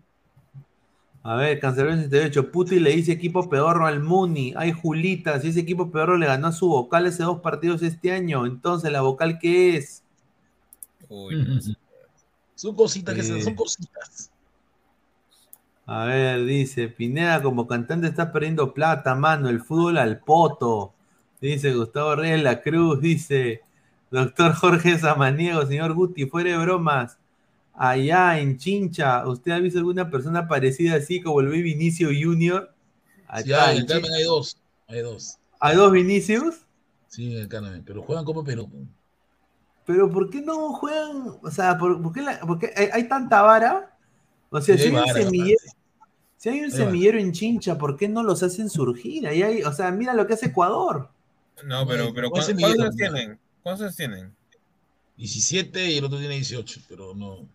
A 1.23 1.35
ver, 1.37 1.59
Cancelero 1.59 1.95
68. 1.95 2.51
Puti 2.51 2.79
le 2.79 2.91
dice 2.91 3.11
equipo 3.11 3.49
pedorro 3.49 3.87
al 3.87 3.99
Muni. 4.01 4.53
Ay, 4.55 4.71
Julita, 4.71 5.39
si 5.39 5.47
ese 5.47 5.61
equipo 5.61 5.89
pedorro 5.91 6.17
le 6.17 6.27
ganó 6.27 6.47
a 6.47 6.51
su 6.51 6.67
vocal 6.67 7.07
hace 7.07 7.23
dos 7.23 7.41
partidos 7.41 7.81
este 7.81 8.11
año, 8.11 8.45
entonces 8.45 8.91
la 8.91 9.01
vocal 9.01 9.39
¿qué 9.39 9.77
es? 9.77 10.03
Son 12.55 12.75
cositas 12.75 13.13
que 13.15 13.23
se, 13.23 13.33
Sí. 13.35 13.41
son 13.41 13.55
cositas. 13.55 14.31
A 15.85 16.05
ver, 16.05 16.45
dice, 16.45 16.87
Pineda 16.87 17.41
como 17.43 17.67
cantante 17.67 18.07
está 18.07 18.31
perdiendo 18.31 18.73
plata, 18.73 19.13
mano, 19.13 19.49
el 19.49 19.61
fútbol 19.61 19.97
al 19.97 20.19
poto. 20.19 20.93
Dice 21.41 21.73
Gustavo 21.73 22.15
Reyes 22.15 22.41
La 22.41 22.61
Cruz, 22.61 23.01
dice, 23.01 23.61
doctor 24.15 24.53
Jorge 24.53 24.97
Samaniego, 24.99 25.65
señor 25.65 25.93
Guti, 25.93 26.25
fuera 26.27 26.51
de 26.51 26.57
bromas. 26.57 27.17
Allá 27.73 28.39
en 28.39 28.57
Chincha, 28.57 29.27
¿usted 29.27 29.51
ha 29.53 29.59
visto 29.59 29.79
alguna 29.79 30.09
persona 30.11 30.47
parecida 30.47 30.95
así 30.97 31.21
como 31.21 31.41
el 31.41 31.47
Baby 31.47 31.63
Vinicio 31.63 32.09
Junior? 32.09 32.73
Sí, 33.35 33.53
hay, 33.53 33.77
en 33.77 33.81
en 33.81 33.87
Carmen 33.87 34.11
hay 34.13 34.23
dos. 34.23 34.57
Hay 34.87 35.01
dos. 35.01 35.37
¿Hay 35.59 35.75
dos 35.75 35.91
Vinicius? 35.91 36.65
Sí, 37.07 37.33
en 37.35 37.41
el 37.41 37.47
Carmen. 37.47 37.83
Pero 37.83 38.03
juegan 38.03 38.25
Copa 38.25 38.43
Perú. 38.43 38.69
Pero 39.85 40.09
¿por 40.11 40.29
qué 40.29 40.41
no 40.41 40.73
juegan? 40.73 41.37
O 41.43 41.51
sea, 41.51 41.77
¿por, 41.77 42.01
por 42.01 42.13
qué, 42.13 42.21
la- 42.21 42.39
por 42.39 42.59
qué 42.59 42.73
hay, 42.75 42.87
hay 42.93 43.07
tanta 43.07 43.41
vara? 43.41 43.97
O 44.49 44.61
sea, 44.61 44.77
Sí, 44.77 44.81
si 44.81 44.89
hay 44.89 44.95
un 44.97 45.07
vara, 45.07 45.13
semillero, 45.13 45.59
si 46.37 46.49
hay 46.49 46.61
un 46.61 46.71
Hay 46.71 46.79
vara. 46.79 46.91
semillero 46.93 47.19
en 47.19 47.33
Chincha, 47.33 47.77
¿por 47.77 47.97
qué 47.97 48.09
no 48.09 48.23
los 48.23 48.43
hacen 48.43 48.69
surgir? 48.69 49.27
Ahí 49.27 49.43
hay, 49.43 49.63
o 49.63 49.73
sea, 49.73 49.91
mira 49.91 50.13
lo 50.13 50.27
que 50.27 50.33
hace 50.35 50.47
Ecuador. 50.47 51.09
No, 51.65 51.85
pero, 51.87 52.13
pero 52.13 52.29
¿cuál 52.29 52.55
¿cuántos 52.59 52.95
tienen? 52.95 53.39
¿Cuántos 53.65 53.83
años 53.85 53.95
tienen? 53.97 54.37
17 55.17 55.89
y 55.89 55.97
el 55.97 56.05
otro 56.05 56.19
tiene 56.19 56.35
18, 56.35 56.81
pero 56.87 57.15
no. 57.15 57.49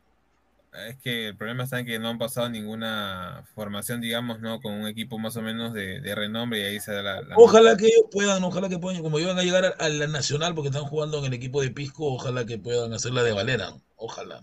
Es 0.89 0.99
que 0.99 1.29
el 1.29 1.37
problema 1.37 1.65
está 1.65 1.81
en 1.81 1.87
que 1.87 1.99
no 2.01 2.09
han 2.09 2.19
pasado 2.19 2.49
ninguna 2.51 3.45
formación, 3.55 4.01
digamos, 4.01 4.41
¿no? 4.41 4.61
Con 4.61 4.73
un 4.75 4.89
equipo 4.89 5.19
más 5.19 5.37
o 5.37 5.43
menos 5.43 5.73
de, 5.75 6.01
de 6.01 6.15
renombre 6.17 6.61
y 6.61 6.65
ahí 6.65 6.81
se 6.81 6.93
da 6.93 7.03
la... 7.03 7.23
la- 7.23 7.37
Ojalá 7.39 7.77
que 7.77 7.87
ellos 7.87 8.07
puedan, 8.11 8.45
ojalá 8.45 8.69
que 8.69 8.79
puedan, 8.81 9.03
como 9.03 9.21
iban 9.21 9.39
a 9.39 9.45
llegar 9.45 9.65
a, 9.65 9.69
a 9.71 9.89
la 9.89 10.09
nacional 10.09 10.55
porque 10.55 10.71
están 10.71 10.85
jugando 10.85 11.19
en 11.21 11.27
el 11.27 11.35
equipo 11.35 11.63
de 11.63 11.71
Pisco, 11.71 12.13
ojalá 12.15 12.47
que 12.47 12.59
puedan 12.59 12.93
hacer 12.93 13.13
la 13.13 13.23
de 13.23 13.33
Valera. 13.33 13.73
Ojalá. 13.97 14.43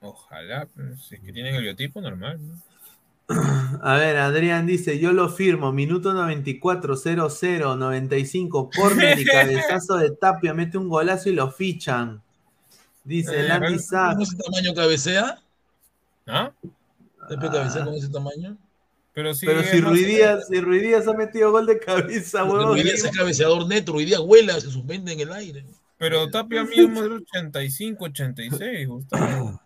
Ojalá, 0.00 0.66
pues, 0.74 1.02
si 1.04 1.16
es 1.16 1.22
que 1.22 1.32
tienen 1.32 1.54
el 1.56 1.62
biotipo 1.62 2.00
normal, 2.02 2.38
¿no? 2.46 2.54
A 3.82 3.94
ver, 3.96 4.16
Adrián 4.16 4.66
dice, 4.66 4.98
yo 4.98 5.12
lo 5.12 5.28
firmo, 5.28 5.70
minuto 5.72 6.14
94, 6.14 6.96
0-0, 6.96 7.76
95, 7.76 8.70
corner 8.74 9.18
y 9.18 9.24
cabezazo 9.24 9.96
de 9.98 10.10
Tapia, 10.12 10.54
mete 10.54 10.78
un 10.78 10.88
golazo 10.88 11.28
y 11.28 11.34
lo 11.34 11.50
fichan. 11.50 12.22
Dice 13.04 13.40
Eh, 13.40 13.48
Landy 13.48 13.74
¿Con 13.74 13.78
Sack. 13.80 14.20
ese 14.20 14.36
tamaño 14.36 14.74
cabecea? 14.74 15.42
¿Ah? 16.26 16.52
¿Tapia 17.28 17.50
cabecea 17.50 17.84
con 17.84 17.94
ese 17.94 18.08
tamaño? 18.08 18.56
Pero 19.12 19.34
sí, 19.34 19.46
Pero 19.46 19.62
si 19.62 19.80
Ruidías, 19.80 20.46
si 20.48 20.60
Ruidías 20.60 21.08
ha 21.08 21.12
metido 21.12 21.50
gol 21.50 21.66
de 21.66 21.78
cabeza, 21.78 22.44
huevón. 22.44 22.68
Ruiz 22.68 22.84
Díaz 22.84 23.04
es 23.04 23.16
cabeceador 23.16 23.66
neto, 23.66 23.92
hoy 23.94 24.04
día 24.04 24.20
vuela, 24.20 24.54
se 24.60 24.70
suspende 24.70 25.12
en 25.12 25.20
el 25.20 25.32
aire. 25.32 25.64
Pero 25.98 26.30
Tapia 26.30 26.62
mismo 26.64 27.02
es 27.02 27.10
85, 27.10 28.04
86, 28.04 28.86
Gustavo. 28.88 29.60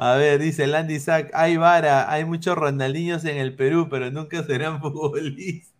A 0.00 0.14
ver, 0.14 0.38
dice 0.40 0.66
Landy 0.68 1.00
Sack, 1.00 1.30
hay 1.34 1.56
vara, 1.56 2.10
hay 2.10 2.24
muchos 2.24 2.56
Ronaldinhos 2.56 3.24
en 3.24 3.36
el 3.36 3.56
Perú, 3.56 3.88
pero 3.90 4.10
nunca 4.12 4.44
serán 4.44 4.80
futbolistas. 4.80 5.74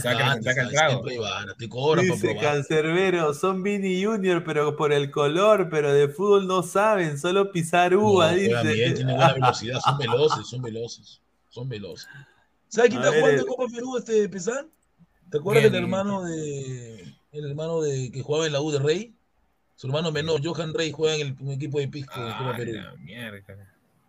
Saca- 0.00 0.42
saca 0.42 0.62
el 0.62 0.70
trago. 0.70 0.90
Siempre 0.90 1.12
hay 1.12 1.18
vara, 1.18 1.54
te 1.56 1.68
cobran 1.68 2.04
Dice. 2.06 2.36
Cancerbero, 2.36 3.34
son 3.34 3.62
Vini 3.62 4.02
Junior, 4.04 4.42
pero 4.44 4.76
por 4.76 4.92
el 4.92 5.10
color, 5.10 5.68
pero 5.70 5.92
de 5.92 6.08
fútbol 6.08 6.46
no 6.46 6.62
saben, 6.62 7.18
solo 7.18 7.52
pisar 7.52 7.94
uva, 7.96 8.30
No, 8.32 8.36
dice. 8.36 8.72
bien, 8.72 8.94
tienen 8.94 9.16
buena 9.16 9.32
velocidad, 9.34 9.78
son 9.80 9.98
veloces, 9.98 10.46
son 10.48 10.62
veloces, 10.62 11.20
son 11.50 11.68
veloces. 11.68 12.08
¿Sabes 12.68 12.90
quién 12.90 13.02
A 13.02 13.04
está 13.06 13.10
ver, 13.12 13.20
jugando 13.22 13.42
eh. 13.42 13.44
en 13.44 13.54
Copa 13.54 13.72
Perú 13.72 13.96
este 13.98 14.28
Pesán? 14.28 14.70
¿Te 15.30 15.38
acuerdas 15.38 15.64
del 15.64 15.74
hermano 15.76 16.24
de 16.24 17.14
el 17.32 17.48
hermano 17.50 17.80
de 17.80 18.10
que 18.10 18.22
jugaba 18.22 18.46
en 18.46 18.52
la 18.52 18.60
U 18.60 18.70
de 18.70 18.78
Rey. 18.78 19.14
Su 19.82 19.88
hermano 19.88 20.12
menor, 20.12 20.40
Johan 20.44 20.72
Rey, 20.72 20.92
juega 20.92 21.16
en 21.16 21.20
el, 21.22 21.36
en 21.40 21.48
el 21.48 21.54
equipo 21.54 21.80
de 21.80 21.88
Pisco 21.88 22.14
de 22.20 22.30
Copa 22.30 22.50
Ah, 22.52 22.56
Perú. 22.56 22.72
la 22.74 22.94
mierda. 22.98 23.40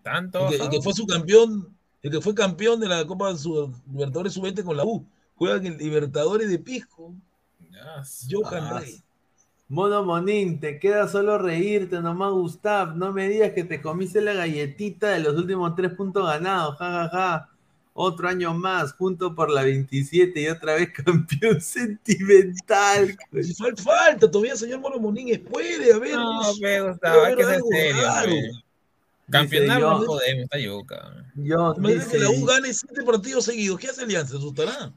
Tanto. 0.04 0.48
El 0.50 0.58
que, 0.58 0.64
el 0.66 0.70
que 0.70 0.82
fue 0.84 0.94
su 0.94 1.08
campeón, 1.08 1.76
el 2.04 2.12
que 2.12 2.22
fue 2.22 2.36
campeón 2.36 2.80
de 2.80 2.88
la 2.88 3.04
Copa 3.08 3.34
Libertadores 3.92 4.34
Sub-20 4.34 4.64
con 4.64 4.78
la 4.78 4.86
U. 4.86 5.04
Juega 5.34 5.56
en 5.58 5.66
el 5.66 5.78
Libertadores 5.80 6.48
de 6.48 6.60
Pisco. 6.60 7.16
Johan 8.30 8.64
Ah, 8.66 8.80
Rey. 8.82 9.02
Mono 9.68 10.04
Monín, 10.04 10.60
te 10.60 10.78
queda 10.78 11.08
solo 11.08 11.40
reírte 11.40 12.00
nomás, 12.02 12.34
Gustav. 12.34 12.96
No 12.96 13.12
me 13.12 13.28
digas 13.28 13.54
que 13.54 13.64
te 13.64 13.82
comiste 13.82 14.22
la 14.22 14.34
galletita 14.34 15.10
de 15.10 15.22
los 15.22 15.36
últimos 15.36 15.76
tres 15.76 15.92
puntos 15.96 16.24
ganados. 16.28 16.78
Ja, 16.78 16.92
ja, 16.92 17.10
ja. 17.10 17.50
Otro 17.96 18.28
año 18.28 18.56
más, 18.56 18.94
junto 18.94 19.36
por 19.36 19.52
la 19.52 19.62
27 19.64 20.42
y 20.42 20.48
otra 20.48 20.74
vez 20.76 20.90
campeón 21.06 21.62
sentimental. 21.62 23.16
Si 23.34 23.54
fal- 23.54 23.78
falta 23.80 24.30
todavía, 24.32 24.56
señor 24.56 24.80
Mono 24.80 24.98
Monín, 25.00 25.44
puede 25.46 25.94
haber. 25.94 26.16
No, 26.16 26.42
pero 26.60 26.90
Gustavo, 26.90 27.22
hay 27.24 27.36
que 27.36 27.44
ser 27.46 27.62
serio. 27.70 28.64
Campeonar 29.30 29.80
yo- 29.80 29.90
no 30.00 30.06
podemos, 30.06 30.44
está 30.44 30.58
yuca. 30.60 31.26
Yo, 31.36 31.74
Imagínate 31.78 32.10
que 32.12 32.20
la 32.20 32.30
U 32.32 32.46
gane 32.46 32.74
siete 32.74 33.04
partidos 33.04 33.46
seguidos. 33.46 33.80
¿Qué 33.80 33.88
hace 33.88 34.02
Alianza? 34.04 34.38
¿Asustará? 34.38 34.92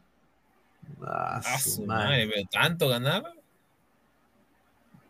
Ah, 1.02 1.40
A 1.44 1.59
su 1.59 1.82
madre. 1.85 2.27
madre, 2.27 2.31
pero 2.35 2.48
tanto 2.51 2.89
ganar. 2.89 3.24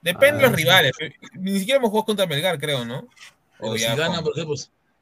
Depende 0.03 0.39
de 0.41 0.45
Ah, 0.45 0.49
los 0.51 0.57
sí. 0.59 0.63
rivales. 0.65 0.93
pe. 0.99 1.15
Ni 1.35 1.59
siquiera 1.59 1.79
hemos 1.79 1.91
jugado 1.91 2.07
contra 2.07 2.27
Melgar, 2.27 2.59
creo, 2.59 2.85
¿no? 2.85 3.09
Pero 3.59 3.73
O 3.73 3.77
si 3.77 3.83
ya 3.83 3.95
gana, 3.97 4.23
por 4.23 4.33
ejemplo, 4.37 4.55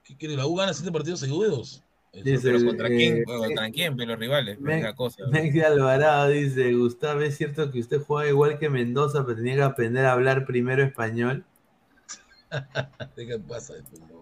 ¿qué 0.05 0.17
quiere? 0.17 0.37
La 0.37 0.47
U 0.47 0.55
gana 0.55 0.73
siete 0.73 0.93
partidos 0.93 1.21
seguidos. 1.21 1.83
Dice, 2.23 2.53
pero 2.53 2.65
contra 2.65 2.89
quién, 2.89 3.19
eh, 3.19 3.25
contra 3.25 3.71
quién, 3.71 3.97
pero 3.97 4.11
los 4.11 4.19
rivales, 4.21 4.61
Me- 4.61 4.79
es 4.79 4.83
la 4.85 4.95
cosa. 4.95 5.25
Mexi 5.31 5.61
Alvarado 5.61 6.29
dice, 6.29 6.73
Gustavo, 6.75 7.21
¿es 7.21 7.37
cierto 7.37 7.71
que 7.71 7.81
usted 7.81 8.01
juega 8.01 8.29
igual 8.31 8.59
que 8.59 8.71
Mendoza, 8.71 9.25
pero 9.25 9.37
tenía 9.37 9.57
que 9.57 9.63
aprender 9.63 10.07
a 10.07 10.13
hablar 10.13 10.45
primero 10.47 10.83
español? 10.83 11.45
¿Qué 13.17 13.39
pasa? 13.49 13.75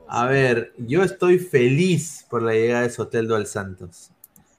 A 0.08 0.26
ver, 0.26 0.72
yo 0.78 1.02
estoy 1.02 1.38
feliz 1.38 2.26
por 2.28 2.42
la 2.42 2.52
llegada 2.52 2.82
de 2.82 2.90
Soteldo 2.90 3.36
al 3.36 3.46
Santos. 3.46 4.10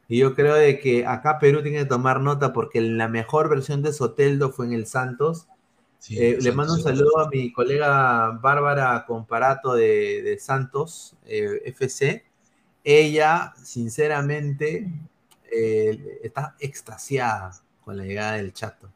Y 0.08 0.20
yo 0.20 0.36
creo 0.36 0.56
de 0.56 0.80
que 0.80 1.06
acá 1.06 1.40
Perú 1.40 1.62
tiene 1.64 1.80
que 1.80 1.86
tomar 1.86 2.20
nota 2.22 2.54
porque 2.54 2.82
la 2.82 3.08
mejor 3.08 3.50
versión 3.50 3.82
de 3.82 3.94
Soteldo 3.94 4.52
fue 4.52 4.66
en 4.68 4.74
el 4.74 4.86
Santos. 4.86 5.48
Sí, 6.00 6.18
Eh, 6.20 6.38
le 6.42 6.52
mando 6.52 6.74
un 6.74 6.82
saludo 6.84 7.20
a 7.20 7.30
mi 7.30 7.54
colega 7.54 8.32
Bárbara 8.42 9.06
Comparato 9.08 9.74
de, 9.74 10.22
de 10.22 10.38
Santos 10.40 11.16
eh, 11.26 11.62
FC. 11.66 12.26
Ella, 12.84 13.54
sinceramente, 13.62 14.90
eh, 15.52 16.20
está 16.24 16.56
extasiada 16.60 17.52
con 17.84 17.98
la 17.98 18.04
llegada 18.04 18.34
del 18.34 18.54
Chato. 18.54 18.90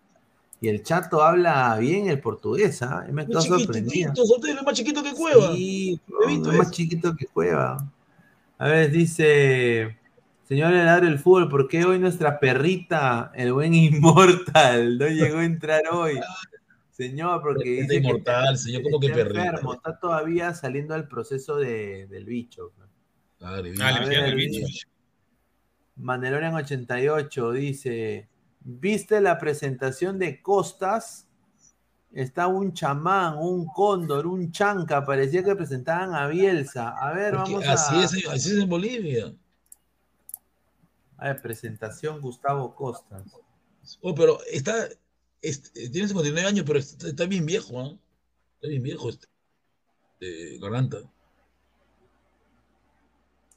Y 0.59 0.69
el 0.69 0.81
Chato 0.83 1.21
habla 1.23 1.77
bien 1.77 2.07
el 2.09 2.19
portugués, 2.19 2.81
¿ah? 2.81 3.05
Me 3.11 3.21
Es 3.23 3.27
quedo 3.27 3.41
sorprendido. 3.41 4.11
es 4.13 4.63
más 4.63 4.73
chiquito 4.73 5.03
que 5.03 5.13
Cueva. 5.13 5.53
Sí, 5.53 5.99
visto 6.27 6.51
es 6.51 6.57
más 6.57 6.71
chiquito 6.71 7.15
que 7.15 7.25
Cueva. 7.27 7.77
A 8.57 8.67
ver, 8.67 8.89
dice, 8.89 9.95
señor 10.47 10.73
Helador 10.73 11.05
del 11.05 11.19
Fútbol, 11.19 11.47
¿por 11.47 11.67
qué 11.67 11.85
hoy 11.85 11.99
nuestra 11.99 12.39
perrita, 12.39 13.31
el 13.35 13.53
buen 13.53 13.73
Inmortal, 13.75 14.97
no 14.97 15.07
llegó 15.07 15.37
a 15.37 15.45
entrar 15.45 15.83
hoy? 15.91 16.19
Señor, 16.91 17.39
porque 17.43 17.69
dice 17.81 17.87
que 17.89 17.95
inmortal, 17.97 18.57
señor, 18.57 18.81
¿cómo 18.81 18.99
que 18.99 19.05
está 19.07 19.17
perrita? 19.17 19.45
enfermo, 19.45 19.73
está 19.75 19.99
todavía 19.99 20.55
saliendo 20.55 20.95
del 20.95 21.07
proceso 21.07 21.57
de- 21.57 22.07
del 22.07 22.25
bicho. 22.25 22.71
Vi. 22.75 22.86
Ah, 23.41 23.59
el 23.59 24.35
bicho. 24.35 24.65
Mandelorian 25.95 26.53
88 26.55 27.51
dice, 27.51 28.27
¿viste 28.61 29.21
la 29.21 29.37
presentación 29.37 30.19
de 30.19 30.41
Costas? 30.41 31.27
Está 32.11 32.47
un 32.47 32.73
chamán, 32.73 33.37
un 33.37 33.67
cóndor, 33.67 34.25
un 34.27 34.51
chanca, 34.51 35.05
parecía 35.05 35.43
que 35.43 35.55
presentaban 35.55 36.15
a 36.15 36.27
Bielsa. 36.27 36.89
A 36.97 37.11
ver, 37.13 37.35
Porque 37.35 37.53
vamos 37.53 37.67
así, 37.67 37.95
a... 37.95 38.03
es, 38.03 38.27
así 38.27 38.49
es 38.51 38.57
en 38.63 38.69
Bolivia. 38.69 39.33
A 41.17 41.27
ver, 41.29 41.41
presentación 41.41 42.21
Gustavo 42.21 42.73
Costas. 42.75 43.23
Oh, 44.01 44.13
pero 44.15 44.39
está, 44.51 44.87
es- 45.41 45.71
tiene 45.71 46.07
59 46.07 46.47
años, 46.47 46.65
pero 46.65 46.79
está, 46.79 47.07
está 47.07 47.25
bien 47.25 47.45
viejo, 47.45 47.79
¿ah? 47.79 47.93
Está 48.55 48.67
bien 48.67 48.83
viejo 48.83 49.09
este. 49.09 49.27
eh, 50.21 50.57
Garganta. 50.59 50.97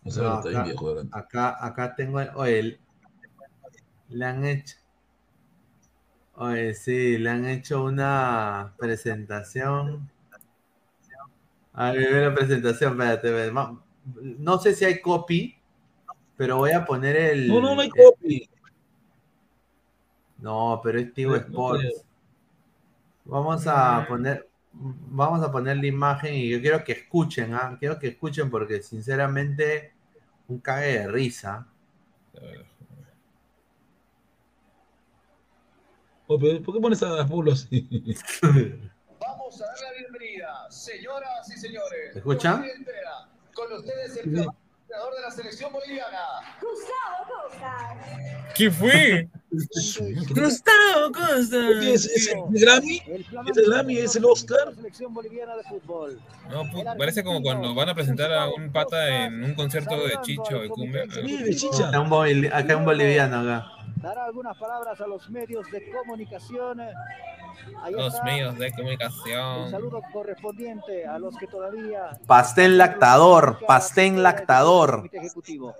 O 0.04 0.10
sea, 0.10 0.22
No, 0.24 0.38
está 0.38 0.48
bien 0.48 0.60
acá, 0.60 0.68
viejo 0.70 0.94
acá, 1.12 1.66
acá 1.66 1.94
tengo, 1.94 2.20
el- 2.20 2.30
oye, 2.34 2.58
el- 2.60 2.80
le 4.08 4.24
han 4.26 4.44
hecho, 4.44 4.76
oye, 6.34 6.74
sí, 6.74 7.18
le 7.18 7.30
han 7.30 7.44
hecho 7.46 7.84
una 7.84 8.74
presentación. 8.78 10.10
A 11.72 11.92
ver, 11.92 12.12
ve 12.12 12.20
la 12.22 12.34
presentación, 12.34 12.92
espérate, 12.92 13.52
no 14.22 14.58
sé 14.58 14.74
si 14.74 14.84
hay 14.84 15.00
copy, 15.00 15.56
pero 16.36 16.56
voy 16.58 16.72
a 16.72 16.84
poner 16.84 17.16
el... 17.16 17.48
No, 17.48 17.60
no, 17.60 17.74
no 17.74 17.80
hay 17.82 17.88
el- 17.88 18.04
copy. 18.04 18.50
No, 20.38 20.80
pero 20.82 20.98
es 20.98 21.12
Tigo 21.14 21.36
Sports. 21.36 22.04
Vamos 23.24 23.66
a 23.66 24.04
poner, 24.08 24.49
vamos 24.72 25.42
a 25.42 25.50
poner 25.50 25.76
la 25.76 25.86
imagen 25.86 26.34
y 26.34 26.48
yo 26.48 26.60
quiero 26.60 26.84
que 26.84 26.92
escuchen, 26.92 27.54
¿ah? 27.54 27.76
Quiero 27.78 27.98
que 27.98 28.08
escuchen 28.08 28.50
porque 28.50 28.82
sinceramente 28.82 29.92
un 30.48 30.60
cague 30.60 31.00
de 31.00 31.08
risa. 31.08 31.66
Oh, 36.26 36.38
pero 36.38 36.62
¿Por 36.62 36.74
qué 36.74 36.80
pones 36.80 37.02
a 37.02 37.26
Pulo 37.26 37.52
así? 37.52 37.88
Vamos 39.20 39.60
a 39.60 39.66
dar 39.66 39.80
la 39.80 39.98
bienvenida, 39.98 40.70
señoras 40.70 41.50
y 41.50 41.58
señores. 41.58 42.16
¿Escuchan? 42.16 42.62
Con 42.62 42.70
ustedes, 42.70 43.04
Con 43.54 43.72
ustedes 43.72 44.16
el 44.18 44.38
entrenador 44.38 45.14
de 45.14 45.20
la 45.22 45.30
selección 45.30 45.72
boliviana. 45.72 46.18
Gustavo 46.60 47.48
Costa. 47.48 48.52
¿Qué 48.54 48.70
fue? 48.70 49.28
Gustavo 49.50 51.12
Costa. 51.12 51.56
¿Qué 51.80 51.94
es, 51.94 52.06
es 52.06 52.28
el 52.28 52.40
Grammy? 52.50 53.02
¿Es 53.48 53.56
el 53.56 53.70
Grammy? 53.70 53.98
¿Es 53.98 54.16
el 54.16 54.24
Oscar? 54.24 54.72
No, 56.50 56.96
parece 56.96 57.24
como 57.24 57.42
cuando 57.42 57.74
van 57.74 57.88
a 57.88 57.94
presentar 57.94 58.32
a 58.32 58.48
un 58.48 58.70
pata 58.72 59.24
en 59.24 59.42
un 59.42 59.54
concierto 59.54 59.96
de 60.06 60.20
Chicho 60.22 60.60
de 60.60 60.68
cumbia. 60.68 61.02
Acá 61.04 62.00
un, 62.00 62.52
acá 62.52 62.76
un 62.76 62.84
boliviano 62.84 63.40
acá. 63.40 63.66
Dará 63.96 64.24
algunas 64.24 64.56
palabras 64.56 65.00
a 65.00 65.06
los 65.06 65.28
medios 65.30 65.70
de 65.70 65.90
comunicación. 65.90 66.80
Ahí 67.82 67.92
Los 67.94 68.12
está 68.14 68.24
medios 68.24 68.58
de 68.58 68.72
comunicación. 68.72 69.70
saludo 69.70 70.02
correspondiente 70.12 71.06
a 71.06 71.18
los 71.18 71.36
que 71.36 71.46
todavía 71.46 72.10
Pastel 72.26 72.76
lactador, 72.78 73.58
pastel 73.66 74.22
lactador. 74.22 75.08
ejecutivo. 75.12 75.74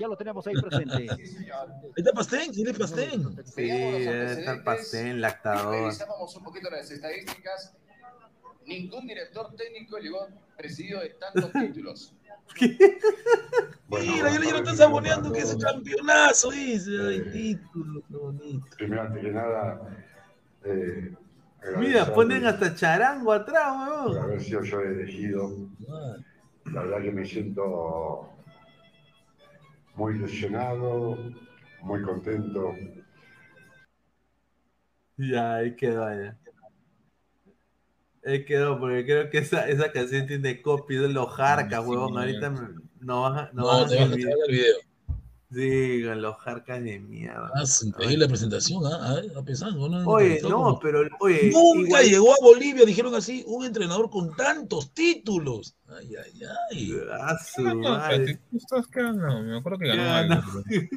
Ya 0.00 0.08
lo 0.08 0.16
tenemos 0.16 0.46
ahí 0.46 0.54
presente. 0.54 1.06
¿Está 1.96 2.12
Pastén? 2.12 2.52
¿Quién 2.52 2.68
es 2.68 2.78
Pastén? 2.78 3.44
Sí, 3.44 3.70
estar 3.70 4.62
pastel 4.64 5.20
lactador. 5.20 5.74
Revisamos 5.82 6.36
un 6.36 6.44
poquito 6.44 6.70
las 6.70 6.90
estadísticas. 6.90 7.74
Ningún 8.64 9.06
director 9.06 9.52
técnico 9.56 9.98
llegó 9.98 10.28
presidido 10.56 11.00
de 11.00 11.10
tantos 11.10 11.50
títulos. 11.60 12.14
Mira, 13.88 14.30
ya 14.30 14.38
le 14.38 14.46
están 14.58 14.76
saboneando 14.76 15.32
que 15.32 15.40
es 15.40 15.50
el 15.52 15.58
campeonazo, 15.62 16.50
dice. 16.50 16.90
Ay, 17.08 17.20
título, 17.32 18.02
qué 18.08 18.16
bonito. 18.16 18.66
Primero, 18.76 19.02
antes 19.02 19.22
que 19.22 19.30
nada, 19.30 19.80
eh, 20.64 21.14
Mira, 21.78 22.12
ponen 22.12 22.44
hasta 22.46 22.74
charango 22.74 23.32
atrás, 23.32 23.72
por 23.88 24.12
weón. 24.12 24.24
haber 24.24 24.40
sido 24.40 24.62
yo 24.62 24.80
elegido. 24.80 25.50
La 26.66 26.82
verdad 26.82 27.02
que 27.02 27.12
me 27.12 27.24
siento 27.24 28.28
muy 29.94 30.14
ilusionado, 30.14 31.16
muy 31.82 32.02
contento. 32.02 32.74
Ya, 35.16 35.56
ahí 35.56 35.76
quedó 35.76 36.08
ya. 36.12 36.38
Ahí 38.24 38.44
quedó, 38.44 38.78
porque 38.78 39.04
creo 39.04 39.30
que 39.30 39.38
esa, 39.38 39.68
esa 39.68 39.90
canción 39.90 40.26
tiene 40.26 40.62
copy 40.62 40.96
de 40.96 41.08
los 41.08 41.32
jarcas, 41.34 41.84
huevón. 41.86 42.16
Ahorita 42.16 42.50
me- 42.50 42.68
no 43.00 43.22
baja, 43.22 43.50
no 43.52 43.62
No, 43.62 43.88
te 43.88 43.96
vas 43.96 44.10
a 44.10 44.14
el 44.14 44.16
video. 44.16 44.76
Sí, 45.54 46.02
con 46.04 46.22
los 46.22 46.36
jarcas 46.38 46.82
de 46.82 46.98
mierda. 47.00 47.50
Ah, 47.54 47.64
increíble 47.84 48.24
la 48.24 48.28
presentación, 48.28 48.82
¿ah? 48.86 49.16
A 49.36 49.42
pesar, 49.42 49.74
¿no? 49.74 49.84
Oye, 50.10 50.40
no, 50.42 50.50
como- 50.50 50.80
pero 50.80 51.00
oye, 51.20 51.50
Nunca 51.52 51.80
igual- 51.88 52.04
llegó 52.06 52.32
a 52.32 52.36
Bolivia, 52.42 52.84
dijeron 52.86 53.14
así, 53.14 53.44
un 53.46 53.64
entrenador 53.66 54.08
con 54.08 54.34
tantos 54.34 54.92
títulos. 54.94 55.74
Ay, 55.88 56.10
ay, 56.16 56.40
ay. 56.70 56.96
A 57.20 57.38
su 57.38 57.62
No, 57.62 57.74
madre. 57.76 58.14
espérate, 58.14 58.40
¿Gustavo 58.50 58.82
qué 58.90 59.02
ganó? 59.02 59.42
Me 59.42 59.58
acuerdo 59.58 59.78
que 59.78 59.88
ganó 59.88 60.12
algo. 60.14 60.34
no. 60.34 60.62
pero- 60.68 60.88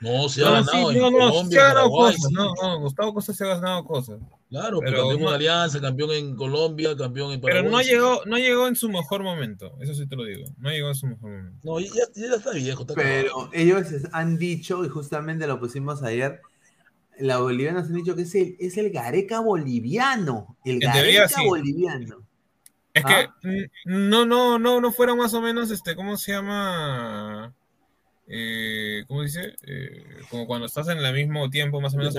No, 0.00 0.28
se 0.28 0.44
ha 0.44 0.50
ganado 0.50 0.90
sí, 0.90 0.96
en 0.96 1.02
no, 1.02 1.10
no, 1.10 1.18
Colombia, 1.18 1.50
se 1.50 1.58
ha 1.64 1.68
ganado 1.68 1.90
Paraguay, 1.90 2.16
cosas. 2.16 2.28
sí. 2.28 2.34
No, 2.34 2.54
no, 2.62 2.80
Gustavo 2.80 3.14
Costa 3.14 3.32
se 3.32 3.44
ha 3.44 3.46
ganado 3.46 3.84
cosas. 3.84 4.20
Claro, 4.60 4.78
pero 4.78 4.90
Pero 4.92 5.02
campeón 5.02 5.22
no- 5.22 5.28
en 5.30 5.34
Alianza, 5.34 5.80
campeón 5.80 6.10
en 6.12 6.36
Colombia, 6.36 6.96
campeón 6.96 7.32
en 7.32 7.40
Pero 7.40 7.56
Paraguay. 7.56 7.72
no 7.72 7.78
sí. 7.82 7.90
llegó, 7.90 8.22
no 8.26 8.38
llegó 8.38 8.68
en 8.68 8.76
su 8.76 8.88
mejor 8.88 9.22
momento. 9.24 9.76
Eso 9.80 9.94
sí 9.94 10.06
te 10.06 10.14
lo 10.14 10.24
digo. 10.24 10.44
No 10.58 10.70
llegó 10.70 10.88
en 10.90 10.94
su 10.94 11.06
mejor 11.08 11.30
momento. 11.30 11.58
No, 11.64 11.80
ya, 11.80 11.90
ya 12.14 12.36
está 12.36 12.52
viejo, 12.52 12.82
está 12.82 12.94
Pero 12.94 13.30
acabado. 13.32 13.50
ellos 13.52 13.86
han 14.12 14.38
dicho, 14.38 14.84
y 14.84 14.88
justamente 14.88 15.48
lo 15.48 15.58
pusimos 15.58 16.04
ayer, 16.04 16.40
los 17.18 17.40
bolivianos 17.40 17.86
han 17.88 17.94
dicho 17.94 18.14
que 18.14 18.22
es 18.22 18.34
el, 18.36 18.56
es 18.60 18.76
el 18.76 18.90
Gareca 18.90 19.40
boliviano. 19.40 20.56
El 20.64 20.74
En 20.74 20.80
teoría, 20.92 21.22
Gareca 21.22 21.28
sí. 21.28 21.46
boliviano. 21.48 22.24
Es 22.92 23.02
¿Ah? 23.04 23.34
que 23.42 23.48
mm, 23.48 24.08
no, 24.08 24.24
no, 24.24 24.60
no, 24.60 24.80
no 24.80 24.92
fuera 24.92 25.16
más 25.16 25.34
o 25.34 25.40
menos, 25.42 25.72
este, 25.72 25.96
¿cómo 25.96 26.16
se 26.16 26.30
llama? 26.30 27.52
Eh, 28.28 29.04
¿cómo 29.06 29.22
dice? 29.22 29.56
Eh, 29.66 30.04
como 30.30 30.46
cuando 30.46 30.66
estás 30.66 30.88
en 30.88 30.98
el 30.98 31.12
mismo 31.12 31.50
tiempo, 31.50 31.80
más 31.80 31.92
o 31.94 31.98
menos. 31.98 32.14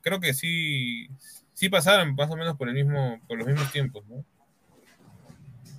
creo 0.00 0.20
que 0.20 0.32
sí, 0.34 1.08
sí 1.54 1.68
pasaron 1.68 2.14
más 2.14 2.30
o 2.30 2.36
menos 2.36 2.56
por 2.56 2.68
el 2.68 2.74
mismo, 2.74 3.20
por 3.26 3.38
los 3.38 3.46
mismos 3.46 3.70
tiempos, 3.72 4.04
¿no? 4.06 4.24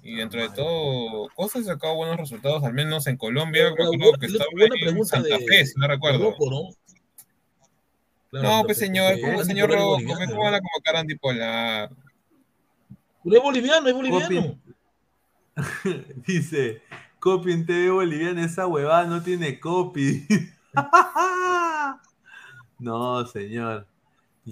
Y 0.02 0.16
dentro 0.16 0.40
de 0.40 0.50
todo, 0.50 1.30
Costa 1.36 1.60
ha 1.60 1.64
sacado 1.64 1.96
buenos 1.96 2.18
resultados, 2.18 2.64
al 2.64 2.74
menos 2.74 3.08
en 3.08 3.18
Colombia, 3.18 3.74
Pero, 3.76 3.90
que 4.20 4.28
estaba 4.28 4.46
en 4.54 5.06
Santa 5.06 5.38
de- 5.38 5.46
Fe, 5.46 5.66
si 5.66 5.80
no 5.80 5.88
recuerdo. 5.88 6.36
¿no? 6.40 6.70
Claro, 8.30 8.48
no, 8.48 8.64
pues 8.66 8.78
señor, 8.78 9.14
porque 9.14 9.22
¿cómo 9.22 9.42
es 9.42 9.48
señor 9.48 9.70
boliviano, 9.70 10.26
¿Cómo 10.28 10.44
van 10.44 10.54
a 10.54 10.60
convocar 10.60 10.96
a 10.96 11.00
antipolar? 11.00 11.90
Pero 13.24 13.38
es 13.38 13.42
boliviano, 13.42 13.88
es 13.88 13.94
boliviano. 13.96 14.60
Dice, 16.28 16.84
copy 17.20 17.54
en 17.54 17.66
TV 17.66 17.90
boliviana, 17.90 18.46
esa 18.46 18.68
huevada 18.68 19.06
no 19.06 19.24
tiene 19.24 19.60
copy. 19.60 20.28
no, 22.80 23.26
señor. 23.26 23.88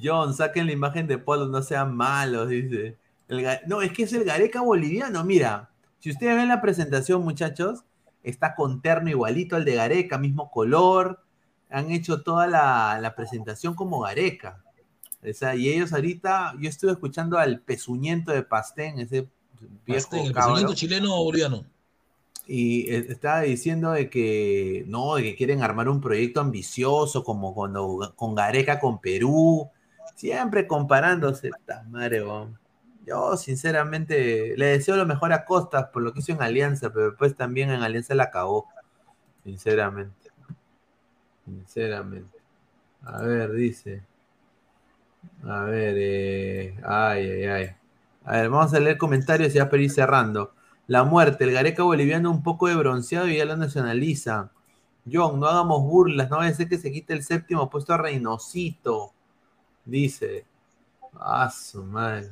John, 0.01 0.33
saquen 0.33 0.65
la 0.65 0.71
imagen 0.71 1.07
de 1.07 1.17
Polo, 1.17 1.47
no 1.47 1.61
sean 1.61 1.95
malos, 1.95 2.49
dice. 2.49 2.97
El 3.27 3.45
no, 3.67 3.81
es 3.81 3.91
que 3.91 4.03
es 4.03 4.13
el 4.13 4.23
Gareca 4.23 4.61
boliviano, 4.61 5.23
mira. 5.23 5.69
Si 5.99 6.09
ustedes 6.09 6.35
ven 6.35 6.49
la 6.49 6.61
presentación, 6.61 7.23
muchachos, 7.23 7.83
está 8.23 8.55
con 8.55 8.81
terno 8.81 9.09
igualito 9.09 9.55
al 9.55 9.65
de 9.65 9.75
Gareca, 9.75 10.17
mismo 10.17 10.51
color. 10.51 11.23
Han 11.69 11.91
hecho 11.91 12.21
toda 12.21 12.47
la, 12.47 12.99
la 13.01 13.15
presentación 13.15 13.73
como 13.75 14.01
Gareca. 14.01 14.63
O 15.27 15.33
sea, 15.33 15.55
y 15.55 15.69
ellos 15.69 15.93
ahorita, 15.93 16.55
yo 16.59 16.69
estuve 16.69 16.91
escuchando 16.91 17.37
al 17.37 17.61
pezuñento 17.61 18.31
de 18.31 18.43
Pastén, 18.43 18.99
ese 18.99 19.29
viejo 19.85 20.09
Pastén, 20.09 20.25
el 20.25 20.33
presidente 20.33 20.73
chileno 20.75 21.15
o 21.15 21.23
boliviano. 21.23 21.65
y 22.45 22.89
eh, 22.89 23.05
estaba 23.09 23.41
diciendo 23.41 23.91
de 23.91 24.09
que 24.09 24.83
no, 24.87 25.15
de 25.15 25.23
que 25.23 25.35
quieren 25.35 25.61
armar 25.61 25.87
un 25.87 26.01
proyecto 26.01 26.41
ambicioso 26.41 27.23
como 27.23 27.53
cuando 27.53 28.13
con 28.17 28.35
Gareca 28.35 28.79
con 28.79 28.99
Perú, 28.99 29.69
siempre 30.15 30.67
comparándose, 30.67 31.51
madre. 31.89 32.23
Yo 33.05 33.35
sinceramente 33.37 34.55
le 34.57 34.67
deseo 34.67 34.95
lo 34.95 35.05
mejor 35.05 35.33
a 35.33 35.45
Costas 35.45 35.87
por 35.91 36.03
lo 36.03 36.13
que 36.13 36.19
hizo 36.19 36.31
en 36.31 36.41
Alianza, 36.41 36.91
pero 36.91 37.09
después 37.09 37.35
también 37.35 37.69
en 37.69 37.81
Alianza 37.81 38.15
la 38.15 38.25
acabó, 38.25 38.69
sinceramente. 39.43 40.31
Sinceramente. 41.45 42.37
A 43.03 43.21
ver, 43.21 43.51
dice. 43.51 44.03
A 45.43 45.63
ver, 45.63 45.95
eh, 45.97 46.77
ay, 46.83 47.29
ay, 47.29 47.45
ay. 47.45 47.75
A 48.23 48.33
ver, 48.33 48.49
vamos 48.49 48.73
a 48.73 48.79
leer 48.79 48.97
comentarios 48.97 49.53
y 49.53 49.57
ya 49.57 49.69
para 49.69 49.83
ir 49.83 49.91
cerrando. 49.91 50.53
La 50.87 51.03
muerte, 51.03 51.43
el 51.43 51.51
Gareca 51.51 51.83
boliviano 51.83 52.31
un 52.31 52.43
poco 52.43 52.67
de 52.67 52.75
bronceado 52.75 53.27
y 53.27 53.37
ya 53.37 53.45
lo 53.45 53.57
nacionaliza. 53.57 54.51
John, 55.11 55.39
no 55.39 55.47
hagamos 55.47 55.83
burlas, 55.83 56.29
no 56.29 56.37
vaya 56.37 56.51
a 56.51 56.55
ser 56.55 56.69
que 56.69 56.77
se 56.77 56.91
quite 56.91 57.13
el 57.13 57.23
séptimo 57.23 57.69
puesto 57.69 57.93
a 57.93 57.97
Reynosito. 57.97 59.13
Dice. 59.85 60.45
Ah, 61.15 61.49
su 61.49 61.83
madre. 61.83 62.31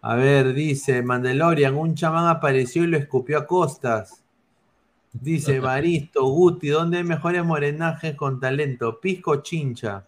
A 0.00 0.16
ver, 0.16 0.52
dice 0.52 1.00
Mandalorian, 1.00 1.76
un 1.76 1.94
chamán 1.94 2.26
apareció 2.26 2.82
y 2.82 2.88
lo 2.88 2.96
escupió 2.96 3.38
a 3.38 3.46
costas. 3.46 4.22
Dice 5.12 5.60
Baristo, 5.60 6.24
Guti, 6.24 6.68
¿dónde 6.68 6.98
hay 6.98 7.04
mejores 7.04 7.44
morenajes 7.44 8.16
con 8.16 8.40
talento? 8.40 8.98
Pisco 9.00 9.30
o 9.30 9.42
Chincha. 9.42 10.04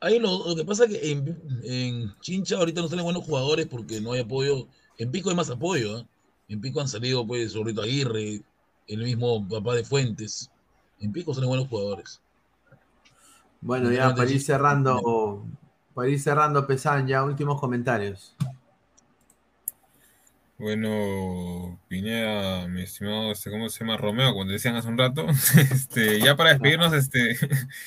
Ahí 0.00 0.18
lo, 0.18 0.46
lo 0.46 0.54
que 0.54 0.64
pasa 0.64 0.84
es 0.84 0.90
que 0.90 1.10
en, 1.10 1.60
en 1.64 2.14
Chincha 2.20 2.56
ahorita 2.56 2.82
no 2.82 2.88
salen 2.88 3.04
buenos 3.04 3.24
jugadores 3.24 3.66
porque 3.66 4.00
no 4.00 4.12
hay 4.12 4.20
apoyo. 4.20 4.68
En 4.98 5.10
Pico 5.10 5.30
hay 5.30 5.36
más 5.36 5.50
apoyo. 5.50 5.98
¿ah? 5.98 6.06
En 6.48 6.60
Pico 6.60 6.80
han 6.80 6.88
salido, 6.88 7.26
pues, 7.26 7.52
Zorrito 7.52 7.82
Aguirre, 7.82 8.42
el 8.86 9.02
mismo 9.02 9.46
papá 9.48 9.74
de 9.74 9.84
Fuentes. 9.84 10.50
En 11.00 11.12
Pico 11.12 11.32
salen 11.32 11.48
buenos 11.48 11.68
jugadores. 11.68 12.20
Bueno, 13.60 13.90
ya 13.90 14.14
para 14.14 14.30
ir 14.30 14.40
cerrando, 14.40 15.44
para 15.98 16.10
ir 16.10 16.20
cerrando, 16.20 16.64
Pesan, 16.64 17.08
ya 17.08 17.24
últimos 17.24 17.60
comentarios. 17.60 18.32
Bueno, 20.56 21.80
Pineda, 21.88 22.68
mi 22.68 22.82
estimado, 22.82 23.32
este, 23.32 23.50
¿cómo 23.50 23.68
se 23.68 23.80
llama? 23.80 23.96
Romeo, 23.96 24.32
cuando 24.32 24.52
decían 24.52 24.76
hace 24.76 24.86
un 24.86 24.96
rato. 24.96 25.26
Este, 25.72 26.20
ya 26.20 26.36
para 26.36 26.50
despedirnos, 26.50 26.92
este, 26.92 27.36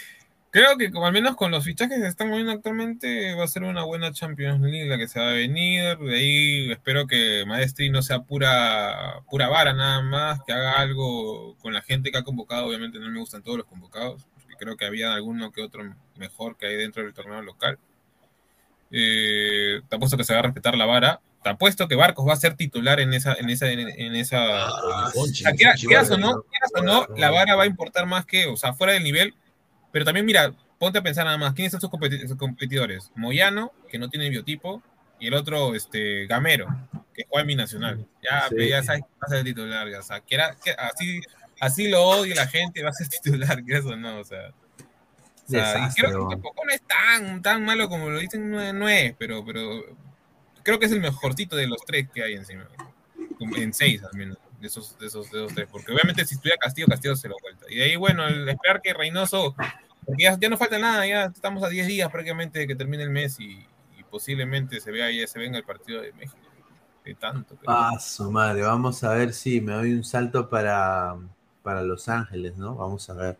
creo 0.51 0.77
que 0.77 0.91
como 0.91 1.07
al 1.07 1.13
menos 1.13 1.37
con 1.37 1.51
los 1.51 1.63
fichajes 1.63 1.99
que 1.99 2.03
se 2.03 2.09
están 2.09 2.27
moviendo 2.27 2.51
actualmente, 2.51 3.33
va 3.33 3.45
a 3.45 3.47
ser 3.47 3.63
una 3.63 3.85
buena 3.85 4.11
Champions 4.11 4.59
League 4.59 4.89
la 4.89 4.97
que 4.97 5.07
se 5.07 5.21
va 5.21 5.29
a 5.29 5.33
venir. 5.33 5.97
De 5.97 6.13
ahí 6.13 6.69
espero 6.69 7.07
que 7.07 7.45
Maestri 7.47 7.91
no 7.91 8.01
sea 8.01 8.23
pura, 8.23 9.21
pura 9.29 9.47
vara 9.47 9.73
nada 9.73 10.01
más, 10.01 10.41
que 10.45 10.51
haga 10.51 10.73
algo 10.73 11.55
con 11.59 11.73
la 11.73 11.81
gente 11.81 12.11
que 12.11 12.17
ha 12.17 12.23
convocado. 12.23 12.67
Obviamente 12.67 12.99
no 12.99 13.09
me 13.09 13.19
gustan 13.21 13.41
todos 13.41 13.59
los 13.59 13.67
convocados, 13.67 14.27
porque 14.33 14.55
creo 14.59 14.75
que 14.75 14.83
había 14.83 15.13
alguno 15.13 15.53
que 15.53 15.61
otro 15.61 15.95
mejor 16.17 16.57
que 16.57 16.65
hay 16.65 16.75
dentro 16.75 17.03
del 17.03 17.13
torneo 17.13 17.41
local. 17.41 17.79
Eh, 18.91 19.81
te 19.89 19.95
apuesto 19.95 20.17
que 20.17 20.23
se 20.23 20.33
va 20.33 20.39
a 20.39 20.43
respetar 20.43 20.75
la 20.75 20.85
vara. 20.85 21.21
Te 21.43 21.49
apuesto 21.49 21.87
que 21.87 21.95
Barcos 21.95 22.27
va 22.27 22.33
a 22.33 22.37
ser 22.37 22.55
titular 22.55 22.99
en 22.99 23.13
esa, 23.13 23.33
en 23.33 23.49
esa, 23.49 23.69
en, 23.71 23.79
en 23.79 24.15
esa. 24.15 24.69
O 25.15 25.25
sea, 25.27 25.53
quieras 25.53 26.11
o 26.11 26.17
no, 26.17 26.43
quieras 26.43 26.71
o 26.77 26.83
no, 26.83 27.07
la 27.17 27.31
vara 27.31 27.55
va 27.55 27.63
a 27.63 27.67
importar 27.67 28.05
más 28.05 28.25
que, 28.25 28.45
o 28.45 28.55
sea, 28.57 28.73
fuera 28.73 28.93
del 28.93 29.03
nivel. 29.03 29.33
Pero 29.91 30.05
también, 30.05 30.25
mira, 30.25 30.53
ponte 30.77 30.99
a 30.99 31.01
pensar 31.03 31.25
nada 31.25 31.37
más, 31.37 31.53
¿quiénes 31.53 31.71
son 31.71 31.81
sus 31.81 31.89
competi- 31.89 32.27
sus 32.27 32.37
competidores? 32.37 33.11
Moyano, 33.15 33.71
que 33.89 33.97
no 33.97 34.09
tiene 34.09 34.29
biotipo, 34.29 34.83
y 35.19 35.27
el 35.27 35.33
otro, 35.33 35.73
este, 35.75 36.27
Gamero, 36.27 36.67
que 37.13 37.25
juega 37.29 37.41
en 37.41 37.47
binacional. 37.47 38.05
Ya, 38.23 38.47
Sí. 38.49 38.69
ya 38.69 38.83
sabes 38.83 39.01
que 39.01 39.07
va 39.09 39.25
a 39.25 39.29
ser 39.29 39.43
titular, 39.43 39.89
ya, 39.89 39.99
o 39.99 40.03
sea, 40.03 40.19
quiera- 40.21 40.55
que 40.63 40.71
así, 40.71 41.21
así 41.59 41.89
lo 41.89 42.03
odia 42.03 42.35
la 42.35 42.47
gente, 42.47 42.83
va 42.83 42.89
a 42.89 42.93
ser 42.93 43.07
titular, 43.55 43.63
quieras 43.63 43.85
o 43.85 43.95
no, 43.95 44.19
o 44.19 44.23
sea. 44.23 44.51
O 45.57 45.61
sea, 45.63 45.71
y 45.71 45.81
Desastre, 45.81 46.03
creo 46.09 46.27
que 46.29 46.35
tampoco 46.35 46.65
no 46.65 46.71
es 46.71 46.81
tan, 46.83 47.41
tan 47.41 47.65
malo 47.65 47.89
como 47.89 48.09
lo 48.09 48.19
dicen, 48.19 48.49
no, 48.51 48.61
es- 48.61 48.73
no 48.73 48.87
es, 48.89 49.13
pero, 49.17 49.43
pero 49.45 49.83
creo 50.63 50.79
que 50.79 50.85
es 50.85 50.91
el 50.91 51.01
mejorcito 51.01 51.55
de 51.55 51.67
los 51.67 51.79
tres 51.85 52.07
que 52.13 52.23
hay 52.23 52.33
encima. 52.33 52.67
En 53.57 53.73
seis 53.73 54.03
al 54.03 54.15
menos, 54.17 54.37
de 54.59 54.67
esos, 54.67 54.97
de 54.99 55.07
esos, 55.07 55.31
de 55.31 55.39
esos 55.43 55.55
tres. 55.55 55.67
Porque 55.71 55.91
obviamente 55.91 56.23
si 56.25 56.35
estuviera 56.35 56.57
Castillo, 56.59 56.87
Castillo 56.87 57.15
se 57.15 57.27
lo 57.27 57.35
vuelta. 57.41 57.65
Y 57.69 57.75
de 57.77 57.83
ahí, 57.85 57.95
bueno, 57.95 58.27
el 58.27 58.47
esperar 58.47 58.81
que 58.81 58.93
Reynoso, 58.93 59.55
porque 60.05 60.23
ya, 60.23 60.37
ya 60.39 60.49
no 60.49 60.57
falta 60.57 60.77
nada, 60.77 61.05
ya 61.07 61.25
estamos 61.25 61.63
a 61.63 61.69
10 61.69 61.87
días 61.87 62.11
prácticamente 62.11 62.59
de 62.59 62.67
que 62.67 62.75
termine 62.75 63.01
el 63.03 63.09
mes 63.09 63.39
y, 63.39 63.65
y 63.97 64.03
posiblemente 64.11 64.79
se 64.79 64.91
vea 64.91 65.09
ya 65.11 65.25
se 65.27 65.39
venga 65.39 65.57
el 65.57 65.63
partido 65.63 66.01
de 66.01 66.13
México. 66.13 66.37
De 67.03 67.15
tanto. 67.15 67.55
pero- 67.59 67.71
Ah, 67.71 67.97
madre, 68.29 68.61
vamos 68.61 69.03
a 69.03 69.13
ver 69.15 69.33
si 69.33 69.59
me 69.59 69.73
doy 69.73 69.93
un 69.93 70.03
salto 70.03 70.47
para, 70.49 71.15
para 71.63 71.81
Los 71.81 72.07
Ángeles, 72.09 72.57
¿no? 72.57 72.75
Vamos 72.75 73.09
a 73.09 73.13
ver. 73.13 73.37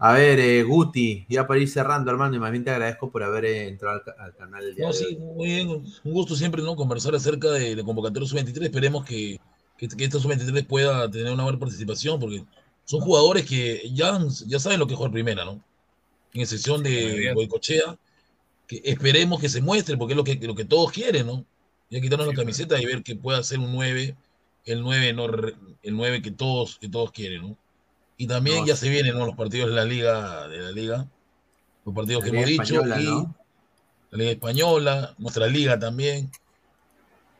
A 0.00 0.12
ver, 0.12 0.38
eh, 0.38 0.62
Guti, 0.62 1.26
ya 1.28 1.46
para 1.46 1.58
ir 1.60 1.68
cerrando, 1.68 2.10
hermano, 2.10 2.36
y 2.36 2.38
más 2.38 2.52
bien 2.52 2.62
te 2.64 2.70
agradezco 2.70 3.10
por 3.10 3.22
haber 3.24 3.44
eh, 3.46 3.66
entrado 3.68 4.00
al, 4.16 4.26
al 4.26 4.36
canal 4.36 4.62
el 4.64 4.74
día 4.76 4.86
No, 4.86 4.92
de 4.92 4.98
sí, 4.98 5.04
hoy. 5.04 5.16
muy 5.16 5.46
bien. 5.46 5.68
Un 5.70 6.12
gusto 6.12 6.36
siempre, 6.36 6.62
¿no? 6.62 6.76
Conversar 6.76 7.14
acerca 7.16 7.50
de 7.50 7.74
la 7.74 7.82
convocatoria 7.82 8.28
sub-23. 8.28 8.62
Esperemos 8.62 9.04
que, 9.04 9.40
que, 9.76 9.88
que 9.88 10.04
esta 10.04 10.20
sub-23 10.20 10.66
pueda 10.66 11.10
tener 11.10 11.32
una 11.32 11.42
buena 11.42 11.58
participación, 11.58 12.20
porque 12.20 12.44
son 12.84 13.00
jugadores 13.00 13.44
que 13.44 13.90
ya, 13.92 14.18
ya 14.46 14.60
saben 14.60 14.78
lo 14.78 14.86
que 14.86 14.92
es 14.92 14.96
jugar 14.98 15.12
primera, 15.12 15.44
¿no? 15.44 15.60
En 16.32 16.42
excepción 16.42 16.82
de 16.82 17.32
Boicochea, 17.34 17.98
que 18.68 18.80
esperemos 18.84 19.40
que 19.40 19.48
se 19.48 19.60
muestre, 19.60 19.96
porque 19.96 20.12
es 20.12 20.16
lo 20.16 20.24
que, 20.24 20.36
lo 20.36 20.54
que 20.54 20.64
todos 20.64 20.92
quieren, 20.92 21.26
¿no? 21.26 21.44
Ya 21.90 22.00
quitarnos 22.00 22.28
la 22.28 22.34
camiseta 22.34 22.80
y 22.80 22.86
ver 22.86 23.02
que 23.02 23.16
pueda 23.16 23.42
ser 23.42 23.58
un 23.58 23.72
9, 23.74 24.16
el 24.66 24.82
9, 24.82 25.12
no, 25.14 25.24
el 25.82 25.96
9 25.96 26.22
que 26.22 26.30
todos, 26.30 26.78
que 26.78 26.88
todos 26.88 27.10
quieren, 27.10 27.42
¿no? 27.42 27.56
Y 28.18 28.26
también 28.26 28.58
No, 28.60 28.66
ya 28.66 28.74
sí. 28.76 28.86
se 28.86 28.90
vienen 28.90 29.16
¿no? 29.16 29.24
los 29.24 29.34
partidos 29.36 29.70
de 29.70 29.76
la 29.76 29.84
liga, 29.84 30.46
de 30.48 30.58
la 30.58 30.70
liga, 30.72 31.06
los 31.86 31.94
partidos 31.94 32.22
La 32.24 32.30
que 32.30 32.36
hemos 32.36 32.48
Liga 32.50 32.62
dicho, 32.64 32.74
Española, 32.82 33.00
y 33.00 33.04
¿no? 33.06 33.34
la 34.10 34.18
Liga 34.18 34.30
Española, 34.32 35.14
nuestra 35.18 35.46
liga 35.46 35.78
también. 35.78 36.30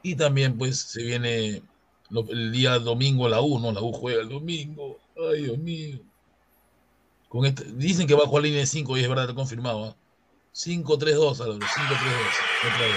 Y 0.02 0.14
también, 0.14 0.56
pues, 0.56 0.78
se 0.78 1.02
viene 1.02 1.62
lo- 2.10 2.28
el 2.30 2.52
día 2.52 2.78
domingo 2.78 3.28
la 3.28 3.40
U, 3.40 3.58
¿no? 3.58 3.72
La 3.72 3.82
U 3.82 3.92
juega 3.92 4.22
el 4.22 4.28
domingo. 4.28 4.98
Ay, 5.30 5.42
Dios 5.42 5.58
mío. 5.58 5.98
Con 7.28 7.44
este, 7.44 7.64
dicen 7.64 8.06
que 8.06 8.14
va 8.14 8.22
a 8.22 8.26
jugar 8.26 8.44
línea 8.44 8.60
de 8.60 8.66
5 8.66 8.96
y 8.96 9.02
es 9.02 9.08
verdad, 9.08 9.24
está 9.24 9.34
confirmado. 9.34 9.84
¿ah? 9.86 9.96
5-3-2, 10.54 11.40
Álvaro, 11.40 11.58
5-3-2. 11.58 12.72
Otra 12.72 12.86
vez. 12.86 12.96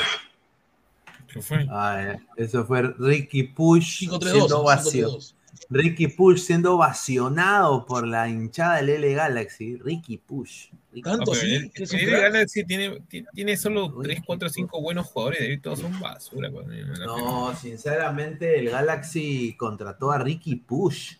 ¿Qué 1.33 1.41
fue? 1.41 1.67
Ah, 1.69 2.01
eh, 2.13 2.19
eso 2.37 2.63
fue 2.65 2.81
Ricky 2.97 3.43
Push 3.43 4.03
5-3-2, 4.07 4.31
siendo 4.31 4.59
ovacio- 4.61 5.09
5-3-2. 5.09 5.35
Ricky 5.73 6.07
Push 6.09 6.39
siendo 6.41 6.75
ovacionado 6.75 7.85
por 7.85 8.05
la 8.05 8.27
hinchada 8.27 8.75
del 8.77 8.89
L 8.89 9.13
Galaxy. 9.13 9.77
Ricky 9.77 10.17
Push. 10.17 10.67
Ricky 10.93 11.09
Push. 11.25 11.39
pero 11.39 11.91
el- 11.93 11.99
el 12.15 12.21
Galaxy 12.21 12.63
tiene, 12.65 12.99
ti- 13.07 13.23
tiene 13.33 13.55
solo 13.55 13.89
3, 14.03 14.19
4, 14.25 14.49
5 14.49 14.81
buenos 14.81 15.07
jugadores, 15.07 15.39
de 15.39 15.45
ahí 15.47 15.57
todos 15.57 15.79
son 15.79 15.97
basura. 15.99 16.49
la 16.49 17.05
No, 17.05 17.55
sinceramente, 17.55 18.59
el 18.59 18.69
Galaxy 18.69 19.55
contrató 19.57 20.11
a 20.11 20.17
Ricky 20.19 20.57
Push. 20.57 21.13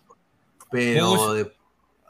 Pero 0.69 1.15
Push. 1.15 1.34
de- 1.38 1.52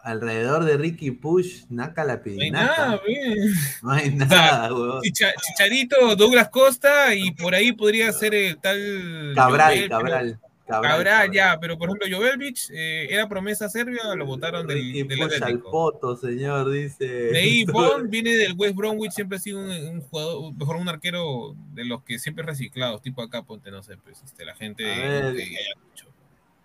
alrededor 0.03 0.63
de 0.65 0.77
Ricky 0.77 1.11
Push, 1.11 1.65
Naca 1.69 2.03
la 2.03 2.15
No 2.15 2.19
hay 2.19 2.23
pirinaca. 2.23 2.77
nada, 2.87 3.01
bien. 3.05 3.37
No 3.83 3.91
hay 3.91 4.07
O 4.09 4.17
sea, 4.17 4.25
nada, 4.27 4.73
weón. 4.73 5.01
Chicha- 5.03 5.33
Chicharito, 5.39 6.15
Douglas 6.15 6.49
Costa 6.49 7.13
y 7.13 7.29
por 7.31 7.53
ahí 7.53 7.71
podría 7.71 8.11
ser 8.11 8.33
el 8.33 8.57
tal. 8.57 9.33
Cabral, 9.35 9.85
pero- 9.87 10.39
Cabral. 10.67 11.31
Ya, 11.31 11.57
pero 11.59 11.77
por 11.77 11.89
ejemplo, 11.89 12.07
Jovelvic 12.09 12.69
eh, 12.71 13.07
era 13.09 13.27
promesa 13.27 13.67
serbia, 13.67 14.15
lo 14.15 14.25
votaron 14.25 14.67
del, 14.67 15.07
del 15.07 15.21
Atlético. 15.23 15.71
poto, 15.71 16.15
señor, 16.15 16.71
dice. 16.71 17.05
De 17.05 17.37
ahí 17.37 17.65
Bond 17.65 18.09
viene 18.09 18.35
del 18.35 18.53
West 18.57 18.75
Bromwich, 18.75 19.11
siempre 19.11 19.37
ha 19.37 19.41
sido 19.41 19.59
un, 19.59 19.69
un 19.69 20.01
jugador, 20.01 20.53
mejor 20.53 20.75
un 20.77 20.89
arquero 20.89 21.55
de 21.73 21.85
los 21.85 22.03
que 22.03 22.19
siempre 22.19 22.45
reciclados, 22.45 23.01
tipo 23.01 23.21
acá, 23.21 23.43
ponte, 23.43 23.71
no 23.71 23.83
sé, 23.83 23.97
pues, 23.97 24.21
este, 24.23 24.45
la 24.45 24.55
gente 24.55 24.83
ver. 24.83 25.35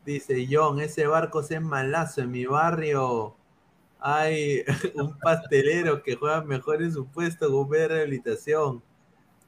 Dice 0.05 0.47
John, 0.49 0.81
ese 0.81 1.09
barco 1.09 1.41
es 1.41 1.61
malazo. 1.61 2.21
En 2.23 2.31
mi 2.31 2.47
barrio 2.47 3.37
hay 3.99 4.63
un 4.95 5.19
pastelero 5.19 6.03
que 6.05 6.15
juega 6.15 6.43
mejor 6.43 6.81
en 6.81 6.93
su 6.93 7.07
puesto 7.07 7.51
con 7.51 7.69
de 7.71 7.89
rehabilitación. 7.89 8.83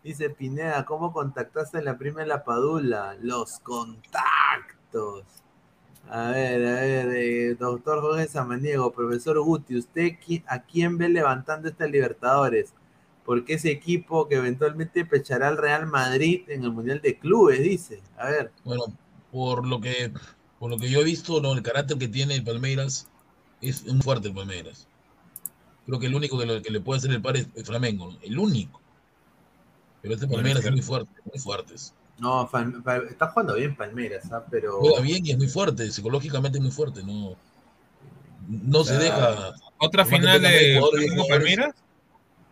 Dice 0.02 0.30
Pineda, 0.30 0.84
¿cómo 0.84 1.12
contactaste 1.12 1.82
la 1.82 1.98
prima 1.98 2.24
la 2.24 2.44
Padula? 2.44 3.16
Los 3.20 3.58
contactos. 3.60 5.24
A 6.08 6.30
ver, 6.30 6.66
a 6.66 6.72
ver, 6.80 7.08
eh, 7.16 7.54
doctor 7.54 8.00
Jorge 8.00 8.26
Samaniego, 8.28 8.92
profesor 8.92 9.38
Guti, 9.40 9.76
¿usted 9.76 10.12
a 10.46 10.62
quién 10.62 10.96
ve 10.96 11.08
levantando 11.08 11.68
esta 11.68 11.86
Libertadores? 11.86 12.72
Porque 13.26 13.54
ese 13.54 13.70
equipo 13.70 14.26
que 14.26 14.36
eventualmente 14.36 15.04
pechará 15.04 15.48
al 15.48 15.58
Real 15.58 15.86
Madrid 15.86 16.42
en 16.48 16.64
el 16.64 16.72
Mundial 16.72 17.02
de 17.02 17.18
Clubes, 17.18 17.60
dice. 17.62 18.00
A 18.16 18.30
ver. 18.30 18.50
Bueno, 18.64 18.84
por 19.30 19.66
lo 19.66 19.80
que 19.80 20.12
por 20.58 20.70
lo 20.70 20.78
que 20.78 20.90
yo 20.90 21.00
he 21.00 21.04
visto, 21.04 21.40
no, 21.40 21.52
el 21.52 21.62
carácter 21.62 21.98
que 21.98 22.08
tiene 22.08 22.34
el 22.36 22.42
Palmeiras 22.44 23.06
es 23.60 23.82
un 23.84 24.00
fuerte 24.00 24.28
el 24.28 24.34
Palmeiras. 24.34 24.88
Creo 25.86 25.98
que 26.00 26.06
el 26.06 26.14
único 26.14 26.38
que, 26.38 26.46
lo- 26.46 26.62
que 26.62 26.70
le 26.70 26.80
puede 26.80 26.98
hacer 26.98 27.10
el 27.10 27.20
par 27.22 27.36
es, 27.36 27.48
es 27.54 27.66
Flamengo, 27.66 28.16
el 28.22 28.38
único. 28.38 28.80
Pero 30.02 30.14
este 30.14 30.26
Palmeiras 30.28 30.64
es 30.64 30.70
muy 30.70 30.82
fuerte, 30.82 31.10
muy 31.24 31.38
fuertes. 31.40 31.94
No, 32.18 32.48
está 33.10 33.28
jugando 33.28 33.54
bien 33.54 33.76
Palmeiras, 33.76 34.30
¿ah? 34.32 34.44
pero. 34.50 34.78
Juega 34.80 35.00
bien 35.00 35.24
y 35.26 35.30
es 35.30 35.38
muy 35.38 35.48
fuerte, 35.48 35.90
psicológicamente 35.90 36.58
es 36.58 36.62
muy 36.62 36.72
fuerte, 36.72 37.02
no, 37.04 37.36
no 38.48 38.84
se 38.84 38.96
deja. 38.98 39.54
¿Otra 39.78 40.04
final 40.04 40.40
de 40.42 40.80
Palmeiras? 41.28 41.74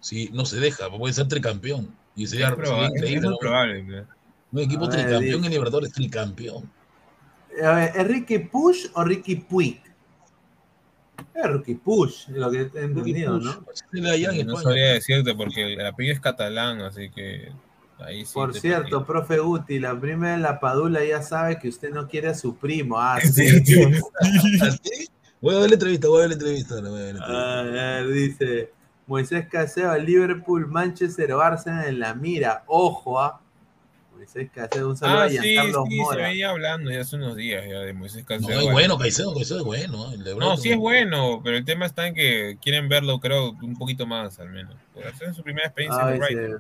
Sí, 0.01 0.31
no 0.33 0.45
se 0.45 0.61
deja, 0.61 0.89
puede 0.91 1.15
ser 1.15 1.27
tricampeón. 1.27 1.93
Y 2.15 2.27
sería, 2.27 2.47
Es 2.49 2.55
sería 2.55 2.65
probable, 2.65 2.97
increíble. 2.97 3.17
es 3.17 3.23
muy 3.25 3.31
¿no? 3.33 3.39
probable, 3.39 3.85
claro. 3.87 4.07
Un 4.53 4.61
equipo 4.61 4.81
ver, 4.83 4.91
tricampeón 4.91 5.23
dice- 5.23 5.47
en 5.47 5.51
Libertadores, 5.53 5.93
tricampeón. 5.93 6.71
A 7.65 7.71
ver, 7.73 7.93
¿es 7.97 8.07
Ricky 8.07 8.39
Push 8.39 8.87
o 8.95 9.03
Ricky 9.05 9.37
Puig? 9.37 9.81
Es 11.35 11.51
Ricky 11.51 11.75
Push, 11.75 12.29
lo 12.29 12.51
que 12.51 12.59
he 12.59 12.63
entendido, 12.63 13.39
¿no? 13.39 13.65
No 13.93 14.57
sabría 14.57 14.93
decirte 14.93 15.35
porque 15.35 15.75
el 15.75 15.87
apellido 15.87 16.15
es 16.15 16.21
catalán, 16.21 16.81
así 16.81 17.11
que 17.11 17.53
ahí 17.99 18.25
sí. 18.25 18.35
Por 18.35 18.55
cierto, 18.55 19.05
profe 19.05 19.39
Guti, 19.39 19.79
la 19.79 19.99
prima 19.99 20.33
de 20.33 20.39
la 20.39 20.61
Padula 20.61 21.05
ya 21.05 21.23
sabe 21.23 21.59
que 21.59 21.69
usted 21.69 21.91
no 21.91 22.09
quiere 22.09 22.29
a 22.29 22.35
su 22.35 22.57
primo. 22.57 22.99
Ah, 22.99 23.21
sí. 23.23 23.47
¿Así? 24.61 25.09
Voy 25.41 25.55
a 25.55 25.59
ver 25.61 25.71
la 25.71 25.75
entrevista, 25.75 26.09
voy 26.09 26.19
a 26.19 26.21
ver 26.21 26.29
la 26.29 26.35
entrevista. 26.35 26.75
voy 26.81 26.89
a 26.89 26.91
ver 26.91 27.15
la 27.15 27.21
entrevista. 27.21 27.59
A 27.59 27.63
ver, 27.63 28.09
dice 28.09 28.71
Moisés 29.07 29.47
Caseo, 29.49 29.97
Liverpool, 29.99 30.67
Manchester, 30.67 31.33
Arsenal 31.33 31.87
en 31.87 32.01
la 32.01 32.15
mira. 32.15 32.65
Ojo, 32.67 33.21
¿ah? 33.21 33.41
Moisés 34.37 34.51
Caseo, 34.55 34.89
un 34.91 34.97
saludo 34.97 35.19
Ah, 35.19 35.25
a 35.25 35.29
sí, 35.31 35.39
Giancarlo 35.39 35.85
sí, 35.87 35.97
se 35.97 36.03
Mora. 36.03 36.29
venía 36.29 36.51
hablando 36.51 36.91
ya 36.91 37.01
hace 37.01 37.17
unos 37.17 37.37
días 37.37 37.65
ya 37.67 37.81
de 37.81 37.93
Moisés 37.95 38.23
No, 38.23 38.27
Caicedo. 38.27 38.61
es 38.61 38.73
bueno, 38.73 38.99
Caicedo, 38.99 39.35
Caicedo 39.35 39.59
es 39.61 39.65
bueno. 39.65 40.11
¿eh? 40.11 40.15
El 40.15 40.25
de 40.25 40.35
No, 40.37 40.57
sí 40.57 40.71
es 40.71 40.77
bueno, 40.77 41.41
pero 41.43 41.57
el 41.57 41.65
tema 41.65 41.87
está 41.87 42.07
en 42.07 42.15
que 42.15 42.59
quieren 42.61 42.89
verlo, 42.89 43.19
creo, 43.21 43.53
un 43.53 43.77
poquito 43.77 44.07
más 44.07 44.39
al 44.39 44.51
menos. 44.51 44.75
Por 44.95 45.07
hacer 45.07 45.35
su 45.35 45.43
primera 45.43 45.67
experiencia 45.69 46.05
Ah, 46.05 46.15
en. 46.15 46.59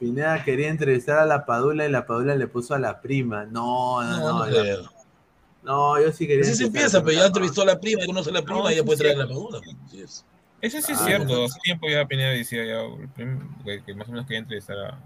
Pineda 0.00 0.42
quería 0.44 0.68
entrevistar 0.68 1.18
a 1.18 1.24
la 1.26 1.46
Padula 1.46 1.86
y 1.86 1.90
la 1.90 2.06
Padula 2.06 2.34
le 2.34 2.48
puso 2.48 2.74
a 2.74 2.78
la 2.78 3.00
prima. 3.00 3.44
No, 3.46 4.02
no, 4.02 4.18
No, 4.18 4.18
no. 4.18 4.46
no 4.46 4.50
la- 4.50 4.90
no, 5.62 6.00
yo 6.00 6.12
sí 6.12 6.26
quería. 6.26 6.42
Así 6.42 6.54
se 6.54 6.64
entrevistar 6.64 6.66
empieza, 6.66 6.98
a 6.98 7.02
pero 7.02 7.12
ya 7.14 7.20
la 7.20 7.26
entrevistó 7.26 7.62
a 7.62 7.64
la 7.66 7.80
prima, 7.80 8.02
y 8.02 8.06
conoce 8.06 8.30
a 8.30 8.32
la 8.34 8.42
prima 8.42 8.58
No, 8.60 8.70
y 8.70 8.74
ya 8.74 8.80
sí 8.80 8.84
puede 8.86 8.94
es 8.94 9.00
traer 9.00 9.16
la 9.18 9.26
cierto. 9.26 9.48
padula. 9.50 9.60
Así 9.86 10.00
es. 10.02 10.24
Eso 10.60 10.80
sí 10.80 10.92
es 10.92 10.98
Ah, 11.00 11.04
cierto, 11.06 11.44
hace 11.44 11.60
tiempo 11.60 11.88
ya 11.88 12.04
Pineda 12.06 12.30
decía 12.30 12.64
ya 12.64 12.82
que 13.84 13.94
más 13.94 14.08
o 14.08 14.10
menos 14.12 14.26
quería 14.26 14.40
entrevistar 14.40 14.78
a... 14.78 14.98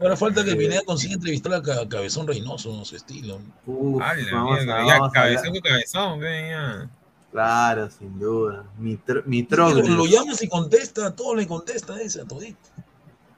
Ahora 0.00 0.16
falta 0.16 0.42
que 0.44 0.56
Pineda 0.56 0.80
consiga 0.86 1.14
entrevistar 1.14 1.52
a 1.54 1.62
Ca- 1.62 1.88
Cabezón 1.88 2.26
Reynoso, 2.26 2.84
su 2.84 2.96
estilo. 2.96 3.38
Uf, 3.66 4.02
¡Hala, 4.02 4.24
vamos 4.32 4.52
a- 4.52 4.62
mierda! 4.64 4.86
Ya, 4.86 4.92
vamos 4.94 5.08
a 5.08 5.12
cabezón 5.12 5.46
hablar- 5.48 5.62
con 5.62 5.70
cabezón, 5.70 6.20
ya. 6.20 6.90
Claro, 7.30 7.90
sin 7.90 8.18
duda. 8.18 8.64
Mitro, 8.78 9.16
Lo, 9.16 9.22
Mitroglou. 9.26 9.88
lo 9.88 10.06
llamas 10.06 10.42
y 10.42 10.48
contesta, 10.48 11.06
a 11.06 11.14
todo 11.14 11.34
le 11.36 11.46
contesta 11.46 11.94
a 11.94 12.00
ese, 12.00 12.22
a 12.22 12.24
todito. 12.24 12.58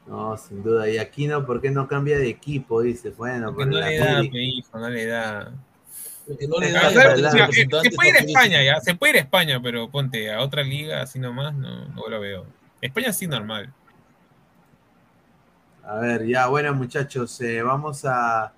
No, 0.07 0.36
sin 0.39 0.62
duda. 0.62 0.89
Y 0.89 0.99
Aquino, 0.99 1.44
¿por 1.44 1.60
qué 1.60 1.70
no 1.70 1.86
cambia 1.89 2.16
de 2.18 2.28
equipo? 2.28 2.81
Dice, 2.82 3.10
bueno, 3.10 3.52
Porque 3.55 3.70
por 3.70 3.81
no 3.81 3.86
le 3.86 3.99
da, 3.99 4.23
hijo, 4.24 4.78
no 4.78 4.89
le 4.89 5.07
da. 5.07 5.52
Porque 6.26 6.47
no 6.49 6.58
le 6.58 6.68
se 6.70 7.91
puede 7.91 8.10
ir 8.10 8.16
a. 8.16 8.18
España 8.20 8.62
ya, 8.62 8.81
se 8.81 8.94
puede 8.94 9.10
ir 9.12 9.16
a 9.18 9.20
España, 9.23 9.60
pero 9.62 9.91
ponte 9.91 10.32
a 10.32 10.41
otra 10.41 10.62
liga 10.62 11.02
así 11.02 11.18
nomás, 11.18 11.55
no, 11.55 11.86
no 11.89 12.08
lo 12.08 12.20
veo. 12.20 12.47
España 12.81 13.12
sí 13.12 13.26
normal. 13.26 13.73
A 15.85 15.97
ver, 15.97 16.27
ya, 16.27 16.47
bueno, 16.47 16.73
muchachos, 16.75 17.41
eh, 17.41 17.62
vamos 17.62 18.05
a 18.05 18.52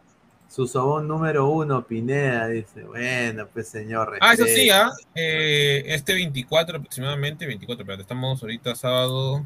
su 0.48 0.66
sobón 0.68 1.08
número 1.08 1.48
uno, 1.48 1.84
Pineda. 1.86 2.46
Dice, 2.48 2.84
bueno, 2.84 3.48
pues 3.52 3.68
señor. 3.68 4.18
Ah, 4.20 4.34
eso 4.34 4.44
sí, 4.44 4.68
respete. 4.68 4.72
¿ah? 4.72 4.90
Eh, 5.14 5.82
este 5.86 6.12
24 6.14 6.78
aproximadamente, 6.78 7.46
24, 7.46 7.82
espérate, 7.82 8.02
estamos 8.02 8.42
ahorita 8.42 8.74
sábado. 8.76 9.44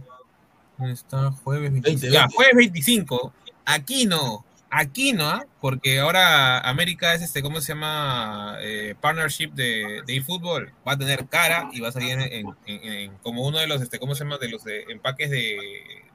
¿Dónde 0.77 0.93
está? 0.95 1.31
Jueves 1.31 1.73
25. 1.73 2.01
20, 2.03 2.11
Ya, 2.15 2.21
20. 2.23 2.35
jueves 2.37 2.57
25. 2.57 3.33
Aquí 3.65 4.07
no. 4.07 4.45
Aquí 4.71 5.13
no. 5.13 5.43
Porque 5.61 5.99
ahora 6.01 6.61
América 6.61 7.15
es 7.15 7.23
este, 7.23 7.43
¿cómo 7.43 7.61
se 7.61 7.73
llama? 7.73 8.57
Eh, 8.61 8.95
partnership 9.01 9.51
de, 9.53 10.03
de 10.07 10.17
eFootball. 10.17 10.73
Va 10.87 10.93
a 10.93 10.99
tener 10.99 11.27
cara 11.27 11.69
y 11.73 11.81
va 11.81 11.89
a 11.89 11.93
salir 11.93 12.11
en, 12.13 12.21
en- 12.21 12.47
en- 12.67 12.85
en- 12.93 13.15
como 13.19 13.47
uno 13.47 13.59
de 13.59 13.67
los, 13.67 13.81
este, 13.81 13.99
¿cómo 13.99 14.15
se 14.15 14.25
llama? 14.25 14.39
De 14.39 14.49
los 14.49 14.65
de- 14.65 14.83
empaques 14.91 15.31
de, 15.31 15.57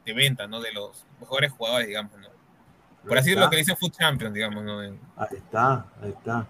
de 0.06 0.14
venta, 0.14 0.48
¿no? 0.48 0.62
De 0.62 0.72
los 0.72 1.06
mejores 1.20 1.52
jugadores, 1.52 1.88
digamos, 1.88 2.12
¿no? 2.20 2.28
Por 3.08 3.18
así 3.18 3.32
es 3.32 3.38
lo 3.38 3.50
que 3.50 3.58
dice 3.58 3.76
Food 3.76 3.92
Champions, 3.92 4.34
digamos, 4.34 4.64
¿no? 4.64 4.80
Ahí 4.80 4.98
está, 5.38 5.86
ahí 6.02 6.10
está. 6.10 6.48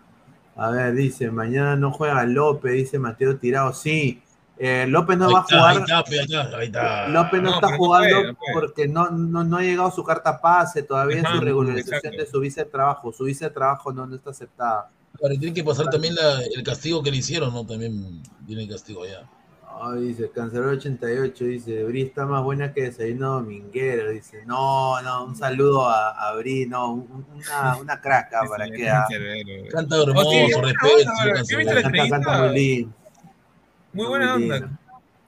A 0.55 0.69
ver, 0.69 0.93
dice, 0.93 1.31
mañana 1.31 1.75
no 1.75 1.91
juega 1.91 2.23
López, 2.25 2.73
dice 2.73 2.99
Mateo 2.99 3.37
Tirado. 3.37 3.73
Sí, 3.73 4.21
eh, 4.57 4.85
López 4.87 5.17
no 5.17 5.27
Ahí 5.27 5.33
va 5.33 5.39
a 5.39 5.43
jugar. 5.43 5.69
ahí 5.71 5.77
está, 5.77 6.03
pe, 6.03 6.19
ahí 6.19 6.25
está, 6.25 6.57
ahí 6.57 6.65
está. 6.67 7.07
López 7.09 7.41
no, 7.41 7.49
No, 7.49 7.55
está 7.55 7.67
pero 7.67 7.71
no 7.71 7.77
jugando 7.77 8.09
puede, 8.15 8.27
no 8.27 8.33
puede. 8.35 8.53
porque 8.53 8.87
no, 8.87 9.09
no, 9.09 9.43
no 9.43 9.57
ha 9.57 9.61
llegado 9.61 9.91
su 9.91 10.03
carta 10.03 10.39
pase 10.39 10.83
todavía 10.83 11.19
en 11.19 11.25
Ajá, 11.25 11.35
su 11.35 11.41
regularización 11.41 11.95
exacto. 11.97 12.17
de 12.17 12.25
su 12.27 12.39
visa 12.39 12.63
de 12.63 12.69
trabajo. 12.69 13.11
Su 13.11 13.23
visa 13.25 13.45
de 13.47 13.51
trabajo 13.53 13.91
no, 13.91 14.05
no 14.05 14.15
está 14.15 14.29
aceptada. 14.29 14.89
Ahora 15.21 15.35
tiene 15.39 15.53
que 15.53 15.63
pasar 15.63 15.89
también 15.89 16.15
la- 16.15 16.41
el 16.55 16.63
castigo 16.63 17.01
que 17.03 17.11
le 17.11 17.17
hicieron, 17.17 17.53
¿no? 17.53 17.65
También 17.65 18.21
tiene 18.45 18.67
castigo 18.67 19.03
allá. 19.03 19.27
Ah, 19.75 19.95
dice, 19.95 20.29
Cancelero 20.29 20.69
88, 20.69 21.45
dice, 21.45 21.83
Bri 21.83 22.03
está 22.03 22.27
más 22.27 22.43
buena 22.43 22.71
que 22.73 22.83
desayuno 22.83 23.31
dominguero. 23.33 24.11
Dice, 24.11 24.45
no, 24.45 25.01
no, 25.01 25.25
un 25.25 25.35
saludo 25.35 25.89
a, 25.89 26.09
a 26.11 26.35
Bri, 26.35 26.67
no, 26.67 26.93
un- 26.93 27.25
una, 27.35 27.77
una 27.77 27.99
crack 27.99 28.31
ah, 28.35 28.41
para 28.47 28.69
que 28.69 28.87
ah. 28.87 29.05
Canta 29.71 29.95
hermoso, 30.03 30.29
Oh, 30.29 30.61
respeto. 30.61 30.61
buena 30.61 31.15
señor 31.15 31.27
onda, 31.33 31.43
¿sí 31.43 31.55
viste 31.55 31.73
Cancelero. 31.73 31.81
la 31.81 31.81
Canta, 31.81 32.09
canta 32.09 32.47
muy 32.47 32.55
lindo. 32.55 32.95
Muy 33.93 34.07
buena 34.07 34.35
onda. 34.35 34.69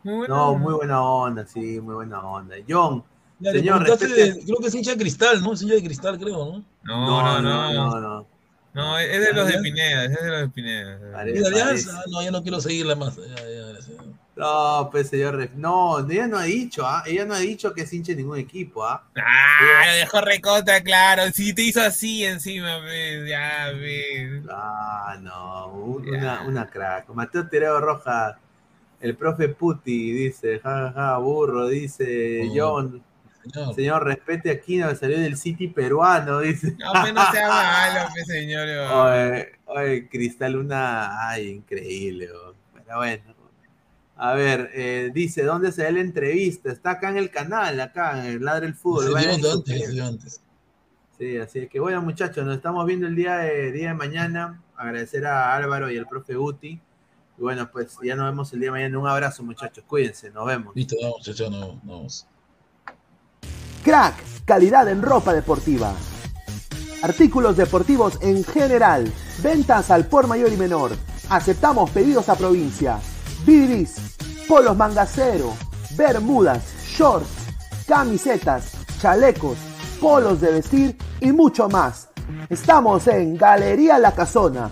Muy 0.04 0.14
buena 0.16 0.36
No, 0.36 0.48
onda. 0.50 0.60
muy 0.64 0.74
buena 0.74 1.02
onda, 1.04 1.46
sí, 1.48 1.80
muy 1.82 1.96
buena 1.96 2.20
onda. 2.20 2.56
John, 2.68 3.04
Ya, 3.40 3.52
señor, 3.52 3.84
respete- 3.84 4.14
de- 4.36 4.44
creo 4.46 4.58
que 4.58 4.68
es 4.68 4.76
hincha 4.76 4.92
de 4.92 4.98
cristal, 4.98 5.42
¿no? 5.44 5.54
Es 5.54 5.62
hincha 5.62 5.76
de 5.76 5.84
cristal, 5.84 6.18
creo, 6.20 6.46
¿no? 6.46 6.64
No, 6.84 7.22
no, 7.24 7.42
no. 7.42 7.74
no, 7.74 8.00
no. 8.00 8.28
No, 8.74 9.00
es 9.00 9.26
de 9.26 9.32
los 9.34 9.48
de. 9.48 9.60
Pineda, 9.60 10.04
es 10.06 10.22
de 10.22 10.28
los 10.30 10.40
de 10.42 10.50
Pineda. 10.50 11.00
Parece- 11.14 11.38
¿Y 11.38 11.40
de 11.40 11.44
parece. 11.50 11.62
Alianza? 11.64 12.02
No, 12.12 12.22
ya 12.22 12.32
no 12.32 12.42
quiero 12.44 12.60
seguirla 12.60 12.96
más. 12.96 13.16
Ya, 13.16 13.36
ya, 13.36 13.68
gracias. 13.70 13.98
No, 14.36 14.90
pues 14.92 15.08
señor, 15.08 15.38
Ref- 15.38 15.54
no, 15.56 16.00
ella 16.10 16.28
no 16.28 16.38
ha 16.38 16.44
dicho, 16.44 16.86
¿ah? 16.86 17.02
Ella 17.06 17.24
no 17.24 17.36
ha 17.36 17.40
dicho 17.40 17.74
que 17.74 17.84
es 17.84 17.94
hincha 17.94 18.12
de 18.12 18.18
ningún 18.18 18.38
equipo, 18.38 18.86
¿ah? 18.86 19.02
Ah, 19.16 19.86
lo 19.88 19.94
dejó 19.94 20.20
recontra 20.20 20.82
claro. 20.82 21.24
Si 21.34 21.54
te 21.54 21.62
hizo 21.62 21.82
así 21.82 22.26
encima, 22.26 22.80
ves, 22.80 23.30
ya 23.30 23.72
ves. 23.72 24.44
Ah, 24.52 25.16
no, 25.22 25.68
un- 25.68 26.10
una, 26.10 26.42
una 26.42 26.68
crack. 26.70 27.08
Mateo 27.14 27.48
Tereo 27.48 27.80
Rojas, 27.80 28.36
el 29.06 29.16
profe 29.16 29.50
Puti, 29.50 30.12
dice, 30.12 30.60
ja, 30.60 30.92
ja, 30.92 31.18
burro, 31.18 31.68
dice 31.68 32.42
Oh, 32.50 32.54
John. 32.56 33.04
Señor. 33.44 33.76
Señor, 33.76 34.04
respete 34.04 34.50
aquí, 34.50 34.78
no 34.78 34.94
salió 34.96 35.20
del 35.20 35.38
City 35.38 35.68
peruano, 35.68 36.40
dice. 36.40 36.76
No, 36.80 36.92
pues 37.00 37.14
no 37.14 37.32
sea 37.32 37.48
malo, 37.48 38.10
pues, 38.12 38.26
señor. 38.26 38.68
Oye, 38.68 39.52
oye, 39.66 40.10
Cristal, 40.10 40.56
una. 40.56 41.30
Ay, 41.30 41.50
increíble. 41.50 42.30
Pero 42.74 42.98
bueno. 42.98 43.36
A 44.18 44.34
ver, 44.34 44.72
eh, 44.74 45.12
dice, 45.14 45.44
¿dónde 45.44 45.72
se 45.72 45.84
ve 45.84 45.92
la 45.92 46.00
entrevista? 46.00 46.72
Está 46.72 46.92
acá 46.92 47.10
en 47.10 47.18
el 47.18 47.30
canal, 47.30 47.80
acá 47.80 48.26
en 48.26 48.34
el 48.34 48.44
Ladre 48.44 48.66
el 48.66 48.74
Fútbol. 48.74 49.22
Se 49.22 49.38
dio 49.38 49.54
antes, 49.54 49.80
se 49.86 49.92
dio 49.92 50.06
antes. 50.06 50.42
Sí, 51.20 51.38
así 51.38 51.60
es 51.60 51.70
que 51.70 51.80
bueno, 51.80 52.02
muchachos, 52.02 52.44
nos 52.46 52.56
estamos 52.56 52.84
viendo 52.88 53.06
el 53.06 53.16
día 53.16 53.38
de, 53.38 53.72
día 53.72 53.90
de 53.90 53.94
mañana. 53.94 54.64
Agradecer 54.76 55.28
a 55.28 55.56
Álvaro 55.56 55.92
y 55.92 55.98
al 55.98 56.08
profe 56.08 56.34
Guti. 56.34 56.82
Y 57.38 57.42
bueno, 57.42 57.70
pues 57.72 57.98
ya 58.04 58.16
nos 58.16 58.26
vemos 58.26 58.54
el 58.54 58.60
día 58.60 58.68
de 58.68 58.72
mañana. 58.72 59.00
Un 59.00 59.08
abrazo, 59.08 59.44
muchachos. 59.44 59.84
Cuídense, 59.88 60.32
nos 60.32 60.46
vemos. 60.46 60.76
Listo, 60.76 60.96
vamos, 61.02 61.18
muchachos, 61.20 61.52
nos 61.52 61.84
vamos. 61.84 62.28
Crack, 63.84 64.16
calidad 64.46 64.88
en 64.90 65.02
ropa 65.02 65.34
deportiva. 65.34 65.94
Artículos 67.04 67.58
deportivos 67.58 68.18
en 68.22 68.44
general. 68.44 69.12
Ventas 69.44 69.92
al 69.92 70.08
por 70.08 70.28
mayor 70.28 70.52
y 70.52 70.58
menor. 70.58 70.92
Aceptamos 71.30 71.90
pedidos 71.92 72.30
a 72.30 72.36
provincia. 72.36 73.00
Bidris, 73.46 74.16
polos 74.48 74.76
mangacero, 74.76 75.54
bermudas, 75.96 76.64
shorts, 76.88 77.28
camisetas, 77.88 78.72
chalecos, 79.00 79.58
polos 80.02 80.42
de 80.42 80.52
vestir 80.52 80.98
y 81.20 81.32
mucho 81.32 81.70
más. 81.70 82.10
Estamos 82.50 83.08
en 83.08 83.38
Galería 83.38 84.00
La 84.00 84.14
Casona. 84.14 84.72